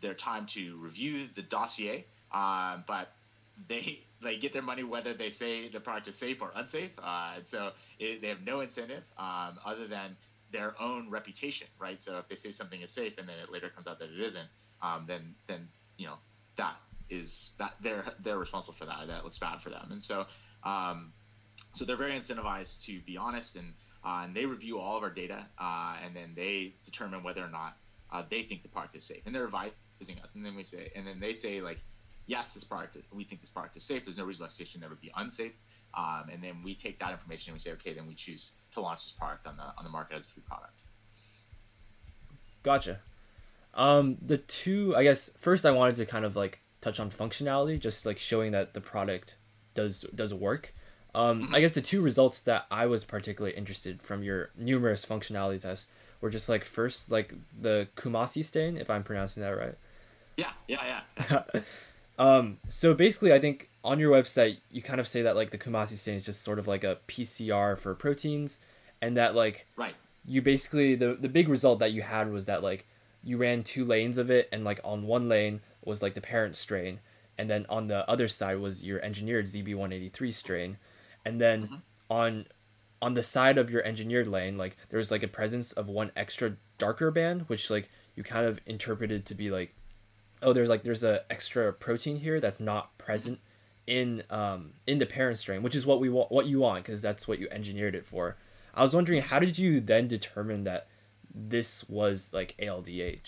their 0.00 0.14
time 0.14 0.46
to 0.46 0.76
review 0.76 1.28
the 1.34 1.42
dossier, 1.42 2.04
um, 2.32 2.84
but 2.86 3.12
they 3.68 4.00
they 4.22 4.36
get 4.36 4.52
their 4.52 4.62
money 4.62 4.84
whether 4.84 5.14
they 5.14 5.30
say 5.30 5.68
the 5.68 5.80
product 5.80 6.08
is 6.08 6.16
safe 6.16 6.40
or 6.42 6.52
unsafe. 6.54 6.92
Uh, 7.02 7.32
and 7.36 7.46
so 7.46 7.72
it, 7.98 8.20
they 8.22 8.28
have 8.28 8.42
no 8.42 8.60
incentive 8.60 9.02
um, 9.18 9.58
other 9.64 9.86
than 9.86 10.16
their 10.50 10.74
own 10.80 11.10
reputation, 11.10 11.66
right? 11.78 12.00
So 12.00 12.18
if 12.18 12.28
they 12.28 12.36
say 12.36 12.50
something 12.50 12.80
is 12.82 12.90
safe 12.90 13.18
and 13.18 13.28
then 13.28 13.36
it 13.42 13.50
later 13.50 13.68
comes 13.68 13.86
out 13.86 13.98
that 13.98 14.10
it 14.10 14.20
isn't, 14.20 14.48
um, 14.82 15.04
then 15.06 15.34
then 15.46 15.68
you 15.96 16.06
know 16.06 16.16
that 16.56 16.76
is 17.08 17.52
that 17.58 17.74
they're 17.80 18.04
they're 18.22 18.38
responsible 18.38 18.74
for 18.74 18.86
that. 18.86 19.06
That 19.06 19.24
looks 19.24 19.38
bad 19.38 19.60
for 19.60 19.70
them, 19.70 19.88
and 19.90 20.02
so 20.02 20.26
um, 20.64 21.12
so 21.72 21.84
they're 21.84 21.96
very 21.96 22.12
incentivized 22.12 22.84
to 22.86 23.00
be 23.00 23.16
honest 23.16 23.56
and 23.56 23.72
uh, 24.04 24.22
and 24.24 24.34
they 24.34 24.46
review 24.46 24.78
all 24.78 24.96
of 24.96 25.02
our 25.02 25.10
data 25.10 25.46
uh, 25.58 25.96
and 26.04 26.14
then 26.14 26.32
they 26.34 26.74
determine 26.84 27.22
whether 27.22 27.42
or 27.42 27.48
not 27.48 27.76
uh, 28.10 28.22
they 28.30 28.42
think 28.42 28.62
the 28.62 28.68
product 28.68 28.96
is 28.96 29.04
safe 29.04 29.22
and 29.26 29.34
they're 29.34 29.44
advising 29.44 30.18
us 30.22 30.34
and 30.34 30.44
then 30.44 30.54
we 30.56 30.62
say 30.62 30.90
and 30.96 31.06
then 31.06 31.20
they 31.20 31.32
say 31.32 31.60
like 31.60 31.78
yes 32.26 32.54
this 32.54 32.64
product 32.64 32.96
we 33.12 33.24
think 33.24 33.40
this 33.40 33.50
product 33.50 33.76
is 33.76 33.82
safe. 33.82 34.04
There's 34.04 34.18
no 34.18 34.24
reason 34.24 34.44
why 34.44 34.48
it 34.58 34.68
should 34.68 34.80
never 34.80 34.94
be 34.94 35.12
unsafe. 35.16 35.52
Um, 35.94 36.24
and 36.32 36.42
then 36.42 36.62
we 36.64 36.74
take 36.74 36.98
that 37.00 37.12
information 37.12 37.50
and 37.50 37.56
we 37.56 37.60
say 37.60 37.72
okay 37.72 37.92
then 37.92 38.06
we 38.06 38.14
choose 38.14 38.52
to 38.72 38.80
launch 38.80 39.00
this 39.00 39.12
product 39.12 39.46
on 39.46 39.56
the 39.56 39.64
on 39.64 39.84
the 39.84 39.90
market 39.90 40.16
as 40.16 40.26
a 40.26 40.30
food 40.30 40.44
product. 40.44 40.82
Gotcha. 42.62 43.00
Um, 43.74 44.18
the 44.20 44.36
two 44.36 44.94
i 44.94 45.02
guess 45.02 45.30
first 45.38 45.64
i 45.64 45.70
wanted 45.70 45.96
to 45.96 46.04
kind 46.04 46.26
of 46.26 46.36
like 46.36 46.60
touch 46.82 47.00
on 47.00 47.10
functionality 47.10 47.80
just 47.80 48.04
like 48.04 48.18
showing 48.18 48.52
that 48.52 48.74
the 48.74 48.80
product 48.82 49.36
does 49.74 50.04
does 50.14 50.34
work. 50.34 50.74
Um, 51.14 51.50
I 51.52 51.60
guess 51.60 51.72
the 51.72 51.82
two 51.82 52.00
results 52.00 52.40
that 52.40 52.66
I 52.70 52.86
was 52.86 53.04
particularly 53.04 53.56
interested 53.56 54.02
from 54.02 54.22
your 54.22 54.50
numerous 54.56 55.04
functionality 55.04 55.60
tests 55.60 55.88
were 56.20 56.30
just 56.30 56.48
like 56.48 56.64
first 56.64 57.10
like 57.10 57.34
the 57.58 57.88
Kumasi 57.96 58.44
stain, 58.44 58.76
if 58.76 58.88
I'm 58.88 59.02
pronouncing 59.02 59.42
that 59.42 59.50
right. 59.50 59.74
Yeah, 60.36 60.52
yeah, 60.66 61.02
yeah. 61.30 61.42
um, 62.18 62.58
so 62.68 62.94
basically, 62.94 63.32
I 63.32 63.40
think 63.40 63.70
on 63.84 63.98
your 63.98 64.12
website 64.12 64.58
you 64.70 64.80
kind 64.80 65.00
of 65.00 65.08
say 65.08 65.22
that 65.22 65.34
like 65.36 65.50
the 65.50 65.58
Kumasi 65.58 65.96
stain 65.96 66.14
is 66.14 66.24
just 66.24 66.42
sort 66.42 66.58
of 66.58 66.68
like 66.68 66.84
a 66.84 66.98
PCR 67.08 67.78
for 67.78 67.94
proteins, 67.94 68.60
and 69.00 69.16
that 69.16 69.34
like 69.34 69.66
right. 69.76 69.94
You 70.24 70.40
basically 70.40 70.94
the 70.94 71.14
the 71.14 71.28
big 71.28 71.48
result 71.48 71.80
that 71.80 71.92
you 71.92 72.02
had 72.02 72.30
was 72.30 72.46
that 72.46 72.62
like 72.62 72.86
you 73.24 73.36
ran 73.36 73.64
two 73.64 73.84
lanes 73.84 74.18
of 74.18 74.30
it, 74.30 74.48
and 74.52 74.64
like 74.64 74.80
on 74.84 75.06
one 75.06 75.28
lane 75.28 75.60
was 75.84 76.00
like 76.00 76.14
the 76.14 76.20
parent 76.20 76.54
strain, 76.54 77.00
and 77.36 77.50
then 77.50 77.66
on 77.68 77.88
the 77.88 78.08
other 78.08 78.28
side 78.28 78.58
was 78.58 78.84
your 78.84 79.02
engineered 79.02 79.46
ZB183 79.46 80.32
strain 80.32 80.76
and 81.24 81.40
then 81.40 81.64
mm-hmm. 81.64 81.74
on 82.10 82.46
on 83.00 83.14
the 83.14 83.22
side 83.22 83.58
of 83.58 83.70
your 83.70 83.82
engineered 83.84 84.28
lane 84.28 84.56
like 84.56 84.76
there 84.90 84.98
was 84.98 85.10
like 85.10 85.22
a 85.22 85.28
presence 85.28 85.72
of 85.72 85.88
one 85.88 86.10
extra 86.16 86.56
darker 86.78 87.10
band 87.10 87.42
which 87.48 87.70
like 87.70 87.88
you 88.14 88.22
kind 88.22 88.46
of 88.46 88.60
interpreted 88.66 89.26
to 89.26 89.34
be 89.34 89.50
like 89.50 89.74
oh 90.42 90.52
there's 90.52 90.68
like 90.68 90.82
there's 90.82 91.02
a 91.02 91.24
extra 91.30 91.72
protein 91.72 92.16
here 92.16 92.40
that's 92.40 92.60
not 92.60 92.96
present 92.98 93.40
in 93.86 94.22
um 94.30 94.72
in 94.86 94.98
the 94.98 95.06
parent 95.06 95.38
strain 95.38 95.62
which 95.62 95.74
is 95.74 95.84
what 95.84 96.00
we 96.00 96.08
want 96.08 96.30
what 96.30 96.46
you 96.46 96.60
want 96.60 96.84
because 96.84 97.02
that's 97.02 97.26
what 97.26 97.38
you 97.38 97.48
engineered 97.50 97.94
it 97.94 98.06
for 98.06 98.36
i 98.74 98.82
was 98.82 98.94
wondering 98.94 99.20
how 99.20 99.38
did 99.38 99.58
you 99.58 99.80
then 99.80 100.06
determine 100.06 100.64
that 100.64 100.86
this 101.34 101.88
was 101.88 102.32
like 102.32 102.54
aldh 102.60 103.22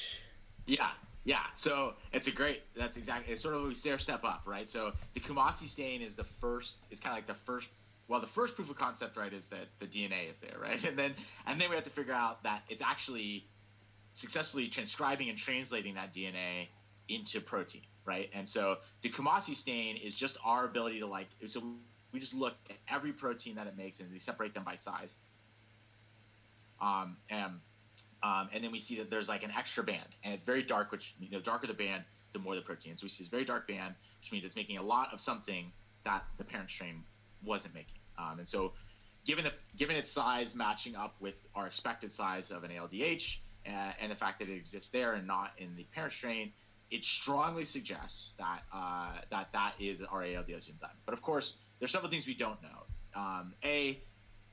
yeah 0.66 0.90
yeah, 1.26 1.44
so 1.54 1.94
it's 2.12 2.28
a 2.28 2.30
great. 2.30 2.64
That's 2.76 2.98
exactly. 2.98 3.32
It's 3.32 3.40
sort 3.40 3.54
of 3.54 3.62
we 3.62 3.74
stair 3.74 3.96
step 3.96 4.24
up, 4.24 4.42
right? 4.44 4.68
So 4.68 4.92
the 5.14 5.20
Kumasi 5.20 5.66
stain 5.66 6.02
is 6.02 6.16
the 6.16 6.24
first. 6.24 6.80
Is 6.90 7.00
kind 7.00 7.12
of 7.12 7.16
like 7.16 7.26
the 7.26 7.42
first 7.46 7.70
well 8.08 8.20
the 8.20 8.26
first 8.26 8.54
proof 8.54 8.70
of 8.70 8.76
concept 8.76 9.16
right 9.16 9.32
is 9.32 9.48
that 9.48 9.66
the 9.78 9.86
dna 9.86 10.30
is 10.30 10.38
there 10.38 10.56
right 10.60 10.84
and 10.88 10.98
then 10.98 11.12
and 11.46 11.60
then 11.60 11.68
we 11.68 11.74
have 11.74 11.84
to 11.84 11.90
figure 11.90 12.14
out 12.14 12.42
that 12.42 12.62
it's 12.68 12.82
actually 12.82 13.46
successfully 14.12 14.66
transcribing 14.66 15.28
and 15.28 15.38
translating 15.38 15.94
that 15.94 16.12
dna 16.12 16.68
into 17.08 17.40
protein 17.40 17.82
right? 18.04 18.30
And 18.34 18.48
so 18.48 18.78
the 19.02 19.08
kumasi 19.08 19.54
stain 19.54 19.96
is 19.96 20.14
just 20.14 20.36
our 20.44 20.64
ability 20.64 21.00
to 21.00 21.06
like 21.06 21.28
so 21.46 21.62
we 22.12 22.20
just 22.20 22.34
look 22.34 22.54
at 22.70 22.76
every 22.88 23.12
protein 23.12 23.54
that 23.56 23.66
it 23.66 23.76
makes 23.76 24.00
and 24.00 24.10
we 24.10 24.18
separate 24.18 24.54
them 24.54 24.64
by 24.64 24.76
size. 24.76 25.16
Um, 26.80 27.16
and 27.30 27.52
um, 28.22 28.48
and 28.52 28.64
then 28.64 28.72
we 28.72 28.78
see 28.78 28.96
that 28.98 29.10
there's 29.10 29.28
like 29.28 29.42
an 29.42 29.52
extra 29.56 29.82
band 29.82 30.08
and 30.22 30.32
it's 30.32 30.42
very 30.42 30.62
dark 30.62 30.92
which 30.92 31.14
you 31.18 31.30
know 31.30 31.40
darker 31.40 31.66
the 31.66 31.74
band 31.74 32.04
the 32.32 32.38
more 32.38 32.54
the 32.54 32.60
protein. 32.60 32.96
So 32.96 33.04
we 33.04 33.08
see 33.08 33.24
this 33.24 33.30
very 33.30 33.44
dark 33.44 33.66
band 33.66 33.94
which 34.20 34.32
means 34.32 34.44
it's 34.44 34.56
making 34.56 34.78
a 34.78 34.82
lot 34.82 35.12
of 35.12 35.20
something 35.20 35.70
that 36.04 36.24
the 36.38 36.44
parent 36.44 36.70
strain 36.70 37.02
wasn't 37.44 37.74
making. 37.74 37.98
Um, 38.18 38.38
and 38.38 38.46
so, 38.46 38.72
given 39.26 39.44
the, 39.44 39.52
given 39.76 39.96
its 39.96 40.10
size 40.10 40.54
matching 40.54 40.94
up 40.94 41.14
with 41.20 41.34
our 41.54 41.66
expected 41.66 42.12
size 42.12 42.50
of 42.50 42.62
an 42.62 42.70
ALDH, 42.70 43.38
and 43.66 44.10
the 44.10 44.14
fact 44.14 44.38
that 44.38 44.48
it 44.48 44.54
exists 44.54 44.90
there 44.90 45.14
and 45.14 45.26
not 45.26 45.52
in 45.58 45.74
the 45.76 45.84
parent 45.94 46.12
strain, 46.12 46.52
it 46.94 47.04
strongly 47.04 47.64
suggests 47.64 48.34
that 48.38 48.62
uh, 48.72 49.16
that 49.28 49.48
that 49.52 49.74
is 49.80 50.00
our 50.00 50.22
ALDH 50.22 50.70
enzyme. 50.70 50.90
But 51.04 51.12
of 51.12 51.22
course, 51.22 51.56
there's 51.80 51.90
several 51.90 52.08
things 52.08 52.24
we 52.24 52.34
don't 52.34 52.62
know. 52.62 53.20
Um, 53.20 53.52
a, 53.64 54.00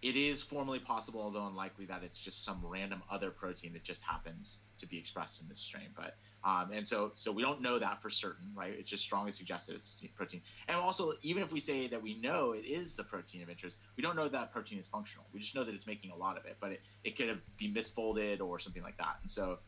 it 0.02 0.16
is 0.16 0.42
formally 0.42 0.80
possible, 0.80 1.22
although 1.22 1.46
unlikely, 1.46 1.86
that 1.86 2.02
it's 2.04 2.18
just 2.18 2.44
some 2.44 2.60
random 2.64 3.04
other 3.12 3.30
protein 3.30 3.74
that 3.74 3.84
just 3.84 4.02
happens 4.02 4.62
to 4.80 4.88
be 4.88 4.98
expressed 4.98 5.40
in 5.44 5.48
this 5.48 5.60
strain. 5.60 5.90
But 5.96 6.18
um, 6.44 6.72
and 6.74 6.86
so 6.86 7.12
so 7.14 7.32
we 7.32 7.44
don't 7.44 7.62
know 7.62 7.78
that 7.78 8.02
for 8.02 8.10
certain, 8.10 8.48
right? 8.56 8.74
It's 8.76 8.90
just 8.90 9.04
strongly 9.04 9.32
suggested 9.32 9.76
it's 9.76 10.04
protein. 10.16 10.42
And 10.68 10.78
also, 10.78 11.14
even 11.22 11.44
if 11.44 11.54
we 11.54 11.60
say 11.60 11.86
that 11.90 12.02
we 12.02 12.20
know 12.22 12.54
it 12.54 12.66
is 12.66 12.96
the 12.96 13.04
protein 13.04 13.44
of 13.44 13.52
interest, 13.52 13.78
we 13.98 14.02
don't 14.02 14.16
know 14.16 14.28
that 14.28 14.52
protein 14.52 14.80
is 14.80 14.88
functional. 14.88 15.28
We 15.32 15.42
just 15.42 15.54
know 15.54 15.64
that 15.64 15.76
it's 15.76 15.86
making 15.86 16.10
a 16.10 16.16
lot 16.16 16.40
of 16.40 16.46
it, 16.46 16.58
but 16.60 16.72
it, 16.72 16.82
it 17.04 17.16
could 17.16 17.30
have 17.30 17.42
be 17.58 17.72
misfolded 17.72 18.42
or 18.42 18.58
something 18.58 18.82
like 18.82 18.98
that. 18.98 19.18
And 19.22 19.30
so 19.30 19.60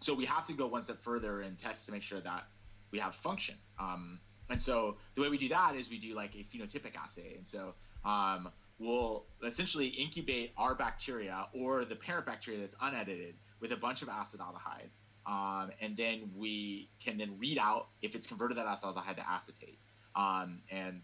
so 0.00 0.14
we 0.14 0.24
have 0.24 0.46
to 0.46 0.52
go 0.52 0.66
one 0.66 0.82
step 0.82 1.00
further 1.00 1.40
and 1.40 1.58
test 1.58 1.86
to 1.86 1.92
make 1.92 2.02
sure 2.02 2.20
that 2.20 2.44
we 2.90 2.98
have 2.98 3.14
function. 3.14 3.56
Um, 3.78 4.20
and 4.50 4.60
so 4.60 4.96
the 5.14 5.22
way 5.22 5.28
we 5.28 5.38
do 5.38 5.48
that 5.48 5.74
is 5.74 5.88
we 5.88 5.98
do 5.98 6.14
like 6.14 6.34
a 6.34 6.44
phenotypic 6.54 6.96
assay. 6.96 7.34
And 7.36 7.46
so 7.46 7.74
um, 8.04 8.50
we'll 8.78 9.24
essentially 9.44 9.86
incubate 9.86 10.52
our 10.56 10.74
bacteria 10.74 11.46
or 11.54 11.84
the 11.84 11.96
parent 11.96 12.26
bacteria 12.26 12.60
that's 12.60 12.76
unedited 12.82 13.34
with 13.60 13.72
a 13.72 13.76
bunch 13.76 14.02
of 14.02 14.08
acetaldehyde 14.08 14.90
um, 15.26 15.70
and 15.80 15.96
then 15.96 16.30
we 16.36 16.90
can 17.02 17.16
then 17.16 17.36
read 17.38 17.58
out 17.58 17.88
if 18.02 18.14
it's 18.14 18.26
converted 18.26 18.58
that 18.58 18.66
acetaldehyde 18.66 19.16
to 19.16 19.28
acetate. 19.28 19.78
Um, 20.14 20.60
and 20.70 21.02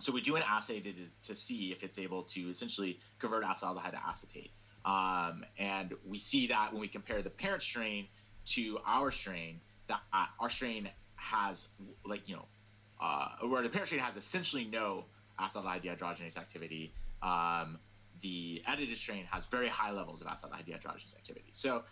so 0.00 0.12
we 0.12 0.20
do 0.20 0.36
an 0.36 0.42
assay 0.46 0.80
to, 0.80 0.92
to 1.24 1.36
see 1.36 1.70
if 1.72 1.82
it's 1.82 1.98
able 1.98 2.22
to 2.24 2.48
essentially 2.48 2.98
convert 3.18 3.44
acetaldehyde 3.44 3.92
to 3.92 4.06
acetate. 4.06 4.52
Um, 4.84 5.44
and 5.58 5.92
we 6.08 6.18
see 6.18 6.46
that 6.46 6.72
when 6.72 6.80
we 6.80 6.88
compare 6.88 7.20
the 7.20 7.30
parent 7.30 7.62
strain 7.62 8.08
to 8.50 8.78
our 8.86 9.10
strain, 9.10 9.60
that 9.88 10.00
uh, 10.12 10.26
our 10.38 10.50
strain 10.50 10.88
has 11.16 11.68
like 12.04 12.28
you 12.28 12.36
know, 12.36 12.44
uh, 13.00 13.28
where 13.46 13.62
the 13.62 13.68
parent 13.68 13.88
strain 13.88 14.00
has 14.00 14.16
essentially 14.16 14.64
no 14.64 15.04
acetaldehyde 15.40 15.82
dehydrogenase 15.82 16.36
activity. 16.36 16.92
Um, 17.22 17.78
the 18.20 18.62
edited 18.66 18.96
strain 18.96 19.24
has 19.30 19.46
very 19.46 19.68
high 19.68 19.92
levels 19.92 20.20
of 20.20 20.26
acetaldehyde 20.26 20.66
dehydrogenase 20.66 21.16
activity. 21.16 21.48
So 21.52 21.82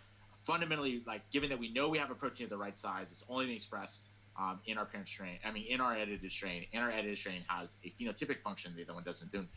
fundamentally, 0.41 1.03
like 1.07 1.29
given 1.31 1.49
that 1.49 1.59
we 1.59 1.71
know 1.71 1.89
we 1.89 1.97
have 1.97 2.11
a 2.11 2.15
protein 2.15 2.45
of 2.45 2.49
the 2.49 2.57
right 2.57 2.77
size, 2.77 3.11
it's 3.11 3.23
only 3.29 3.45
being 3.45 3.55
expressed 3.55 4.09
um, 4.39 4.59
in 4.65 4.77
our 4.77 4.85
parent 4.85 5.07
strain. 5.07 5.37
I 5.45 5.51
mean, 5.51 5.65
in 5.67 5.81
our 5.81 5.93
edited 5.93 6.31
strain, 6.31 6.65
and 6.73 6.83
our 6.83 6.91
edited 6.91 7.17
strain 7.17 7.43
has 7.47 7.77
a 7.83 7.89
phenotypic 7.89 8.41
function 8.41 8.73
the 8.75 8.83
other 8.83 8.93
one 8.93 9.03
doesn't. 9.03 9.31
Then, 9.31 9.47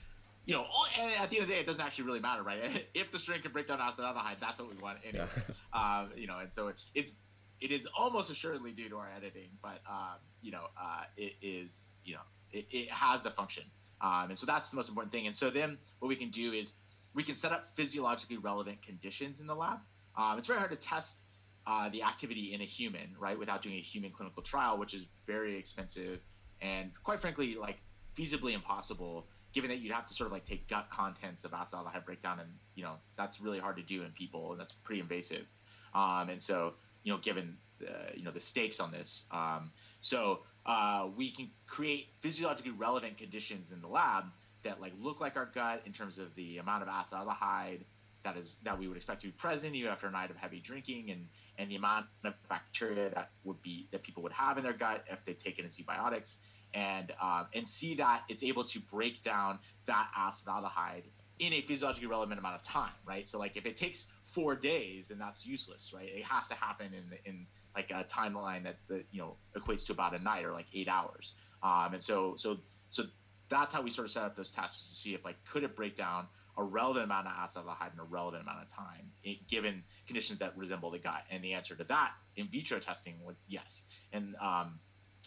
you 0.45 0.55
know, 0.55 0.66
and 0.99 1.12
at 1.12 1.30
the 1.30 1.36
end 1.36 1.45
of 1.45 1.49
the 1.49 1.55
day, 1.55 1.61
it 1.61 1.66
doesn't 1.66 1.84
actually 1.84 2.05
really 2.05 2.20
matter, 2.20 2.43
right? 2.43 2.86
if 2.95 3.11
the 3.11 3.18
string 3.18 3.40
can 3.43 3.53
break 3.53 3.66
down 3.66 3.78
acetaldehyde, 3.78 4.38
that's 4.40 4.59
what 4.59 4.68
we 4.68 4.80
want 4.82 4.99
anyway. 5.05 5.26
Yeah. 5.36 5.55
um, 6.03 6.11
you 6.16 6.26
know, 6.26 6.38
and 6.38 6.53
so 6.53 6.68
it's 6.68 6.86
it's 6.95 7.12
it 7.61 7.70
is 7.70 7.86
almost 7.97 8.30
assuredly 8.30 8.72
due 8.72 8.88
to 8.88 8.97
our 8.97 9.09
editing, 9.16 9.51
but 9.62 9.80
um, 9.88 10.18
you 10.40 10.51
know, 10.51 10.64
uh, 10.80 11.05
it 11.16 11.34
is 11.43 11.93
you 12.05 12.14
know 12.14 12.22
it, 12.53 12.66
it 12.70 12.90
has 12.90 13.22
the 13.22 13.30
function, 13.30 13.64
um, 14.01 14.26
and 14.30 14.38
so 14.38 14.47
that's 14.47 14.70
the 14.70 14.76
most 14.76 14.88
important 14.88 15.12
thing. 15.12 15.26
And 15.26 15.34
so 15.34 15.51
then 15.51 15.78
what 16.01 16.09
we 16.09 16.16
can 16.16 16.30
do 16.30 16.53
is 16.53 16.74
we 17.14 17.22
can 17.22 17.34
set 17.34 17.53
up 17.53 17.66
physiologically 17.76 18.38
relevant 18.38 18.82
conditions 18.82 19.40
in 19.40 19.47
the 19.47 19.55
lab 19.55 19.78
um, 20.16 20.38
it's 20.38 20.47
very 20.47 20.59
hard 20.59 20.70
to 20.70 20.76
test 20.76 21.22
uh, 21.66 21.88
the 21.88 22.03
activity 22.03 22.53
in 22.55 22.61
a 22.61 22.64
human, 22.64 23.14
right, 23.18 23.38
without 23.38 23.62
doing 23.62 23.76
a 23.76 23.80
human 23.80 24.11
clinical 24.11 24.43
trial, 24.43 24.78
which 24.78 24.95
is 24.95 25.07
very 25.26 25.57
expensive 25.57 26.20
and 26.61 26.93
quite 27.03 27.20
frankly, 27.20 27.57
like 27.57 27.78
feasibly 28.16 28.53
impossible, 28.53 29.26
given 29.53 29.70
that 29.70 29.80
you'd 29.80 29.92
have 29.92 30.07
to 30.07 30.14
sort 30.14 30.26
of 30.26 30.32
like 30.32 30.44
take 30.44 30.66
gut 30.68 30.88
contents 30.90 31.44
of 31.44 31.53
acetaldehyde 31.53 32.05
breakdown, 32.05 32.40
and 32.40 32.48
you 32.74 32.82
know 32.82 32.94
that's 33.16 33.40
really 33.40 33.59
hard 33.59 33.76
to 33.76 33.82
do 33.82 34.03
in 34.03 34.11
people, 34.11 34.53
and 34.53 34.61
that's 34.61 34.72
pretty 34.72 35.00
invasive. 35.00 35.46
Um, 35.94 36.30
and 36.30 36.40
so, 36.40 36.74
you 37.05 37.12
know, 37.12 37.18
given 37.18 37.57
the, 37.78 38.16
you 38.16 38.24
know 38.24 38.30
the 38.30 38.40
stakes 38.40 38.80
on 38.80 38.90
this, 38.90 39.26
um, 39.30 39.70
so 40.00 40.40
uh, 40.66 41.09
we 41.16 41.30
can 41.30 41.50
create 41.66 42.09
physiologically 42.20 42.72
relevant 42.72 43.18
conditions 43.18 43.72
in 43.72 43.80
the 43.80 43.88
lab 43.88 44.24
that 44.62 44.80
like 44.80 44.92
look 45.00 45.20
like 45.20 45.36
our 45.36 45.46
gut 45.46 45.82
in 45.86 45.92
terms 45.92 46.18
of 46.18 46.34
the 46.34 46.59
amount 46.59 46.82
of 46.82 46.88
acetaldehyde 46.88 47.80
that 48.22 48.36
is 48.36 48.55
that 48.62 48.78
we 48.78 48.86
would 48.86 48.96
expect 48.96 49.20
to 49.20 49.26
be 49.26 49.32
present 49.32 49.74
even 49.74 49.90
after 49.90 50.07
a 50.07 50.11
night 50.11 50.30
of 50.30 50.36
heavy 50.36 50.61
drinking 50.61 51.11
and 51.11 51.26
and 51.59 51.70
the 51.70 51.76
amount 51.76 52.07
of 52.24 52.34
bacteria 52.48 53.11
that 53.11 53.30
would 53.44 53.61
be 53.62 53.86
that 53.90 54.03
people 54.03 54.22
would 54.22 54.32
have 54.32 54.57
in 54.59 54.64
their 54.64 54.72
gut 54.72 55.05
if 55.11 55.24
they've 55.24 55.42
taken 55.42 55.64
antibiotics 55.64 56.38
and 56.75 57.12
um, 57.20 57.47
and 57.55 57.68
see 57.68 57.95
that 57.97 58.23
it's 58.29 58.43
able 58.43 58.64
to 58.64 58.81
break 58.81 59.23
down 59.23 59.59
that 59.87 60.09
acetaldehyde 60.18 61.05
in 61.39 61.53
a 61.53 61.61
physiologically 61.62 62.09
relevant 62.09 62.39
amount 62.39 62.55
of 62.55 62.62
time, 62.62 62.93
right? 63.07 63.29
So 63.29 63.39
like 63.39 63.57
if 63.57 63.66
it 63.66 63.77
takes 63.77 64.07
four 64.23 64.55
days, 64.55 65.09
then 65.09 65.18
that's 65.18 65.47
useless, 65.47 65.93
right? 65.95 66.09
It 66.09 66.25
has 66.25 66.49
to 66.49 66.55
happen 66.55 66.93
in 66.95 67.18
in 67.25 67.47
like 67.75 67.91
a 67.91 68.05
timeline 68.05 68.62
that's 68.62 68.85
the 68.85 69.05
you 69.11 69.20
know 69.20 69.37
equates 69.57 69.87
to 69.87 69.93
about 69.93 70.14
a 70.14 70.23
night 70.23 70.45
or 70.45 70.53
like 70.53 70.66
eight 70.75 70.89
hours. 70.89 71.35
Um, 71.62 71.95
and 71.95 72.03
so 72.03 72.35
so 72.37 72.59
so 72.89 73.05
that's 73.49 73.75
how 73.75 73.83
we 73.83 73.91
sort 73.91 74.07
of 74.07 74.12
set 74.12 74.25
up 74.25 74.37
those 74.37 74.51
tests 74.51 74.89
to 74.89 74.95
see 74.95 75.14
if 75.14 75.25
like 75.25 75.37
could 75.45 75.62
it 75.62 75.77
break 75.77 75.97
down 75.97 76.27
a 76.57 76.62
relevant 76.62 77.05
amount 77.05 77.27
of 77.27 77.33
acetaldehyde 77.33 77.95
in 77.95 78.01
a 78.01 78.05
relevant 78.05 78.43
amount 78.43 78.62
of 78.62 78.70
time, 78.70 79.11
given 79.49 79.83
conditions 80.07 80.39
that 80.39 80.57
resemble 80.57 80.91
the 80.91 80.99
gut. 80.99 81.23
And 81.31 81.43
the 81.43 81.55
answer 81.55 81.75
to 81.75 81.85
that 81.85 82.12
in 82.37 82.49
vitro 82.49 82.79
testing 82.79 83.14
was 83.25 83.43
yes. 83.49 83.85
And 84.12 84.37
um, 84.41 84.79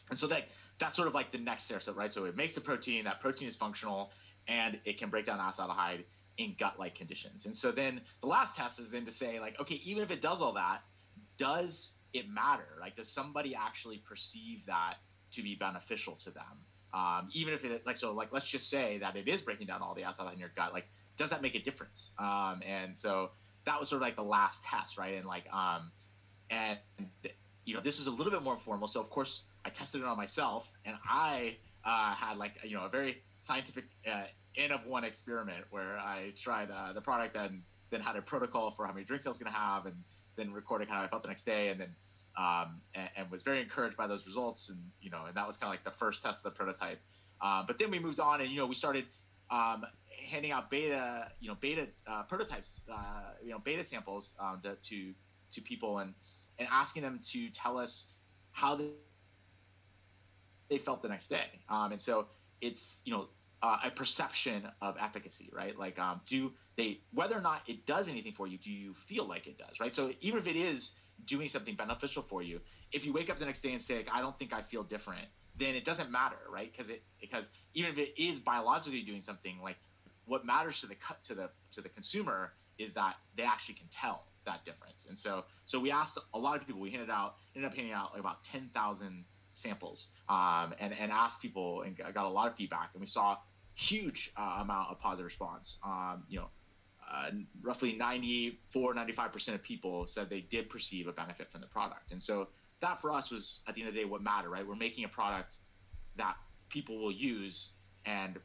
and 0.09 0.17
so 0.17 0.27
that 0.27 0.49
that's 0.77 0.95
sort 0.95 1.07
of 1.07 1.13
like 1.13 1.31
the 1.31 1.37
next 1.37 1.63
step, 1.63 1.81
right? 1.95 2.11
So 2.11 2.25
it 2.25 2.35
makes 2.35 2.57
a 2.57 2.61
protein. 2.61 3.05
That 3.05 3.19
protein 3.19 3.47
is 3.47 3.55
functional, 3.55 4.11
and 4.47 4.79
it 4.85 4.97
can 4.97 5.09
break 5.09 5.25
down 5.25 5.39
acetaldehyde 5.39 6.03
in 6.37 6.55
gut-like 6.57 6.95
conditions. 6.95 7.45
And 7.45 7.55
so 7.55 7.71
then 7.71 8.01
the 8.21 8.27
last 8.27 8.57
test 8.57 8.79
is 8.79 8.89
then 8.89 9.05
to 9.05 9.11
say 9.11 9.39
like, 9.39 9.59
okay, 9.59 9.81
even 9.85 10.03
if 10.03 10.11
it 10.11 10.21
does 10.21 10.41
all 10.41 10.51
that, 10.53 10.81
does 11.37 11.93
it 12.13 12.29
matter? 12.29 12.67
Like, 12.79 12.95
does 12.95 13.09
somebody 13.09 13.55
actually 13.55 13.97
perceive 13.97 14.65
that 14.65 14.95
to 15.31 15.41
be 15.41 15.55
beneficial 15.55 16.15
to 16.15 16.31
them? 16.31 16.43
Um, 16.93 17.29
even 17.33 17.53
if 17.53 17.65
it 17.65 17.85
like 17.85 17.97
so 17.97 18.13
like 18.13 18.31
let's 18.31 18.47
just 18.47 18.69
say 18.69 18.97
that 18.99 19.17
it 19.17 19.27
is 19.27 19.41
breaking 19.41 19.67
down 19.67 19.81
all 19.81 19.93
the 19.93 20.01
acetaldehyde 20.01 20.33
in 20.33 20.39
your 20.39 20.51
gut, 20.55 20.73
like 20.73 20.87
does 21.17 21.29
that 21.29 21.41
make 21.41 21.55
a 21.55 21.59
difference? 21.59 22.11
Um, 22.17 22.61
and 22.65 22.95
so 22.95 23.31
that 23.65 23.79
was 23.79 23.89
sort 23.89 24.01
of 24.01 24.07
like 24.07 24.15
the 24.15 24.23
last 24.23 24.63
test, 24.63 24.97
right? 24.97 25.15
And 25.15 25.25
like 25.25 25.45
um, 25.53 25.91
and 26.49 26.79
you 27.65 27.73
know 27.73 27.81
this 27.81 27.99
is 27.99 28.07
a 28.07 28.11
little 28.11 28.31
bit 28.31 28.41
more 28.43 28.53
informal. 28.53 28.87
So 28.87 29.01
of 29.01 29.09
course 29.09 29.43
I 29.65 29.69
tested 29.69 30.01
it 30.01 30.07
on 30.07 30.15
myself, 30.15 30.71
and 30.85 30.95
I 31.03 31.57
uh, 31.83 32.13
had 32.13 32.37
like 32.37 32.53
you 32.63 32.75
know 32.75 32.85
a 32.85 32.89
very 32.89 33.21
scientific 33.39 33.85
uh, 34.09 34.25
of 34.71 34.85
one 34.85 35.03
experiment 35.03 35.65
where 35.69 35.97
I 35.97 36.31
tried 36.35 36.69
uh, 36.71 36.93
the 36.93 37.01
product 37.01 37.35
and 37.35 37.61
then 37.89 37.99
had 37.99 38.15
a 38.15 38.21
protocol 38.21 38.71
for 38.71 38.85
how 38.85 38.93
many 38.93 39.05
drinks 39.05 39.25
I 39.25 39.29
was 39.29 39.37
going 39.37 39.51
to 39.51 39.57
have, 39.57 39.85
and 39.85 39.95
then 40.35 40.53
recorded 40.53 40.87
how 40.87 41.01
I 41.01 41.07
felt 41.07 41.23
the 41.23 41.29
next 41.29 41.43
day, 41.43 41.69
and 41.69 41.79
then 41.79 41.95
um, 42.37 42.81
and, 42.93 43.09
and, 43.15 43.31
was 43.31 43.43
very 43.43 43.61
encouraged 43.61 43.97
by 43.97 44.07
those 44.07 44.25
results, 44.25 44.69
and 44.69 44.79
you 45.01 45.09
know, 45.09 45.25
and 45.27 45.35
that 45.35 45.47
was 45.47 45.57
kind 45.57 45.69
of 45.69 45.73
like 45.73 45.83
the 45.83 45.97
first 45.97 46.21
test 46.21 46.45
of 46.45 46.53
the 46.53 46.57
prototype. 46.57 46.99
Uh, 47.41 47.63
but 47.65 47.77
then 47.77 47.89
we 47.89 47.99
moved 47.99 48.19
on, 48.19 48.41
and 48.41 48.49
you 48.49 48.57
know, 48.57 48.65
we 48.65 48.75
started 48.75 49.05
um, 49.49 49.85
handing 50.29 50.51
out 50.51 50.69
beta, 50.69 51.31
you 51.39 51.47
know, 51.47 51.55
beta 51.59 51.87
uh, 52.07 52.23
prototypes, 52.23 52.81
uh, 52.91 53.31
you 53.43 53.51
know, 53.51 53.59
beta 53.59 53.83
samples 53.83 54.33
um, 54.39 54.59
to, 54.63 54.75
to 54.75 55.13
to 55.51 55.61
people, 55.61 55.99
and 55.99 56.13
and 56.59 56.67
asking 56.71 57.03
them 57.03 57.19
to 57.31 57.49
tell 57.49 57.77
us 57.77 58.13
how 58.51 58.75
they, 58.75 58.89
they 60.69 60.77
felt 60.77 61.01
the 61.01 61.09
next 61.09 61.27
day. 61.27 61.45
Um, 61.69 61.91
and 61.91 62.01
so 62.01 62.27
it's 62.61 63.01
you 63.05 63.13
know 63.13 63.27
uh, 63.61 63.77
a 63.83 63.89
perception 63.89 64.67
of 64.81 64.95
efficacy, 64.99 65.49
right? 65.53 65.77
Like, 65.77 65.97
um, 65.99 66.19
do 66.27 66.51
they 66.75 66.99
whether 67.13 67.35
or 67.35 67.41
not 67.41 67.61
it 67.67 67.85
does 67.85 68.09
anything 68.09 68.33
for 68.33 68.47
you, 68.47 68.57
do 68.57 68.71
you 68.71 68.93
feel 68.93 69.25
like 69.25 69.47
it 69.47 69.57
does, 69.57 69.79
right? 69.79 69.93
So 69.93 70.11
even 70.21 70.39
if 70.39 70.47
it 70.47 70.55
is 70.55 70.93
doing 71.25 71.47
something 71.47 71.75
beneficial 71.75 72.21
for 72.21 72.43
you, 72.43 72.59
if 72.91 73.05
you 73.05 73.13
wake 73.13 73.29
up 73.29 73.37
the 73.37 73.45
next 73.45 73.61
day 73.61 73.73
and 73.73 73.81
say, 73.81 73.97
like, 73.97 74.09
I 74.13 74.21
don't 74.21 74.37
think 74.37 74.53
I 74.53 74.61
feel 74.61 74.83
different, 74.83 75.25
then 75.57 75.75
it 75.75 75.85
doesn't 75.85 76.11
matter, 76.11 76.37
right? 76.51 76.71
Because 76.71 76.89
it 76.89 77.03
because 77.19 77.49
even 77.73 77.91
if 77.91 77.97
it 77.97 78.13
is 78.21 78.39
biologically 78.39 79.01
doing 79.01 79.21
something, 79.21 79.59
like 79.63 79.77
what 80.25 80.45
matters 80.45 80.81
to 80.81 80.87
the 80.87 80.95
cut 80.95 81.23
to 81.23 81.35
the 81.35 81.49
to 81.71 81.81
the 81.81 81.89
consumer 81.89 82.53
is 82.77 82.93
that 82.93 83.15
they 83.35 83.43
actually 83.43 83.75
can 83.75 83.87
tell 83.89 84.25
that 84.45 84.63
difference. 84.65 85.05
And 85.07 85.17
so 85.17 85.45
so 85.65 85.79
we 85.79 85.91
asked 85.91 86.17
a 86.33 86.37
lot 86.37 86.59
of 86.59 86.67
people. 86.67 86.81
We 86.81 86.91
handed 86.91 87.09
out 87.09 87.35
ended 87.55 87.71
up 87.71 87.75
handing 87.75 87.93
out 87.93 88.11
like 88.11 88.19
about 88.19 88.43
ten 88.43 88.69
thousand 88.73 89.25
samples 89.55 90.09
um, 90.29 90.73
and 90.79 90.93
and 90.99 91.11
asked 91.11 91.41
people 91.41 91.81
and 91.81 91.97
got 91.97 92.25
a 92.25 92.29
lot 92.29 92.47
of 92.47 92.55
feedback. 92.55 92.91
And 92.93 93.01
we 93.01 93.07
saw 93.07 93.37
huge 93.73 94.31
uh, 94.37 94.59
amount 94.61 94.91
of 94.91 94.99
positive 94.99 95.25
response. 95.25 95.79
Um, 95.83 96.23
you 96.29 96.39
know. 96.39 96.49
Uh, 97.07 97.29
roughly 97.61 97.95
94 97.95 98.95
95% 98.95 99.53
of 99.53 99.61
people 99.61 100.07
said 100.07 100.27
they 100.27 100.41
did 100.41 100.67
perceive 100.71 101.05
a 101.05 101.11
benefit 101.11 101.51
from 101.51 101.61
the 101.61 101.67
product 101.67 102.11
and 102.11 102.21
so 102.21 102.47
that 102.79 102.99
for 102.99 103.11
us 103.11 103.29
was 103.29 103.61
at 103.67 103.75
the 103.75 103.81
end 103.81 103.87
of 103.87 103.93
the 103.93 103.99
day 103.99 104.05
what 104.05 104.23
mattered 104.23 104.49
right 104.49 104.67
we're 104.67 104.73
making 104.73 105.03
a 105.03 105.07
product 105.07 105.53
that 106.15 106.35
people 106.67 106.97
will 106.97 107.11
use 107.11 107.73
and 108.07 108.39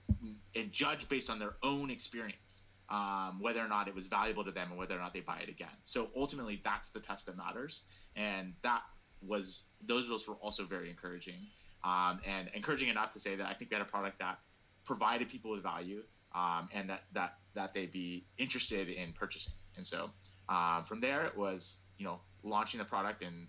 and 0.54 0.72
judge 0.72 1.08
based 1.08 1.30
on 1.30 1.38
their 1.38 1.54
own 1.62 1.90
experience 1.90 2.64
um, 2.90 3.38
whether 3.40 3.60
or 3.60 3.68
not 3.68 3.88
it 3.88 3.94
was 3.94 4.08
valuable 4.08 4.44
to 4.44 4.50
them 4.50 4.68
and 4.70 4.78
whether 4.78 4.96
or 4.96 4.98
not 4.98 5.14
they 5.14 5.20
buy 5.20 5.38
it 5.38 5.48
again. 5.48 5.68
So 5.84 6.08
ultimately, 6.16 6.60
that's 6.64 6.90
the 6.90 7.00
test 7.00 7.26
that 7.26 7.36
matters, 7.36 7.84
and 8.16 8.54
that 8.62 8.82
was 9.26 9.64
those 9.86 10.04
results 10.04 10.26
were 10.26 10.34
also 10.34 10.64
very 10.64 10.90
encouraging 10.90 11.40
um, 11.84 12.20
and 12.26 12.50
encouraging 12.54 12.88
enough 12.88 13.10
to 13.12 13.20
say 13.20 13.36
that 13.36 13.46
I 13.46 13.54
think 13.54 13.70
we 13.70 13.76
had 13.76 13.82
a 13.82 13.88
product 13.88 14.18
that 14.18 14.38
provided 14.84 15.28
people 15.28 15.50
with 15.50 15.62
value 15.62 16.02
um, 16.34 16.68
and 16.72 16.88
that 16.90 17.04
that 17.12 17.38
that 17.54 17.74
they'd 17.74 17.92
be 17.92 18.24
interested 18.38 18.88
in 18.88 19.12
purchasing. 19.12 19.54
And 19.76 19.86
so 19.86 20.10
um, 20.48 20.84
from 20.84 21.00
there, 21.00 21.24
it 21.24 21.36
was 21.36 21.80
you 21.98 22.04
know 22.04 22.20
launching 22.42 22.78
the 22.78 22.84
product 22.84 23.22
and 23.22 23.46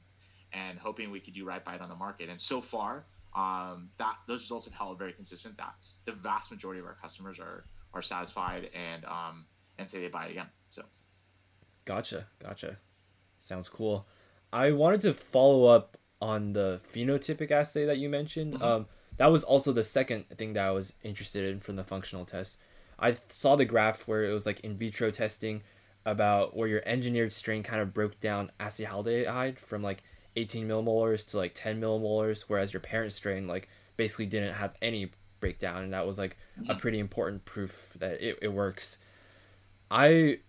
and 0.53 0.77
hoping 0.77 1.11
we 1.11 1.19
could 1.19 1.33
do 1.33 1.45
right 1.45 1.63
by 1.63 1.75
it 1.75 1.81
on 1.81 1.89
the 1.89 1.95
market. 1.95 2.29
And 2.29 2.39
so 2.39 2.61
far, 2.61 3.05
um, 3.35 3.89
that 3.97 4.17
those 4.27 4.41
results 4.41 4.65
have 4.65 4.73
held 4.73 4.97
very 4.97 5.13
consistent. 5.13 5.57
That 5.57 5.75
the 6.05 6.13
vast 6.13 6.51
majority 6.51 6.79
of 6.79 6.85
our 6.85 6.97
customers 7.01 7.39
are 7.39 7.65
are 7.93 8.01
satisfied 8.01 8.69
and 8.73 9.05
um, 9.05 9.45
and 9.77 9.89
say 9.89 9.99
they 9.99 10.07
buy 10.07 10.25
it 10.25 10.31
again. 10.31 10.47
So, 10.69 10.83
gotcha, 11.85 12.27
gotcha. 12.41 12.77
Sounds 13.39 13.67
cool. 13.67 14.05
I 14.53 14.71
wanted 14.71 15.01
to 15.01 15.13
follow 15.13 15.65
up 15.65 15.97
on 16.21 16.53
the 16.53 16.79
phenotypic 16.93 17.51
assay 17.51 17.85
that 17.85 17.97
you 17.97 18.09
mentioned. 18.09 18.55
Mm-hmm. 18.55 18.63
Um, 18.63 18.85
that 19.17 19.31
was 19.31 19.43
also 19.43 19.71
the 19.71 19.83
second 19.83 20.29
thing 20.29 20.53
that 20.53 20.67
I 20.67 20.71
was 20.71 20.93
interested 21.03 21.49
in 21.49 21.59
from 21.59 21.75
the 21.75 21.83
functional 21.83 22.25
test. 22.25 22.57
I 22.99 23.15
saw 23.29 23.55
the 23.55 23.65
graph 23.65 24.07
where 24.07 24.23
it 24.23 24.33
was 24.33 24.45
like 24.45 24.59
in 24.61 24.77
vitro 24.77 25.11
testing 25.11 25.63
about 26.05 26.55
where 26.55 26.67
your 26.67 26.81
engineered 26.85 27.33
strain 27.33 27.63
kind 27.63 27.81
of 27.81 27.93
broke 27.93 28.19
down 28.19 28.51
acetaldehyde 28.59 29.59
from 29.59 29.83
like 29.83 30.03
18 30.35 30.67
millimolars 30.67 31.27
to 31.29 31.37
like 31.37 31.53
10 31.53 31.79
millimolars, 31.81 32.45
whereas 32.47 32.73
your 32.73 32.79
parent 32.79 33.13
strain 33.13 33.47
like 33.47 33.67
basically 33.97 34.25
didn't 34.25 34.53
have 34.53 34.75
any 34.81 35.11
breakdown, 35.39 35.83
and 35.83 35.93
that 35.93 36.07
was 36.07 36.17
like 36.17 36.37
a 36.69 36.75
pretty 36.75 36.99
important 36.99 37.45
proof 37.45 37.91
that 37.97 38.21
it, 38.21 38.39
it 38.41 38.49
works. 38.49 38.97
I 39.89 40.39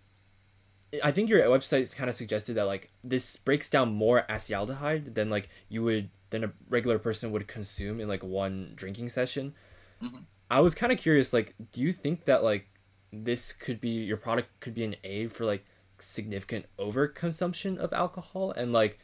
I 1.03 1.11
think 1.11 1.29
your 1.29 1.41
website 1.43 1.95
kind 1.95 2.09
of 2.09 2.15
suggested 2.15 2.53
that 2.55 2.65
like 2.65 2.91
this 3.03 3.37
breaks 3.37 3.69
down 3.69 3.93
more 3.93 4.25
acetaldehyde 4.29 5.15
than 5.15 5.29
like 5.29 5.49
you 5.69 5.83
would 5.83 6.09
than 6.29 6.43
a 6.43 6.51
regular 6.69 6.99
person 6.99 7.31
would 7.31 7.47
consume 7.47 7.99
in 7.99 8.07
like 8.07 8.23
one 8.23 8.73
drinking 8.75 9.09
session. 9.09 9.53
Mm-hmm. 10.01 10.17
I 10.49 10.59
was 10.59 10.75
kind 10.75 10.91
of 10.91 10.99
curious, 10.99 11.33
like, 11.33 11.55
do 11.71 11.81
you 11.81 11.93
think 11.93 12.25
that 12.25 12.43
like 12.43 12.67
this 13.13 13.53
could 13.53 13.79
be 13.79 13.89
your 13.89 14.17
product 14.17 14.49
could 14.59 14.73
be 14.73 14.83
an 14.83 14.95
aid 15.03 15.31
for 15.31 15.45
like 15.45 15.65
significant 15.99 16.65
overconsumption 16.79 17.77
of 17.77 17.93
alcohol 17.93 18.51
and 18.51 18.73
like 18.73 18.99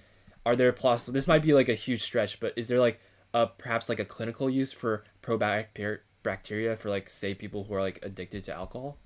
are 0.45 0.55
there 0.55 0.73
possible 0.73 1.13
this 1.13 1.27
might 1.27 1.43
be 1.43 1.53
like 1.53 1.69
a 1.69 1.75
huge 1.75 2.01
stretch 2.01 2.39
but 2.39 2.51
is 2.55 2.67
there 2.67 2.79
like 2.79 2.99
a 3.33 3.45
perhaps 3.45 3.87
like 3.87 3.99
a 3.99 4.05
clinical 4.05 4.49
use 4.49 4.73
for 4.73 5.03
probiotic 5.21 5.99
bacteria 6.23 6.75
for 6.75 6.89
like 6.89 7.07
say 7.07 7.33
people 7.35 7.65
who 7.65 7.73
are 7.73 7.81
like 7.81 7.99
addicted 8.01 8.43
to 8.43 8.53
alcohol 8.53 8.97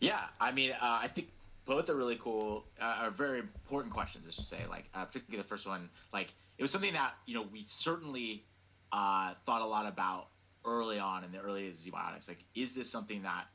yeah 0.00 0.24
i 0.40 0.50
mean 0.50 0.72
uh, 0.72 0.98
i 1.02 1.06
think 1.06 1.28
both 1.66 1.88
are 1.88 1.94
really 1.94 2.16
cool 2.16 2.66
uh, 2.80 2.96
are 3.00 3.10
very 3.10 3.40
important 3.40 3.92
questions 3.92 4.26
i 4.26 4.30
should 4.30 4.44
say 4.44 4.60
like 4.68 4.84
uh, 4.94 5.04
particularly 5.04 5.42
the 5.42 5.48
first 5.48 5.66
one 5.66 5.88
like 6.12 6.32
it 6.58 6.62
was 6.62 6.70
something 6.70 6.92
that 6.92 7.14
you 7.26 7.34
know 7.34 7.44
we 7.50 7.64
certainly 7.66 8.44
uh, 8.92 9.34
thought 9.46 9.62
a 9.62 9.66
lot 9.66 9.86
about 9.86 10.28
early 10.64 10.98
on 10.98 11.24
in 11.24 11.32
the 11.32 11.38
early 11.38 11.62
days 11.62 11.86
of 11.86 11.92
zbiotics. 11.92 12.28
Like 12.28 12.44
is 12.54 12.74
this 12.74 12.90
something 12.90 13.22
that 13.22 13.46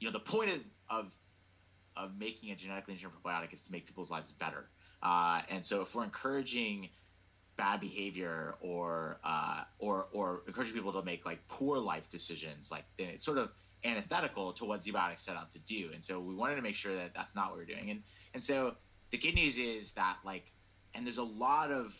you 0.00 0.08
know 0.08 0.12
the 0.12 0.20
point 0.20 0.50
of, 0.50 0.60
of 0.88 1.12
of 1.96 2.18
making 2.18 2.50
a 2.50 2.54
genetically 2.54 2.94
engineered 2.94 3.14
probiotic 3.22 3.52
is 3.52 3.62
to 3.62 3.72
make 3.72 3.86
people's 3.86 4.10
lives 4.10 4.32
better. 4.32 4.68
Uh, 5.02 5.40
and 5.48 5.64
so 5.64 5.80
if 5.80 5.94
we're 5.94 6.04
encouraging 6.04 6.90
bad 7.56 7.80
behavior 7.80 8.54
or 8.60 9.18
uh, 9.24 9.62
or 9.78 10.06
or 10.12 10.42
encouraging 10.46 10.74
people 10.74 10.92
to 10.92 11.02
make 11.02 11.24
like 11.24 11.46
poor 11.48 11.78
life 11.78 12.08
decisions, 12.10 12.70
like 12.70 12.84
then 12.98 13.08
it's 13.08 13.24
sort 13.24 13.38
of 13.38 13.50
antithetical 13.84 14.52
to 14.54 14.64
what 14.64 14.80
ZBiotics 14.80 15.20
set 15.20 15.36
out 15.36 15.50
to 15.52 15.58
do. 15.60 15.90
And 15.92 16.02
so 16.02 16.20
we 16.20 16.34
wanted 16.34 16.56
to 16.56 16.62
make 16.62 16.74
sure 16.74 16.94
that 16.94 17.14
that's 17.14 17.34
not 17.34 17.50
what 17.50 17.58
we're 17.58 17.64
doing. 17.64 17.90
And 17.90 18.02
and 18.34 18.42
so 18.42 18.74
the 19.10 19.18
good 19.18 19.34
news 19.34 19.58
is 19.58 19.92
that 19.94 20.16
like, 20.24 20.52
and 20.94 21.06
there's 21.06 21.18
a 21.18 21.22
lot 21.22 21.70
of, 21.70 21.94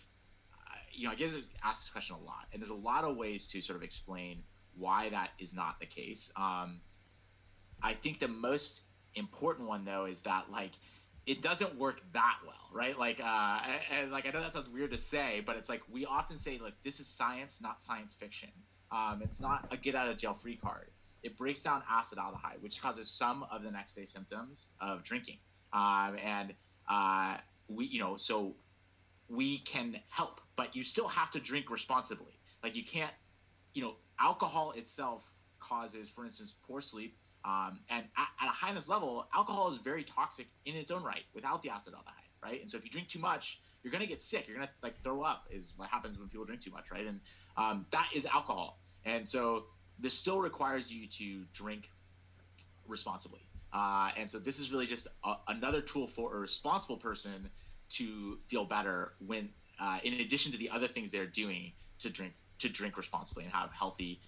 uh, 0.55 0.74
you 0.93 1.07
know, 1.07 1.12
I 1.12 1.14
get 1.14 1.33
asked 1.62 1.85
this 1.85 1.91
question 1.91 2.16
a 2.16 2.24
lot, 2.24 2.47
and 2.53 2.61
there's 2.61 2.70
a 2.70 2.74
lot 2.74 3.05
of 3.05 3.16
ways 3.16 3.47
to 3.49 3.61
sort 3.61 3.77
of 3.77 3.83
explain 3.83 4.43
why 4.77 5.09
that 5.11 5.31
is 5.39 5.55
not 5.55 5.81
the 5.81 5.87
case. 5.87 6.31
Um, 6.37 6.81
I 7.83 7.95
think 7.95 8.18
the 8.20 8.29
most 8.29 8.83
important 9.14 9.68
one 9.68 9.85
though 9.85 10.05
is 10.05 10.20
that 10.22 10.51
like 10.51 10.72
it 11.27 11.43
doesn't 11.43 11.77
work 11.77 12.01
that 12.12 12.39
well, 12.47 12.55
right? 12.72 12.97
Like, 12.97 13.20
uh, 13.20 13.61
and, 13.91 14.12
like 14.12 14.27
I 14.27 14.31
know 14.31 14.41
that 14.41 14.53
sounds 14.53 14.68
weird 14.68 14.93
to 14.93 14.99
say, 14.99 15.43
but 15.45 15.57
it's 15.57 15.68
like 15.68 15.83
we 15.91 16.07
often 16.07 16.39
say 16.39 16.59
like 16.59 16.74
this 16.85 17.01
is 17.01 17.09
science, 17.09 17.61
not 17.61 17.81
science 17.81 18.14
fiction. 18.14 18.51
Um, 18.93 19.20
it's 19.22 19.41
not 19.41 19.66
a 19.72 19.77
get 19.77 19.97
out 19.97 20.09
of 20.09 20.16
jail 20.16 20.35
free 20.35 20.57
card. 20.57 20.91
It 21.27 21.37
breaks 21.37 21.61
down 21.61 21.83
acetaldehyde, 21.93 22.61
which 22.61 22.81
causes 22.81 23.11
some 23.11 23.45
of 23.51 23.64
the 23.64 23.70
next 23.70 23.95
day 23.95 24.05
symptoms 24.05 24.70
of 24.81 25.03
drinking. 25.03 25.39
Um, 25.72 26.16
and 26.22 26.55
uh, 26.89 27.39
we, 27.68 27.87
you 27.87 27.99
know, 27.99 28.16
so 28.16 28.55
we 29.29 29.59
can 29.59 29.99
help, 30.09 30.41
but 30.55 30.74
you 30.77 30.85
still 30.85 31.09
have 31.09 31.33
to 31.33 31.41
drink 31.41 31.68
responsibly. 31.68 32.39
Like 32.62 32.77
you 32.77 32.85
can't, 32.85 33.12
you 33.74 33.83
know, 33.83 33.97
alcohol 34.20 34.72
itself 34.77 35.29
causes, 35.59 36.09
for 36.09 36.24
instance, 36.24 36.55
poor 36.66 36.81
sleep. 36.81 37.18
Um, 37.45 37.81
and 37.91 38.05
at, 38.16 38.29
at, 38.41 38.49
a 38.49 38.53
highness 38.53 38.89
level, 38.89 39.27
alcohol 39.35 39.72
is 39.72 39.79
very 39.79 40.05
toxic 40.05 40.47
in 40.64 40.77
its 40.77 40.93
own 40.93 41.03
right 41.03 41.24
without 41.35 41.61
the 41.62 41.70
acetaldehyde, 41.70 42.31
right? 42.43 42.61
And 42.61 42.70
so 42.70 42.79
if 42.79 42.85
you 42.85 42.91
drink 42.91 43.09
too 43.09 43.18
much, 43.18 43.61
you're 43.83 43.93
gonna 43.93 44.07
get 44.07 44.22
sick. 44.22 44.47
You're 44.47 44.57
gonna 44.57 44.70
like 44.83 45.01
throw 45.03 45.22
up. 45.22 45.49
Is 45.51 45.74
what 45.77 45.89
happens 45.89 46.18
when 46.18 46.29
people 46.29 46.45
drink 46.45 46.61
too 46.61 46.72
much, 46.72 46.91
right? 46.93 47.07
And 47.07 47.20
um, 47.57 47.87
that 47.91 48.11
is 48.14 48.27
alcohol. 48.27 48.79
And 49.05 49.27
so 49.27 49.66
this 49.99 50.14
still 50.14 50.40
requires 50.40 50.92
you 50.92 51.07
to 51.07 51.44
drink 51.53 51.90
responsibly. 52.86 53.40
Uh, 53.72 54.11
and 54.16 54.30
so 54.30 54.38
this 54.38 54.59
is 54.59 54.72
really 54.72 54.86
just 54.86 55.07
a, 55.24 55.34
another 55.49 55.80
tool 55.80 56.07
for 56.07 56.36
a 56.36 56.38
responsible 56.38 56.97
person 56.97 57.51
to 57.88 58.38
feel 58.47 58.64
better 58.64 59.12
when, 59.26 59.49
uh, 59.80 59.99
in 60.05 60.14
addition 60.14 60.53
to 60.53 60.59
the 60.59 60.70
other 60.70 60.88
things 60.88 61.11
they're 61.11 61.26
doing 61.26 61.72
to 61.99 62.11
drink 62.11 62.32
to 62.59 62.68
drink 62.70 62.97
responsibly 62.97 63.44
and 63.44 63.53
have 63.53 63.70
healthy 63.70 64.18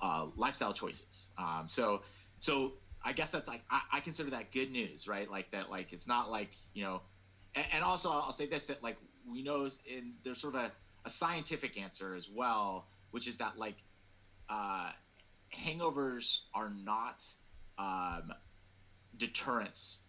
uh, 0.00 0.26
lifestyle 0.36 0.72
choices. 0.72 1.30
Um, 1.36 1.64
so, 1.66 2.02
so 2.38 2.74
I 3.04 3.12
guess 3.12 3.32
that's 3.32 3.48
like 3.48 3.62
I, 3.70 3.80
I, 3.94 4.00
consider 4.00 4.30
that 4.30 4.52
good 4.52 4.70
news, 4.70 5.08
right? 5.08 5.28
Like 5.28 5.50
that, 5.50 5.70
like 5.70 5.92
it's 5.92 6.06
not 6.06 6.30
like 6.30 6.50
you 6.74 6.84
know, 6.84 7.00
and, 7.54 7.64
and 7.72 7.84
also 7.84 8.10
I'll 8.10 8.32
say 8.32 8.46
this 8.46 8.66
that 8.66 8.82
like 8.82 8.96
we 9.28 9.42
know 9.42 9.68
in 9.86 10.12
there's 10.24 10.40
sort 10.40 10.54
of 10.54 10.60
a, 10.60 10.72
a 11.04 11.10
scientific 11.10 11.76
answer 11.76 12.14
as 12.14 12.28
well, 12.28 12.86
which 13.10 13.26
is 13.26 13.36
that 13.38 13.58
like 13.58 13.76
uh, 14.48 14.90
hangovers 15.54 16.40
are 16.54 16.70
not 16.84 17.22
um, 17.78 18.32
deterrents 19.16 20.00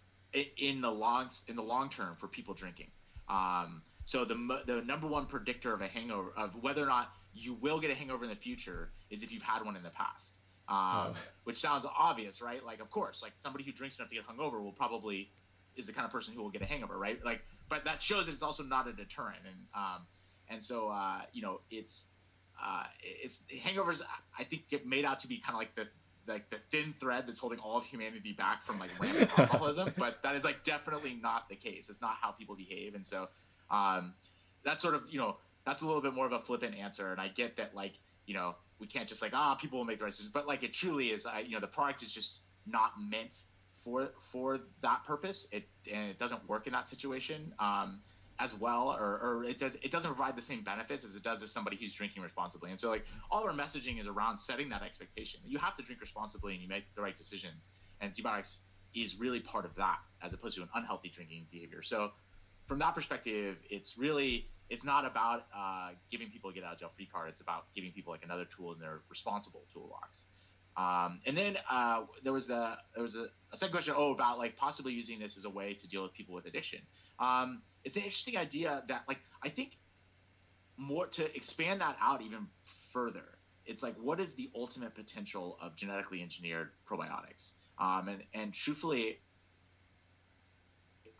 in 0.57 0.81
the 0.81 0.89
long 0.89 1.29
in 1.47 1.55
the 1.55 1.63
long 1.63 1.89
term 1.89 2.15
for 2.15 2.27
people 2.27 2.53
drinking. 2.53 2.91
Um, 3.29 3.81
so 4.05 4.25
the 4.25 4.61
the 4.65 4.81
number 4.81 5.07
one 5.07 5.25
predictor 5.25 5.73
of 5.73 5.81
a 5.81 5.87
hangover 5.87 6.31
of 6.35 6.55
whether 6.61 6.83
or 6.83 6.87
not 6.87 7.11
you 7.33 7.55
will 7.55 7.79
get 7.79 7.91
a 7.91 7.95
hangover 7.95 8.23
in 8.23 8.29
the 8.29 8.35
future 8.35 8.91
is 9.09 9.23
if 9.23 9.31
you've 9.31 9.43
had 9.43 9.63
one 9.63 9.75
in 9.75 9.83
the 9.83 9.89
past. 9.89 10.35
Um, 10.69 10.77
oh. 10.77 11.15
Which 11.43 11.57
sounds 11.57 11.85
obvious, 11.97 12.41
right? 12.41 12.63
Like, 12.63 12.79
of 12.79 12.89
course, 12.89 13.21
like 13.21 13.33
somebody 13.37 13.65
who 13.65 13.71
drinks 13.71 13.99
enough 13.99 14.09
to 14.09 14.15
get 14.15 14.25
hungover 14.25 14.63
will 14.63 14.71
probably 14.71 15.29
is 15.75 15.87
the 15.87 15.93
kind 15.93 16.05
of 16.05 16.11
person 16.11 16.33
who 16.33 16.41
will 16.41 16.49
get 16.49 16.61
a 16.61 16.65
hangover, 16.65 16.97
right? 16.97 17.23
Like, 17.25 17.41
but 17.69 17.83
that 17.85 18.01
shows 18.01 18.27
that 18.27 18.33
it's 18.33 18.43
also 18.43 18.63
not 18.63 18.87
a 18.87 18.93
deterrent, 18.93 19.39
and 19.45 19.55
um, 19.75 20.05
and 20.47 20.63
so 20.63 20.89
uh, 20.89 21.21
you 21.33 21.41
know, 21.41 21.61
it's 21.69 22.05
uh, 22.63 22.83
it's 23.01 23.41
hangovers. 23.53 24.01
I 24.37 24.43
think 24.43 24.69
get 24.69 24.87
made 24.87 25.05
out 25.05 25.19
to 25.19 25.27
be 25.27 25.37
kind 25.37 25.53
of 25.53 25.59
like 25.59 25.75
the 25.75 25.87
like 26.25 26.49
the 26.49 26.57
thin 26.71 26.93
thread 26.99 27.25
that's 27.27 27.39
holding 27.39 27.59
all 27.59 27.77
of 27.77 27.83
humanity 27.83 28.31
back 28.31 28.63
from 28.63 28.79
like 28.79 28.89
rampant 28.99 29.29
alcoholism, 29.37 29.93
but 29.97 30.23
that 30.23 30.35
is 30.35 30.45
like 30.45 30.63
definitely 30.63 31.17
not 31.21 31.49
the 31.49 31.55
case. 31.55 31.89
It's 31.89 32.01
not 32.01 32.15
how 32.21 32.31
people 32.31 32.55
behave, 32.55 32.95
and 32.95 33.05
so 33.05 33.27
um, 33.69 34.13
that's 34.63 34.81
sort 34.81 34.95
of 34.95 35.03
you 35.09 35.19
know 35.19 35.37
that's 35.65 35.81
a 35.81 35.85
little 35.85 36.01
bit 36.01 36.13
more 36.13 36.25
of 36.25 36.31
a 36.31 36.39
flippant 36.39 36.75
answer. 36.75 37.11
And 37.11 37.19
I 37.19 37.27
get 37.27 37.57
that 37.57 37.75
like 37.75 37.93
you 38.25 38.33
know 38.33 38.55
we 38.79 38.87
can't 38.87 39.07
just 39.07 39.21
like 39.21 39.33
ah 39.33 39.55
people 39.55 39.79
will 39.79 39.85
make 39.85 39.97
the 39.97 40.05
right 40.05 40.11
decisions, 40.11 40.31
but 40.33 40.47
like 40.47 40.63
it 40.63 40.71
truly 40.73 41.07
is. 41.07 41.25
I, 41.25 41.39
you 41.39 41.51
know 41.51 41.59
the 41.59 41.67
product 41.67 42.01
is 42.01 42.13
just 42.13 42.41
not 42.65 42.93
meant 42.97 43.35
for 43.83 44.11
for 44.31 44.59
that 44.81 45.03
purpose. 45.03 45.47
It 45.51 45.67
and 45.91 46.09
it 46.09 46.17
doesn't 46.17 46.47
work 46.47 46.67
in 46.67 46.73
that 46.73 46.87
situation. 46.87 47.53
Um, 47.59 47.99
as 48.43 48.53
well 48.53 48.95
or, 48.99 49.19
or 49.25 49.45
it 49.45 49.57
does 49.57 49.75
it 49.81 49.91
doesn't 49.91 50.13
provide 50.13 50.35
the 50.35 50.41
same 50.41 50.61
benefits 50.63 51.03
as 51.03 51.15
it 51.15 51.23
does 51.23 51.41
as 51.41 51.51
somebody 51.51 51.77
who's 51.77 51.93
drinking 51.93 52.21
responsibly. 52.21 52.69
And 52.69 52.79
so 52.79 52.89
like 52.89 53.05
all 53.31 53.43
our 53.43 53.53
messaging 53.53 53.99
is 53.99 54.07
around 54.07 54.37
setting 54.37 54.69
that 54.69 54.83
expectation 54.83 55.39
you 55.45 55.57
have 55.57 55.75
to 55.75 55.83
drink 55.83 56.01
responsibly 56.01 56.53
and 56.53 56.61
you 56.61 56.67
make 56.67 56.83
the 56.95 57.01
right 57.01 57.15
decisions. 57.15 57.69
And 58.01 58.11
ZBiotics 58.11 58.59
is 58.93 59.19
really 59.19 59.39
part 59.39 59.65
of 59.65 59.73
that 59.75 59.99
as 60.21 60.33
opposed 60.33 60.55
to 60.55 60.61
an 60.61 60.69
unhealthy 60.75 61.09
drinking 61.09 61.47
behavior. 61.51 61.81
So 61.81 62.11
from 62.67 62.79
that 62.79 62.93
perspective 62.93 63.57
it's 63.69 63.97
really 63.97 64.49
it's 64.69 64.85
not 64.85 65.05
about 65.05 65.45
uh, 65.55 65.91
giving 66.09 66.29
people 66.29 66.49
a 66.49 66.53
get 66.53 66.63
out 66.63 66.73
of 66.73 66.79
jail 66.79 66.91
free 66.95 67.05
card. 67.05 67.29
It's 67.29 67.41
about 67.41 67.65
giving 67.75 67.91
people 67.91 68.11
like 68.11 68.23
another 68.23 68.45
tool 68.45 68.73
in 68.73 68.79
their 68.79 69.01
responsible 69.09 69.63
toolbox 69.71 70.25
um, 70.75 71.19
and 71.25 71.37
then 71.37 71.57
uh, 71.69 72.01
there 72.23 72.33
was 72.33 72.47
the 72.47 72.77
there 72.93 73.03
was 73.03 73.15
a, 73.15 73.27
a, 73.51 73.57
second 73.57 73.73
question 73.73 73.93
oh 73.95 74.13
about 74.13 74.37
like 74.39 74.55
possibly 74.55 74.91
using 74.91 75.19
this 75.19 75.37
as 75.37 75.45
a 75.45 75.49
way 75.49 75.73
to 75.73 75.87
deal 75.87 76.01
with 76.01 76.13
people 76.13 76.33
with 76.33 76.45
addiction 76.45 76.79
um, 77.19 77.61
it's 77.83 77.95
an 77.95 78.03
interesting 78.03 78.37
idea 78.37 78.83
that 78.87 79.03
like 79.07 79.19
I 79.43 79.49
think 79.49 79.77
more 80.77 81.07
to 81.07 81.35
expand 81.35 81.81
that 81.81 81.97
out 82.01 82.21
even 82.21 82.47
further. 82.91 83.37
It's 83.65 83.83
like 83.83 83.95
what 83.95 84.19
is 84.19 84.35
the 84.35 84.49
ultimate 84.55 84.93
potential 84.93 85.57
of 85.61 85.75
genetically 85.75 86.21
engineered 86.21 86.71
probiotics? 86.87 87.53
Um, 87.79 88.07
and 88.09 88.23
and 88.33 88.53
truthfully, 88.53 89.19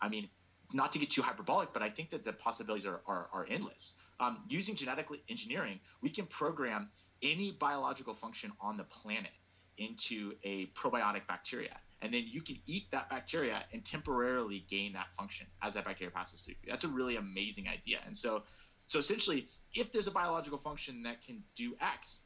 I 0.01 0.09
mean, 0.09 0.29
not 0.73 0.91
to 0.93 0.99
get 0.99 1.09
too 1.09 1.21
hyperbolic, 1.21 1.71
but 1.73 1.81
I 1.81 1.89
think 1.89 2.09
that 2.11 2.23
the 2.23 2.33
possibilities 2.33 2.85
are 2.85 3.01
are, 3.07 3.29
are 3.33 3.45
endless. 3.49 3.95
Um, 4.19 4.43
using 4.47 4.75
genetically 4.75 5.23
engineering, 5.29 5.79
we 6.01 6.09
can 6.09 6.25
program 6.25 6.89
any 7.21 7.51
biological 7.51 8.13
function 8.13 8.51
on 8.59 8.77
the 8.77 8.83
planet 8.83 9.31
into 9.77 10.33
a 10.43 10.67
probiotic 10.67 11.27
bacteria 11.27 11.77
and 12.03 12.13
then 12.13 12.25
you 12.27 12.41
can 12.41 12.57
eat 12.67 12.91
that 12.91 13.09
bacteria 13.09 13.63
and 13.71 13.83
temporarily 13.83 14.65
gain 14.69 14.91
that 14.91 15.07
function 15.17 15.47
as 15.61 15.73
that 15.73 15.85
bacteria 15.85 16.11
passes 16.11 16.41
through. 16.41 16.55
That's 16.67 16.83
a 16.83 16.89
really 16.89 17.15
amazing 17.15 17.69
idea. 17.69 17.99
And 18.05 18.15
so, 18.15 18.43
so 18.85 18.99
essentially, 18.99 19.47
if 19.73 19.93
there's 19.93 20.07
a 20.07 20.11
biological 20.11 20.57
function 20.57 21.01
that 21.03 21.25
can 21.25 21.41
do 21.55 21.75
X, 21.79 22.19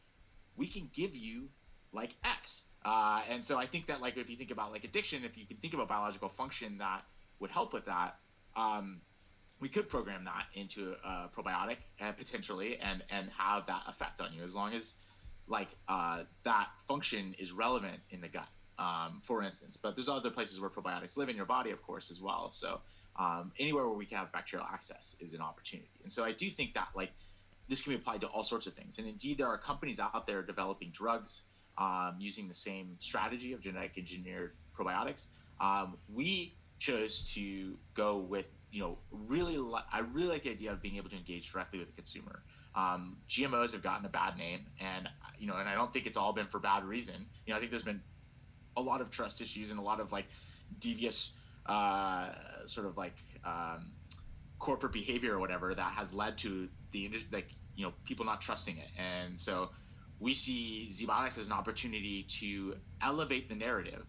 we 0.56 0.66
can 0.68 0.90
give 0.94 1.16
you 1.16 1.48
like 1.94 2.16
X. 2.26 2.64
Uh, 2.84 3.22
and 3.30 3.46
so 3.46 3.60
I 3.60 3.68
think 3.68 3.86
that 3.86 4.02
like 4.02 4.18
if 4.18 4.32
you 4.32 4.36
think 4.36 4.50
about 4.50 4.72
like 4.72 4.84
addiction, 4.84 5.24
if 5.24 5.38
you 5.38 5.46
can 5.46 5.58
think 5.58 5.76
of 5.76 5.80
a 5.80 5.86
biological 5.86 6.28
function 6.28 6.80
that 6.80 7.04
would 7.40 7.52
help 7.52 7.72
with 7.72 7.86
that, 7.86 8.16
um, 8.56 9.00
we 9.60 9.70
could 9.70 9.88
program 9.88 10.26
that 10.26 10.46
into 10.56 10.96
a 11.06 11.30
probiotic 11.36 11.78
and 12.00 12.18
potentially 12.18 12.78
and 12.78 13.04
and 13.12 13.30
have 13.38 13.68
that 13.68 13.84
effect 13.88 14.22
on 14.22 14.34
you 14.34 14.44
as 14.44 14.56
long 14.56 14.74
as 14.74 14.96
like 15.48 15.70
uh, 15.88 16.24
that 16.44 16.68
function 16.88 17.36
is 17.40 17.52
relevant 17.52 18.00
in 18.10 18.22
the 18.22 18.28
gut 18.28 18.50
um, 18.80 19.20
for 19.24 19.44
instance. 19.44 19.78
But 19.78 19.96
there's 19.96 20.10
other 20.10 20.30
places 20.30 20.60
where 20.60 20.70
probiotics 20.70 21.18
live 21.18 21.30
in 21.30 21.36
your 21.36 21.46
body, 21.46 21.72
of 21.72 21.82
course, 21.82 22.12
as 22.12 22.22
well. 22.22 22.52
So 22.52 22.82
um, 23.18 23.52
anywhere 23.60 23.88
where 23.88 23.98
we 23.98 24.06
can 24.06 24.18
have 24.18 24.32
bacterial 24.32 24.68
access 24.72 25.16
is 25.20 25.34
an 25.34 25.42
opportunity. 25.42 25.90
And 26.04 26.12
so 26.12 26.24
I 26.24 26.32
do 26.32 26.50
think 26.50 26.74
that 26.76 26.90
like 26.96 27.12
this 27.68 27.82
can 27.82 27.92
be 27.94 27.96
applied 27.98 28.22
to 28.22 28.28
all 28.28 28.44
sorts 28.44 28.68
of 28.68 28.74
things. 28.74 28.98
And 29.00 29.08
indeed, 29.08 29.38
there 29.38 29.48
are 29.48 29.58
companies 29.58 30.00
out 30.00 30.28
there 30.28 30.42
developing 30.42 30.90
drugs 30.92 31.44
um, 31.78 32.16
using 32.20 32.48
the 32.48 32.54
same 32.54 32.96
strategy 33.00 33.54
of 33.54 33.62
genetic 33.62 33.98
engineered 33.98 34.54
probiotics. 34.78 35.28
Um, 35.60 35.98
we 36.14 36.56
chose 36.80 37.24
to 37.34 37.76
go 37.96 38.18
with 38.18 38.46
you 38.72 38.82
know 38.82 38.98
really 39.10 39.58
li- 39.58 39.82
I 39.92 40.00
really 40.00 40.30
like 40.30 40.44
the 40.44 40.52
idea 40.52 40.72
of 40.72 40.82
being 40.82 40.98
able 40.98 41.10
to 41.10 41.16
engage 41.16 41.52
directly 41.52 41.80
with 41.80 41.88
the 41.88 41.96
consumer. 41.96 42.44
Um, 42.78 43.18
GMOs 43.28 43.72
have 43.74 43.82
gotten 43.82 44.06
a 44.06 44.10
bad 44.10 44.38
name, 44.38 44.68
and 44.80 45.10
you 45.40 45.48
know, 45.48 45.58
and 45.58 45.68
I 45.68 45.74
don't 45.74 45.92
think 45.92 46.06
it's 46.06 46.18
all 46.18 46.32
been 46.32 46.46
for 46.46 46.60
bad 46.60 46.86
reason. 46.86 47.26
You 47.46 47.52
know, 47.52 47.58
I 47.58 47.60
think 47.60 47.72
there's 47.72 47.84
been 47.84 48.02
a 48.78 48.82
lot 48.82 49.02
of 49.02 49.10
trust 49.10 49.42
issues 49.42 49.72
and 49.72 49.80
a 49.80 49.82
lot 49.82 50.00
of 50.00 50.12
like 50.12 50.26
devious 50.80 51.34
uh, 51.66 52.30
sort 52.66 52.86
of 52.86 52.96
like 52.96 53.16
um, 53.44 53.92
corporate 54.60 54.94
behavior 54.94 55.34
or 55.34 55.40
whatever 55.40 55.74
that 55.74 55.92
has 55.94 56.14
led 56.14 56.38
to 56.38 56.70
the 56.92 57.12
like 57.32 57.50
you 57.76 57.84
know 57.84 57.94
people 58.06 58.26
not 58.26 58.42
trusting 58.42 58.78
it. 58.78 58.90
And 58.96 59.40
so 59.40 59.72
we 60.20 60.36
see 60.36 60.88
ZBiotics 60.92 61.40
as 61.40 61.48
an 61.48 61.54
opportunity 61.54 62.24
to 62.24 62.76
elevate 63.02 63.50
the 63.50 63.56
narrative 63.56 64.06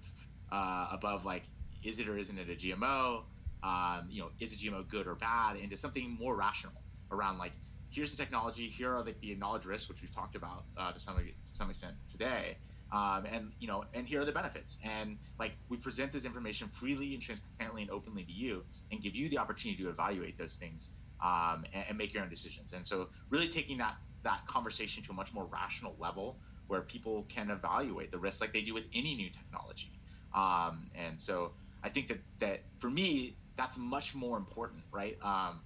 uh, 0.53 0.89
above 0.93 1.25
like 1.25 1.45
is 1.83 2.01
it 2.01 2.09
or 2.09 2.19
isn't 2.19 2.39
it 2.39 2.51
a 2.51 2.55
GMO 2.55 3.23
um, 3.63 4.09
you 4.11 4.21
know 4.21 4.29
is 4.41 4.53
a 4.53 4.57
GMO 4.57 4.87
good 4.87 5.07
or 5.07 5.15
bad? 5.15 5.57
Into 5.57 5.77
something 5.77 6.11
more 6.21 6.37
rational 6.37 6.75
around 7.11 7.39
like 7.39 7.53
here's 7.91 8.11
the 8.11 8.17
technology 8.17 8.69
here 8.69 8.95
are 8.95 9.03
like 9.03 9.21
the 9.21 9.33
acknowledged 9.33 9.67
risks 9.67 9.89
which 9.89 10.03
we've 10.03 10.15
talked 10.15 10.37
about 10.37 10.65
uh, 10.77 10.93
to 10.93 11.01
some 11.01 11.17
to 11.17 11.33
some 11.45 11.71
extent 11.71 11.95
today 12.11 12.57
um, 12.93 13.27
and 13.31 13.53
you 13.59 13.69
know 13.69 13.85
and 13.95 14.07
here 14.07 14.21
are 14.21 14.25
the 14.25 14.33
benefits. 14.33 14.79
And 14.83 15.19
like 15.39 15.53
we 15.69 15.77
present 15.77 16.13
this 16.13 16.25
information 16.25 16.69
freely 16.69 17.13
and 17.13 17.23
transparently 17.23 17.83
and 17.83 17.91
openly 17.91 18.25
to 18.25 18.33
you 18.33 18.65
and 18.91 19.03
give 19.03 19.15
you 19.15 19.29
the 19.29 19.39
opportunity 19.39 19.83
to 19.83 19.91
evaluate 19.91 20.39
those 20.39 20.57
things 20.57 20.91
um, 21.23 21.65
and, 21.75 21.85
and, 21.89 21.99
make 21.99 22.15
your 22.15 22.23
own 22.23 22.31
decisions. 22.31 22.73
And 22.73 22.85
so 22.85 23.09
really 23.31 23.49
taking 23.49 23.77
that 23.79 23.97
that 24.23 24.47
conversation 24.47 25.03
to 25.05 25.13
a 25.13 25.15
much 25.15 25.35
more 25.35 25.47
rational 25.47 25.95
level 25.99 26.39
where 26.69 26.81
people 26.83 27.25
can 27.29 27.51
evaluate 27.51 28.11
the 28.11 28.19
risks 28.19 28.41
like 28.41 28.53
they 28.53 28.63
do 28.63 28.75
with 28.75 28.85
any 28.95 29.15
new 29.15 29.31
technology. 29.31 29.93
Um, 30.35 30.91
and 30.95 31.19
so 31.19 31.53
i 31.85 31.89
think 31.89 32.09
that 32.09 32.19
that 32.39 32.65
for 32.81 32.91
me 32.91 33.37
that's 33.57 33.79
much 33.79 34.15
more 34.15 34.37
important 34.37 34.83
right? 34.93 35.17
Um, 35.23 35.61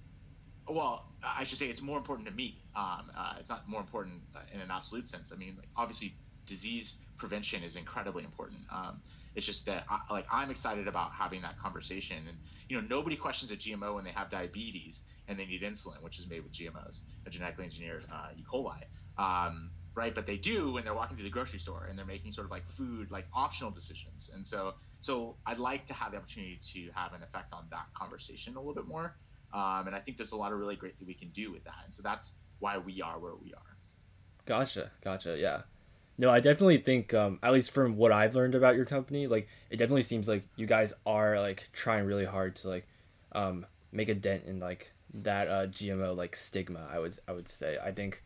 well 0.69 1.05
i 1.23 1.43
should 1.43 1.57
say 1.57 1.67
it's 1.67 1.81
more 1.81 1.97
important 1.97 2.27
to 2.27 2.33
me 2.33 2.63
um, 2.75 3.11
uh, 3.17 3.33
it's 3.39 3.49
not 3.49 3.67
more 3.67 3.81
important 3.81 4.21
uh, 4.35 4.39
in 4.53 4.61
an 4.61 4.71
absolute 4.71 5.07
sense 5.07 5.31
i 5.33 5.35
mean 5.35 5.55
like, 5.57 5.69
obviously 5.75 6.15
disease 6.45 6.97
prevention 7.17 7.63
is 7.63 7.75
incredibly 7.75 8.23
important. 8.23 8.59
Um, 8.71 9.01
it's 9.35 9.45
just 9.45 9.65
that 9.65 9.85
I, 9.89 9.99
like 10.11 10.27
I'm 10.31 10.51
excited 10.51 10.87
about 10.87 11.11
having 11.13 11.41
that 11.41 11.57
conversation, 11.57 12.17
and 12.27 12.37
you 12.69 12.79
know 12.79 12.85
nobody 12.89 13.15
questions 13.15 13.51
a 13.51 13.55
GMO 13.55 13.95
when 13.95 14.03
they 14.03 14.11
have 14.11 14.29
diabetes 14.29 15.03
and 15.27 15.39
they 15.39 15.45
need 15.45 15.61
insulin, 15.61 16.01
which 16.01 16.19
is 16.19 16.29
made 16.29 16.43
with 16.43 16.51
GMOs, 16.51 17.01
a 17.25 17.29
genetically 17.29 17.63
engineered 17.63 18.05
uh, 18.11 18.27
E. 18.37 18.43
coli. 18.51 18.81
Um, 19.17 19.71
right? 19.95 20.13
But 20.13 20.25
they 20.25 20.37
do 20.37 20.73
when 20.73 20.83
they're 20.83 20.93
walking 20.93 21.15
through 21.15 21.25
the 21.25 21.31
grocery 21.31 21.59
store 21.59 21.85
and 21.87 21.97
they're 21.97 22.05
making 22.05 22.31
sort 22.31 22.45
of 22.45 22.51
like 22.51 22.65
food, 22.67 23.11
like 23.11 23.27
optional 23.33 23.69
decisions. 23.69 24.31
And 24.33 24.45
so, 24.45 24.73
so 24.99 25.37
I'd 25.45 25.59
like 25.59 25.85
to 25.85 25.93
have 25.93 26.11
the 26.11 26.17
opportunity 26.17 26.59
to 26.73 26.89
have 26.95 27.13
an 27.13 27.21
effect 27.21 27.53
on 27.53 27.65
that 27.69 27.85
conversation 27.95 28.55
a 28.55 28.59
little 28.59 28.73
bit 28.73 28.87
more. 28.87 29.15
Um, 29.53 29.87
and 29.87 29.95
I 29.95 29.99
think 29.99 30.17
there's 30.17 30.31
a 30.31 30.37
lot 30.37 30.51
of 30.51 30.59
really 30.59 30.75
great 30.75 30.97
that 30.97 31.07
we 31.07 31.13
can 31.13 31.29
do 31.29 31.51
with 31.51 31.63
that. 31.65 31.75
And 31.85 31.93
so 31.93 32.01
that's 32.01 32.35
why 32.59 32.77
we 32.77 33.01
are 33.01 33.19
where 33.19 33.35
we 33.35 33.53
are. 33.53 33.77
Gotcha, 34.45 34.91
gotcha. 35.03 35.37
Yeah. 35.37 35.61
No, 36.17 36.29
I 36.29 36.39
definitely 36.39 36.77
think, 36.77 37.13
um, 37.13 37.39
at 37.41 37.53
least 37.53 37.71
from 37.71 37.97
what 37.97 38.11
I've 38.11 38.35
learned 38.35 38.55
about 38.55 38.75
your 38.75 38.85
company, 38.85 39.27
like 39.27 39.47
it 39.69 39.77
definitely 39.77 40.03
seems 40.03 40.27
like 40.27 40.43
you 40.55 40.65
guys 40.65 40.93
are 41.05 41.39
like 41.39 41.69
trying 41.73 42.05
really 42.05 42.25
hard 42.25 42.55
to 42.57 42.69
like 42.69 42.87
um, 43.31 43.65
make 43.91 44.09
a 44.09 44.15
dent 44.15 44.43
in 44.45 44.59
like 44.59 44.91
that 45.13 45.47
uh, 45.47 45.67
GMO 45.67 46.15
like 46.15 46.35
stigma. 46.35 46.87
I 46.91 46.99
would 46.99 47.17
I 47.27 47.31
would 47.31 47.47
say. 47.47 47.77
I 47.83 47.91
think 47.91 48.23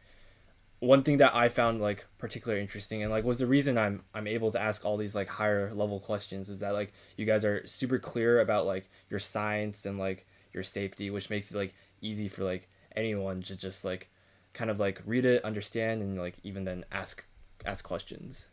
one 0.79 1.01
thing 1.01 1.17
that 1.17 1.35
I 1.35 1.49
found 1.49 1.81
like 1.81 2.05
particularly 2.17 2.61
interesting 2.61 3.01
and 3.01 3.11
like 3.11 3.23
was 3.23 3.39
the 3.39 3.47
reason 3.47 3.77
I'm 3.77 4.03
I'm 4.13 4.27
able 4.27 4.51
to 4.51 4.61
ask 4.61 4.85
all 4.85 4.97
these 4.97 5.15
like 5.15 5.27
higher 5.27 5.73
level 5.73 5.99
questions 5.99 6.49
is 6.49 6.59
that 6.59 6.73
like 6.73 6.93
you 7.15 7.25
guys 7.25 7.43
are 7.43 7.65
super 7.65 7.97
clear 7.97 8.39
about 8.39 8.65
like 8.65 8.89
your 9.09 9.19
science 9.19 9.85
and 9.85 9.97
like 9.97 10.26
your 10.57 10.63
safety, 10.63 11.09
which 11.09 11.29
makes 11.29 11.51
it 11.51 11.57
like 11.57 11.75
easy 12.01 12.27
for 12.27 12.43
like 12.43 12.67
anyone 12.95 13.43
to 13.43 13.55
just 13.55 13.85
like 13.85 14.09
kind 14.53 14.71
of 14.71 14.79
like 14.79 15.01
read 15.05 15.23
it, 15.23 15.45
understand, 15.45 16.01
and 16.01 16.17
like 16.17 16.35
even 16.43 16.65
then 16.65 16.83
ask 16.91 17.23
ask 17.65 17.85
questions. 17.85 18.49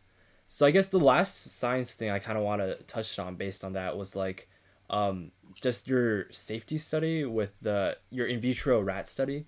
So 0.47 0.67
I 0.67 0.71
guess 0.71 0.89
the 0.89 1.01
last 1.01 1.57
science 1.59 1.95
thing 1.95 2.11
I 2.11 2.19
kind 2.19 2.39
of 2.39 2.45
want 2.45 2.61
to 2.61 2.77
touch 2.85 3.19
on 3.19 3.37
based 3.37 3.65
on 3.65 3.73
that 3.73 3.97
was 3.97 4.15
like 4.15 4.49
um, 4.91 5.33
just 5.61 5.89
your 5.89 6.31
safety 6.31 6.79
study 6.79 7.25
with 7.25 7.59
the 7.61 7.97
your 8.11 8.27
in 8.27 8.41
vitro 8.41 8.81
rat 8.81 9.09
study. 9.09 9.47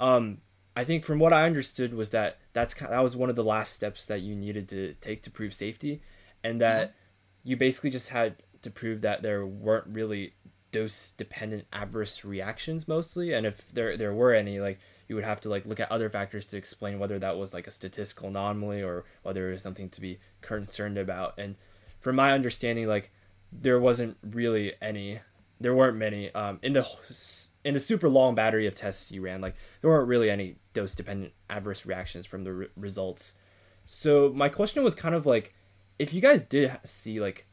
Um, 0.00 0.38
I 0.76 0.84
think 0.84 1.04
from 1.04 1.20
what 1.20 1.32
I 1.32 1.44
understood 1.44 1.94
was 1.94 2.10
that 2.10 2.38
that's 2.52 2.74
kind 2.74 2.92
that 2.92 3.02
was 3.02 3.16
one 3.16 3.30
of 3.30 3.36
the 3.36 3.44
last 3.44 3.72
steps 3.72 4.04
that 4.06 4.22
you 4.22 4.34
needed 4.34 4.68
to 4.70 4.94
take 4.94 5.22
to 5.22 5.30
prove 5.30 5.54
safety, 5.54 6.02
and 6.42 6.60
that 6.60 6.88
mm-hmm. 6.88 7.48
you 7.50 7.56
basically 7.56 7.90
just 7.90 8.08
had 8.08 8.42
to 8.62 8.70
prove 8.70 9.02
that 9.02 9.22
there 9.22 9.46
weren't 9.46 9.86
really 9.86 10.34
dose 10.74 11.12
dependent 11.12 11.66
adverse 11.72 12.24
reactions 12.24 12.88
mostly, 12.88 13.32
and 13.32 13.46
if 13.46 13.72
there 13.72 13.96
there 13.96 14.12
were 14.12 14.34
any, 14.34 14.58
like 14.58 14.80
you 15.06 15.14
would 15.14 15.24
have 15.24 15.40
to 15.42 15.48
like 15.48 15.64
look 15.64 15.78
at 15.78 15.92
other 15.92 16.10
factors 16.10 16.46
to 16.46 16.56
explain 16.56 16.98
whether 16.98 17.16
that 17.20 17.38
was 17.38 17.54
like 17.54 17.68
a 17.68 17.70
statistical 17.70 18.28
anomaly 18.28 18.82
or 18.82 19.04
whether 19.22 19.48
it 19.48 19.52
was 19.52 19.62
something 19.62 19.88
to 19.90 20.00
be 20.00 20.18
concerned 20.40 20.98
about. 20.98 21.38
And 21.38 21.54
from 22.00 22.16
my 22.16 22.32
understanding, 22.32 22.88
like 22.88 23.12
there 23.52 23.78
wasn't 23.78 24.16
really 24.20 24.72
any, 24.82 25.20
there 25.60 25.76
weren't 25.76 25.96
many 25.96 26.34
um, 26.34 26.58
in 26.60 26.72
the 26.72 26.84
in 27.64 27.74
the 27.74 27.80
super 27.80 28.08
long 28.08 28.34
battery 28.34 28.66
of 28.66 28.74
tests 28.74 29.12
you 29.12 29.22
ran. 29.22 29.40
Like 29.40 29.54
there 29.80 29.90
weren't 29.90 30.08
really 30.08 30.28
any 30.28 30.56
dose 30.72 30.96
dependent 30.96 31.34
adverse 31.48 31.86
reactions 31.86 32.26
from 32.26 32.42
the 32.42 32.52
re- 32.52 32.68
results. 32.76 33.36
So 33.86 34.32
my 34.34 34.48
question 34.48 34.82
was 34.82 34.96
kind 34.96 35.14
of 35.14 35.24
like, 35.24 35.54
if 36.00 36.12
you 36.12 36.20
guys 36.20 36.42
did 36.42 36.72
see 36.84 37.20
like 37.20 37.46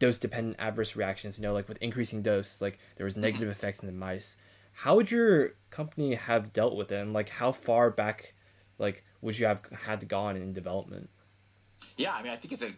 dose 0.00 0.18
dependent 0.18 0.56
adverse 0.58 0.96
reactions, 0.96 1.38
you 1.38 1.42
know, 1.42 1.52
like 1.52 1.68
with 1.68 1.78
increasing 1.80 2.22
dose, 2.22 2.60
like 2.60 2.80
there 2.96 3.04
was 3.04 3.16
negative 3.16 3.48
effects 3.48 3.78
in 3.78 3.86
the 3.86 3.92
mice. 3.92 4.36
How 4.72 4.96
would 4.96 5.12
your 5.12 5.52
company 5.70 6.14
have 6.14 6.52
dealt 6.52 6.74
with 6.74 6.90
it 6.90 7.00
and 7.00 7.12
like 7.12 7.28
how 7.28 7.52
far 7.52 7.90
back 7.90 8.34
like 8.78 9.04
would 9.20 9.38
you 9.38 9.46
have 9.46 9.60
had 9.84 10.08
gone 10.08 10.36
in 10.36 10.52
development? 10.52 11.10
Yeah 11.96 12.12
i 12.14 12.22
mean 12.22 12.32
i 12.32 12.36
think 12.36 12.52
it's 12.52 12.62
a, 12.62 12.72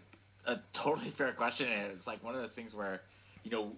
a 0.46 0.58
totally 0.72 1.10
fair 1.18 1.32
question 1.32 1.68
and 1.68 1.92
it's 1.92 2.06
like 2.06 2.22
one 2.24 2.34
of 2.34 2.40
those 2.40 2.54
things 2.54 2.74
where 2.74 3.02
you 3.44 3.50
know 3.50 3.72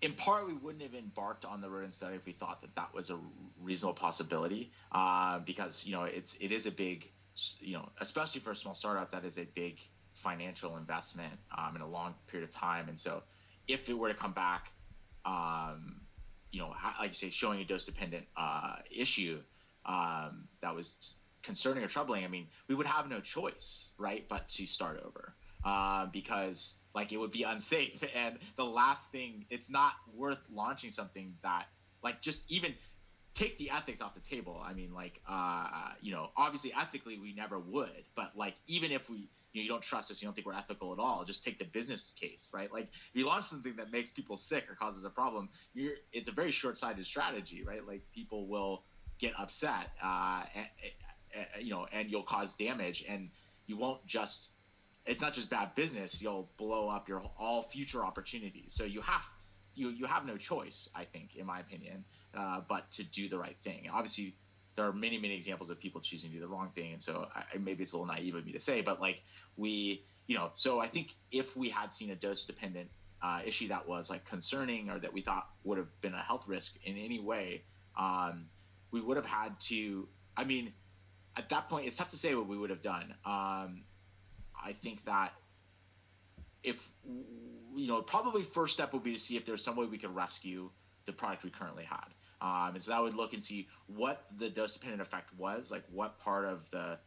in 0.00 0.12
part 0.14 0.46
we 0.46 0.54
wouldn't 0.54 0.82
have 0.82 0.94
embarked 0.94 1.44
on 1.44 1.60
the 1.60 1.68
rodent 1.68 1.92
study 1.92 2.16
if 2.16 2.24
we 2.24 2.32
thought 2.32 2.60
that 2.60 2.74
that 2.76 2.92
was 2.94 3.10
a 3.10 3.18
reasonable 3.60 3.94
possibility 3.94 4.70
uh, 4.92 5.38
because 5.40 5.86
you 5.86 5.92
know 5.92 6.04
it's 6.04 6.36
it 6.36 6.52
is 6.52 6.66
a 6.66 6.70
big 6.70 7.10
you 7.60 7.74
know 7.74 7.88
especially 8.00 8.40
for 8.40 8.52
a 8.52 8.56
small 8.56 8.74
startup 8.74 9.10
that 9.10 9.24
is 9.24 9.38
a 9.38 9.44
big 9.54 9.78
financial 10.18 10.76
investment 10.76 11.32
um, 11.56 11.76
in 11.76 11.82
a 11.82 11.88
long 11.88 12.14
period 12.26 12.48
of 12.48 12.54
time 12.54 12.88
and 12.88 12.98
so 12.98 13.22
if 13.66 13.88
it 13.88 13.98
were 13.98 14.08
to 14.08 14.14
come 14.14 14.32
back 14.32 14.72
um, 15.24 16.00
you 16.50 16.60
know, 16.60 16.74
like 16.98 17.10
you 17.10 17.14
say, 17.14 17.30
showing 17.30 17.60
a 17.60 17.64
dose 17.64 17.84
dependent 17.84 18.26
uh, 18.36 18.76
issue 18.90 19.40
um, 19.84 20.48
that 20.62 20.74
was 20.74 21.16
concerning 21.42 21.84
or 21.84 21.88
troubling, 21.88 22.24
I 22.24 22.28
mean, 22.28 22.46
we 22.68 22.74
would 22.74 22.86
have 22.86 23.08
no 23.08 23.20
choice, 23.20 23.92
right, 23.98 24.26
but 24.28 24.48
to 24.50 24.66
start 24.66 25.02
over 25.04 25.34
uh, 25.64 26.06
because 26.06 26.76
like 26.94 27.12
it 27.12 27.18
would 27.18 27.32
be 27.32 27.42
unsafe. 27.42 28.02
And 28.14 28.38
the 28.56 28.64
last 28.64 29.12
thing, 29.12 29.44
it's 29.50 29.68
not 29.68 29.92
worth 30.14 30.40
launching 30.50 30.90
something 30.90 31.34
that 31.42 31.66
like 32.02 32.22
just 32.22 32.50
even 32.50 32.74
take 33.34 33.58
the 33.58 33.70
ethics 33.70 34.00
off 34.00 34.14
the 34.14 34.20
table. 34.20 34.60
I 34.64 34.72
mean, 34.72 34.92
like, 34.92 35.20
uh, 35.28 35.90
you 36.00 36.12
know, 36.12 36.30
obviously 36.36 36.72
ethically 36.72 37.18
we 37.18 37.34
never 37.34 37.58
would, 37.58 38.04
but 38.16 38.32
like 38.36 38.54
even 38.66 38.90
if 38.90 39.10
we 39.10 39.28
you, 39.58 39.62
know, 39.62 39.64
you 39.64 39.68
don't 39.68 39.82
trust 39.82 40.10
us, 40.10 40.22
you 40.22 40.26
don't 40.26 40.34
think 40.34 40.46
we're 40.46 40.54
ethical 40.54 40.92
at 40.92 40.98
all. 40.98 41.24
Just 41.24 41.44
take 41.44 41.58
the 41.58 41.64
business 41.64 42.12
case, 42.18 42.50
right? 42.52 42.72
Like 42.72 42.84
if 42.84 43.10
you 43.14 43.26
launch 43.26 43.44
something 43.44 43.76
that 43.76 43.92
makes 43.92 44.10
people 44.10 44.36
sick 44.36 44.70
or 44.70 44.74
causes 44.74 45.04
a 45.04 45.10
problem, 45.10 45.48
you're 45.74 45.94
it's 46.12 46.28
a 46.28 46.32
very 46.32 46.50
short-sighted 46.50 47.04
strategy, 47.04 47.62
right? 47.64 47.86
Like 47.86 48.02
people 48.14 48.46
will 48.46 48.84
get 49.18 49.32
upset, 49.38 49.90
uh, 50.02 50.44
and, 50.54 50.66
and, 51.34 51.64
you 51.64 51.70
know, 51.70 51.86
and 51.92 52.10
you'll 52.10 52.22
cause 52.22 52.54
damage, 52.54 53.04
and 53.08 53.30
you 53.66 53.76
won't 53.76 54.04
just. 54.06 54.50
It's 55.06 55.22
not 55.22 55.32
just 55.32 55.48
bad 55.48 55.74
business; 55.74 56.20
you'll 56.20 56.50
blow 56.58 56.88
up 56.88 57.08
your 57.08 57.22
all 57.38 57.62
future 57.62 58.04
opportunities. 58.04 58.72
So 58.74 58.84
you 58.84 59.00
have 59.00 59.22
you 59.74 59.90
you 59.90 60.06
have 60.06 60.26
no 60.26 60.36
choice, 60.36 60.88
I 60.94 61.04
think, 61.04 61.36
in 61.36 61.46
my 61.46 61.60
opinion, 61.60 62.04
uh, 62.36 62.60
but 62.68 62.90
to 62.92 63.04
do 63.04 63.28
the 63.28 63.38
right 63.38 63.56
thing. 63.58 63.88
Obviously, 63.92 64.34
there 64.78 64.86
are 64.86 64.92
many 64.92 65.18
many 65.18 65.34
examples 65.34 65.70
of 65.70 65.80
people 65.80 66.00
choosing 66.00 66.30
to 66.30 66.36
do 66.36 66.40
the 66.40 66.46
wrong 66.46 66.70
thing. 66.72 66.92
And 66.92 67.02
so 67.02 67.26
I, 67.34 67.58
maybe 67.58 67.82
it's 67.82 67.92
a 67.92 67.98
little 67.98 68.14
naive 68.14 68.36
of 68.36 68.46
me 68.46 68.52
to 68.52 68.60
say 68.60 68.80
but 68.80 69.00
like 69.00 69.22
we 69.56 70.04
you 70.28 70.36
know 70.36 70.50
so 70.54 70.78
i 70.78 70.86
think 70.86 71.14
if 71.32 71.56
we 71.56 71.68
had 71.68 71.90
seen 71.90 72.10
a 72.10 72.14
dose 72.14 72.44
dependent 72.44 72.88
uh, 73.20 73.40
issue 73.44 73.66
that 73.66 73.88
was 73.88 74.08
like 74.08 74.24
concerning 74.24 74.88
or 74.90 75.00
that 75.00 75.12
we 75.12 75.20
thought 75.20 75.48
would 75.64 75.76
have 75.76 76.00
been 76.00 76.14
a 76.14 76.22
health 76.22 76.46
risk 76.46 76.76
in 76.84 76.96
any 76.96 77.18
way 77.18 77.64
um, 77.98 78.48
we 78.92 79.00
would 79.00 79.16
have 79.16 79.26
had 79.26 79.58
to 79.58 80.06
i 80.36 80.44
mean 80.44 80.72
at 81.36 81.48
that 81.48 81.68
point 81.68 81.84
it's 81.86 81.96
tough 81.96 82.10
to 82.10 82.16
say 82.16 82.34
what 82.34 82.46
we 82.46 82.56
would 82.56 82.70
have 82.70 82.82
done. 82.82 83.12
Um, 83.24 83.82
i 84.64 84.72
think 84.72 85.04
that 85.04 85.32
if 86.62 86.90
you 87.74 87.88
know 87.88 88.00
probably 88.02 88.44
first 88.44 88.74
step 88.74 88.92
would 88.92 89.02
be 89.02 89.12
to 89.12 89.18
see 89.18 89.36
if 89.36 89.44
there's 89.44 89.64
some 89.64 89.74
way 89.74 89.86
we 89.86 89.98
could 89.98 90.14
rescue 90.14 90.70
the 91.06 91.12
product 91.12 91.42
we 91.42 91.50
currently 91.50 91.84
had 91.84 92.14
um, 92.40 92.70
and 92.74 92.82
so 92.82 92.92
I 92.92 93.00
would 93.00 93.14
look 93.14 93.32
and 93.32 93.42
see 93.42 93.68
what 93.86 94.26
the 94.36 94.48
dose 94.48 94.74
dependent 94.74 95.02
effect 95.02 95.30
was, 95.36 95.70
like 95.70 95.84
what 95.90 96.18
part 96.18 96.44
of 96.44 96.70
the 96.70 96.98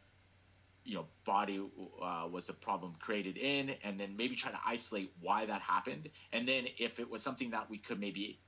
you 0.84 0.94
know 0.94 1.06
body 1.24 1.62
uh, 2.02 2.26
was 2.30 2.46
the 2.46 2.52
problem 2.52 2.94
created 2.98 3.36
in, 3.36 3.74
and 3.82 3.98
then 3.98 4.16
maybe 4.16 4.34
try 4.34 4.50
to 4.50 4.60
isolate 4.66 5.12
why 5.20 5.46
that 5.46 5.62
happened, 5.62 6.08
and 6.32 6.46
then 6.46 6.66
if 6.78 7.00
it 7.00 7.10
was 7.10 7.22
something 7.22 7.50
that 7.50 7.68
we 7.70 7.78
could 7.78 8.00
maybe 8.00 8.40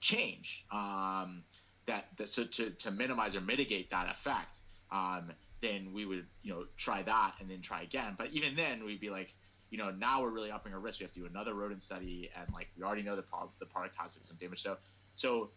change, 0.00 0.64
um, 0.70 1.42
that, 1.86 2.06
that 2.16 2.28
so 2.28 2.44
to 2.44 2.70
to 2.70 2.90
minimize 2.90 3.34
or 3.34 3.40
mitigate 3.40 3.90
that 3.90 4.08
effect, 4.08 4.60
um, 4.92 5.32
then 5.62 5.92
we 5.92 6.04
would 6.06 6.26
you 6.42 6.52
know 6.52 6.64
try 6.76 7.02
that 7.02 7.34
and 7.40 7.50
then 7.50 7.60
try 7.60 7.82
again. 7.82 8.14
But 8.16 8.28
even 8.32 8.54
then, 8.54 8.84
we'd 8.84 9.00
be 9.00 9.10
like 9.10 9.34
you 9.74 9.78
know, 9.78 9.90
now 9.90 10.22
we're 10.22 10.30
really 10.30 10.52
upping 10.52 10.72
our 10.72 10.78
risk. 10.78 11.00
We 11.00 11.04
have 11.04 11.12
to 11.14 11.18
do 11.18 11.26
another 11.26 11.54
rodent 11.54 11.82
study, 11.82 12.30
and 12.38 12.46
like 12.52 12.68
we 12.76 12.84
already 12.84 13.02
know 13.02 13.16
the 13.16 13.22
pro- 13.22 13.50
the 13.58 13.66
product 13.66 13.96
has 13.96 14.16
some 14.22 14.36
damage. 14.36 14.62
So, 14.62 14.76
so 15.14 15.50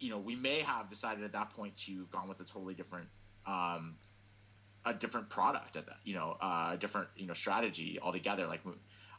you 0.00 0.10
know, 0.10 0.18
we 0.18 0.34
may 0.34 0.60
have 0.60 0.88
decided 0.88 1.24
at 1.24 1.32
that 1.32 1.50
point 1.50 1.76
to 1.76 2.06
gone 2.06 2.28
with 2.28 2.40
a 2.40 2.44
totally 2.44 2.74
different, 2.74 3.06
um, 3.46 3.96
a 4.84 4.92
different 4.92 5.28
product 5.28 5.76
at 5.76 5.86
that, 5.86 5.98
you 6.04 6.14
know, 6.14 6.36
uh, 6.40 6.70
a 6.72 6.76
different, 6.76 7.08
you 7.16 7.26
know, 7.26 7.32
strategy 7.32 7.98
altogether. 8.02 8.46
Like, 8.46 8.60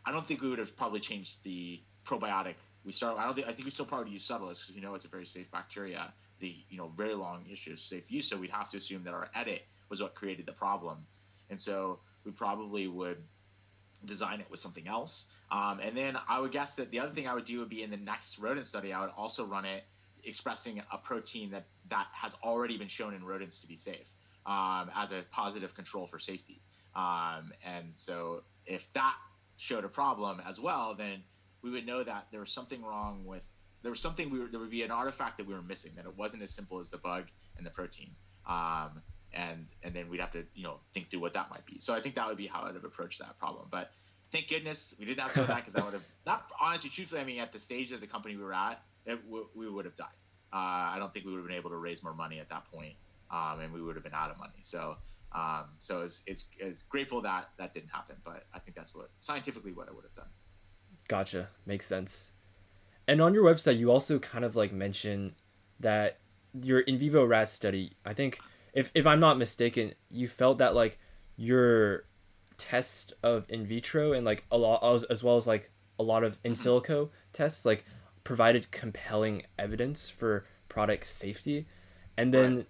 I 0.06 0.12
don't 0.12 0.26
think 0.26 0.42
we 0.42 0.50
would 0.50 0.60
have 0.60 0.76
probably 0.76 1.00
changed 1.00 1.44
the 1.44 1.80
probiotic. 2.06 2.56
We 2.86 2.92
start. 2.92 3.18
I 3.18 3.26
don't 3.26 3.34
think. 3.34 3.48
I 3.48 3.52
think 3.52 3.66
we 3.66 3.72
still 3.72 3.86
probably 3.86 4.12
use 4.12 4.28
Subtilis 4.28 4.62
because 4.62 4.72
we 4.76 4.82
know 4.82 4.94
it's 4.94 5.06
a 5.06 5.10
very 5.10 5.26
safe 5.26 5.50
bacteria. 5.50 6.14
The 6.40 6.56
you 6.70 6.78
know 6.78 6.92
very 6.96 7.16
long 7.16 7.46
issue 7.52 7.74
of 7.74 7.80
safe 7.80 8.04
use. 8.12 8.28
So 8.30 8.38
we'd 8.38 8.52
have 8.52 8.70
to 8.70 8.78
assume 8.78 9.04
that 9.06 9.14
our 9.14 9.30
edit 9.34 9.64
was 9.90 10.02
what 10.02 10.14
created 10.14 10.46
the 10.46 10.52
problem, 10.52 11.00
and 11.50 11.60
so 11.60 12.00
we 12.24 12.32
probably 12.32 12.88
would 12.88 13.18
design 14.06 14.40
it 14.40 14.46
with 14.52 14.60
something 14.60 14.88
else. 14.88 15.28
Um, 15.52 15.80
and 15.82 15.96
then 15.98 16.18
I 16.28 16.40
would 16.40 16.52
guess 16.52 16.76
that 16.76 16.92
the 16.92 17.00
other 17.00 17.12
thing 17.12 17.28
I 17.28 17.34
would 17.34 17.46
do 17.46 17.60
would 17.60 17.70
be 17.70 17.82
in 17.82 17.90
the 17.90 17.98
next 17.98 18.38
rodent 18.38 18.68
study, 18.68 18.94
I 18.94 19.02
would 19.02 19.12
also 19.18 19.46
run 19.46 19.66
it 19.66 19.84
expressing 20.26 20.82
a 20.92 20.98
protein 20.98 21.52
that 21.52 21.66
that 21.90 22.08
has 22.12 22.36
already 22.44 22.78
been 22.78 22.88
shown 22.88 23.14
in 23.14 23.24
rodents 23.24 23.60
to 23.62 23.68
be 23.68 23.76
safe 23.76 24.14
um, 24.46 24.90
as 24.96 25.12
a 25.12 25.24
positive 25.32 25.76
control 25.76 26.06
for 26.06 26.20
safety. 26.20 26.62
Um, 26.96 27.52
and 27.64 27.94
so 27.94 28.44
if 28.66 28.92
that 28.94 29.16
showed 29.58 29.84
a 29.84 29.90
problem 29.90 30.42
as 30.48 30.60
well, 30.60 30.96
then 30.96 31.24
we 31.62 31.72
would 31.72 31.86
know 31.86 32.04
that 32.04 32.28
there 32.32 32.40
was 32.40 32.52
something 32.52 32.84
wrong 32.84 33.24
with 33.26 33.44
there 33.82 33.92
was 33.92 34.00
something 34.00 34.32
we 34.32 34.40
were, 34.40 34.48
there 34.48 34.60
would 34.60 34.72
be 34.72 34.82
an 34.82 34.92
artifact 34.92 35.38
that 35.38 35.46
we 35.46 35.54
were 35.54 35.62
missing 35.62 35.92
that 35.96 36.06
it 36.06 36.18
wasn't 36.18 36.42
as 36.42 36.50
simple 36.50 36.80
as 36.80 36.90
the 36.90 36.98
bug 36.98 37.26
and 37.58 37.66
the 37.66 37.70
protein. 37.70 38.10
Um, 38.48 39.04
and 39.34 39.68
and 39.84 39.94
then 39.94 40.10
we'd 40.10 40.20
have 40.20 40.32
to 40.32 40.44
you 40.56 40.64
know 40.64 40.80
think 40.94 41.10
through 41.10 41.20
what 41.20 41.34
that 41.34 41.50
might 41.50 41.66
be. 41.66 41.80
So 41.80 41.94
I 41.94 42.02
think 42.02 42.16
that 42.16 42.28
would 42.28 42.38
be 42.38 42.48
how 42.48 42.64
I'd 42.64 42.74
have 42.74 42.86
approached 42.86 43.20
that 43.20 43.38
problem. 43.38 43.68
But 43.70 43.92
thank 44.32 44.48
goodness 44.48 44.96
we 45.00 45.06
have 45.14 45.34
to 45.34 45.42
do 45.42 45.46
that 45.48 45.58
because 45.58 45.76
I 45.76 45.84
would 45.84 45.94
have 45.94 46.04
not 46.26 46.52
honestly, 46.60 46.90
truthfully, 46.90 47.22
I 47.22 47.26
mean 47.26 47.40
at 47.40 47.52
the 47.52 47.60
stage 47.60 47.92
of 47.92 48.02
the 48.02 48.08
company 48.08 48.36
we 48.36 48.44
were 48.44 48.54
at, 48.54 48.82
it, 49.06 49.20
we 49.56 49.70
would 49.70 49.86
have 49.86 49.96
died. 49.96 50.08
Uh, 50.54 50.94
I 50.94 50.96
don't 51.00 51.14
think 51.14 51.26
we 51.26 51.32
would 51.32 51.40
have 51.40 51.48
been 51.48 51.58
able 51.58 51.72
to 51.72 51.78
raise 51.78 52.02
more 52.04 52.14
money 52.14 52.40
at 52.40 52.50
that 52.50 52.66
point 52.72 52.96
um, 53.32 53.60
and 53.60 53.74
we 53.74 53.82
would 53.82 53.96
have 53.96 54.04
been 54.04 54.14
out 54.14 54.32
of 54.32 54.38
money. 54.38 54.54
So 54.62 54.98
um, 55.32 55.66
so 55.80 56.02
it's, 56.02 56.22
it's 56.26 56.48
it's 56.58 56.84
grateful 56.84 57.22
that 57.22 57.50
that 57.58 57.74
didn't 57.74 57.90
happen, 57.90 58.16
but 58.24 58.46
I 58.54 58.60
think 58.60 58.76
that's 58.76 58.96
what 58.96 59.10
scientifically 59.20 59.74
what 59.74 59.90
I 59.90 59.92
would 59.92 60.06
have 60.06 60.14
done. 60.14 60.30
Gotcha, 61.08 61.50
makes 61.66 61.86
sense. 61.86 62.32
And 63.08 63.22
on 63.22 63.34
your 63.34 63.44
website, 63.44 63.78
you 63.78 63.92
also 63.92 64.18
kind 64.18 64.46
of 64.46 64.56
like 64.56 64.72
mention 64.72 65.36
that 65.80 66.20
your 66.62 66.80
in 66.80 66.98
vivo 66.98 67.26
rat 67.26 67.50
study. 67.50 67.94
I 68.06 68.14
think 68.14 68.40
if 68.74 68.92
if 68.96 69.06
I'm 69.06 69.20
not 69.20 69.38
mistaken, 69.38 69.94
you 70.10 70.28
felt 70.28 70.58
that 70.60 70.74
like 70.74 71.00
your 71.36 72.06
test 72.58 73.12
of 73.22 73.46
in 73.50 73.66
vitro 73.66 74.14
and 74.14 74.26
like 74.26 74.46
a 74.50 74.58
lot 74.58 74.82
as, 74.82 75.04
as 75.06 75.22
well 75.22 75.36
as 75.36 75.46
like 75.46 75.70
a 76.00 76.04
lot 76.04 76.24
of 76.24 76.40
in 76.46 76.54
mm-hmm. 76.54 76.70
silico 76.70 77.10
tests 77.34 77.66
like 77.66 77.84
provided 78.26 78.72
compelling 78.72 79.44
evidence 79.58 80.10
for 80.10 80.46
product 80.68 81.08
safety 81.08 81.66
and 82.18 82.34
then 82.34 82.58
right. 82.58 82.68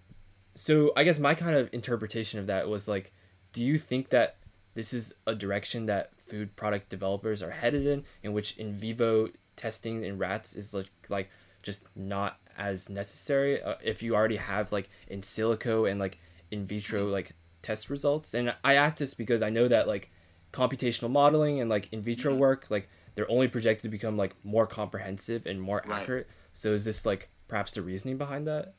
so 0.53 0.91
i 0.95 1.03
guess 1.03 1.17
my 1.17 1.33
kind 1.33 1.55
of 1.55 1.73
interpretation 1.73 2.39
of 2.39 2.45
that 2.45 2.67
was 2.69 2.87
like 2.87 3.11
do 3.53 3.63
you 3.63 3.79
think 3.79 4.09
that 4.09 4.35
this 4.75 4.93
is 4.93 5.15
a 5.25 5.33
direction 5.33 5.87
that 5.87 6.11
food 6.19 6.55
product 6.55 6.89
developers 6.89 7.41
are 7.41 7.51
headed 7.51 7.87
in 7.87 8.03
in 8.21 8.33
which 8.33 8.55
in 8.57 8.73
vivo 8.73 9.29
testing 9.55 10.03
in 10.03 10.17
rats 10.17 10.55
is 10.55 10.73
like 10.73 10.89
like 11.09 11.29
just 11.63 11.85
not 11.95 12.37
as 12.57 12.89
necessary 12.89 13.61
uh, 13.63 13.75
if 13.81 14.03
you 14.03 14.13
already 14.13 14.35
have 14.35 14.71
like 14.71 14.89
in 15.07 15.21
silico 15.21 15.89
and 15.89 15.99
like 15.99 16.19
in 16.51 16.65
vitro 16.65 17.03
mm-hmm. 17.03 17.13
like 17.13 17.31
test 17.61 17.89
results 17.89 18.33
and 18.33 18.53
i 18.63 18.73
asked 18.73 18.97
this 18.97 19.13
because 19.13 19.41
i 19.41 19.49
know 19.49 19.67
that 19.67 19.87
like 19.87 20.11
computational 20.51 21.09
modeling 21.09 21.59
and 21.59 21.69
like 21.69 21.87
in 21.91 22.01
vitro 22.01 22.31
mm-hmm. 22.31 22.41
work 22.41 22.65
like 22.69 22.89
they're 23.15 23.29
only 23.29 23.47
projected 23.47 23.83
to 23.83 23.89
become 23.89 24.17
like 24.17 24.35
more 24.43 24.67
comprehensive 24.67 25.45
and 25.45 25.61
more 25.61 25.81
right. 25.85 26.01
accurate 26.01 26.27
so 26.53 26.73
is 26.73 26.85
this 26.85 27.05
like 27.05 27.29
perhaps 27.47 27.73
the 27.73 27.81
reasoning 27.81 28.17
behind 28.17 28.47
that 28.47 28.73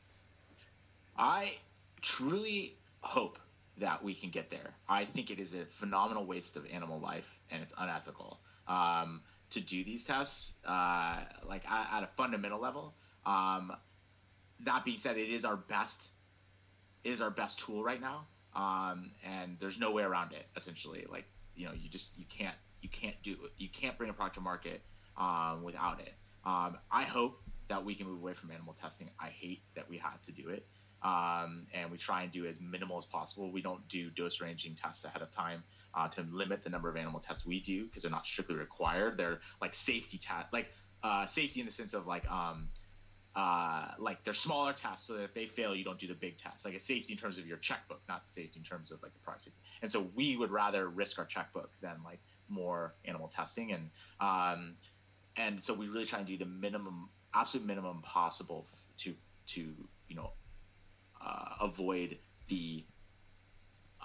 i 1.17 1.53
truly 2.01 2.77
hope 3.01 3.39
that 3.77 4.03
we 4.03 4.13
can 4.13 4.29
get 4.29 4.49
there 4.49 4.73
i 4.89 5.05
think 5.05 5.29
it 5.29 5.39
is 5.39 5.53
a 5.53 5.65
phenomenal 5.65 6.25
waste 6.25 6.57
of 6.57 6.65
animal 6.71 6.99
life 6.99 7.37
and 7.51 7.61
it's 7.61 7.73
unethical 7.77 8.39
um, 8.67 9.21
to 9.49 9.61
do 9.61 9.81
these 9.85 10.03
tests 10.03 10.53
uh, 10.65 11.19
like 11.47 11.69
at, 11.71 12.03
a 12.03 12.09
fundamental 12.17 12.59
level 12.59 12.93
um, 13.25 13.71
that 14.59 14.83
being 14.83 14.97
said 14.97 15.17
it 15.17 15.29
is 15.29 15.45
our 15.45 15.55
best 15.55 16.09
it 17.03 17.11
is 17.11 17.21
our 17.21 17.29
best 17.29 17.59
tool 17.59 17.81
right 17.81 18.01
now 18.01 18.25
um, 18.57 19.11
and 19.23 19.55
there's 19.59 19.79
no 19.79 19.91
way 19.91 20.03
around 20.03 20.33
it. 20.33 20.47
Essentially, 20.55 21.05
like 21.09 21.25
you 21.55 21.65
know, 21.65 21.73
you 21.73 21.89
just 21.89 22.17
you 22.17 22.25
can't 22.25 22.55
you 22.87 22.99
can't 22.99 23.21
do 23.21 23.35
you 23.57 23.69
can't 23.69 23.97
bring 23.97 24.09
a 24.09 24.13
product 24.13 24.35
to 24.35 24.41
market 24.41 24.81
um, 25.17 25.63
without 25.63 25.99
it. 25.99 26.13
Um, 26.45 26.77
I 26.91 27.03
hope 27.03 27.41
that 27.67 27.83
we 27.83 27.95
can 27.95 28.07
move 28.07 28.21
away 28.21 28.33
from 28.33 28.51
animal 28.51 28.73
testing. 28.73 29.09
I 29.19 29.27
hate 29.27 29.61
that 29.75 29.89
we 29.89 29.97
have 29.97 30.21
to 30.23 30.31
do 30.31 30.49
it, 30.49 30.65
um, 31.03 31.67
and 31.73 31.91
we 31.91 31.97
try 31.97 32.23
and 32.23 32.31
do 32.31 32.45
as 32.45 32.61
minimal 32.61 32.97
as 32.97 33.05
possible. 33.05 33.51
We 33.51 33.61
don't 33.61 33.85
do 33.89 34.09
dose 34.11 34.39
ranging 34.39 34.75
tests 34.75 35.03
ahead 35.03 35.21
of 35.21 35.31
time 35.31 35.63
uh, 35.93 36.07
to 36.09 36.21
limit 36.31 36.63
the 36.63 36.69
number 36.69 36.87
of 36.87 36.95
animal 36.95 37.19
tests 37.19 37.45
we 37.45 37.59
do 37.59 37.85
because 37.85 38.03
they're 38.03 38.11
not 38.11 38.25
strictly 38.25 38.55
required. 38.55 39.17
They're 39.17 39.41
like 39.61 39.73
safety 39.73 40.17
test, 40.17 40.47
like 40.53 40.71
uh, 41.03 41.25
safety 41.25 41.59
in 41.59 41.65
the 41.65 41.71
sense 41.73 41.93
of 41.93 42.07
like 42.07 42.29
um, 42.31 42.69
uh, 43.35 43.89
like 43.99 44.23
they're 44.23 44.33
smaller 44.33 44.71
tests 44.71 45.05
so 45.05 45.13
that 45.13 45.23
if 45.23 45.33
they 45.33 45.45
fail 45.45 45.75
you 45.75 45.83
don't 45.83 45.99
do 45.99 46.07
the 46.07 46.15
big 46.15 46.37
test 46.37 46.65
like 46.65 46.73
it's 46.73 46.85
safety 46.85 47.13
in 47.13 47.19
terms 47.19 47.37
of 47.37 47.45
your 47.45 47.57
checkbook 47.57 48.01
not 48.09 48.23
safety 48.27 48.57
in 48.57 48.63
terms 48.63 48.89
of 48.89 48.99
like 49.03 49.13
the 49.13 49.19
product 49.19 49.49
and 49.83 49.91
so 49.91 50.07
we 50.15 50.35
would 50.35 50.49
rather 50.49 50.89
risk 50.89 51.19
our 51.19 51.25
checkbook 51.25 51.69
than 51.79 51.97
like 52.03 52.19
more 52.49 52.95
animal 53.05 53.27
testing. 53.27 53.71
And 53.71 53.89
um, 54.19 54.75
and 55.35 55.63
so 55.63 55.73
we 55.73 55.87
really 55.87 56.05
try 56.05 56.19
and 56.19 56.27
do 56.27 56.37
the 56.37 56.45
minimum 56.45 57.09
absolute 57.33 57.65
minimum 57.65 58.01
possible 58.01 58.67
to 58.99 59.13
to 59.47 59.73
you 60.07 60.15
know 60.15 60.31
uh, 61.23 61.55
avoid 61.61 62.17
the 62.47 62.83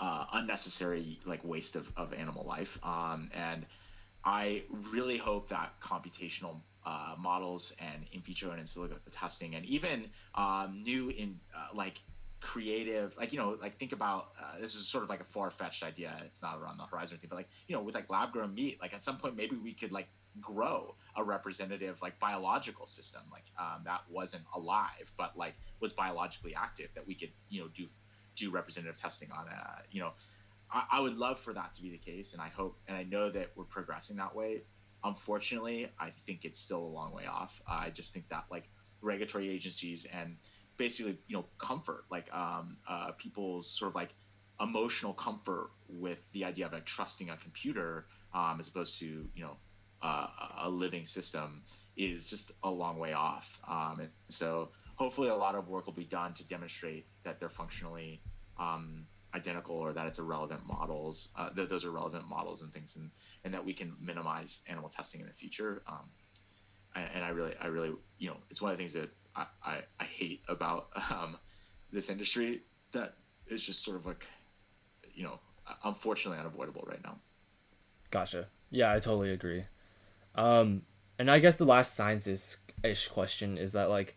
uh, 0.00 0.26
unnecessary 0.32 1.20
like 1.24 1.44
waste 1.44 1.76
of, 1.76 1.90
of 1.96 2.12
animal 2.12 2.44
life. 2.46 2.78
Um, 2.82 3.30
and 3.34 3.66
i 4.24 4.62
really 4.92 5.18
hope 5.18 5.48
that 5.48 5.72
computational 5.80 6.60
uh, 6.86 7.14
models 7.18 7.74
and 7.80 8.06
in 8.12 8.20
vitro 8.20 8.50
and 8.50 8.60
in 8.60 8.66
silico 8.66 8.98
testing, 9.10 9.54
and 9.54 9.64
even 9.66 10.06
um, 10.34 10.82
new 10.82 11.10
in 11.10 11.38
uh, 11.56 11.68
like 11.74 12.00
creative, 12.42 13.16
like 13.16 13.32
you 13.32 13.38
know, 13.38 13.56
like 13.60 13.78
think 13.78 13.92
about 13.92 14.32
uh, 14.40 14.60
this 14.60 14.74
is 14.74 14.86
sort 14.88 15.04
of 15.04 15.10
like 15.10 15.20
a 15.20 15.24
far 15.24 15.50
fetched 15.50 15.82
idea. 15.82 16.14
It's 16.24 16.42
not 16.42 16.58
around 16.58 16.78
the 16.78 16.84
horizon 16.84 17.14
or 17.14 17.16
anything, 17.16 17.30
but 17.30 17.36
like 17.36 17.48
you 17.68 17.76
know, 17.76 17.82
with 17.82 17.94
like 17.94 18.10
lab 18.10 18.32
grown 18.32 18.54
meat, 18.54 18.78
like 18.80 18.94
at 18.94 19.02
some 19.02 19.16
point 19.16 19.36
maybe 19.36 19.56
we 19.56 19.72
could 19.72 19.92
like 19.92 20.08
grow 20.40 20.94
a 21.16 21.22
representative 21.22 22.00
like 22.00 22.18
biological 22.18 22.86
system 22.86 23.20
like 23.30 23.44
um, 23.58 23.82
that 23.84 24.00
wasn't 24.08 24.42
alive 24.56 25.12
but 25.18 25.36
like 25.36 25.52
was 25.80 25.92
biologically 25.92 26.54
active 26.54 26.88
that 26.94 27.06
we 27.06 27.14
could 27.14 27.28
you 27.50 27.60
know 27.60 27.68
do 27.74 27.86
do 28.34 28.50
representative 28.50 28.98
testing 28.98 29.30
on 29.30 29.46
uh 29.48 29.82
you 29.90 30.00
know 30.00 30.12
I, 30.70 30.84
I 30.92 31.00
would 31.00 31.18
love 31.18 31.38
for 31.38 31.52
that 31.52 31.74
to 31.74 31.82
be 31.82 31.90
the 31.90 31.98
case 31.98 32.32
and 32.32 32.40
i 32.40 32.48
hope 32.48 32.78
and 32.88 32.96
i 32.96 33.02
know 33.02 33.28
that 33.28 33.50
we're 33.56 33.64
progressing 33.64 34.16
that 34.16 34.34
way 34.34 34.62
Unfortunately, 35.04 35.88
I 35.98 36.10
think 36.10 36.44
it's 36.44 36.58
still 36.58 36.78
a 36.78 36.86
long 36.86 37.12
way 37.12 37.26
off. 37.26 37.60
I 37.66 37.90
just 37.90 38.12
think 38.12 38.28
that 38.28 38.44
like 38.50 38.68
regulatory 39.00 39.50
agencies 39.50 40.06
and 40.12 40.36
basically 40.76 41.18
you 41.28 41.36
know 41.36 41.44
comfort, 41.58 42.04
like 42.10 42.32
um, 42.34 42.76
uh, 42.88 43.12
people's 43.12 43.68
sort 43.68 43.90
of 43.90 43.94
like 43.94 44.14
emotional 44.60 45.12
comfort 45.12 45.70
with 45.88 46.24
the 46.32 46.44
idea 46.44 46.66
of 46.66 46.72
like 46.72 46.84
trusting 46.84 47.30
a 47.30 47.36
computer 47.36 48.06
um, 48.34 48.58
as 48.60 48.68
opposed 48.68 48.98
to 48.98 49.28
you 49.34 49.42
know 49.42 49.56
uh, 50.02 50.26
a 50.62 50.68
living 50.68 51.06
system 51.06 51.62
is 51.96 52.28
just 52.28 52.52
a 52.64 52.70
long 52.70 52.98
way 52.98 53.12
off. 53.12 53.60
Um, 53.68 54.00
and 54.00 54.08
so 54.28 54.70
hopefully 54.96 55.28
a 55.28 55.34
lot 55.34 55.54
of 55.54 55.68
work 55.68 55.86
will 55.86 55.92
be 55.92 56.04
done 56.04 56.32
to 56.34 56.44
demonstrate 56.44 57.06
that 57.24 57.38
they're 57.38 57.48
functionally 57.48 58.20
um, 58.58 59.06
identical 59.34 59.76
or 59.76 59.92
that 59.92 60.06
it's 60.06 60.18
irrelevant 60.18 60.66
models 60.66 61.28
uh, 61.36 61.50
that 61.54 61.68
those 61.68 61.84
are 61.84 61.90
relevant 61.90 62.28
models 62.28 62.62
and 62.62 62.72
things 62.72 62.96
and, 62.96 63.10
and 63.44 63.54
that 63.54 63.64
we 63.64 63.72
can 63.72 63.94
minimize 64.00 64.60
animal 64.66 64.88
testing 64.88 65.20
in 65.20 65.26
the 65.26 65.32
future 65.32 65.82
um, 65.86 66.10
and, 66.94 67.08
and, 67.14 67.24
i 67.24 67.30
really 67.30 67.54
i 67.62 67.66
really 67.66 67.92
you 68.18 68.28
know 68.28 68.36
it's 68.50 68.60
one 68.60 68.70
of 68.70 68.76
the 68.76 68.80
things 68.80 68.92
that 68.92 69.10
i, 69.36 69.46
I, 69.64 69.78
I 70.00 70.04
hate 70.04 70.42
about 70.48 70.88
um, 71.10 71.36
this 71.92 72.10
industry 72.10 72.62
that 72.92 73.14
is 73.48 73.64
just 73.64 73.84
sort 73.84 73.96
of 73.96 74.06
like 74.06 74.26
you 75.14 75.24
know 75.24 75.38
unfortunately 75.84 76.40
unavoidable 76.40 76.84
right 76.86 77.02
now 77.02 77.16
gotcha 78.10 78.48
yeah 78.70 78.92
i 78.92 78.98
totally 78.98 79.30
agree 79.30 79.64
um, 80.34 80.82
and 81.18 81.30
i 81.30 81.38
guess 81.38 81.56
the 81.56 81.64
last 81.64 81.94
sciences 81.94 82.58
ish 82.82 83.08
question 83.08 83.58
is 83.58 83.72
that 83.72 83.88
like 83.90 84.16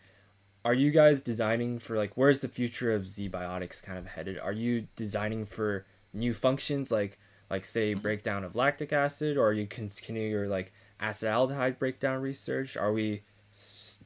are 0.66 0.74
you 0.74 0.89
guys 0.89 1.22
designing 1.22 1.78
for 1.78 1.95
like 1.95 2.13
where's 2.16 2.39
the 2.39 2.47
future 2.47 2.91
of 2.91 3.03
ZBiotics 3.03 3.84
kind 3.84 3.99
of 3.99 4.07
headed? 4.07 4.39
Are 4.39 4.51
you 4.51 4.88
designing 4.95 5.45
for 5.45 5.86
new 6.11 6.34
functions 6.34 6.91
like 6.91 7.20
like 7.51 7.63
say 7.63 7.91
mm-hmm. 7.91 8.01
breakdown 8.01 8.43
of 8.43 8.55
lactic 8.55 8.91
acid, 8.91 9.38
or 9.38 9.47
are 9.47 9.53
you 9.53 9.68
continuing 9.68 10.32
your 10.32 10.47
like 10.47 10.74
acetaldehyde 10.99 11.78
breakdown 11.78 12.20
research? 12.20 12.76
Are 12.76 12.91
we 12.91 13.22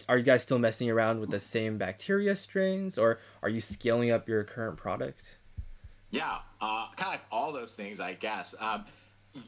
are 0.07 0.17
you 0.17 0.23
guys 0.23 0.43
still 0.43 0.59
messing 0.59 0.89
around 0.89 1.19
with 1.19 1.29
the 1.29 1.39
same 1.39 1.77
bacteria 1.77 2.35
strains, 2.35 2.97
or 2.97 3.19
are 3.41 3.49
you 3.49 3.61
scaling 3.61 4.11
up 4.11 4.27
your 4.27 4.43
current 4.43 4.77
product? 4.77 5.37
Yeah, 6.11 6.39
uh, 6.61 6.87
kind 6.95 7.07
of 7.07 7.13
like 7.13 7.25
all 7.31 7.51
those 7.51 7.75
things, 7.75 7.99
I 7.99 8.13
guess. 8.13 8.55
Um, 8.59 8.85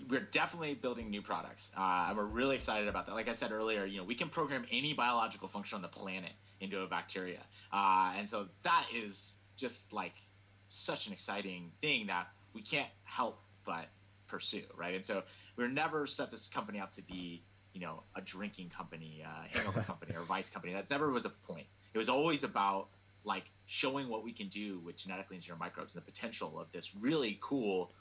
we're 0.09 0.27
definitely 0.31 0.75
building 0.75 1.09
new 1.09 1.21
products, 1.21 1.71
uh, 1.77 2.05
and 2.09 2.17
we're 2.17 2.25
really 2.25 2.55
excited 2.55 2.87
about 2.87 3.07
that. 3.07 3.13
Like 3.13 3.29
I 3.29 3.33
said 3.33 3.51
earlier, 3.51 3.85
you 3.85 3.97
know, 3.97 4.03
we 4.03 4.15
can 4.15 4.29
program 4.29 4.65
any 4.71 4.93
biological 4.93 5.47
function 5.47 5.75
on 5.75 5.81
the 5.81 5.87
planet 5.87 6.33
into 6.59 6.81
a 6.81 6.87
bacteria. 6.87 7.39
Uh, 7.73 8.13
and 8.15 8.29
so 8.29 8.47
that 8.63 8.85
is 8.93 9.37
just 9.57 9.91
like 9.91 10.13
such 10.69 11.07
an 11.07 11.13
exciting 11.13 11.71
thing 11.81 12.07
that 12.07 12.27
we 12.53 12.61
can't 12.61 12.89
help 13.03 13.41
but 13.65 13.87
pursue, 14.27 14.63
right? 14.77 14.95
And 14.95 15.03
so 15.03 15.23
we 15.57 15.63
are 15.63 15.69
never 15.69 16.07
set 16.07 16.31
this 16.31 16.47
company 16.47 16.79
up 16.79 16.93
to 16.93 17.01
be, 17.01 17.43
you 17.73 17.81
know, 17.81 18.03
a 18.15 18.21
drinking 18.21 18.69
company, 18.69 19.23
uh, 19.25 19.43
hangover 19.51 19.81
company, 19.87 20.13
or 20.15 20.21
vice 20.23 20.49
company. 20.49 20.73
That's 20.73 20.89
never 20.89 21.09
was 21.11 21.25
a 21.25 21.29
point. 21.29 21.67
It 21.93 21.97
was 21.97 22.09
always 22.09 22.43
about 22.43 22.87
like 23.23 23.43
showing 23.65 24.09
what 24.09 24.23
we 24.23 24.31
can 24.31 24.47
do 24.47 24.79
with 24.79 24.97
genetically 24.97 25.35
engineered 25.35 25.59
microbes 25.59 25.95
and 25.95 26.03
the 26.03 26.11
potential 26.11 26.59
of 26.59 26.71
this 26.71 26.95
really 26.95 27.37
cool 27.41 27.91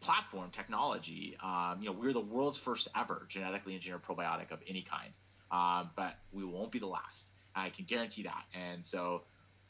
platform 0.00 0.50
technology. 0.50 1.36
Um, 1.42 1.78
you 1.80 1.86
know, 1.86 1.92
we're 1.92 2.12
the 2.12 2.20
world's 2.20 2.58
first 2.58 2.88
ever 2.96 3.26
genetically 3.28 3.74
engineered 3.74 4.02
probiotic 4.02 4.50
of 4.50 4.60
any 4.68 4.82
kind, 4.82 5.12
um, 5.50 5.90
but 5.96 6.16
we 6.32 6.44
won't 6.44 6.70
be 6.70 6.78
the 6.78 6.86
last. 6.86 7.28
I 7.54 7.70
can 7.70 7.84
guarantee 7.84 8.22
that. 8.24 8.44
And 8.54 8.84
so 8.84 9.22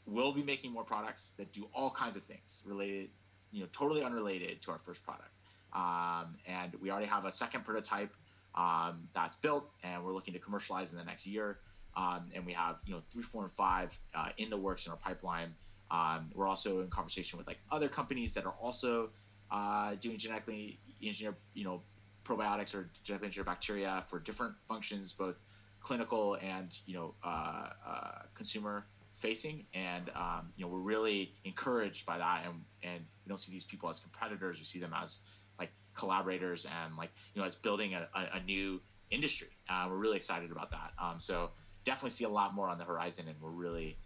we'll 0.05 0.33
be 0.33 0.43
making 0.43 0.71
more 0.71 0.83
products 0.83 1.33
that 1.37 1.51
do 1.51 1.67
all 1.73 1.89
kinds 1.89 2.15
of 2.15 2.23
things 2.23 2.63
related, 2.65 3.09
you 3.51 3.61
know, 3.61 3.67
totally 3.73 4.03
unrelated 4.03 4.61
to 4.63 4.71
our 4.71 4.79
first 4.79 5.03
product. 5.03 5.29
Um, 5.73 6.35
and 6.45 6.73
we 6.81 6.91
already 6.91 7.07
have 7.07 7.25
a 7.25 7.31
second 7.31 7.63
prototype 7.63 8.13
um, 8.55 9.07
that's 9.13 9.37
built, 9.37 9.69
and 9.83 10.03
we're 10.03 10.13
looking 10.13 10.33
to 10.33 10.39
commercialize 10.39 10.91
in 10.91 10.97
the 10.97 11.03
next 11.03 11.25
year. 11.25 11.59
Um, 11.95 12.31
and 12.33 12.45
we 12.45 12.53
have, 12.53 12.77
you 12.85 12.93
know, 12.93 13.01
three, 13.11 13.21
four, 13.21 13.43
and 13.43 13.51
five 13.51 13.97
uh, 14.15 14.29
in 14.37 14.49
the 14.49 14.57
works 14.57 14.85
in 14.87 14.91
our 14.91 14.97
pipeline. 14.97 15.53
Um, 15.91 16.31
we're 16.33 16.47
also 16.47 16.81
in 16.81 16.87
conversation 16.89 17.37
with 17.37 17.45
like 17.45 17.59
other 17.71 17.87
companies 17.87 18.33
that 18.33 18.45
are 18.45 18.55
also 18.59 19.09
uh, 19.51 19.93
doing 20.01 20.17
genetically 20.17 20.79
engineered, 21.03 21.35
you 21.53 21.63
know, 21.63 21.81
probiotics 22.25 22.73
or 22.73 22.89
genetically 23.03 23.27
engineered 23.27 23.45
bacteria 23.45 24.03
for 24.07 24.19
different 24.19 24.55
functions, 24.67 25.13
both 25.13 25.35
clinical 25.83 26.37
and 26.41 26.79
you 26.85 26.95
know 26.95 27.13
uh, 27.23 27.69
uh, 27.85 28.21
consumer 28.33 28.85
facing, 29.13 29.65
and 29.73 30.09
um, 30.15 30.49
you 30.57 30.65
know 30.65 30.71
we're 30.71 30.79
really 30.79 31.33
encouraged 31.45 32.05
by 32.05 32.17
that, 32.17 32.43
and 32.45 32.55
and 32.81 33.03
we 33.25 33.29
don't 33.29 33.37
see 33.37 33.51
these 33.51 33.65
people 33.65 33.89
as 33.89 33.99
competitors. 33.99 34.57
We 34.57 34.65
see 34.65 34.79
them 34.79 34.93
as 34.99 35.19
collaborators 35.95 36.65
and 36.65 36.95
like 36.97 37.11
you 37.33 37.41
know 37.41 37.45
it's 37.45 37.55
building 37.55 37.93
a, 37.93 38.07
a, 38.15 38.37
a 38.37 38.43
new 38.43 38.81
industry. 39.11 39.49
Uh, 39.69 39.87
we're 39.89 39.97
really 39.97 40.17
excited 40.17 40.51
about 40.51 40.71
that. 40.71 40.93
Um, 41.01 41.19
so 41.19 41.51
definitely 41.85 42.11
see 42.11 42.23
a 42.25 42.29
lot 42.29 42.53
more 42.53 42.69
on 42.69 42.77
the 42.77 42.83
horizon, 42.85 43.27
and 43.27 43.39
we're 43.41 43.49
really 43.51 43.97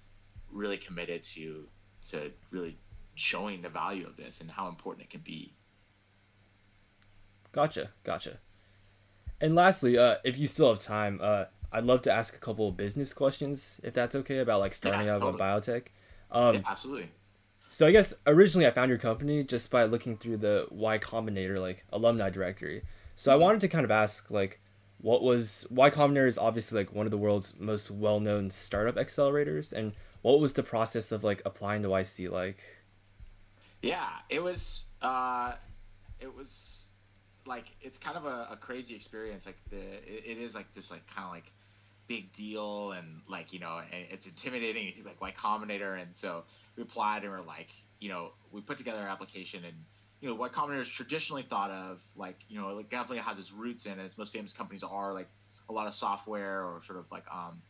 really 0.51 0.77
committed 0.77 1.23
to 1.23 1.67
to 2.09 2.31
really 2.51 2.77
showing 3.15 3.61
the 3.61 3.69
value 3.69 4.07
of 4.07 4.15
this 4.17 4.41
and 4.41 4.49
how 4.51 4.67
important 4.67 5.05
it 5.05 5.09
can 5.09 5.21
be. 5.21 5.53
Gotcha, 7.51 7.89
gotcha. 8.03 8.39
And 9.39 9.55
lastly, 9.55 9.97
uh, 9.97 10.17
if 10.23 10.37
you 10.37 10.47
still 10.47 10.69
have 10.69 10.79
time, 10.79 11.19
uh, 11.21 11.45
I'd 11.71 11.83
love 11.83 12.01
to 12.03 12.11
ask 12.11 12.35
a 12.35 12.39
couple 12.39 12.69
of 12.69 12.77
business 12.77 13.13
questions, 13.13 13.79
if 13.83 13.93
that's 13.93 14.15
okay, 14.15 14.39
about 14.39 14.59
like 14.59 14.73
starting 14.73 15.07
Yeah, 15.07 15.09
up 15.09 15.17
totally. 15.19 15.31
a 15.33 15.33
biotech. 15.33 15.87
Um, 16.31 16.55
yeah, 16.55 16.61
absolutely. 16.65 17.11
So 17.69 17.85
I 17.87 17.91
guess 17.91 18.13
originally 18.25 18.65
I 18.65 18.71
found 18.71 18.89
your 18.89 18.97
company 18.97 19.43
just 19.43 19.69
by 19.69 19.83
looking 19.83 20.17
through 20.17 20.37
the 20.37 20.67
Y 20.71 20.97
Combinator 20.97 21.59
like 21.59 21.85
alumni 21.91 22.29
directory. 22.29 22.83
So 23.15 23.31
I 23.31 23.35
wanted 23.35 23.61
to 23.61 23.67
kind 23.67 23.83
of 23.83 23.91
ask 23.91 24.31
like 24.31 24.61
what 24.99 25.21
was 25.21 25.67
Y 25.69 25.89
Combinator 25.89 26.27
is 26.27 26.37
obviously 26.37 26.79
like 26.79 26.93
one 26.93 27.05
of 27.05 27.11
the 27.11 27.17
world's 27.17 27.59
most 27.59 27.91
well-known 27.91 28.49
startup 28.49 28.95
accelerators 28.95 29.71
and 29.71 29.93
what 30.21 30.39
was 30.39 30.53
the 30.53 30.63
process 30.63 31.11
of 31.11 31.23
like 31.23 31.41
applying 31.45 31.83
to 31.83 31.89
YC 31.89 32.29
like? 32.31 32.63
Yeah, 33.81 34.09
it 34.29 34.41
was. 34.41 34.85
Uh, 35.01 35.53
it 36.19 36.35
was 36.35 36.91
like 37.45 37.65
it's 37.81 37.97
kind 37.97 38.17
of 38.17 38.25
a, 38.25 38.47
a 38.51 38.57
crazy 38.59 38.95
experience. 38.95 39.45
Like 39.45 39.57
the 39.69 39.77
it, 39.77 40.23
it 40.25 40.37
is 40.37 40.55
like 40.55 40.73
this 40.73 40.91
like 40.91 41.05
kind 41.07 41.25
of 41.25 41.33
like 41.33 41.51
big 42.07 42.31
deal 42.31 42.93
and 42.93 43.21
like 43.27 43.53
you 43.53 43.59
know 43.59 43.81
it's 43.91 44.25
intimidating 44.25 44.93
like 45.05 45.21
Y 45.21 45.31
Combinator 45.37 46.01
and 46.01 46.15
so 46.15 46.43
we 46.77 46.83
applied 46.83 47.23
and 47.23 47.31
we're 47.31 47.41
like 47.41 47.69
you 47.99 48.07
know 48.07 48.31
we 48.51 48.61
put 48.61 48.77
together 48.77 49.01
our 49.01 49.07
application 49.07 49.65
and 49.65 49.75
you 50.21 50.29
know 50.29 50.35
what 50.35 50.51
Combinator 50.51 50.79
is 50.79 50.87
traditionally 50.87 51.41
thought 51.41 51.71
of 51.71 52.01
like 52.15 52.39
you 52.47 52.59
know 52.59 52.77
it 52.77 52.89
definitely 52.89 53.17
has 53.17 53.37
its 53.37 53.51
roots 53.51 53.85
in 53.85 53.99
it. 53.99 54.05
Its 54.05 54.17
most 54.17 54.31
famous 54.31 54.53
companies 54.53 54.83
are 54.83 55.13
like 55.13 55.27
a 55.69 55.73
lot 55.73 55.87
of 55.87 55.93
software 55.93 56.63
or 56.63 56.81
sort 56.85 56.97
of 56.97 57.05
like 57.11 57.25
um, 57.31 57.61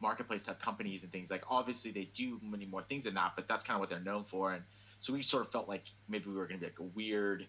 marketplace 0.00 0.44
type 0.44 0.60
companies 0.60 1.02
and 1.02 1.12
things. 1.12 1.30
Like 1.30 1.44
obviously 1.50 1.90
they 1.90 2.08
do 2.14 2.40
many 2.42 2.64
more 2.64 2.82
things 2.82 3.04
than 3.04 3.14
that 3.14 3.32
but 3.36 3.46
that's 3.46 3.62
kind 3.62 3.76
of 3.76 3.80
what 3.80 3.90
they're 3.90 4.00
known 4.00 4.24
for. 4.24 4.52
And 4.52 4.62
so 5.00 5.12
we 5.12 5.22
sort 5.22 5.42
of 5.42 5.52
felt 5.52 5.68
like 5.68 5.84
maybe 6.08 6.28
we 6.28 6.36
were 6.36 6.46
going 6.46 6.60
to 6.60 6.66
be 6.66 6.70
like 6.70 6.78
a 6.78 6.94
weird 6.94 7.46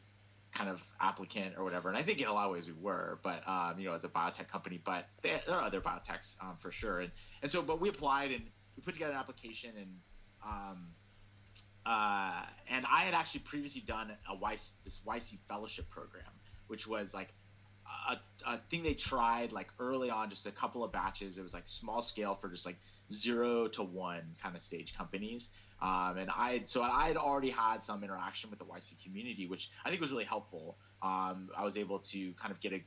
kind 0.52 0.70
of 0.70 0.84
applicant 1.02 1.56
or 1.58 1.64
whatever. 1.64 1.90
And 1.90 1.98
i 1.98 2.04
think 2.04 2.22
in 2.22 2.28
a 2.28 2.34
lot 2.34 2.46
of 2.46 2.52
ways 2.52 2.68
we 2.68 2.74
were 2.80 3.20
but 3.24 3.48
um, 3.48 3.80
you 3.80 3.88
know 3.88 3.94
as 3.94 4.04
a 4.04 4.10
biotech 4.10 4.48
company 4.48 4.80
but 4.84 5.08
there, 5.24 5.42
there 5.48 5.56
are 5.56 5.64
other 5.64 5.82
biotechs 5.82 6.36
um, 6.42 6.58
for 6.60 6.72
sure. 6.72 7.00
And, 7.00 7.12
and 7.42 7.52
so 7.52 7.64
but 7.64 7.82
we 7.82 7.90
applied 7.90 8.32
and 8.32 8.44
we 8.76 8.84
put 8.84 8.94
together 8.94 9.14
an 9.14 9.18
application 9.18 9.72
and 9.78 9.88
um, 10.46 10.88
uh, 11.86 12.44
and 12.70 12.86
i 12.92 13.02
had 13.02 13.14
actually 13.14 13.42
previously 13.42 13.82
done 13.82 14.12
a 14.30 14.36
YC, 14.36 14.72
this 14.84 15.02
yc 15.06 15.38
fellowship 15.48 15.90
program 15.90 16.32
which 16.68 16.88
was 16.88 17.14
like 17.14 17.34
a, 18.10 18.18
a 18.46 18.58
thing 18.70 18.84
they 18.84 18.94
tried 18.94 19.52
like 19.52 19.68
early 19.80 20.10
on, 20.10 20.30
just 20.30 20.46
a 20.46 20.52
couple 20.52 20.84
of 20.84 20.92
batches. 20.92 21.38
It 21.38 21.44
was 21.44 21.54
like 21.54 21.68
small 21.68 22.02
scale 22.02 22.36
for 22.36 22.50
just 22.50 22.66
like 22.66 22.78
zero 23.12 23.68
to 23.70 23.84
one 23.84 24.36
kind 24.42 24.56
of 24.56 24.62
stage 24.62 24.96
companies. 24.96 25.50
Um, 25.82 26.18
and 26.18 26.30
I 26.30 26.62
so 26.66 26.82
I 26.82 27.08
had 27.08 27.18
already 27.18 27.50
had 27.50 27.84
some 27.84 28.04
interaction 28.04 28.50
with 28.50 28.60
the 28.60 28.66
YC 28.66 29.04
community, 29.04 29.48
which 29.48 29.70
I 29.86 29.90
think 29.90 30.02
was 30.02 30.12
really 30.12 30.24
helpful. 30.24 30.78
Um, 31.02 31.50
I 31.58 31.64
was 31.64 31.78
able 31.78 32.00
to 32.00 32.34
kind 32.34 32.52
of 32.52 32.60
get 32.60 32.74
a 32.74 32.84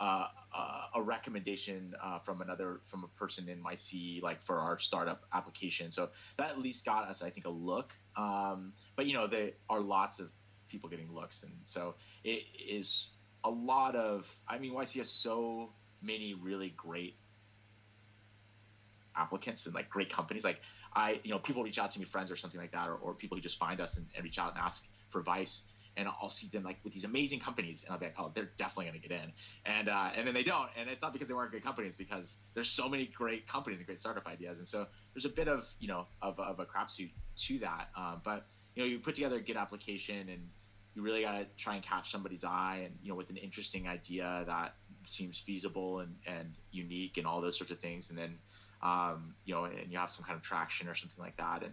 uh, 0.00 0.28
uh, 0.54 0.82
a 0.94 1.02
recommendation 1.02 1.94
uh, 2.02 2.18
from 2.18 2.40
another 2.40 2.80
from 2.86 3.04
a 3.04 3.08
person 3.18 3.48
in 3.48 3.62
YC 3.62 4.22
like 4.22 4.42
for 4.42 4.58
our 4.58 4.78
startup 4.78 5.24
application. 5.32 5.90
So 5.90 6.10
that 6.36 6.50
at 6.50 6.58
least 6.58 6.84
got 6.84 7.08
us, 7.08 7.22
I 7.22 7.30
think, 7.30 7.46
a 7.46 7.50
look. 7.50 7.92
Um, 8.16 8.72
but 8.96 9.06
you 9.06 9.14
know, 9.14 9.26
there 9.26 9.50
are 9.68 9.80
lots 9.80 10.20
of 10.20 10.32
people 10.68 10.88
getting 10.88 11.12
looks, 11.12 11.42
and 11.42 11.52
so 11.64 11.94
it 12.24 12.44
is 12.58 13.10
a 13.44 13.50
lot 13.50 13.94
of 13.94 14.28
i 14.48 14.58
mean 14.58 14.72
yc 14.72 14.96
has 14.96 15.08
so 15.08 15.70
many 16.02 16.34
really 16.34 16.70
great 16.76 17.16
applicants 19.16 19.66
and 19.66 19.74
like 19.74 19.88
great 19.88 20.10
companies 20.10 20.44
like 20.44 20.60
i 20.94 21.20
you 21.24 21.30
know 21.30 21.38
people 21.38 21.62
reach 21.62 21.78
out 21.78 21.90
to 21.90 21.98
me 21.98 22.04
friends 22.04 22.30
or 22.30 22.36
something 22.36 22.60
like 22.60 22.72
that 22.72 22.88
or, 22.88 22.94
or 22.96 23.14
people 23.14 23.36
who 23.36 23.40
just 23.40 23.58
find 23.58 23.80
us 23.80 23.96
and, 23.96 24.06
and 24.14 24.24
reach 24.24 24.38
out 24.38 24.54
and 24.54 24.58
ask 24.58 24.88
for 25.08 25.20
advice 25.20 25.64
and 25.98 26.08
I'll 26.22 26.30
see 26.30 26.46
them 26.46 26.62
like 26.62 26.78
with 26.84 26.92
these 26.92 27.04
amazing 27.04 27.40
companies, 27.40 27.84
and 27.84 27.92
I'll 27.92 27.98
be 27.98 28.06
like, 28.06 28.14
"Oh, 28.18 28.30
they're 28.32 28.50
definitely 28.56 28.86
going 28.86 29.00
to 29.00 29.08
get 29.08 29.20
in," 29.20 29.32
and 29.66 29.88
uh, 29.88 30.10
and 30.16 30.26
then 30.26 30.32
they 30.32 30.44
don't, 30.44 30.70
and 30.78 30.88
it's 30.88 31.02
not 31.02 31.12
because 31.12 31.28
they 31.28 31.34
weren't 31.34 31.50
great 31.50 31.64
companies, 31.64 31.96
because 31.96 32.38
there's 32.54 32.70
so 32.70 32.88
many 32.88 33.06
great 33.06 33.46
companies 33.46 33.80
and 33.80 33.86
great 33.86 33.98
startup 33.98 34.26
ideas, 34.26 34.58
and 34.58 34.66
so 34.66 34.86
there's 35.12 35.24
a 35.24 35.30
bit 35.30 35.48
of 35.48 35.68
you 35.80 35.88
know 35.88 36.06
of, 36.22 36.38
of 36.38 36.60
a 36.60 36.64
crapshoot 36.64 37.10
to 37.36 37.58
that, 37.58 37.88
um, 37.96 38.20
but 38.24 38.46
you 38.74 38.82
know 38.82 38.88
you 38.88 39.00
put 39.00 39.16
together 39.16 39.36
a 39.36 39.40
good 39.40 39.56
application 39.56 40.28
and 40.28 40.48
you 40.94 41.02
really 41.02 41.22
got 41.22 41.32
to 41.32 41.46
try 41.56 41.74
and 41.74 41.82
catch 41.82 42.10
somebody's 42.10 42.44
eye 42.44 42.82
and 42.84 42.94
you 43.02 43.08
know 43.08 43.16
with 43.16 43.30
an 43.30 43.36
interesting 43.36 43.88
idea 43.88 44.44
that 44.46 44.74
seems 45.04 45.38
feasible 45.38 46.00
and, 46.00 46.14
and 46.26 46.54
unique 46.70 47.18
and 47.18 47.26
all 47.26 47.40
those 47.40 47.56
sorts 47.56 47.72
of 47.72 47.78
things 47.78 48.10
and 48.10 48.18
then 48.18 48.38
um, 48.82 49.34
you 49.44 49.54
know 49.54 49.64
and 49.64 49.90
you 49.90 49.98
have 49.98 50.10
some 50.10 50.24
kind 50.24 50.36
of 50.36 50.42
traction 50.42 50.88
or 50.88 50.94
something 50.94 51.22
like 51.22 51.36
that 51.36 51.62
and 51.62 51.72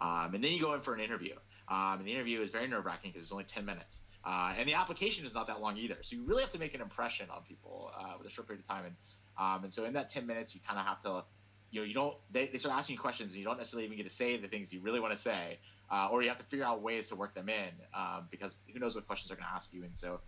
um, 0.00 0.34
and 0.34 0.42
then 0.42 0.52
you 0.52 0.60
go 0.60 0.74
in 0.74 0.80
for 0.80 0.94
an 0.94 1.00
interview 1.00 1.34
um, 1.68 1.98
and 1.98 2.06
the 2.06 2.12
interview 2.12 2.40
is 2.40 2.50
very 2.50 2.66
nerve-wracking 2.66 3.10
because 3.10 3.24
it's 3.24 3.32
only 3.32 3.44
10 3.44 3.64
minutes. 3.64 4.02
Uh, 4.24 4.54
and 4.58 4.68
the 4.68 4.74
application 4.74 5.26
is 5.26 5.34
not 5.34 5.46
that 5.46 5.60
long 5.60 5.76
either. 5.76 5.96
So 6.00 6.16
you 6.16 6.24
really 6.24 6.42
have 6.42 6.52
to 6.52 6.58
make 6.58 6.74
an 6.74 6.80
impression 6.80 7.28
on 7.30 7.42
people 7.42 7.90
uh, 7.98 8.14
with 8.18 8.26
a 8.26 8.30
short 8.30 8.48
period 8.48 8.62
of 8.62 8.68
time. 8.68 8.86
And 8.86 8.94
um, 9.36 9.64
and 9.64 9.72
so 9.72 9.84
in 9.84 9.92
that 9.94 10.08
10 10.08 10.26
minutes 10.26 10.54
you 10.54 10.60
kind 10.66 10.78
of 10.78 10.86
have 10.86 11.00
to 11.00 11.24
you 11.70 11.80
know 11.80 11.86
you 11.86 11.94
don't 11.94 12.16
they, 12.30 12.46
they 12.46 12.58
start 12.58 12.76
asking 12.76 12.94
you 12.94 13.00
questions 13.00 13.32
and 13.32 13.38
you 13.40 13.44
don't 13.44 13.56
necessarily 13.56 13.84
even 13.84 13.96
get 13.96 14.04
to 14.04 14.14
say 14.14 14.36
the 14.36 14.46
things 14.46 14.72
you 14.72 14.80
really 14.80 15.00
want 15.00 15.12
to 15.12 15.18
say 15.18 15.58
uh, 15.90 16.08
or 16.10 16.22
you 16.22 16.28
have 16.28 16.38
to 16.38 16.44
figure 16.44 16.64
out 16.64 16.82
ways 16.82 17.08
to 17.08 17.16
work 17.16 17.34
them 17.34 17.48
in 17.48 17.70
um, 17.94 18.26
because 18.30 18.58
who 18.72 18.78
knows 18.78 18.94
what 18.94 19.06
questions 19.06 19.28
they're 19.28 19.36
going 19.36 19.48
to 19.48 19.54
ask 19.54 19.72
you. 19.72 19.84
And 19.84 19.96
so 19.96 20.20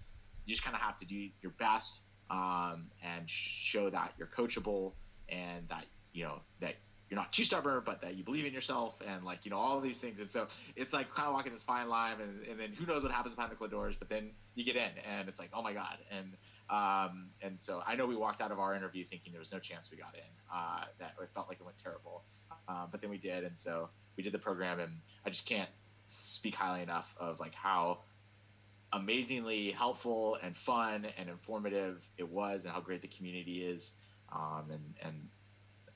you 0.45 0.55
just 0.55 0.65
kind 0.65 0.77
of 0.77 0.83
have 0.83 0.97
to 0.99 1.05
do 1.05 1.29
your 1.43 1.53
best 1.59 2.05
um, 2.31 2.91
and 3.03 3.29
show 3.29 3.89
that 3.91 4.13
you're 4.19 4.29
coachable 4.29 4.93
and 5.29 5.69
that 5.69 5.87
you 6.13 6.25
know 6.25 6.41
that 6.61 6.75
you're 7.09 7.19
not 7.19 7.33
too 7.33 7.45
stubborn 7.45 7.83
but 7.85 8.01
that 8.01 8.17
you 8.17 8.25
believe 8.25 8.45
in 8.45 8.53
yourself 8.53 9.01
and 9.07 9.25
like 9.25 9.45
you 9.45 9.51
know 9.51 9.59
all 9.59 9.81
these 9.81 10.01
things 10.01 10.19
and 10.19 10.31
so 10.31 10.47
it's 10.75 10.93
like 10.93 11.09
kind 11.15 11.29
of 11.29 11.35
walking 11.35 11.53
this 11.53 11.63
fine 11.63 11.89
line 11.89 12.17
and, 12.21 12.45
and 12.47 12.59
then 12.59 12.73
who 12.73 12.85
knows 12.87 13.03
what 13.03 13.13
happens 13.13 13.35
behind 13.35 13.51
the 13.51 13.57
closed 13.57 13.73
doors 13.73 13.97
but 13.97 14.09
then 14.09 14.31
you 14.55 14.65
get 14.65 14.77
in 14.77 14.91
and 15.09 15.29
it's 15.29 15.39
like 15.39 15.51
oh 15.55 15.63
my 15.63 15.73
god 15.73 15.99
and 16.11 16.37
um, 16.69 17.29
and 17.43 17.61
so 17.61 17.83
I 17.87 17.95
know 17.95 18.07
we 18.07 18.17
walked 18.17 18.41
out 18.41 18.51
of 18.51 18.59
our 18.59 18.75
interview 18.75 19.05
thinking 19.05 19.33
there 19.33 19.39
was 19.41 19.53
no 19.53 19.59
chance 19.59 19.91
we 19.91 19.97
got 19.97 20.15
in. 20.15 20.21
Uh, 20.53 20.85
that 20.99 21.15
it 21.23 21.29
felt 21.33 21.49
like 21.49 21.61
it 21.61 21.65
went 21.65 21.79
terrible, 21.79 22.25
uh, 22.69 22.87
but 22.91 23.01
then 23.01 23.11
we 23.11 23.19
did, 23.19 23.45
and 23.45 23.57
so 23.57 23.89
we 24.17 24.23
did 24.23 24.33
the 24.33 24.39
program, 24.39 24.81
and 24.81 24.93
I 25.25 25.31
just 25.31 25.47
can't 25.47 25.69
speak 26.09 26.55
highly 26.55 26.83
enough 26.83 27.15
of 27.19 27.39
like 27.39 27.55
how 27.55 28.01
amazingly 28.93 29.71
helpful 29.71 30.39
and 30.43 30.57
fun 30.57 31.07
and 31.19 31.29
informative 31.29 32.09
it 32.19 32.29
was, 32.29 32.65
and 32.65 32.75
how 32.75 32.81
great 32.81 33.03
the 33.03 33.09
community 33.09 33.65
is, 33.65 33.95
um, 34.33 34.65
and 34.71 34.95
and 35.03 35.29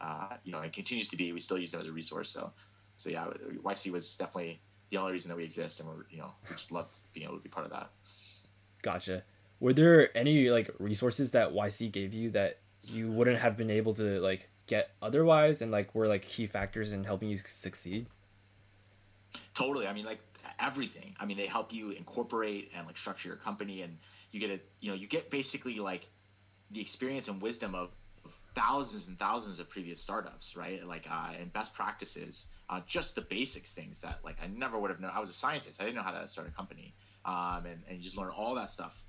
uh, 0.00 0.36
you 0.44 0.52
know 0.52 0.60
it 0.60 0.72
continues 0.72 1.08
to 1.08 1.16
be. 1.16 1.32
We 1.32 1.40
still 1.40 1.58
use 1.58 1.74
it 1.74 1.80
as 1.80 1.86
a 1.86 1.92
resource. 1.92 2.30
So 2.30 2.52
so 2.96 3.10
yeah, 3.10 3.26
YC 3.64 3.92
was 3.92 4.16
definitely 4.16 4.60
the 4.90 4.98
only 4.98 5.12
reason 5.12 5.28
that 5.30 5.36
we 5.36 5.44
exist, 5.44 5.80
and 5.80 5.88
we're 5.88 6.04
you 6.10 6.18
know 6.18 6.32
we 6.48 6.56
just 6.56 6.72
loved 6.72 6.96
being 7.12 7.26
able 7.26 7.36
to 7.36 7.42
be 7.42 7.48
part 7.48 7.66
of 7.66 7.72
that. 7.72 7.90
Gotcha. 8.82 9.24
Were 9.58 9.72
there 9.72 10.16
any 10.16 10.48
like 10.48 10.70
resources 10.78 11.32
that 11.32 11.52
YC 11.52 11.92
gave 11.92 12.14
you 12.14 12.30
that 12.30 12.58
you 12.82 13.10
wouldn't 13.10 13.38
have 13.38 13.56
been 13.56 13.70
able 13.70 13.92
to 13.94 14.20
like 14.20 14.48
get 14.66 14.90
otherwise 15.02 15.60
and 15.60 15.70
like 15.70 15.94
were 15.94 16.08
like 16.08 16.22
key 16.22 16.46
factors 16.46 16.92
in 16.92 17.04
helping 17.04 17.28
you 17.28 17.36
succeed? 17.36 18.06
Totally. 19.54 19.86
I 19.86 19.92
mean, 19.92 20.06
like 20.06 20.20
everything. 20.58 21.14
I 21.20 21.26
mean, 21.26 21.36
they 21.36 21.46
help 21.46 21.72
you 21.72 21.90
incorporate 21.90 22.70
and 22.74 22.86
like 22.86 22.96
structure 22.96 23.28
your 23.28 23.36
company, 23.36 23.82
and 23.82 23.96
you 24.32 24.40
get 24.40 24.50
a 24.50 24.60
you 24.80 24.90
know 24.90 24.96
you 24.96 25.06
get 25.06 25.30
basically 25.30 25.78
like 25.78 26.08
the 26.70 26.80
experience 26.80 27.28
and 27.28 27.40
wisdom 27.42 27.74
of 27.74 27.90
thousands 28.54 29.08
and 29.08 29.18
thousands 29.18 29.60
of 29.60 29.68
previous 29.68 30.00
startups, 30.00 30.56
right? 30.56 30.86
Like 30.86 31.06
uh, 31.10 31.32
and 31.38 31.52
best 31.52 31.74
practices, 31.74 32.46
uh, 32.68 32.80
just 32.86 33.14
the 33.14 33.22
basics 33.22 33.72
things 33.72 34.00
that 34.00 34.18
like 34.24 34.36
I 34.42 34.46
never 34.46 34.78
would 34.78 34.90
have 34.90 35.00
known. 35.00 35.12
I 35.14 35.20
was 35.20 35.30
a 35.30 35.34
scientist. 35.34 35.80
I 35.80 35.84
didn't 35.84 35.96
know 35.96 36.02
how 36.02 36.12
to 36.12 36.28
start 36.28 36.48
a 36.48 36.50
company, 36.50 36.94
um, 37.24 37.64
and 37.66 37.82
and 37.88 37.98
you 37.98 38.02
just 38.02 38.16
learn 38.16 38.30
all 38.30 38.54
that 38.54 38.70
stuff, 38.70 39.04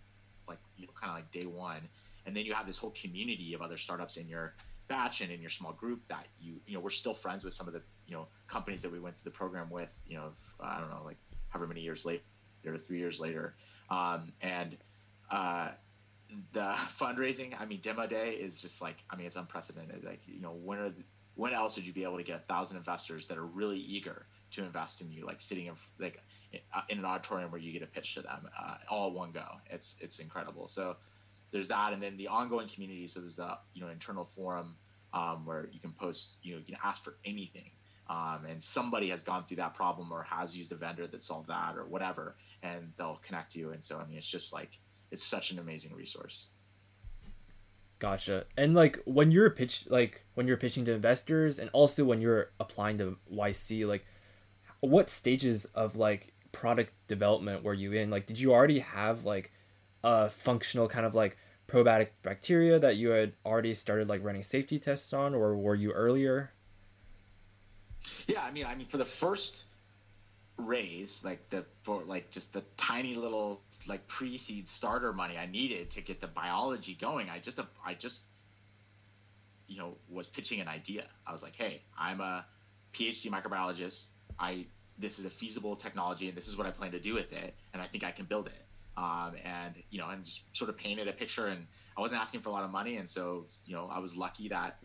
like 0.47 0.59
you 0.77 0.85
know, 0.85 0.93
kind 0.99 1.11
of 1.11 1.17
like 1.17 1.31
day 1.31 1.45
one, 1.45 1.81
and 2.25 2.35
then 2.35 2.45
you 2.45 2.53
have 2.53 2.67
this 2.67 2.77
whole 2.77 2.91
community 2.91 3.53
of 3.53 3.61
other 3.61 3.77
startups 3.77 4.17
in 4.17 4.27
your 4.27 4.53
batch 4.87 5.21
and 5.21 5.31
in 5.31 5.39
your 5.39 5.49
small 5.49 5.71
group 5.71 6.05
that 6.07 6.27
you 6.39 6.55
you 6.67 6.73
know 6.73 6.79
we're 6.79 6.89
still 6.89 7.13
friends 7.13 7.43
with 7.43 7.53
some 7.53 7.67
of 7.67 7.73
the 7.73 7.81
you 8.07 8.13
know 8.13 8.27
companies 8.47 8.81
that 8.81 8.91
we 8.91 8.99
went 8.99 9.15
through 9.15 9.31
the 9.31 9.37
program 9.37 9.69
with 9.69 10.01
you 10.05 10.17
know 10.17 10.31
I 10.59 10.79
don't 10.79 10.89
know 10.89 11.01
like 11.05 11.17
however 11.47 11.67
many 11.67 11.81
years 11.81 12.05
later 12.05 12.21
three 12.77 12.99
years 12.99 13.19
later 13.19 13.55
um, 13.89 14.31
and 14.41 14.77
uh, 15.31 15.69
the 16.53 16.61
fundraising 16.99 17.59
I 17.59 17.65
mean 17.65 17.79
demo 17.81 18.07
day 18.07 18.31
is 18.31 18.61
just 18.61 18.81
like 18.81 19.03
I 19.09 19.15
mean 19.15 19.27
it's 19.27 19.35
unprecedented. 19.35 20.03
Like 20.03 20.21
you 20.27 20.41
know 20.41 20.53
when 20.53 20.79
are 20.79 20.91
when 21.35 21.53
else 21.53 21.75
would 21.75 21.85
you 21.85 21.93
be 21.93 22.03
able 22.03 22.17
to 22.17 22.23
get 22.23 22.35
a 22.37 22.53
thousand 22.53 22.77
investors 22.77 23.25
that 23.27 23.37
are 23.37 23.45
really 23.45 23.79
eager 23.79 24.25
to 24.51 24.63
invest 24.63 25.01
in 25.01 25.11
you 25.11 25.25
like 25.25 25.41
sitting 25.41 25.67
in 25.67 25.73
like 25.99 26.21
in 26.89 26.99
an 26.99 27.05
auditorium 27.05 27.51
where 27.51 27.61
you 27.61 27.71
get 27.71 27.83
a 27.83 27.87
pitch 27.87 28.15
to 28.15 28.21
them 28.21 28.47
uh, 28.59 28.75
all 28.89 29.11
one 29.11 29.31
go? 29.31 29.45
It's 29.69 29.97
it's 30.01 30.19
incredible. 30.19 30.67
So 30.67 30.97
there's 31.51 31.67
that 31.69 31.93
and 31.93 32.01
then 32.01 32.17
the 32.17 32.27
ongoing 32.27 32.67
community. 32.67 33.07
So 33.07 33.19
there's 33.21 33.39
a 33.39 33.59
you 33.73 33.81
know 33.81 33.89
internal 33.89 34.25
forum 34.25 34.75
um, 35.13 35.45
where 35.45 35.69
you 35.71 35.79
can 35.79 35.91
post 35.93 36.37
you 36.43 36.53
know 36.53 36.59
you 36.59 36.65
can 36.65 36.77
ask 36.83 37.03
for 37.03 37.17
anything 37.25 37.71
Um, 38.09 38.45
and 38.49 38.61
somebody 38.61 39.09
has 39.09 39.23
gone 39.23 39.45
through 39.45 39.57
that 39.57 39.73
problem 39.73 40.11
or 40.11 40.23
has 40.23 40.55
used 40.57 40.71
a 40.73 40.75
vendor 40.75 41.07
that 41.07 41.21
solved 41.23 41.47
that 41.47 41.77
or 41.77 41.85
whatever, 41.85 42.35
and 42.61 42.91
they'll 42.97 43.21
connect 43.23 43.55
you. 43.55 43.71
And 43.71 43.81
so, 43.81 43.99
I 43.99 44.05
mean, 44.05 44.17
it's 44.17 44.27
just 44.27 44.51
like 44.51 44.79
it's 45.11 45.23
such 45.23 45.51
an 45.51 45.59
amazing 45.59 45.93
resource. 45.93 46.47
Gotcha. 47.99 48.45
And 48.57 48.73
like 48.73 48.99
when 49.05 49.29
you're 49.31 49.49
pitch, 49.51 49.85
like 49.89 50.23
when 50.33 50.47
you're 50.47 50.57
pitching 50.57 50.85
to 50.85 50.93
investors, 50.93 51.59
and 51.59 51.69
also 51.71 52.03
when 52.03 52.19
you're 52.19 52.51
applying 52.59 52.97
to 52.97 53.17
YC, 53.31 53.87
like 53.87 54.05
what 54.79 55.09
stages 55.09 55.65
of 55.75 55.95
like 55.95 56.33
product 56.51 56.93
development 57.07 57.63
were 57.63 57.73
you 57.73 57.93
in? 57.93 58.09
Like, 58.09 58.25
did 58.25 58.39
you 58.39 58.53
already 58.53 58.79
have 58.79 59.23
like 59.25 59.51
a 60.03 60.29
functional 60.29 60.87
kind 60.87 61.05
of 61.05 61.13
like 61.13 61.37
probiotic 61.67 62.09
bacteria 62.23 62.79
that 62.79 62.97
you 62.97 63.09
had 63.09 63.33
already 63.45 63.73
started 63.73 64.09
like 64.09 64.23
running 64.23 64.43
safety 64.43 64.79
tests 64.79 65.13
on, 65.13 65.33
or 65.35 65.55
were 65.55 65.75
you 65.75 65.91
earlier? 65.91 66.51
Yeah, 68.27 68.43
I 68.43 68.51
mean, 68.51 68.65
I 68.65 68.75
mean, 68.75 68.87
for 68.87 68.97
the 68.97 69.05
first 69.05 69.65
raise, 70.61 71.23
like 71.25 71.49
the 71.49 71.65
for 71.83 72.03
like 72.03 72.31
just 72.31 72.53
the 72.53 72.63
tiny 72.77 73.15
little 73.15 73.61
like 73.87 74.07
pre-seed 74.07 74.67
starter 74.67 75.13
money 75.13 75.37
I 75.37 75.45
needed 75.45 75.89
to 75.91 76.01
get 76.01 76.21
the 76.21 76.27
biology 76.27 76.97
going, 76.99 77.29
I 77.29 77.39
just 77.39 77.59
I 77.85 77.93
just 77.93 78.21
you 79.67 79.77
know 79.77 79.95
was 80.09 80.27
pitching 80.27 80.61
an 80.61 80.67
idea. 80.67 81.05
I 81.25 81.31
was 81.31 81.43
like, 81.43 81.55
hey, 81.55 81.81
I'm 81.97 82.21
a 82.21 82.45
PhD 82.93 83.29
microbiologist. 83.29 84.07
I 84.39 84.65
this 84.97 85.19
is 85.19 85.25
a 85.25 85.29
feasible 85.29 85.75
technology, 85.75 86.27
and 86.27 86.37
this 86.37 86.47
is 86.47 86.57
what 86.57 86.67
I 86.67 86.71
plan 86.71 86.91
to 86.91 86.99
do 86.99 87.13
with 87.13 87.33
it, 87.33 87.53
and 87.73 87.81
I 87.81 87.85
think 87.85 88.03
I 88.03 88.11
can 88.11 88.25
build 88.25 88.47
it 88.47 88.65
um, 88.97 89.33
and 89.43 89.75
you 89.89 89.99
know, 89.99 90.09
and 90.09 90.23
just 90.23 90.55
sort 90.55 90.69
of 90.69 90.77
painted 90.77 91.07
a 91.07 91.13
picture. 91.13 91.47
And 91.47 91.65
I 91.97 92.01
wasn't 92.01 92.21
asking 92.21 92.41
for 92.41 92.49
a 92.49 92.51
lot 92.51 92.63
of 92.63 92.71
money, 92.71 92.97
and 92.97 93.09
so 93.09 93.45
you 93.65 93.75
know, 93.75 93.89
I 93.91 93.99
was 93.99 94.15
lucky 94.15 94.49
that 94.49 94.77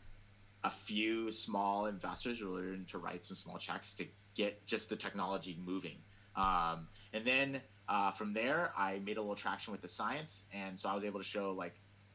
a 0.64 0.70
few 0.70 1.30
small 1.30 1.86
investors 1.86 2.40
were 2.40 2.50
willing 2.50 2.86
to 2.90 2.98
write 2.98 3.24
some 3.24 3.36
small 3.36 3.58
checks 3.58 3.94
to 3.94 4.06
get 4.36 4.64
just 4.66 4.88
the 4.88 4.96
technology 4.96 5.58
moving. 5.64 5.96
Um, 6.36 6.88
and 7.12 7.24
then 7.24 7.60
uh, 7.88 8.10
from 8.10 8.32
there, 8.32 8.72
I 8.76 9.00
made 9.04 9.16
a 9.16 9.20
little 9.20 9.36
traction 9.36 9.72
with 9.72 9.80
the 9.80 9.88
science, 9.88 10.42
and 10.52 10.78
so 10.78 10.88
I 10.88 10.94
was 10.94 11.04
able 11.04 11.18
to 11.18 11.24
show 11.24 11.52
like, 11.52 11.74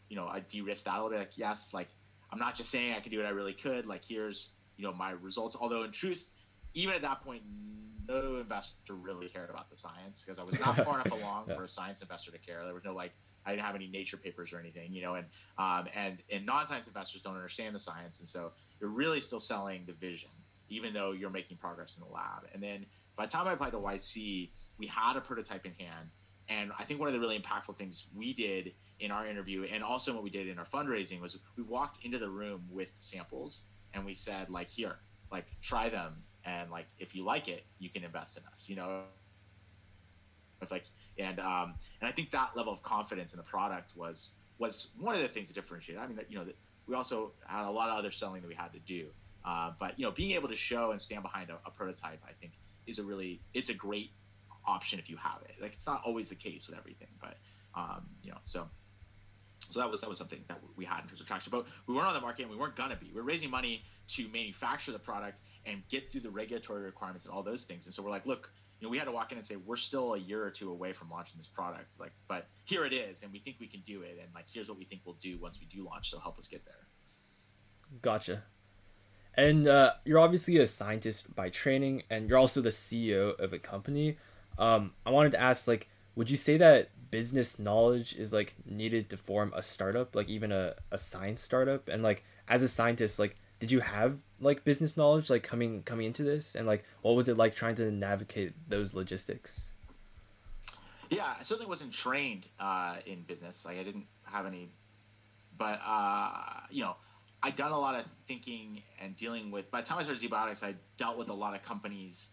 you 0.10 0.16
know, 0.16 0.28
I 0.28 0.42
de-risked 0.42 0.86
that 0.86 0.94
a 0.94 1.04
little 1.04 1.10
bit. 1.10 1.20
Like, 1.20 1.38
yes, 1.38 1.74
like 1.74 1.88
I'm 2.32 2.40
not 2.40 2.56
just 2.56 2.70
saying 2.70 2.94
I 2.94 3.00
could 3.00 3.12
do 3.12 3.18
what 3.18 3.26
I 3.26 3.32
really 3.32 3.54
could. 3.54 3.86
Like, 3.86 4.04
here's 4.06 4.52
you 4.78 4.84
know 4.84 4.94
my 4.94 5.12
results. 5.12 5.58
Although 5.60 5.84
in 5.84 5.92
truth, 5.92 6.30
even 6.74 6.94
at 6.94 7.02
that 7.02 7.24
point, 7.24 7.42
no 8.08 8.38
investor 8.38 8.94
really 8.94 9.28
cared 9.28 9.50
about 9.50 9.70
the 9.70 9.78
science 9.78 10.24
because 10.24 10.40
I 10.40 10.44
was 10.44 10.60
not 10.60 10.78
far 10.78 10.96
enough 10.96 11.12
along 11.22 11.46
yeah. 11.48 11.56
for 11.56 11.64
a 11.64 11.68
science 11.68 12.02
investor 12.02 12.32
to 12.32 12.38
care. 12.38 12.64
There 12.64 12.74
was 12.74 12.84
no 12.84 12.94
like 12.94 13.14
I 13.46 13.52
didn't 13.52 13.66
have 13.66 13.76
any 13.76 13.88
nature 13.88 14.18
papers 14.18 14.54
or 14.54 14.60
anything, 14.60 14.94
you 14.94 15.02
know, 15.02 15.16
and 15.16 15.26
um, 15.58 15.88
and 15.96 16.18
and 16.32 16.46
non-science 16.46 16.88
investors 16.88 17.22
don't 17.22 17.36
understand 17.36 17.74
the 17.74 17.80
science, 17.80 18.20
and 18.20 18.28
so 18.28 18.52
you're 18.80 18.90
really 18.90 19.22
still 19.22 19.40
selling 19.40 19.84
the 19.86 19.94
vision, 19.94 20.30
even 20.72 20.94
though 20.94 21.12
you're 21.12 21.30
making 21.30 21.58
progress 21.58 21.98
in 21.98 22.04
the 22.08 22.12
lab. 22.12 22.48
And 22.54 22.64
then 22.64 22.86
by 23.16 23.26
the 23.26 23.32
time 23.32 23.48
I 23.48 23.54
applied 23.54 23.72
to 23.72 23.78
YC, 23.78 24.50
we 24.78 24.88
had 24.88 25.16
a 25.16 25.22
prototype 25.22 25.66
in 25.66 25.74
hand, 25.74 26.10
and 26.50 26.72
I 26.80 26.86
think 26.86 27.00
one 27.00 27.08
of 27.08 27.14
the 27.14 27.20
really 27.20 27.40
impactful 27.40 27.76
things 27.76 28.08
we 28.16 28.34
did 28.34 28.74
in 29.00 29.12
our 29.12 29.28
interview, 29.28 29.66
and 29.72 29.84
also 29.84 30.14
what 30.14 30.24
we 30.24 30.30
did 30.30 30.48
in 30.48 30.58
our 30.58 30.66
fundraising, 30.66 31.22
was 31.22 31.38
we 31.58 31.64
walked 31.64 32.04
into 32.06 32.18
the 32.18 32.30
room 32.30 32.64
with 32.70 32.94
samples, 32.96 33.66
and 33.94 34.06
we 34.06 34.14
said 34.14 34.50
like, 34.50 34.70
here, 34.70 34.96
like 35.32 35.46
try 35.62 35.90
them. 35.90 36.24
And 36.46 36.72
like 36.72 36.88
if 36.98 37.14
you 37.14 37.24
like 37.24 37.48
it 37.48 37.66
you 37.78 37.90
can 37.90 38.04
invest 38.04 38.38
in 38.38 38.44
us 38.52 38.68
you 38.68 38.76
know? 38.76 39.04
If 40.62 40.72
like 40.72 40.86
and 41.18 41.40
um 41.40 41.74
and 42.00 42.08
i 42.08 42.12
think 42.12 42.32
that 42.32 42.52
level 42.56 42.72
of 42.72 42.82
confidence 42.84 43.34
in 43.34 43.38
the 43.38 43.44
product 43.44 43.96
was 43.96 44.32
was 44.58 44.92
one 45.00 45.16
of 45.16 45.22
the 45.22 45.28
things 45.28 45.50
that 45.50 45.56
differentiated. 45.56 46.02
I 46.02 46.08
mean 46.08 46.20
you 46.30 46.38
know 46.38 46.46
we 46.88 46.96
also 46.96 47.32
had 47.46 47.68
a 47.68 47.70
lot 47.70 47.90
of 47.90 47.98
other 47.98 48.12
selling 48.12 48.42
that 48.42 48.48
we 48.48 48.56
had 48.56 48.74
to 48.74 48.80
do 48.80 49.08
uh, 49.46 49.72
but 49.80 49.98
you 49.98 50.06
know 50.06 50.12
being 50.12 50.32
able 50.32 50.50
to 50.50 50.56
show 50.56 50.92
and 50.92 51.02
stand 51.02 51.24
behind 51.24 51.50
a, 51.50 51.58
a 51.66 51.72
prototype 51.72 52.22
i 52.28 52.34
think 52.34 52.54
is 52.88 53.00
a 53.00 53.04
really 53.04 53.42
it's 53.54 53.70
a 53.70 53.74
great 53.74 54.12
option 54.66 55.00
if 55.00 55.10
you 55.10 55.18
have 55.18 55.42
it 55.48 55.56
like 55.62 55.74
it's 55.74 55.88
not 55.88 56.02
always 56.06 56.30
the 56.30 56.36
case 56.36 56.68
with 56.68 56.78
everything 56.78 57.10
but 57.20 57.38
um 57.76 58.06
you 58.24 58.32
know 58.32 58.38
so 58.46 58.68
so 59.70 59.80
that 59.80 59.90
was 59.90 60.02
that 60.02 60.10
was 60.10 60.18
something 60.18 60.44
that 60.48 60.60
we 60.76 60.86
had 60.86 61.02
in 61.02 61.08
terms 61.08 61.22
of 61.22 61.28
traction. 61.28 61.52
But 61.52 61.66
we 61.88 61.94
weren't 61.94 62.08
on 62.08 62.14
the 62.14 62.20
market 62.20 62.44
and 62.44 62.52
we 62.52 62.58
weren't 62.58 62.76
gonna 62.76 62.96
be. 62.96 63.08
We 63.08 63.22
we're 63.22 63.28
raising 63.28 63.50
money 63.50 63.84
to 64.10 64.28
manufacture 64.30 64.92
the 64.92 65.00
product 65.00 65.40
and 65.66 65.82
get 65.88 66.12
through 66.12 66.22
the 66.22 66.30
regulatory 66.30 66.82
requirements 66.82 67.26
and 67.26 67.34
all 67.34 67.44
those 67.44 67.64
things. 67.64 67.86
And 67.86 67.94
so 67.94 68.04
we're 68.04 68.10
like, 68.10 68.26
look, 68.26 68.52
you 68.80 68.88
know, 68.88 68.92
we 68.92 68.98
had 68.98 69.06
to 69.06 69.12
walk 69.12 69.32
in 69.32 69.38
and 69.38 69.46
say 69.46 69.56
we're 69.56 69.78
still 69.78 70.16
a 70.16 70.18
year 70.18 70.44
or 70.44 70.50
two 70.50 70.72
away 70.72 70.92
from 70.92 71.10
launching 71.10 71.38
this 71.38 71.48
product. 71.48 72.00
Like, 72.00 72.12
but 72.28 72.48
here 72.66 72.86
it 72.86 72.94
is, 72.94 73.24
and 73.24 73.32
we 73.32 73.40
think 73.40 73.58
we 73.60 73.68
can 73.68 73.82
do 73.82 74.02
it. 74.02 74.18
And 74.22 74.34
like, 74.34 74.46
here's 74.52 74.68
what 74.68 74.78
we 74.78 74.86
think 74.86 75.02
we'll 75.06 75.16
do 75.16 75.38
once 75.38 75.60
we 75.60 75.68
do 75.68 75.86
launch. 75.86 76.10
So 76.10 76.20
help 76.20 76.38
us 76.38 76.48
get 76.48 76.66
there. 76.66 76.88
Gotcha. 78.02 78.44
And 79.36 79.68
uh, 79.68 79.94
you're 80.04 80.20
obviously 80.20 80.58
a 80.58 80.66
scientist 80.66 81.34
by 81.36 81.50
training, 81.50 82.04
and 82.10 82.28
you're 82.28 82.38
also 82.38 82.62
the 82.62 82.70
CEO 82.70 83.40
of 83.40 83.54
a 83.54 83.60
company. 83.60 84.18
Um, 84.58 84.94
I 85.06 85.12
wanted 85.12 85.32
to 85.34 85.42
ask, 85.42 85.68
like, 85.68 85.88
would 86.16 86.30
you 86.30 86.38
say 86.38 86.58
that 86.58 86.90
business 87.10 87.60
knowledge 87.60 88.16
is 88.16 88.32
like 88.32 88.56
needed 88.66 89.10
to 89.10 89.18
form 89.18 89.52
a 89.56 89.62
startup, 89.62 90.16
like 90.16 90.30
even 90.30 90.52
a, 90.52 90.76
a 90.92 90.98
science 90.98 91.42
startup? 91.42 91.88
And 91.88 92.04
like, 92.04 92.24
as 92.50 92.62
a 92.62 92.68
scientist, 92.68 93.20
like, 93.20 93.36
did 93.62 93.72
you 93.72 93.80
have 93.80 94.18
like 94.42 94.66
business 94.66 94.98
knowledge 94.98 95.30
like 95.30 95.44
coming 95.44 95.84
coming 95.84 96.08
into 96.08 96.24
this 96.24 96.56
and 96.56 96.68
like 96.68 96.84
what 97.04 97.16
was 97.16 97.30
it 97.30 97.38
like 97.38 97.56
trying 97.56 97.76
to 97.76 97.90
navigate 97.92 98.54
those 98.68 98.94
logistics 98.94 99.70
yeah 101.10 101.36
i 101.40 101.44
certainly 101.44 101.70
wasn't 101.70 101.94
trained 101.94 102.48
uh, 102.60 102.96
in 103.06 103.22
business 103.22 103.66
like 103.66 103.78
i 103.78 103.84
didn't 103.84 104.08
have 104.24 104.46
any 104.46 104.68
but 105.58 105.80
uh, 105.86 106.62
you 106.72 106.82
know 106.82 106.96
i'd 107.44 107.56
done 107.56 107.72
a 107.72 107.80
lot 107.80 107.96
of 107.96 108.06
thinking 108.28 108.82
and 109.02 109.16
dealing 109.18 109.52
with 109.52 109.70
by 109.72 109.82
the 109.82 109.88
time 109.88 109.98
i 109.98 110.04
started 110.04 110.22
zbiotics 110.22 110.64
i 110.64 110.74
dealt 110.98 111.18
with 111.18 111.30
a 111.30 111.34
lot 111.34 111.56
of 111.56 111.64
companies 111.64 112.30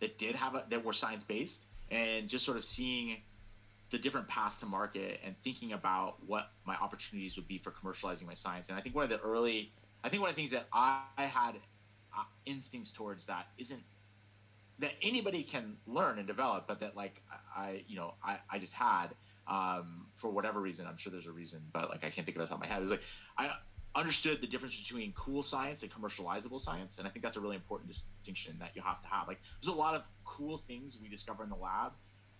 that 0.00 0.18
did 0.18 0.34
have 0.34 0.54
a, 0.54 0.64
that 0.70 0.84
were 0.84 0.92
science 0.92 1.24
based 1.24 1.66
and 1.90 2.28
just 2.28 2.44
sort 2.44 2.56
of 2.56 2.64
seeing 2.64 3.18
the 3.90 3.98
different 3.98 4.26
paths 4.26 4.58
to 4.58 4.66
market 4.66 5.20
and 5.24 5.36
thinking 5.44 5.72
about 5.72 6.16
what 6.26 6.50
my 6.64 6.74
opportunities 6.76 7.36
would 7.36 7.46
be 7.46 7.58
for 7.58 7.70
commercializing 7.70 8.26
my 8.26 8.34
science 8.34 8.68
and 8.68 8.78
i 8.78 8.80
think 8.80 8.94
one 8.94 9.04
of 9.04 9.10
the 9.10 9.20
early 9.20 9.72
I 10.04 10.10
think 10.10 10.20
one 10.20 10.28
of 10.28 10.36
the 10.36 10.40
things 10.42 10.50
that 10.50 10.66
I 10.70 11.00
had 11.16 11.54
uh, 12.16 12.24
instincts 12.44 12.92
towards 12.92 13.24
that 13.26 13.46
isn't 13.56 13.82
that 14.78 14.92
anybody 15.02 15.42
can 15.42 15.78
learn 15.86 16.18
and 16.18 16.26
develop, 16.26 16.66
but 16.68 16.78
that 16.80 16.94
like 16.94 17.22
I, 17.56 17.84
you 17.88 17.96
know, 17.96 18.14
I, 18.22 18.36
I 18.50 18.58
just 18.58 18.74
had 18.74 19.08
um, 19.48 20.06
for 20.12 20.30
whatever 20.30 20.60
reason. 20.60 20.86
I'm 20.86 20.98
sure 20.98 21.10
there's 21.10 21.26
a 21.26 21.32
reason, 21.32 21.62
but 21.72 21.88
like 21.88 22.04
I 22.04 22.10
can't 22.10 22.26
think 22.26 22.36
of 22.36 22.42
it 22.42 22.44
off 22.44 22.48
the 22.50 22.54
top 22.56 22.62
of 22.62 22.68
my 22.68 22.72
head. 22.72 22.78
It 22.78 22.82
was 22.82 22.90
like 22.90 23.04
I 23.38 23.52
understood 23.96 24.40
the 24.40 24.46
difference 24.46 24.80
between 24.80 25.12
cool 25.12 25.42
science 25.42 25.82
and 25.82 25.92
commercializable 25.92 26.60
science, 26.60 26.98
and 26.98 27.06
I 27.06 27.10
think 27.10 27.22
that's 27.22 27.36
a 27.36 27.40
really 27.40 27.56
important 27.56 27.90
distinction 27.90 28.56
that 28.58 28.70
you 28.74 28.82
have 28.82 29.00
to 29.02 29.08
have. 29.08 29.28
Like 29.28 29.40
there's 29.60 29.74
a 29.74 29.78
lot 29.78 29.94
of 29.94 30.02
cool 30.24 30.58
things 30.58 30.98
we 31.00 31.08
discover 31.08 31.44
in 31.44 31.50
the 31.50 31.56
lab 31.56 31.92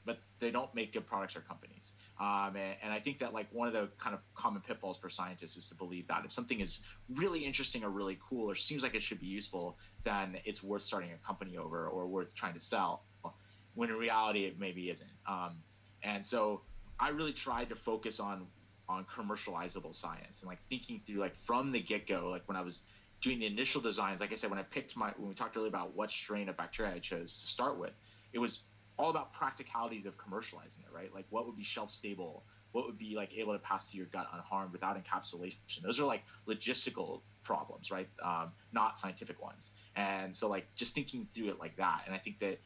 but 0.05 0.19
they 0.39 0.51
don't 0.51 0.73
make 0.75 0.93
good 0.93 1.07
products 1.07 1.37
or 1.37 1.41
companies. 1.41 1.95
Um, 2.21 2.57
and, 2.57 2.77
and, 2.83 2.93
I 2.93 3.01
think 3.01 3.19
that 3.19 3.33
like 3.33 3.47
one 3.53 3.67
of 3.67 3.75
the 3.75 3.89
kind 3.99 4.15
of 4.15 4.21
common 4.35 4.63
pitfalls 4.63 4.99
for 4.99 5.09
scientists 5.09 5.57
is 5.57 5.69
to 5.69 5.75
believe 5.75 6.07
that 6.09 6.25
if 6.25 6.33
something 6.33 6.61
is 6.61 6.81
really 7.15 7.41
interesting 7.41 7.85
or 7.85 7.91
really 7.91 8.19
cool 8.27 8.51
or 8.51 8.55
seems 8.55 8.83
like 8.83 8.95
it 8.95 9.03
should 9.03 9.21
be 9.21 9.27
useful, 9.27 9.79
then 10.03 10.39
it's 10.45 10.63
worth 10.63 10.83
starting 10.83 11.11
a 11.13 11.27
company 11.27 11.57
over 11.57 11.89
or 11.89 12.07
worth 12.07 12.35
trying 12.35 12.55
to 12.55 12.61
sell. 12.61 13.05
When 13.75 13.91
in 13.91 13.97
reality, 13.97 14.45
it 14.45 14.59
maybe 14.59 14.91
isn't. 14.91 15.11
Um, 15.27 15.57
and 16.03 16.25
so 16.25 16.63
I 17.01 17.09
really 17.09 17.33
tried 17.33 17.69
to 17.71 17.75
focus 17.75 18.21
on 18.21 18.47
on 18.89 19.05
commercializable 19.05 19.95
science 19.95 20.41
and 20.41 20.49
like 20.49 20.61
thinking 20.69 21.01
through 21.07 21.17
like 21.17 21.35
from 21.35 21.73
the 21.73 21.81
get 21.81 22.07
go, 22.07 22.29
like 22.31 22.43
when 22.47 22.57
I 22.57 22.61
was 22.61 22.85
doing 23.21 23.39
the 23.39 23.47
initial 23.47 23.81
designs, 23.81 24.21
like 24.21 24.33
I 24.33 24.35
said, 24.35 24.51
when 24.51 24.59
I 24.59 24.63
picked 24.65 24.97
my 24.97 25.13
when 25.17 25.29
we 25.29 25.35
talked 25.35 25.57
earlier 25.57 25.69
about 25.69 25.97
what 25.97 26.11
strain 26.11 26.49
of 26.49 26.57
bacteria 26.57 26.93
I 26.95 26.99
chose 26.99 27.41
to 27.41 27.47
start 27.47 27.79
with, 27.79 27.93
it 28.33 28.39
was 28.39 28.65
all 28.99 29.11
about 29.11 29.33
practicalities 29.33 30.07
of 30.07 30.17
commercializing 30.17 30.81
it, 30.81 30.93
right? 30.93 31.13
Like 31.15 31.25
what 31.31 31.47
would 31.47 31.57
be 31.57 31.65
shelf 31.65 31.91
stable, 31.91 32.45
what 32.73 32.87
would 32.87 32.99
be 32.99 33.17
like 33.17 33.37
able 33.37 33.53
to 33.53 33.59
pass 33.59 33.91
through 33.91 33.99
your 33.99 34.07
gut 34.07 34.29
unharmed 34.33 34.73
without 34.73 35.03
encapsulation. 35.03 35.57
Those 35.83 35.99
are 35.99 36.05
like 36.05 36.23
logistical 36.47 37.23
problems, 37.43 37.91
right? 37.91 38.09
Um, 38.23 38.53
not 38.73 38.99
scientific 38.99 39.43
ones. 39.43 39.73
And 39.97 40.35
so 40.35 40.49
like 40.49 40.67
just 40.75 40.95
thinking 40.95 41.27
through 41.35 41.49
it 41.49 41.59
like 41.59 41.77
that, 41.77 42.03
and 42.07 42.15
I 42.15 42.19
think 42.19 42.39
that 42.41 42.59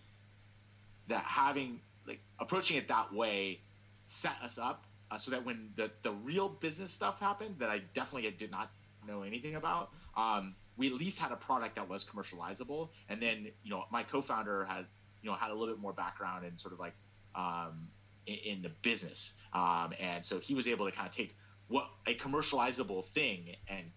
that 1.07 1.23
having 1.25 1.81
like 2.07 2.21
approaching 2.41 2.77
it 2.77 2.89
that 2.89 3.13
way 3.13 3.61
set 4.07 4.35
us 4.43 4.59
up 4.59 4.87
uh, 5.11 5.19
so 5.19 5.31
that 5.31 5.45
when 5.45 5.71
the 5.77 5.91
the 6.03 6.13
real 6.13 6.49
business 6.49 6.91
stuff 6.91 7.19
happened 7.21 7.57
that 7.59 7.71
I 7.71 7.83
definitely 7.95 8.31
did 8.31 8.51
not 8.51 8.71
know 9.07 9.23
anything 9.23 9.55
about, 9.57 9.91
um, 10.17 10.55
we 10.77 10.89
at 10.89 10.95
least 10.95 11.19
had 11.19 11.33
a 11.33 11.37
product 11.37 11.77
that 11.77 11.89
was 11.89 12.05
commercializable. 12.05 12.91
And 13.09 13.21
then 13.21 13.49
you 13.63 13.71
know 13.71 13.85
my 13.91 14.03
co-founder 14.03 14.65
had 14.65 14.87
you 15.23 15.31
know 15.31 15.37
had 15.37 15.51
a 15.51 15.55
little 15.55 15.75
bit 15.75 15.81
more 15.81 15.93
background 15.93 16.45
in 16.45 16.57
sort 16.57 16.73
of 16.73 16.81
like 16.81 16.95
um, 17.35 17.89
in, 18.27 18.37
in, 18.37 18.63
the 18.63 18.71
business, 18.83 19.35
um, 19.53 19.93
and 20.01 20.25
so 20.25 20.39
he 20.39 20.55
was 20.55 20.67
able 20.67 20.87
to 20.87 20.93
kind 20.93 21.09
of 21.09 21.15
take 21.15 21.37
what 21.69 21.89
a 22.07 22.15
commercializable 22.15 23.05
thing 23.05 23.55
and, 23.69 23.91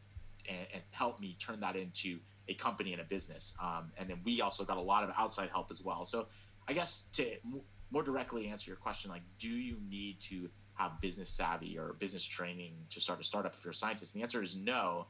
and, 0.48 0.68
and 0.74 0.84
help 0.92 1.20
me 1.20 1.38
turn 1.40 1.60
that 1.62 1.76
into 1.76 2.20
a 2.48 2.54
company 2.54 2.92
and 2.92 3.02
a 3.02 3.06
business. 3.06 3.56
Um, 3.62 3.92
and 3.98 4.10
then 4.10 4.20
we 4.24 4.42
also 4.42 4.64
got 4.64 4.78
a 4.78 4.82
lot 4.82 5.04
of 5.04 5.12
outside 5.18 5.50
help 5.50 5.72
as 5.72 5.82
well. 5.82 6.06
So 6.06 6.28
I 6.68 6.74
guess 6.74 7.04
to 7.14 7.32
more 7.90 8.04
directly 8.04 8.48
answer 8.48 8.70
your 8.70 8.78
question, 8.78 9.10
like, 9.10 9.24
do 9.40 9.50
you 9.50 9.78
need 9.90 10.20
to 10.22 10.50
have 10.82 11.02
business 11.02 11.30
savvy 11.30 11.78
or 11.78 11.94
business 11.94 12.24
training 12.26 12.74
to 12.90 13.00
start 13.00 13.20
a 13.20 13.24
startup 13.24 13.54
if 13.54 13.64
you're 13.64 13.72
a 13.72 13.76
scientist? 13.76 14.14
And 14.16 14.22
the 14.22 14.24
answer 14.24 14.42
is 14.42 14.56
no. 14.56 15.08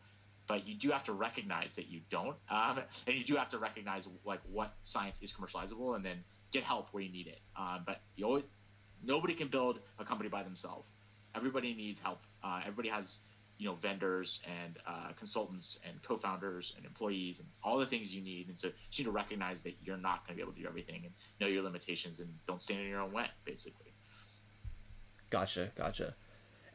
but 0.48 0.68
you 0.68 0.76
do 0.76 0.90
have 0.92 1.04
to 1.06 1.14
recognize 1.14 1.76
that 1.76 1.88
you 1.90 2.02
don't, 2.10 2.36
um, 2.50 2.80
and 3.08 3.16
you 3.16 3.24
do 3.24 3.36
have 3.36 3.50
to 3.50 3.58
recognize 3.58 4.08
like 4.26 4.42
what 4.52 4.74
science 4.82 5.22
is 5.22 5.32
commercializable, 5.34 5.96
and 5.96 6.04
then 6.04 6.24
get 6.52 6.64
help 6.64 6.90
where 6.92 7.04
you 7.04 7.12
need 7.12 7.28
it. 7.28 7.40
Um, 7.56 7.84
but 7.86 8.02
you 8.16 8.26
always, 8.26 8.44
nobody 9.04 9.34
can 9.34 9.48
build 9.48 9.80
a 10.00 10.04
company 10.04 10.30
by 10.30 10.44
themselves. 10.44 10.88
Everybody 11.36 11.74
needs 11.74 12.00
help. 12.02 12.24
Uh, 12.44 12.60
everybody 12.64 12.90
has 12.90 13.20
you 13.58 13.68
know 13.68 13.76
vendors 13.76 14.42
and 14.64 14.80
uh, 14.88 15.10
consultants 15.16 15.80
and 15.88 16.02
co-founders 16.02 16.74
and 16.76 16.86
employees 16.86 17.40
and 17.40 17.48
all 17.64 17.78
the 17.78 17.86
things 17.86 18.14
you 18.14 18.22
need 18.22 18.48
and 18.48 18.58
so 18.58 18.68
you 18.68 18.74
need 19.00 19.06
to 19.06 19.12
recognize 19.12 19.62
that 19.62 19.76
you're 19.84 19.98
not 19.98 20.26
going 20.26 20.36
to 20.36 20.36
be 20.36 20.42
able 20.42 20.52
to 20.52 20.62
do 20.62 20.68
everything 20.68 21.02
and 21.06 21.14
know 21.40 21.46
your 21.46 21.62
limitations 21.62 22.20
and 22.20 22.30
don't 22.48 22.60
stand 22.60 22.82
in 22.82 22.88
your 22.88 23.02
own 23.02 23.12
way 23.14 23.28
basically 23.46 23.91
gotcha 25.32 25.72
gotcha. 25.76 26.14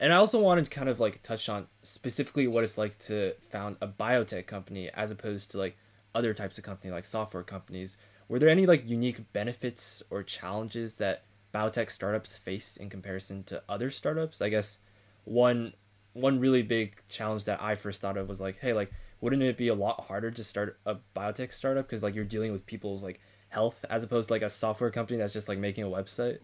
And 0.00 0.12
i 0.12 0.16
also 0.16 0.40
wanted 0.40 0.64
to 0.64 0.70
kind 0.70 0.88
of 0.88 0.98
like 0.98 1.22
touch 1.22 1.48
on 1.48 1.68
specifically 1.82 2.48
what 2.48 2.64
it's 2.64 2.76
like 2.76 2.98
to 3.00 3.34
found 3.50 3.76
a 3.80 3.86
biotech 3.86 4.46
company 4.46 4.90
as 4.90 5.10
opposed 5.12 5.52
to 5.52 5.58
like 5.58 5.76
other 6.14 6.34
types 6.34 6.58
of 6.58 6.64
company 6.64 6.90
like 6.92 7.04
software 7.04 7.44
companies. 7.44 7.96
Were 8.28 8.40
there 8.40 8.48
any 8.48 8.66
like 8.66 8.88
unique 8.88 9.32
benefits 9.32 10.02
or 10.10 10.24
challenges 10.24 10.96
that 10.96 11.22
biotech 11.54 11.90
startups 11.90 12.36
face 12.36 12.76
in 12.76 12.90
comparison 12.90 13.44
to 13.44 13.62
other 13.68 13.90
startups? 13.90 14.42
I 14.42 14.48
guess 14.48 14.78
one 15.24 15.74
one 16.14 16.40
really 16.40 16.62
big 16.62 16.96
challenge 17.08 17.44
that 17.44 17.62
I 17.62 17.74
first 17.74 18.00
thought 18.00 18.16
of 18.16 18.28
was 18.28 18.40
like, 18.40 18.58
hey, 18.60 18.72
like, 18.72 18.90
wouldn't 19.20 19.42
it 19.42 19.58
be 19.58 19.68
a 19.68 19.74
lot 19.74 20.04
harder 20.08 20.30
to 20.30 20.42
start 20.42 20.78
a 20.86 20.96
biotech 21.14 21.52
startup? 21.52 21.86
Because 21.86 22.02
like 22.02 22.14
you're 22.14 22.24
dealing 22.24 22.52
with 22.52 22.66
people's 22.66 23.04
like 23.04 23.20
health 23.48 23.84
as 23.90 24.02
opposed 24.02 24.28
to 24.28 24.34
like 24.34 24.42
a 24.42 24.50
software 24.50 24.90
company 24.90 25.18
that's 25.18 25.32
just 25.32 25.48
like 25.48 25.58
making 25.58 25.84
a 25.84 25.88
website? 25.88 26.38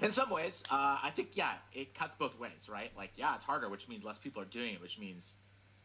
In 0.00 0.10
some 0.10 0.30
ways, 0.30 0.62
uh, 0.70 0.98
I 1.02 1.10
think 1.14 1.36
yeah, 1.36 1.54
it 1.72 1.94
cuts 1.94 2.14
both 2.14 2.38
ways, 2.38 2.68
right? 2.70 2.90
Like 2.96 3.12
yeah, 3.16 3.34
it's 3.34 3.44
harder, 3.44 3.68
which 3.68 3.88
means 3.88 4.04
less 4.04 4.18
people 4.18 4.40
are 4.40 4.46
doing 4.46 4.74
it, 4.74 4.80
which 4.80 4.98
means 4.98 5.34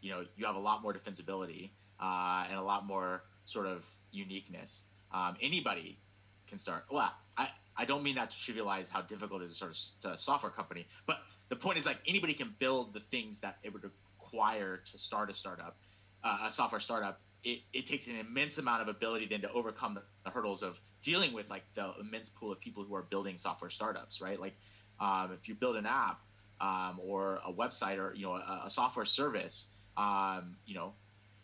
you 0.02 0.12
know 0.12 0.26
you 0.36 0.46
have 0.46 0.56
a 0.56 0.60
lot 0.60 0.82
more 0.84 0.94
defensibility 0.94 1.72
uh, 2.00 2.46
and 2.48 2.58
a 2.58 2.62
lot 2.62 2.86
more 2.86 3.24
sort 3.46 3.66
of 3.66 3.86
uniqueness. 4.12 4.86
Um, 5.12 5.36
anybody 5.42 6.00
can 6.48 6.58
start. 6.58 6.86
Well, 6.92 7.12
I 7.38 7.50
I 7.76 7.86
don't 7.86 8.04
mean 8.04 8.16
that 8.16 8.30
to 8.30 8.38
trivialize 8.38 8.88
how 8.88 9.02
difficult 9.02 9.42
it 9.42 9.46
is 9.46 9.60
to 9.60 9.74
start 9.74 10.16
a 10.16 10.18
software 10.18 10.52
company, 10.52 10.86
but 11.08 11.18
the 11.50 11.56
point 11.56 11.78
is 11.78 11.86
like 11.86 12.00
anybody 12.08 12.34
can 12.34 12.56
build 12.60 12.94
the 12.94 13.00
things 13.00 13.40
that 13.40 13.58
it 13.64 13.74
would 13.74 13.84
require 13.84 14.78
to 14.78 14.98
start 14.98 15.32
a 15.32 15.34
startup, 15.34 15.78
uh, 16.24 16.46
a 16.48 16.52
software 16.52 16.82
startup. 16.82 17.22
It, 17.44 17.60
it 17.74 17.86
takes 17.86 18.08
an 18.08 18.16
immense 18.16 18.58
amount 18.58 18.82
of 18.82 18.88
ability 18.88 19.26
then 19.26 19.42
to 19.42 19.52
overcome 19.52 19.94
the, 19.96 20.04
the, 20.24 20.30
hurdles 20.30 20.64
of 20.64 20.80
dealing 21.02 21.34
with 21.34 21.50
like 21.50 21.64
the 21.74 21.92
immense 22.00 22.30
pool 22.30 22.54
of 22.54 22.60
people 22.60 22.84
who 22.84 22.96
are 22.96 23.02
building 23.02 23.36
software 23.36 23.70
startups, 23.70 24.22
right? 24.22 24.40
Like 24.40 24.56
um, 25.00 25.32
if 25.34 25.50
you 25.50 25.56
build 25.56 25.76
an 25.76 25.86
app 25.86 26.22
um, 26.62 27.00
or 27.04 27.42
a 27.46 27.52
website 27.52 27.98
or 27.98 28.14
you 28.16 28.26
know 28.26 28.34
a, 28.34 28.64
a 28.66 28.70
software 28.70 29.06
service, 29.06 29.68
um, 29.98 30.56
you 30.66 30.76
know, 30.76 30.94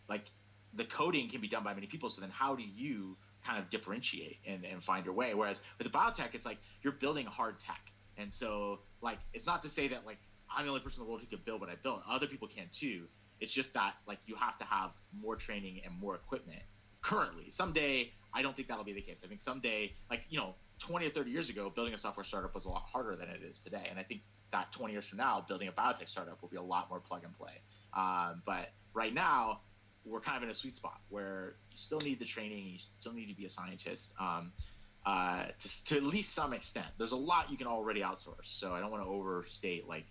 like 0.08 0.30
the 0.74 0.84
coding 0.84 1.28
can 1.28 1.40
be 1.40 1.48
done 1.48 1.64
by 1.64 1.74
many 1.74 1.86
people. 1.86 2.08
So 2.08 2.22
then 2.22 2.30
how 2.30 2.54
do 2.54 2.62
you 2.62 3.16
kind 3.44 3.58
of 3.58 3.68
differentiate 3.70 4.38
and, 4.46 4.64
and 4.64 4.82
find 4.82 5.04
your 5.04 5.14
way? 5.14 5.34
Whereas 5.34 5.60
with 5.78 5.90
the 5.90 5.98
biotech, 5.98 6.34
it's 6.34 6.46
like 6.46 6.58
you're 6.82 6.94
building 6.94 7.26
hard 7.26 7.60
tech 7.60 7.90
and 8.20 8.32
so, 8.32 8.80
like, 9.00 9.18
it's 9.32 9.46
not 9.46 9.62
to 9.62 9.68
say 9.68 9.88
that 9.88 10.04
like 10.04 10.18
I'm 10.54 10.64
the 10.64 10.70
only 10.70 10.82
person 10.82 11.00
in 11.00 11.06
the 11.06 11.10
world 11.10 11.22
who 11.22 11.26
can 11.26 11.42
build 11.44 11.60
what 11.60 11.70
I 11.70 11.74
built. 11.82 12.02
Other 12.08 12.26
people 12.26 12.48
can 12.48 12.66
too. 12.70 13.06
It's 13.40 13.52
just 13.52 13.74
that 13.74 13.94
like 14.06 14.18
you 14.26 14.34
have 14.36 14.56
to 14.58 14.64
have 14.64 14.90
more 15.12 15.36
training 15.36 15.80
and 15.84 15.98
more 15.98 16.14
equipment. 16.14 16.62
Currently, 17.02 17.50
someday 17.50 18.12
I 18.32 18.42
don't 18.42 18.54
think 18.54 18.68
that'll 18.68 18.84
be 18.84 18.92
the 18.92 19.00
case. 19.00 19.22
I 19.24 19.28
think 19.28 19.40
someday, 19.40 19.92
like 20.10 20.22
you 20.28 20.38
know, 20.38 20.54
20 20.78 21.06
or 21.06 21.10
30 21.10 21.30
years 21.30 21.50
ago, 21.50 21.70
building 21.70 21.94
a 21.94 21.98
software 21.98 22.24
startup 22.24 22.54
was 22.54 22.64
a 22.64 22.68
lot 22.68 22.82
harder 22.82 23.16
than 23.16 23.28
it 23.28 23.42
is 23.42 23.58
today. 23.58 23.86
And 23.90 23.98
I 23.98 24.02
think 24.02 24.22
that 24.52 24.72
20 24.72 24.92
years 24.92 25.06
from 25.06 25.18
now, 25.18 25.44
building 25.46 25.68
a 25.68 25.72
biotech 25.72 26.08
startup 26.08 26.40
will 26.40 26.48
be 26.48 26.56
a 26.56 26.62
lot 26.62 26.88
more 26.88 27.00
plug 27.00 27.24
and 27.24 27.36
play. 27.36 27.60
Um, 27.94 28.42
but 28.46 28.70
right 28.94 29.12
now, 29.12 29.60
we're 30.04 30.20
kind 30.20 30.36
of 30.36 30.42
in 30.42 30.48
a 30.48 30.54
sweet 30.54 30.74
spot 30.74 31.00
where 31.08 31.56
you 31.70 31.76
still 31.76 32.00
need 32.00 32.18
the 32.18 32.24
training, 32.24 32.66
you 32.66 32.78
still 32.78 33.12
need 33.12 33.26
to 33.26 33.34
be 33.34 33.44
a 33.44 33.50
scientist. 33.50 34.12
Um, 34.18 34.52
uh, 35.06 35.44
to, 35.58 35.84
to 35.86 35.96
at 35.96 36.02
least 36.02 36.34
some 36.34 36.52
extent. 36.52 36.86
There's 36.98 37.12
a 37.12 37.16
lot 37.16 37.50
you 37.50 37.56
can 37.56 37.66
already 37.66 38.00
outsource, 38.00 38.44
so 38.44 38.74
I 38.74 38.80
don't 38.80 38.90
want 38.90 39.02
to 39.02 39.08
overstate 39.08 39.88
like 39.88 40.04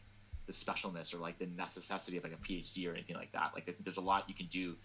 the 0.49 0.53
specialness 0.53 1.13
or 1.13 1.19
like 1.19 1.37
the 1.37 1.45
necessity 1.45 2.17
of 2.17 2.23
like 2.23 2.33
a 2.33 2.37
PhD 2.37 2.89
or 2.89 2.93
anything 2.93 3.15
like 3.15 3.31
that. 3.33 3.51
Like 3.53 3.63
I 3.63 3.71
think 3.71 3.83
there's 3.83 3.97
a 3.97 4.01
lot 4.01 4.27
you 4.27 4.33
can 4.33 4.47
do 4.47 4.75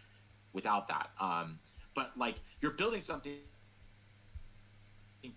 without 0.52 0.88
that. 0.88 1.08
Um, 1.18 1.58
but 1.94 2.10
like 2.18 2.34
you're 2.60 2.72
building 2.72 3.00
something 3.00 3.32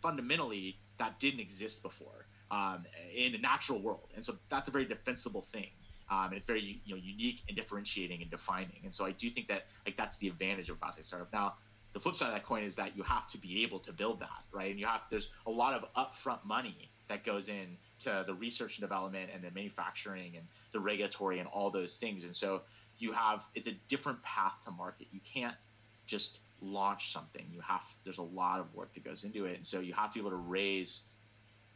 fundamentally 0.02 0.78
that 0.98 1.18
didn't 1.22 1.40
exist 1.40 1.82
before 1.82 2.26
um, 2.52 2.86
in 3.16 3.32
the 3.32 3.38
natural 3.38 3.80
world, 3.80 4.10
and 4.16 4.24
so 4.24 4.36
that's 4.50 4.68
a 4.68 4.72
very 4.72 4.84
defensible 4.84 5.42
thing. 5.42 5.70
Um, 6.12 6.26
and 6.26 6.34
it's 6.36 6.46
very 6.46 6.82
you 6.84 6.96
know 6.96 7.02
unique 7.02 7.44
and 7.48 7.56
differentiating 7.56 8.22
and 8.22 8.30
defining. 8.30 8.82
And 8.84 8.94
so 8.94 9.06
I 9.06 9.12
do 9.12 9.30
think 9.30 9.48
that 9.48 9.68
like 9.86 9.96
that's 9.96 10.18
the 10.18 10.28
advantage 10.28 10.70
of 10.70 10.78
biotech 10.82 11.06
startup. 11.06 11.32
Now 11.32 11.54
the 11.94 12.02
flip 12.02 12.16
side 12.16 12.28
of 12.28 12.34
that 12.34 12.46
coin 12.46 12.64
is 12.64 12.76
that 12.76 12.98
you 12.98 13.04
have 13.04 13.28
to 13.28 13.38
be 13.38 13.64
able 13.64 13.80
to 13.80 13.94
build 13.94 14.20
that, 14.20 14.44
right? 14.52 14.72
And 14.72 14.80
you 14.80 14.88
have 14.88 15.04
there's 15.10 15.30
a 15.46 15.52
lot 15.52 15.74
of 15.74 15.86
upfront 15.94 16.44
money 16.44 16.90
that 17.08 17.24
goes 17.24 17.48
in 17.48 17.78
to 18.00 18.24
the 18.26 18.34
research 18.34 18.78
and 18.78 18.82
development 18.82 19.30
and 19.34 19.44
the 19.44 19.52
manufacturing 19.52 20.36
and 20.38 20.46
the 20.72 20.80
regulatory 20.80 21.40
and 21.40 21.48
all 21.50 21.70
those 21.70 21.98
things. 21.98 22.24
And 22.24 22.36
so 22.36 22.62
you 23.00 23.12
have 23.12 23.46
it's 23.56 23.68
a 23.68 23.74
different 23.88 24.22
path 24.24 24.62
to 24.66 24.72
market. 24.72 25.08
You 25.12 25.20
can't 25.22 25.56
just 26.06 26.40
launch 26.62 27.12
something. 27.12 27.46
You 27.52 27.62
have 27.62 27.84
there's 28.04 28.18
a 28.18 28.24
lot 28.24 28.60
of 28.60 28.74
work 28.74 28.94
that 28.94 29.04
goes 29.04 29.24
into 29.24 29.46
it. 29.46 29.56
And 29.56 29.66
so 29.66 29.80
you 29.80 29.94
have 29.94 30.12
to 30.12 30.14
be 30.16 30.20
able 30.20 30.32
to 30.32 30.36
raise 30.38 31.04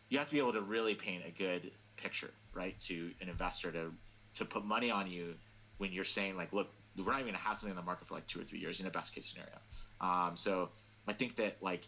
you 0.10 0.18
have 0.18 0.28
to 0.28 0.34
be 0.34 0.40
able 0.40 0.54
to 0.54 0.62
really 0.62 0.94
paint 0.94 1.24
a 1.26 1.32
good 1.32 1.72
picture, 1.96 2.32
right? 2.54 2.78
To 2.82 3.12
an 3.22 3.30
investor 3.30 3.72
to 3.72 3.92
to 4.34 4.46
put 4.46 4.64
money 4.64 4.92
on 4.92 5.10
you 5.10 5.36
when 5.78 5.92
you're 5.92 6.04
saying 6.04 6.38
like, 6.38 6.54
look, 6.54 6.70
we're 6.98 7.12
not 7.12 7.22
even 7.22 7.34
gonna 7.34 7.38
have 7.38 7.58
something 7.58 7.72
in 7.72 7.76
the 7.76 7.82
market 7.82 8.08
for 8.08 8.14
like 8.14 8.28
two 8.28 8.40
or 8.40 8.44
three 8.44 8.60
years 8.60 8.80
in 8.80 8.88
a 8.88 8.90
best 8.90 9.16
case 9.16 9.26
scenario. 9.26 9.58
Um, 10.00 10.34
so 10.36 10.70
I 11.08 11.14
think 11.14 11.36
that 11.38 11.58
like 11.62 11.88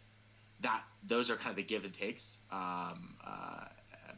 that 0.62 0.84
those 1.06 1.30
are 1.30 1.36
kind 1.36 1.52
of 1.52 1.58
the 1.58 1.64
give 1.64 1.84
and 1.84 1.94
takes. 1.94 2.40
Um, 2.52 3.16
uh, 3.26 3.66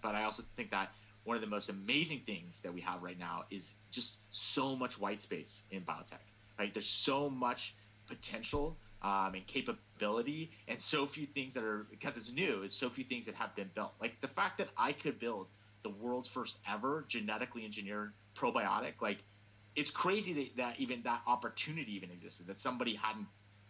but 0.06 0.14
I 0.14 0.24
also 0.24 0.44
think 0.56 0.70
that 0.70 0.92
one 1.24 1.36
of 1.36 1.42
the 1.42 1.48
most 1.48 1.70
amazing 1.70 2.20
things 2.28 2.60
that 2.62 2.72
we 2.72 2.80
have 2.82 3.02
right 3.02 3.18
now 3.18 3.46
is 3.50 3.74
just 3.90 4.20
so 4.30 4.76
much 4.76 5.00
white 5.00 5.20
space 5.20 5.64
in 5.72 5.82
biotech. 5.82 6.22
Right, 6.60 6.74
there's 6.74 6.88
so 6.88 7.30
much 7.30 7.76
potential 8.08 8.78
um, 9.02 9.34
and 9.34 9.46
capability, 9.48 10.52
and 10.68 10.80
so 10.80 11.06
few 11.06 11.26
things 11.26 11.56
that 11.56 11.64
are 11.64 11.88
because 11.90 12.16
it's 12.16 12.32
new. 12.32 12.62
It's 12.64 12.76
so 12.76 12.90
few 12.90 13.04
things 13.04 13.26
that 13.26 13.36
have 13.36 13.56
been 13.56 13.70
built. 13.74 13.94
Like 14.00 14.22
the 14.22 14.28
fact 14.28 14.60
that 14.60 14.70
I 14.78 14.94
could 14.94 15.20
build 15.20 15.48
the 15.84 15.90
world's 15.90 16.28
first 16.28 16.60
ever 16.70 17.04
genetically 17.08 17.66
engineered 17.66 18.14
probiotic, 18.36 19.02
like 19.02 19.24
it's 19.76 19.92
crazy 19.92 20.34
that, 20.34 20.58
that 20.58 20.80
even 20.80 21.02
that 21.04 21.22
opportunity 21.28 21.96
even 21.96 22.12
existed. 22.12 22.48
That 22.48 22.60
somebody 22.60 22.96
hadn't 22.96 23.28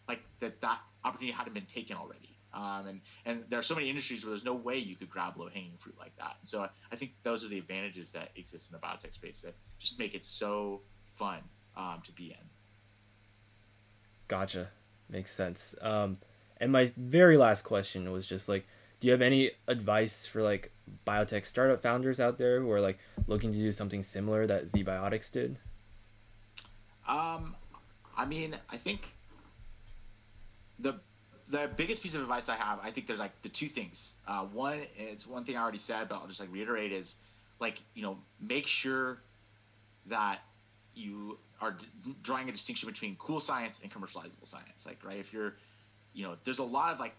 like 0.08 0.22
that 0.42 0.60
that 0.62 0.80
opportunity 1.06 1.36
hadn't 1.36 1.54
been 1.54 1.66
taken 1.66 1.96
already. 1.96 2.35
Um, 2.56 2.88
and 2.88 3.02
and 3.26 3.44
there 3.50 3.60
are 3.60 3.64
so 3.64 3.76
many 3.76 3.90
industries 3.90 4.24
where 4.24 4.32
there's 4.32 4.46
no 4.46 4.54
way 4.54 4.78
you 4.78 4.96
could 4.96 5.10
grab 5.10 5.38
low 5.38 5.50
hanging 5.50 5.74
fruit 5.78 5.96
like 6.00 6.16
that. 6.18 6.38
And 6.40 6.48
so 6.48 6.62
I, 6.62 6.70
I, 6.92 6.96
think 6.96 7.12
those 7.24 7.44
are 7.44 7.50
the 7.50 7.58
advantages 7.58 8.12
that 8.12 8.30
exist 8.38 8.72
in 8.72 8.80
the 8.80 8.88
biotech 8.88 9.14
space 9.14 9.42
that 9.42 9.56
just 9.78 10.00
make 10.00 10.16
it 10.16 10.24
so 10.24 10.82
fun 11.18 11.40
um, 11.76 12.02
to 12.06 12.14
be 12.14 12.28
in. 12.28 12.48
Gotcha, 14.30 14.70
makes 15.10 15.32
sense. 15.32 15.76
Um, 15.82 16.18
and 16.58 16.72
my 16.72 16.92
very 16.96 17.36
last 17.36 17.64
question 17.64 18.10
was 18.14 18.26
just 18.26 18.48
like, 18.48 18.66
do 19.02 19.08
you 19.08 19.12
have 19.12 19.22
any 19.22 19.52
advice 19.68 20.26
for 20.26 20.42
like 20.42 20.72
biotech 21.06 21.46
startup 21.46 21.82
founders 21.82 22.22
out 22.22 22.38
there 22.38 22.62
who 22.62 22.72
are 22.72 22.80
like 22.80 23.00
looking 23.28 23.52
to 23.52 23.60
do 23.60 23.72
something 23.72 24.02
similar 24.02 24.48
that 24.48 24.66
ZBiotics 24.66 25.30
did? 25.32 25.58
Um, 27.08 27.56
I 28.18 28.26
mean, 28.26 28.56
I 28.70 28.78
think 28.78 29.14
the 30.80 31.00
the 31.50 31.70
biggest 31.76 32.02
piece 32.02 32.16
of 32.16 32.22
advice 32.22 32.50
I 32.50 32.56
have, 32.56 32.80
I 32.82 32.92
think 32.92 33.08
there's 33.08 33.20
like 33.20 33.40
the 33.42 33.50
two 33.50 33.68
things. 33.68 34.16
Uh, 34.28 34.42
one, 34.46 34.82
it's 34.98 35.28
one 35.28 35.44
thing 35.44 35.58
I 35.58 35.62
already 35.62 35.78
said, 35.78 36.10
but 36.10 36.16
I'll 36.16 36.28
just 36.28 36.40
like 36.40 36.52
reiterate 36.52 36.92
is 36.92 37.18
like 37.60 37.82
you 37.94 38.02
know 38.02 38.18
make 38.40 38.68
sure 38.68 39.20
that 40.08 40.40
you 40.96 41.38
are 41.62 41.72
d- 41.72 42.16
drawing 42.24 42.50
a 42.50 42.52
distinction 42.52 42.90
between 42.90 43.16
cool 43.18 43.40
science 43.40 43.80
and 43.84 43.92
commercializable 43.92 44.46
science. 44.46 44.86
Like 44.86 45.04
right, 45.04 45.20
if 45.20 45.34
you're, 45.34 45.56
you 46.14 46.24
know, 46.24 46.36
there's 46.44 46.60
a 46.60 46.64
lot 46.64 46.94
of 46.94 47.00
like 47.00 47.16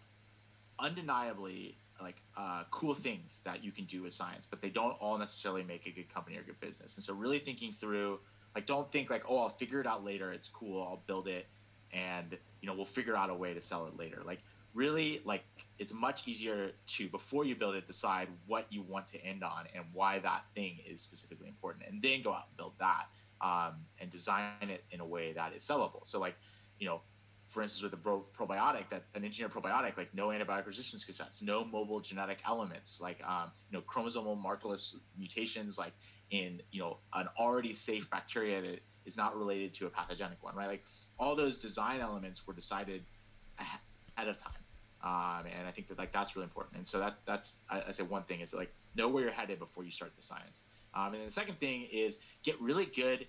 undeniably 0.78 1.76
like 2.02 2.16
uh, 2.36 2.64
cool 2.70 2.94
things 2.94 3.40
that 3.44 3.64
you 3.64 3.70
can 3.72 3.84
do 3.84 4.02
with 4.02 4.12
science, 4.12 4.46
but 4.48 4.60
they 4.60 4.68
don't 4.68 5.00
all 5.00 5.16
necessarily 5.16 5.62
make 5.62 5.86
a 5.86 5.90
good 5.90 6.12
company 6.12 6.36
or 6.36 6.42
good 6.42 6.60
business. 6.60 6.96
And 6.96 7.04
so 7.04 7.14
really 7.14 7.38
thinking 7.38 7.72
through, 7.72 8.18
like, 8.54 8.66
don't 8.66 8.90
think 8.92 9.08
like, 9.08 9.24
oh, 9.26 9.38
I'll 9.38 9.48
figure 9.48 9.80
it 9.80 9.86
out 9.86 10.04
later. 10.04 10.30
It's 10.30 10.48
cool. 10.48 10.82
I'll 10.82 11.00
build 11.06 11.26
it 11.26 11.46
and 11.92 12.36
you 12.66 12.72
know 12.72 12.76
we'll 12.76 12.84
figure 12.84 13.16
out 13.16 13.30
a 13.30 13.34
way 13.34 13.55
to 13.55 13.60
sell 13.60 13.86
it 13.86 13.97
later 13.97 14.22
like 14.26 14.40
really 14.74 15.22
like 15.24 15.44
it's 15.78 15.94
much 15.94 16.26
easier 16.26 16.72
to 16.88 17.09
before 17.10 17.44
you 17.44 17.55
build 17.55 17.76
it 17.76 17.86
decide 17.86 18.26
what 18.48 18.66
you 18.70 18.82
want 18.82 19.06
to 19.06 19.24
end 19.24 19.44
on 19.44 19.66
and 19.72 19.84
why 19.93 20.18
that 20.18 20.43
thing 20.52 20.78
is 20.84 21.01
specifically 21.01 21.47
important 21.47 21.84
and 21.88 22.02
then 22.02 22.22
go 22.22 22.32
out 22.32 22.47
and 22.48 22.56
build 22.56 22.72
that 22.80 23.05
um, 23.40 23.74
and 24.01 24.10
design 24.10 24.51
it 24.62 24.82
in 24.90 24.98
a 24.98 25.06
way 25.06 25.32
that 25.32 25.55
is 25.55 25.64
sellable 25.64 26.05
so 26.05 26.18
like 26.18 26.34
you 26.80 26.88
know 26.88 27.01
for 27.48 27.62
instance, 27.62 27.84
with 27.84 27.93
a 27.93 27.97
pro- 27.97 28.26
probiotic, 28.36 28.88
that 28.90 29.05
an 29.14 29.24
engineered 29.24 29.52
probiotic, 29.52 29.97
like 29.97 30.12
no 30.12 30.28
antibiotic 30.28 30.66
resistance 30.66 31.05
cassettes, 31.05 31.40
no 31.44 31.64
mobile 31.64 32.01
genetic 32.01 32.38
elements, 32.44 33.01
like 33.01 33.22
um, 33.24 33.52
you 33.70 33.78
know 33.78 33.84
chromosomal 33.88 34.36
markerless 34.36 34.97
mutations, 35.16 35.78
like 35.78 35.93
in 36.30 36.60
you 36.72 36.80
know 36.80 36.98
an 37.14 37.28
already 37.38 37.72
safe 37.72 38.10
bacteria 38.10 38.60
that 38.60 38.80
is 39.05 39.16
not 39.16 39.36
related 39.36 39.72
to 39.74 39.86
a 39.86 39.90
pathogenic 39.90 40.43
one, 40.43 40.56
right? 40.56 40.66
Like 40.66 40.84
all 41.18 41.34
those 41.34 41.59
design 41.59 42.01
elements 42.01 42.47
were 42.47 42.55
decided 42.55 43.02
ahead 43.59 44.28
of 44.28 44.36
time. 44.38 44.52
Um, 45.02 45.47
and 45.59 45.68
I 45.68 45.70
think 45.70 45.88
that 45.88 45.98
like 45.98 46.12
that's 46.12 46.34
really 46.34 46.44
important. 46.44 46.76
And 46.76 46.86
so 46.86 46.98
that's 46.98 47.20
that's 47.20 47.59
I, 47.70 47.82
I 47.88 47.93
say 47.93 48.02
one 48.02 48.22
thing 48.24 48.40
is 48.40 48.55
like 48.55 48.72
know 48.97 49.09
where 49.09 49.22
you're 49.22 49.32
headed 49.32 49.59
before 49.59 49.84
you 49.84 49.90
start 49.90 50.12
the 50.16 50.22
science. 50.22 50.64
Um, 50.94 51.06
and 51.06 51.16
then 51.16 51.26
the 51.26 51.30
second 51.30 51.60
thing 51.60 51.86
is 51.93 52.18
get 52.43 52.60
really 52.60 52.86
good 52.86 53.26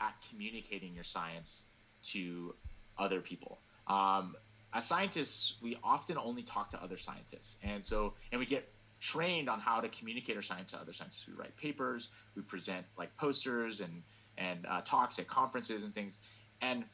at 0.00 0.14
communicating 0.28 0.94
your 0.94 1.04
science 1.04 1.64
to 2.02 2.54
other 2.98 3.20
people. 3.20 3.58
Um, 3.86 4.34
as 4.72 4.86
scientists, 4.86 5.56
we 5.60 5.76
often 5.82 6.16
only 6.16 6.42
talk 6.42 6.70
to 6.70 6.82
other 6.82 6.96
scientists, 6.96 7.58
and 7.62 7.84
so 7.84 8.14
and 8.32 8.38
we 8.38 8.46
get 8.46 8.68
trained 9.00 9.48
on 9.48 9.58
how 9.58 9.80
to 9.80 9.88
communicate 9.88 10.36
our 10.36 10.42
science 10.42 10.72
to 10.72 10.78
other 10.78 10.92
scientists. 10.92 11.26
We 11.26 11.34
write 11.34 11.56
papers, 11.56 12.08
we 12.36 12.42
present 12.42 12.86
like 12.96 13.14
posters 13.16 13.80
and 13.80 14.02
and 14.38 14.64
uh, 14.66 14.80
talks 14.84 15.18
at 15.18 15.26
conferences 15.26 15.84
and 15.84 15.94
things, 15.94 16.20
and 16.62 16.84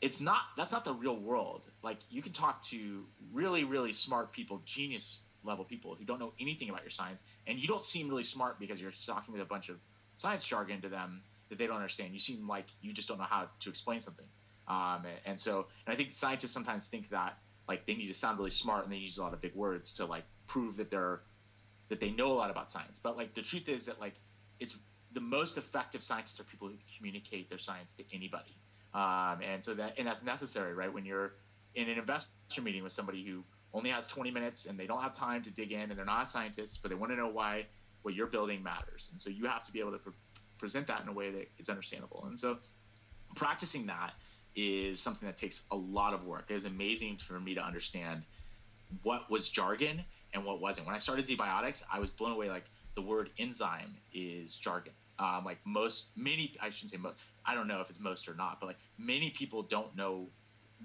it's 0.00 0.20
not 0.20 0.40
that's 0.56 0.72
not 0.72 0.84
the 0.84 0.92
real 0.92 1.16
world. 1.16 1.62
Like 1.82 1.98
you 2.10 2.22
can 2.22 2.32
talk 2.32 2.62
to 2.66 3.04
really 3.32 3.64
really 3.64 3.92
smart 3.92 4.32
people, 4.32 4.62
genius 4.64 5.22
level 5.44 5.64
people 5.64 5.94
who 5.94 6.04
don't 6.04 6.18
know 6.18 6.32
anything 6.40 6.68
about 6.68 6.82
your 6.82 6.90
science, 6.90 7.22
and 7.46 7.58
you 7.58 7.68
don't 7.68 7.82
seem 7.82 8.08
really 8.08 8.22
smart 8.22 8.58
because 8.58 8.80
you're 8.80 8.92
talking 9.06 9.32
with 9.32 9.42
a 9.42 9.46
bunch 9.46 9.68
of 9.68 9.76
science 10.16 10.44
jargon 10.44 10.80
to 10.80 10.88
them 10.88 11.22
that 11.48 11.58
they 11.58 11.66
don't 11.66 11.76
understand. 11.76 12.12
You 12.12 12.18
seem 12.18 12.46
like 12.46 12.66
you 12.82 12.92
just 12.92 13.08
don't 13.08 13.18
know 13.18 13.24
how 13.24 13.48
to 13.60 13.68
explain 13.68 14.00
something. 14.00 14.26
Um, 14.66 15.06
and 15.24 15.38
so, 15.38 15.66
and 15.86 15.94
I 15.94 15.96
think 15.96 16.14
scientists 16.14 16.52
sometimes 16.52 16.86
think 16.86 17.08
that 17.08 17.38
like 17.68 17.86
they 17.86 17.94
need 17.94 18.08
to 18.08 18.14
sound 18.14 18.38
really 18.38 18.50
smart 18.50 18.84
and 18.84 18.92
they 18.92 18.96
use 18.98 19.18
a 19.18 19.22
lot 19.22 19.32
of 19.32 19.40
big 19.40 19.54
words 19.54 19.92
to 19.94 20.04
like 20.04 20.24
prove 20.46 20.76
that 20.76 20.90
they're 20.90 21.20
that 21.88 22.00
they 22.00 22.10
know 22.10 22.30
a 22.32 22.34
lot 22.34 22.50
about 22.50 22.70
science. 22.70 22.98
But 23.02 23.16
like 23.16 23.34
the 23.34 23.42
truth 23.42 23.68
is 23.68 23.86
that 23.86 24.00
like 24.00 24.14
it's 24.60 24.76
the 25.12 25.20
most 25.20 25.56
effective 25.56 26.02
scientists 26.02 26.38
are 26.40 26.44
people 26.44 26.68
who 26.68 26.74
communicate 26.96 27.48
their 27.48 27.58
science 27.58 27.94
to 27.94 28.04
anybody. 28.12 28.56
Um, 28.94 29.40
and 29.42 29.62
so 29.62 29.74
that 29.74 29.98
and 29.98 30.06
that's 30.06 30.22
necessary, 30.22 30.74
right? 30.74 30.92
When 30.92 31.04
you're 31.04 31.34
in 31.74 31.88
an 31.88 31.98
investor 31.98 32.62
meeting 32.62 32.82
with 32.82 32.92
somebody 32.92 33.24
who 33.24 33.44
only 33.74 33.90
has 33.90 34.06
20 34.06 34.30
minutes 34.30 34.66
and 34.66 34.78
they 34.78 34.86
don't 34.86 35.02
have 35.02 35.14
time 35.14 35.42
to 35.44 35.50
dig 35.50 35.72
in 35.72 35.90
and 35.90 35.98
they're 35.98 36.04
not 36.04 36.28
scientists, 36.28 36.78
but 36.78 36.88
they 36.88 36.94
want 36.94 37.12
to 37.12 37.16
know 37.16 37.28
why 37.28 37.66
what 38.02 38.14
you're 38.14 38.26
building 38.26 38.62
matters. 38.62 39.10
And 39.12 39.20
so 39.20 39.28
you 39.30 39.46
have 39.46 39.66
to 39.66 39.72
be 39.72 39.80
able 39.80 39.92
to 39.92 39.98
pre- 39.98 40.12
present 40.58 40.86
that 40.86 41.02
in 41.02 41.08
a 41.08 41.12
way 41.12 41.30
that 41.30 41.50
is 41.58 41.68
understandable. 41.68 42.24
And 42.26 42.38
so 42.38 42.58
practicing 43.34 43.86
that 43.86 44.14
is 44.56 45.00
something 45.00 45.26
that 45.26 45.36
takes 45.36 45.64
a 45.70 45.76
lot 45.76 46.14
of 46.14 46.24
work. 46.24 46.46
It 46.48 46.54
was 46.54 46.64
amazing 46.64 47.18
for 47.18 47.38
me 47.38 47.54
to 47.54 47.62
understand 47.62 48.22
what 49.02 49.30
was 49.30 49.48
jargon 49.48 50.02
and 50.32 50.44
what 50.44 50.60
wasn't. 50.60 50.86
When 50.86 50.96
I 50.96 50.98
started 50.98 51.24
ZBiotics, 51.26 51.82
I 51.92 51.98
was 51.98 52.10
blown 52.10 52.32
away. 52.32 52.48
Like 52.48 52.64
the 52.94 53.02
word 53.02 53.30
enzyme 53.38 53.96
is 54.12 54.56
jargon. 54.56 54.92
Um, 55.18 55.44
like 55.44 55.58
most, 55.64 56.10
many, 56.16 56.54
I 56.60 56.70
shouldn't 56.70 56.92
say 56.92 56.96
most, 56.96 57.18
I 57.44 57.54
don't 57.54 57.66
know 57.66 57.80
if 57.80 57.90
it's 57.90 57.98
most 57.98 58.28
or 58.28 58.34
not, 58.34 58.60
but 58.60 58.66
like 58.66 58.78
many 58.98 59.30
people 59.30 59.62
don't 59.62 59.94
know 59.96 60.28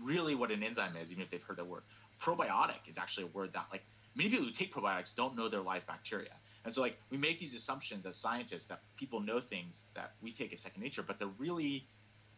really 0.02 0.34
what 0.34 0.52
an 0.52 0.64
enzyme 0.64 0.96
is, 0.96 1.12
even 1.12 1.24
if 1.24 1.30
they've 1.30 1.44
heard 1.44 1.58
the 1.58 1.64
word. 1.64 1.84
Probiotic 2.20 2.88
is 2.88 2.98
actually 2.98 3.26
a 3.26 3.28
word 3.28 3.54
that 3.54 3.68
like 3.72 3.84
many 4.16 4.30
people 4.30 4.46
who 4.46 4.52
take 4.52 4.74
probiotics 4.74 5.16
don't 5.16 5.36
know 5.36 5.48
their 5.48 5.62
live 5.62 5.86
bacteria. 5.86 6.32
And 6.66 6.74
so 6.74 6.82
like 6.82 6.98
we 7.10 7.18
make 7.18 7.40
these 7.40 7.54
assumptions 7.54 8.06
as 8.06 8.16
scientists 8.16 8.66
that 8.68 8.82
people 8.98 9.20
know 9.20 9.40
things 9.40 9.88
that 9.94 10.14
we 10.22 10.32
take 10.32 10.54
as 10.54 10.62
second 10.62 10.82
nature, 10.82 11.04
but 11.04 11.20
they're 11.20 11.28
really 11.38 11.86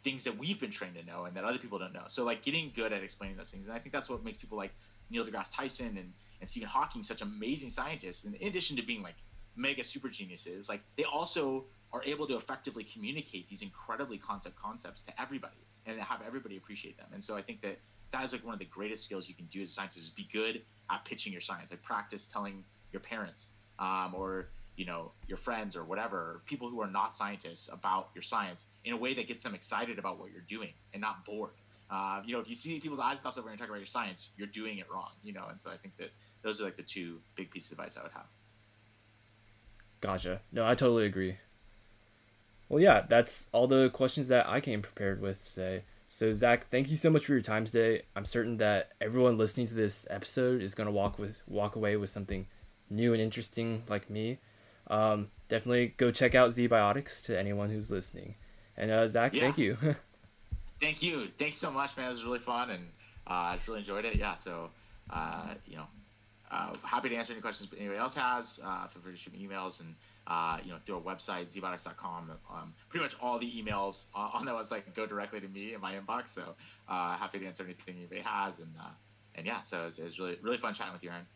things 0.03 0.23
that 0.23 0.38
we've 0.38 0.59
been 0.59 0.72
trained 0.72 0.95
to 0.95 1.05
know 1.05 1.26
and 1.26 1.35
that 1.35 1.43
other 1.43 1.57
people 1.57 1.80
don't 1.80 1.93
know. 1.93 2.03
So 2.07 2.26
like 2.26 2.43
getting 2.43 2.72
good 2.76 2.91
at 2.91 3.03
explaining 3.03 3.38
those 3.38 3.51
things, 3.51 3.67
and 3.67 3.76
I 3.76 3.80
think 3.80 3.93
that's 3.93 4.09
what 4.09 4.23
makes 4.23 4.38
people 4.38 4.57
like 4.57 4.73
Neil 5.09 5.26
deGrasse 5.26 5.55
Tyson 5.55 5.97
and 5.97 6.11
and 6.41 6.49
Stephen 6.49 6.67
Hawking 6.67 7.01
such 7.01 7.22
amazing 7.22 7.69
scientists. 7.69 8.26
And 8.26 8.35
in 8.35 8.47
addition 8.47 8.76
to 8.77 8.84
being 8.84 9.01
like 9.01 9.15
mega 9.55 9.84
super 9.84 10.09
geniuses, 10.09 10.69
like 10.69 10.81
they 10.97 11.05
also 11.05 11.65
are 11.95 12.03
able 12.03 12.27
to 12.27 12.35
effectively 12.35 12.84
communicate 12.84 13.47
these 13.49 13.61
incredibly 13.61 14.17
concept 14.17 14.55
concepts 14.61 15.03
to 15.03 15.22
everybody 15.22 15.55
and 15.85 15.97
have 15.99 16.22
everybody 16.27 16.57
appreciate 16.57 16.97
them. 16.97 17.07
And 17.13 17.23
so 17.23 17.38
I 17.38 17.41
think 17.41 17.61
that 17.61 17.80
that 18.11 18.23
is 18.26 18.34
like 18.34 18.43
one 18.43 18.53
of 18.53 18.59
the 18.59 18.65
greatest 18.65 19.03
skills 19.05 19.30
you 19.30 19.35
can 19.35 19.45
do 19.45 19.61
as 19.61 19.69
a 19.69 19.72
scientist 19.72 20.03
is 20.03 20.09
be 20.09 20.27
good 20.31 20.61
at 20.91 21.05
pitching 21.05 21.31
your 21.31 21.41
science. 21.41 21.72
Like 21.72 21.81
practice 21.81 22.27
telling 22.27 22.63
your 22.91 22.99
parents 22.99 23.51
um, 23.80 24.13
or 24.13 24.49
you 24.76 24.85
know 24.85 25.11
your 25.27 25.38
friends 25.38 25.76
or 25.76 25.85
whatever 25.85 26.41
people 26.45 26.69
who 26.69 26.81
are 26.81 26.89
not 26.89 27.13
scientists 27.13 27.69
about 27.72 28.09
your 28.13 28.22
science 28.22 28.67
in 28.84 28.93
a 28.93 28.97
way 28.97 29.13
that 29.13 29.27
gets 29.27 29.41
them 29.41 29.55
excited 29.55 29.97
about 29.99 30.19
what 30.19 30.31
you're 30.31 30.43
doing 30.49 30.73
and 30.93 31.01
not 31.01 31.23
bored 31.23 31.53
uh, 31.89 32.22
you 32.26 32.34
know 32.34 32.41
if 32.41 32.49
you 32.49 32.55
see 32.55 32.77
people's 32.80 32.99
eyes 32.99 33.22
cross 33.22 33.38
over 33.38 33.49
and 33.49 33.57
talk 33.57 33.69
about 33.69 33.77
your 33.77 33.85
science 33.85 34.31
you're 34.38 34.47
doing 34.47 34.80
it 34.80 34.85
wrong 34.91 35.11
you 35.23 35.31
know 35.31 35.45
and 35.49 35.61
so 35.61 35.69
i 35.72 35.77
think 35.77 35.95
that 35.95 36.09
those 36.41 36.59
are 36.59 36.65
like 36.65 36.76
the 36.76 36.84
two 36.84 37.19
big 37.35 37.49
pieces 37.51 37.72
of 37.72 37.80
advice 37.80 37.95
i 37.97 38.03
would 38.03 38.11
have 38.11 38.27
gotcha 40.01 40.41
no 40.51 40.65
i 40.65 40.76
totally 40.76 41.05
agree 41.05 41.38
well 42.70 42.82
yeah 42.82 43.06
that's 43.08 43.50
all 43.52 43.68
the 43.68 43.90
questions 43.90 44.28
that 44.28 44.48
i 44.48 44.60
came 44.60 44.82
prepared 44.82 45.22
with 45.22 45.54
today 45.54 45.84
so 46.08 46.34
zach 46.34 46.68
thank 46.70 46.90
you 46.90 46.98
so 46.98 47.10
much 47.10 47.26
for 47.26 47.34
your 47.34 47.42
time 47.42 47.66
today 47.66 48.02
i'm 48.16 48.26
certain 48.26 48.58
that 48.58 48.92
everyone 49.00 49.38
listening 49.38 49.68
to 49.68 49.74
this 49.74 50.08
episode 50.10 50.62
is 50.62 50.76
going 50.76 50.88
to 50.88 50.92
walk 50.92 51.20
with 51.20 51.42
walk 51.48 51.76
away 51.76 51.96
with 51.96 52.10
something 52.10 52.48
new 52.90 53.14
and 53.14 53.22
interesting 53.22 53.84
like 53.88 54.10
me 54.10 54.40
um, 54.88 55.30
definitely 55.50 55.94
go 55.98 56.12
check 56.12 56.36
out 56.36 56.52
ZBiotics 56.52 57.24
to 57.26 57.38
anyone 57.38 57.70
who's 57.70 57.90
listening. 57.90 58.36
And 58.78 58.92
uh, 58.92 59.08
Zach, 59.08 59.34
yeah. 59.34 59.42
thank 59.42 59.58
you. 59.58 59.78
thank 60.82 61.02
you. 61.02 61.28
Thanks 61.40 61.58
so 61.58 61.72
much, 61.72 61.96
man. 61.98 62.08
It 62.08 62.10
was 62.10 62.26
really 62.26 62.40
fun, 62.40 62.70
and 62.72 62.88
uh, 63.28 63.34
I 63.34 63.56
just 63.56 63.68
really 63.68 63.80
enjoyed 63.80 64.06
it. 64.06 64.16
Yeah. 64.16 64.36
So, 64.36 64.70
uh, 65.10 65.54
you 65.66 65.78
know, 65.78 65.88
uh, 66.52 66.74
happy 66.84 67.10
to 67.10 67.16
answer 67.16 67.34
any 67.34 67.42
questions 67.42 67.70
anybody 67.78 68.00
else 68.00 68.16
has. 68.16 68.60
Uh, 68.64 68.88
feel 68.88 69.02
free 69.02 69.14
to 69.14 69.18
shoot 69.18 69.34
me 69.34 69.48
emails 69.48 69.82
and. 69.82 69.96
Uh, 70.27 70.57
you 70.64 70.72
know, 70.72 70.77
through 70.85 70.95
our 70.95 71.02
website, 71.02 71.53
zbiotics.com. 71.53 72.31
Um, 72.52 72.73
pretty 72.89 73.03
much 73.03 73.15
all 73.22 73.38
the 73.38 73.52
emails 73.52 74.07
on 74.15 74.45
that 74.45 74.56
website 74.56 74.81
go 74.95 75.06
directly 75.06 75.39
to 75.39 75.47
me 75.47 75.76
in 75.76 75.81
my 75.81 75.93
inbox. 75.93 76.27
So 76.34 76.56
happy 76.88 77.39
to 77.39 77.45
answer 77.45 77.64
anything 77.64 77.95
anybody 77.97 78.22
has. 78.22 78.60
And 78.60 78.73
and 79.35 79.45
yeah, 79.45 79.61
so 79.61 79.81
it 79.81 79.85
was, 79.85 79.99
it 79.99 80.19
really 80.19 80.38
really 80.41 80.57
fun 80.57 80.73
chatting 80.73 80.93
with 80.93 81.03
you, 81.03 81.11
Aaron. 81.11 81.27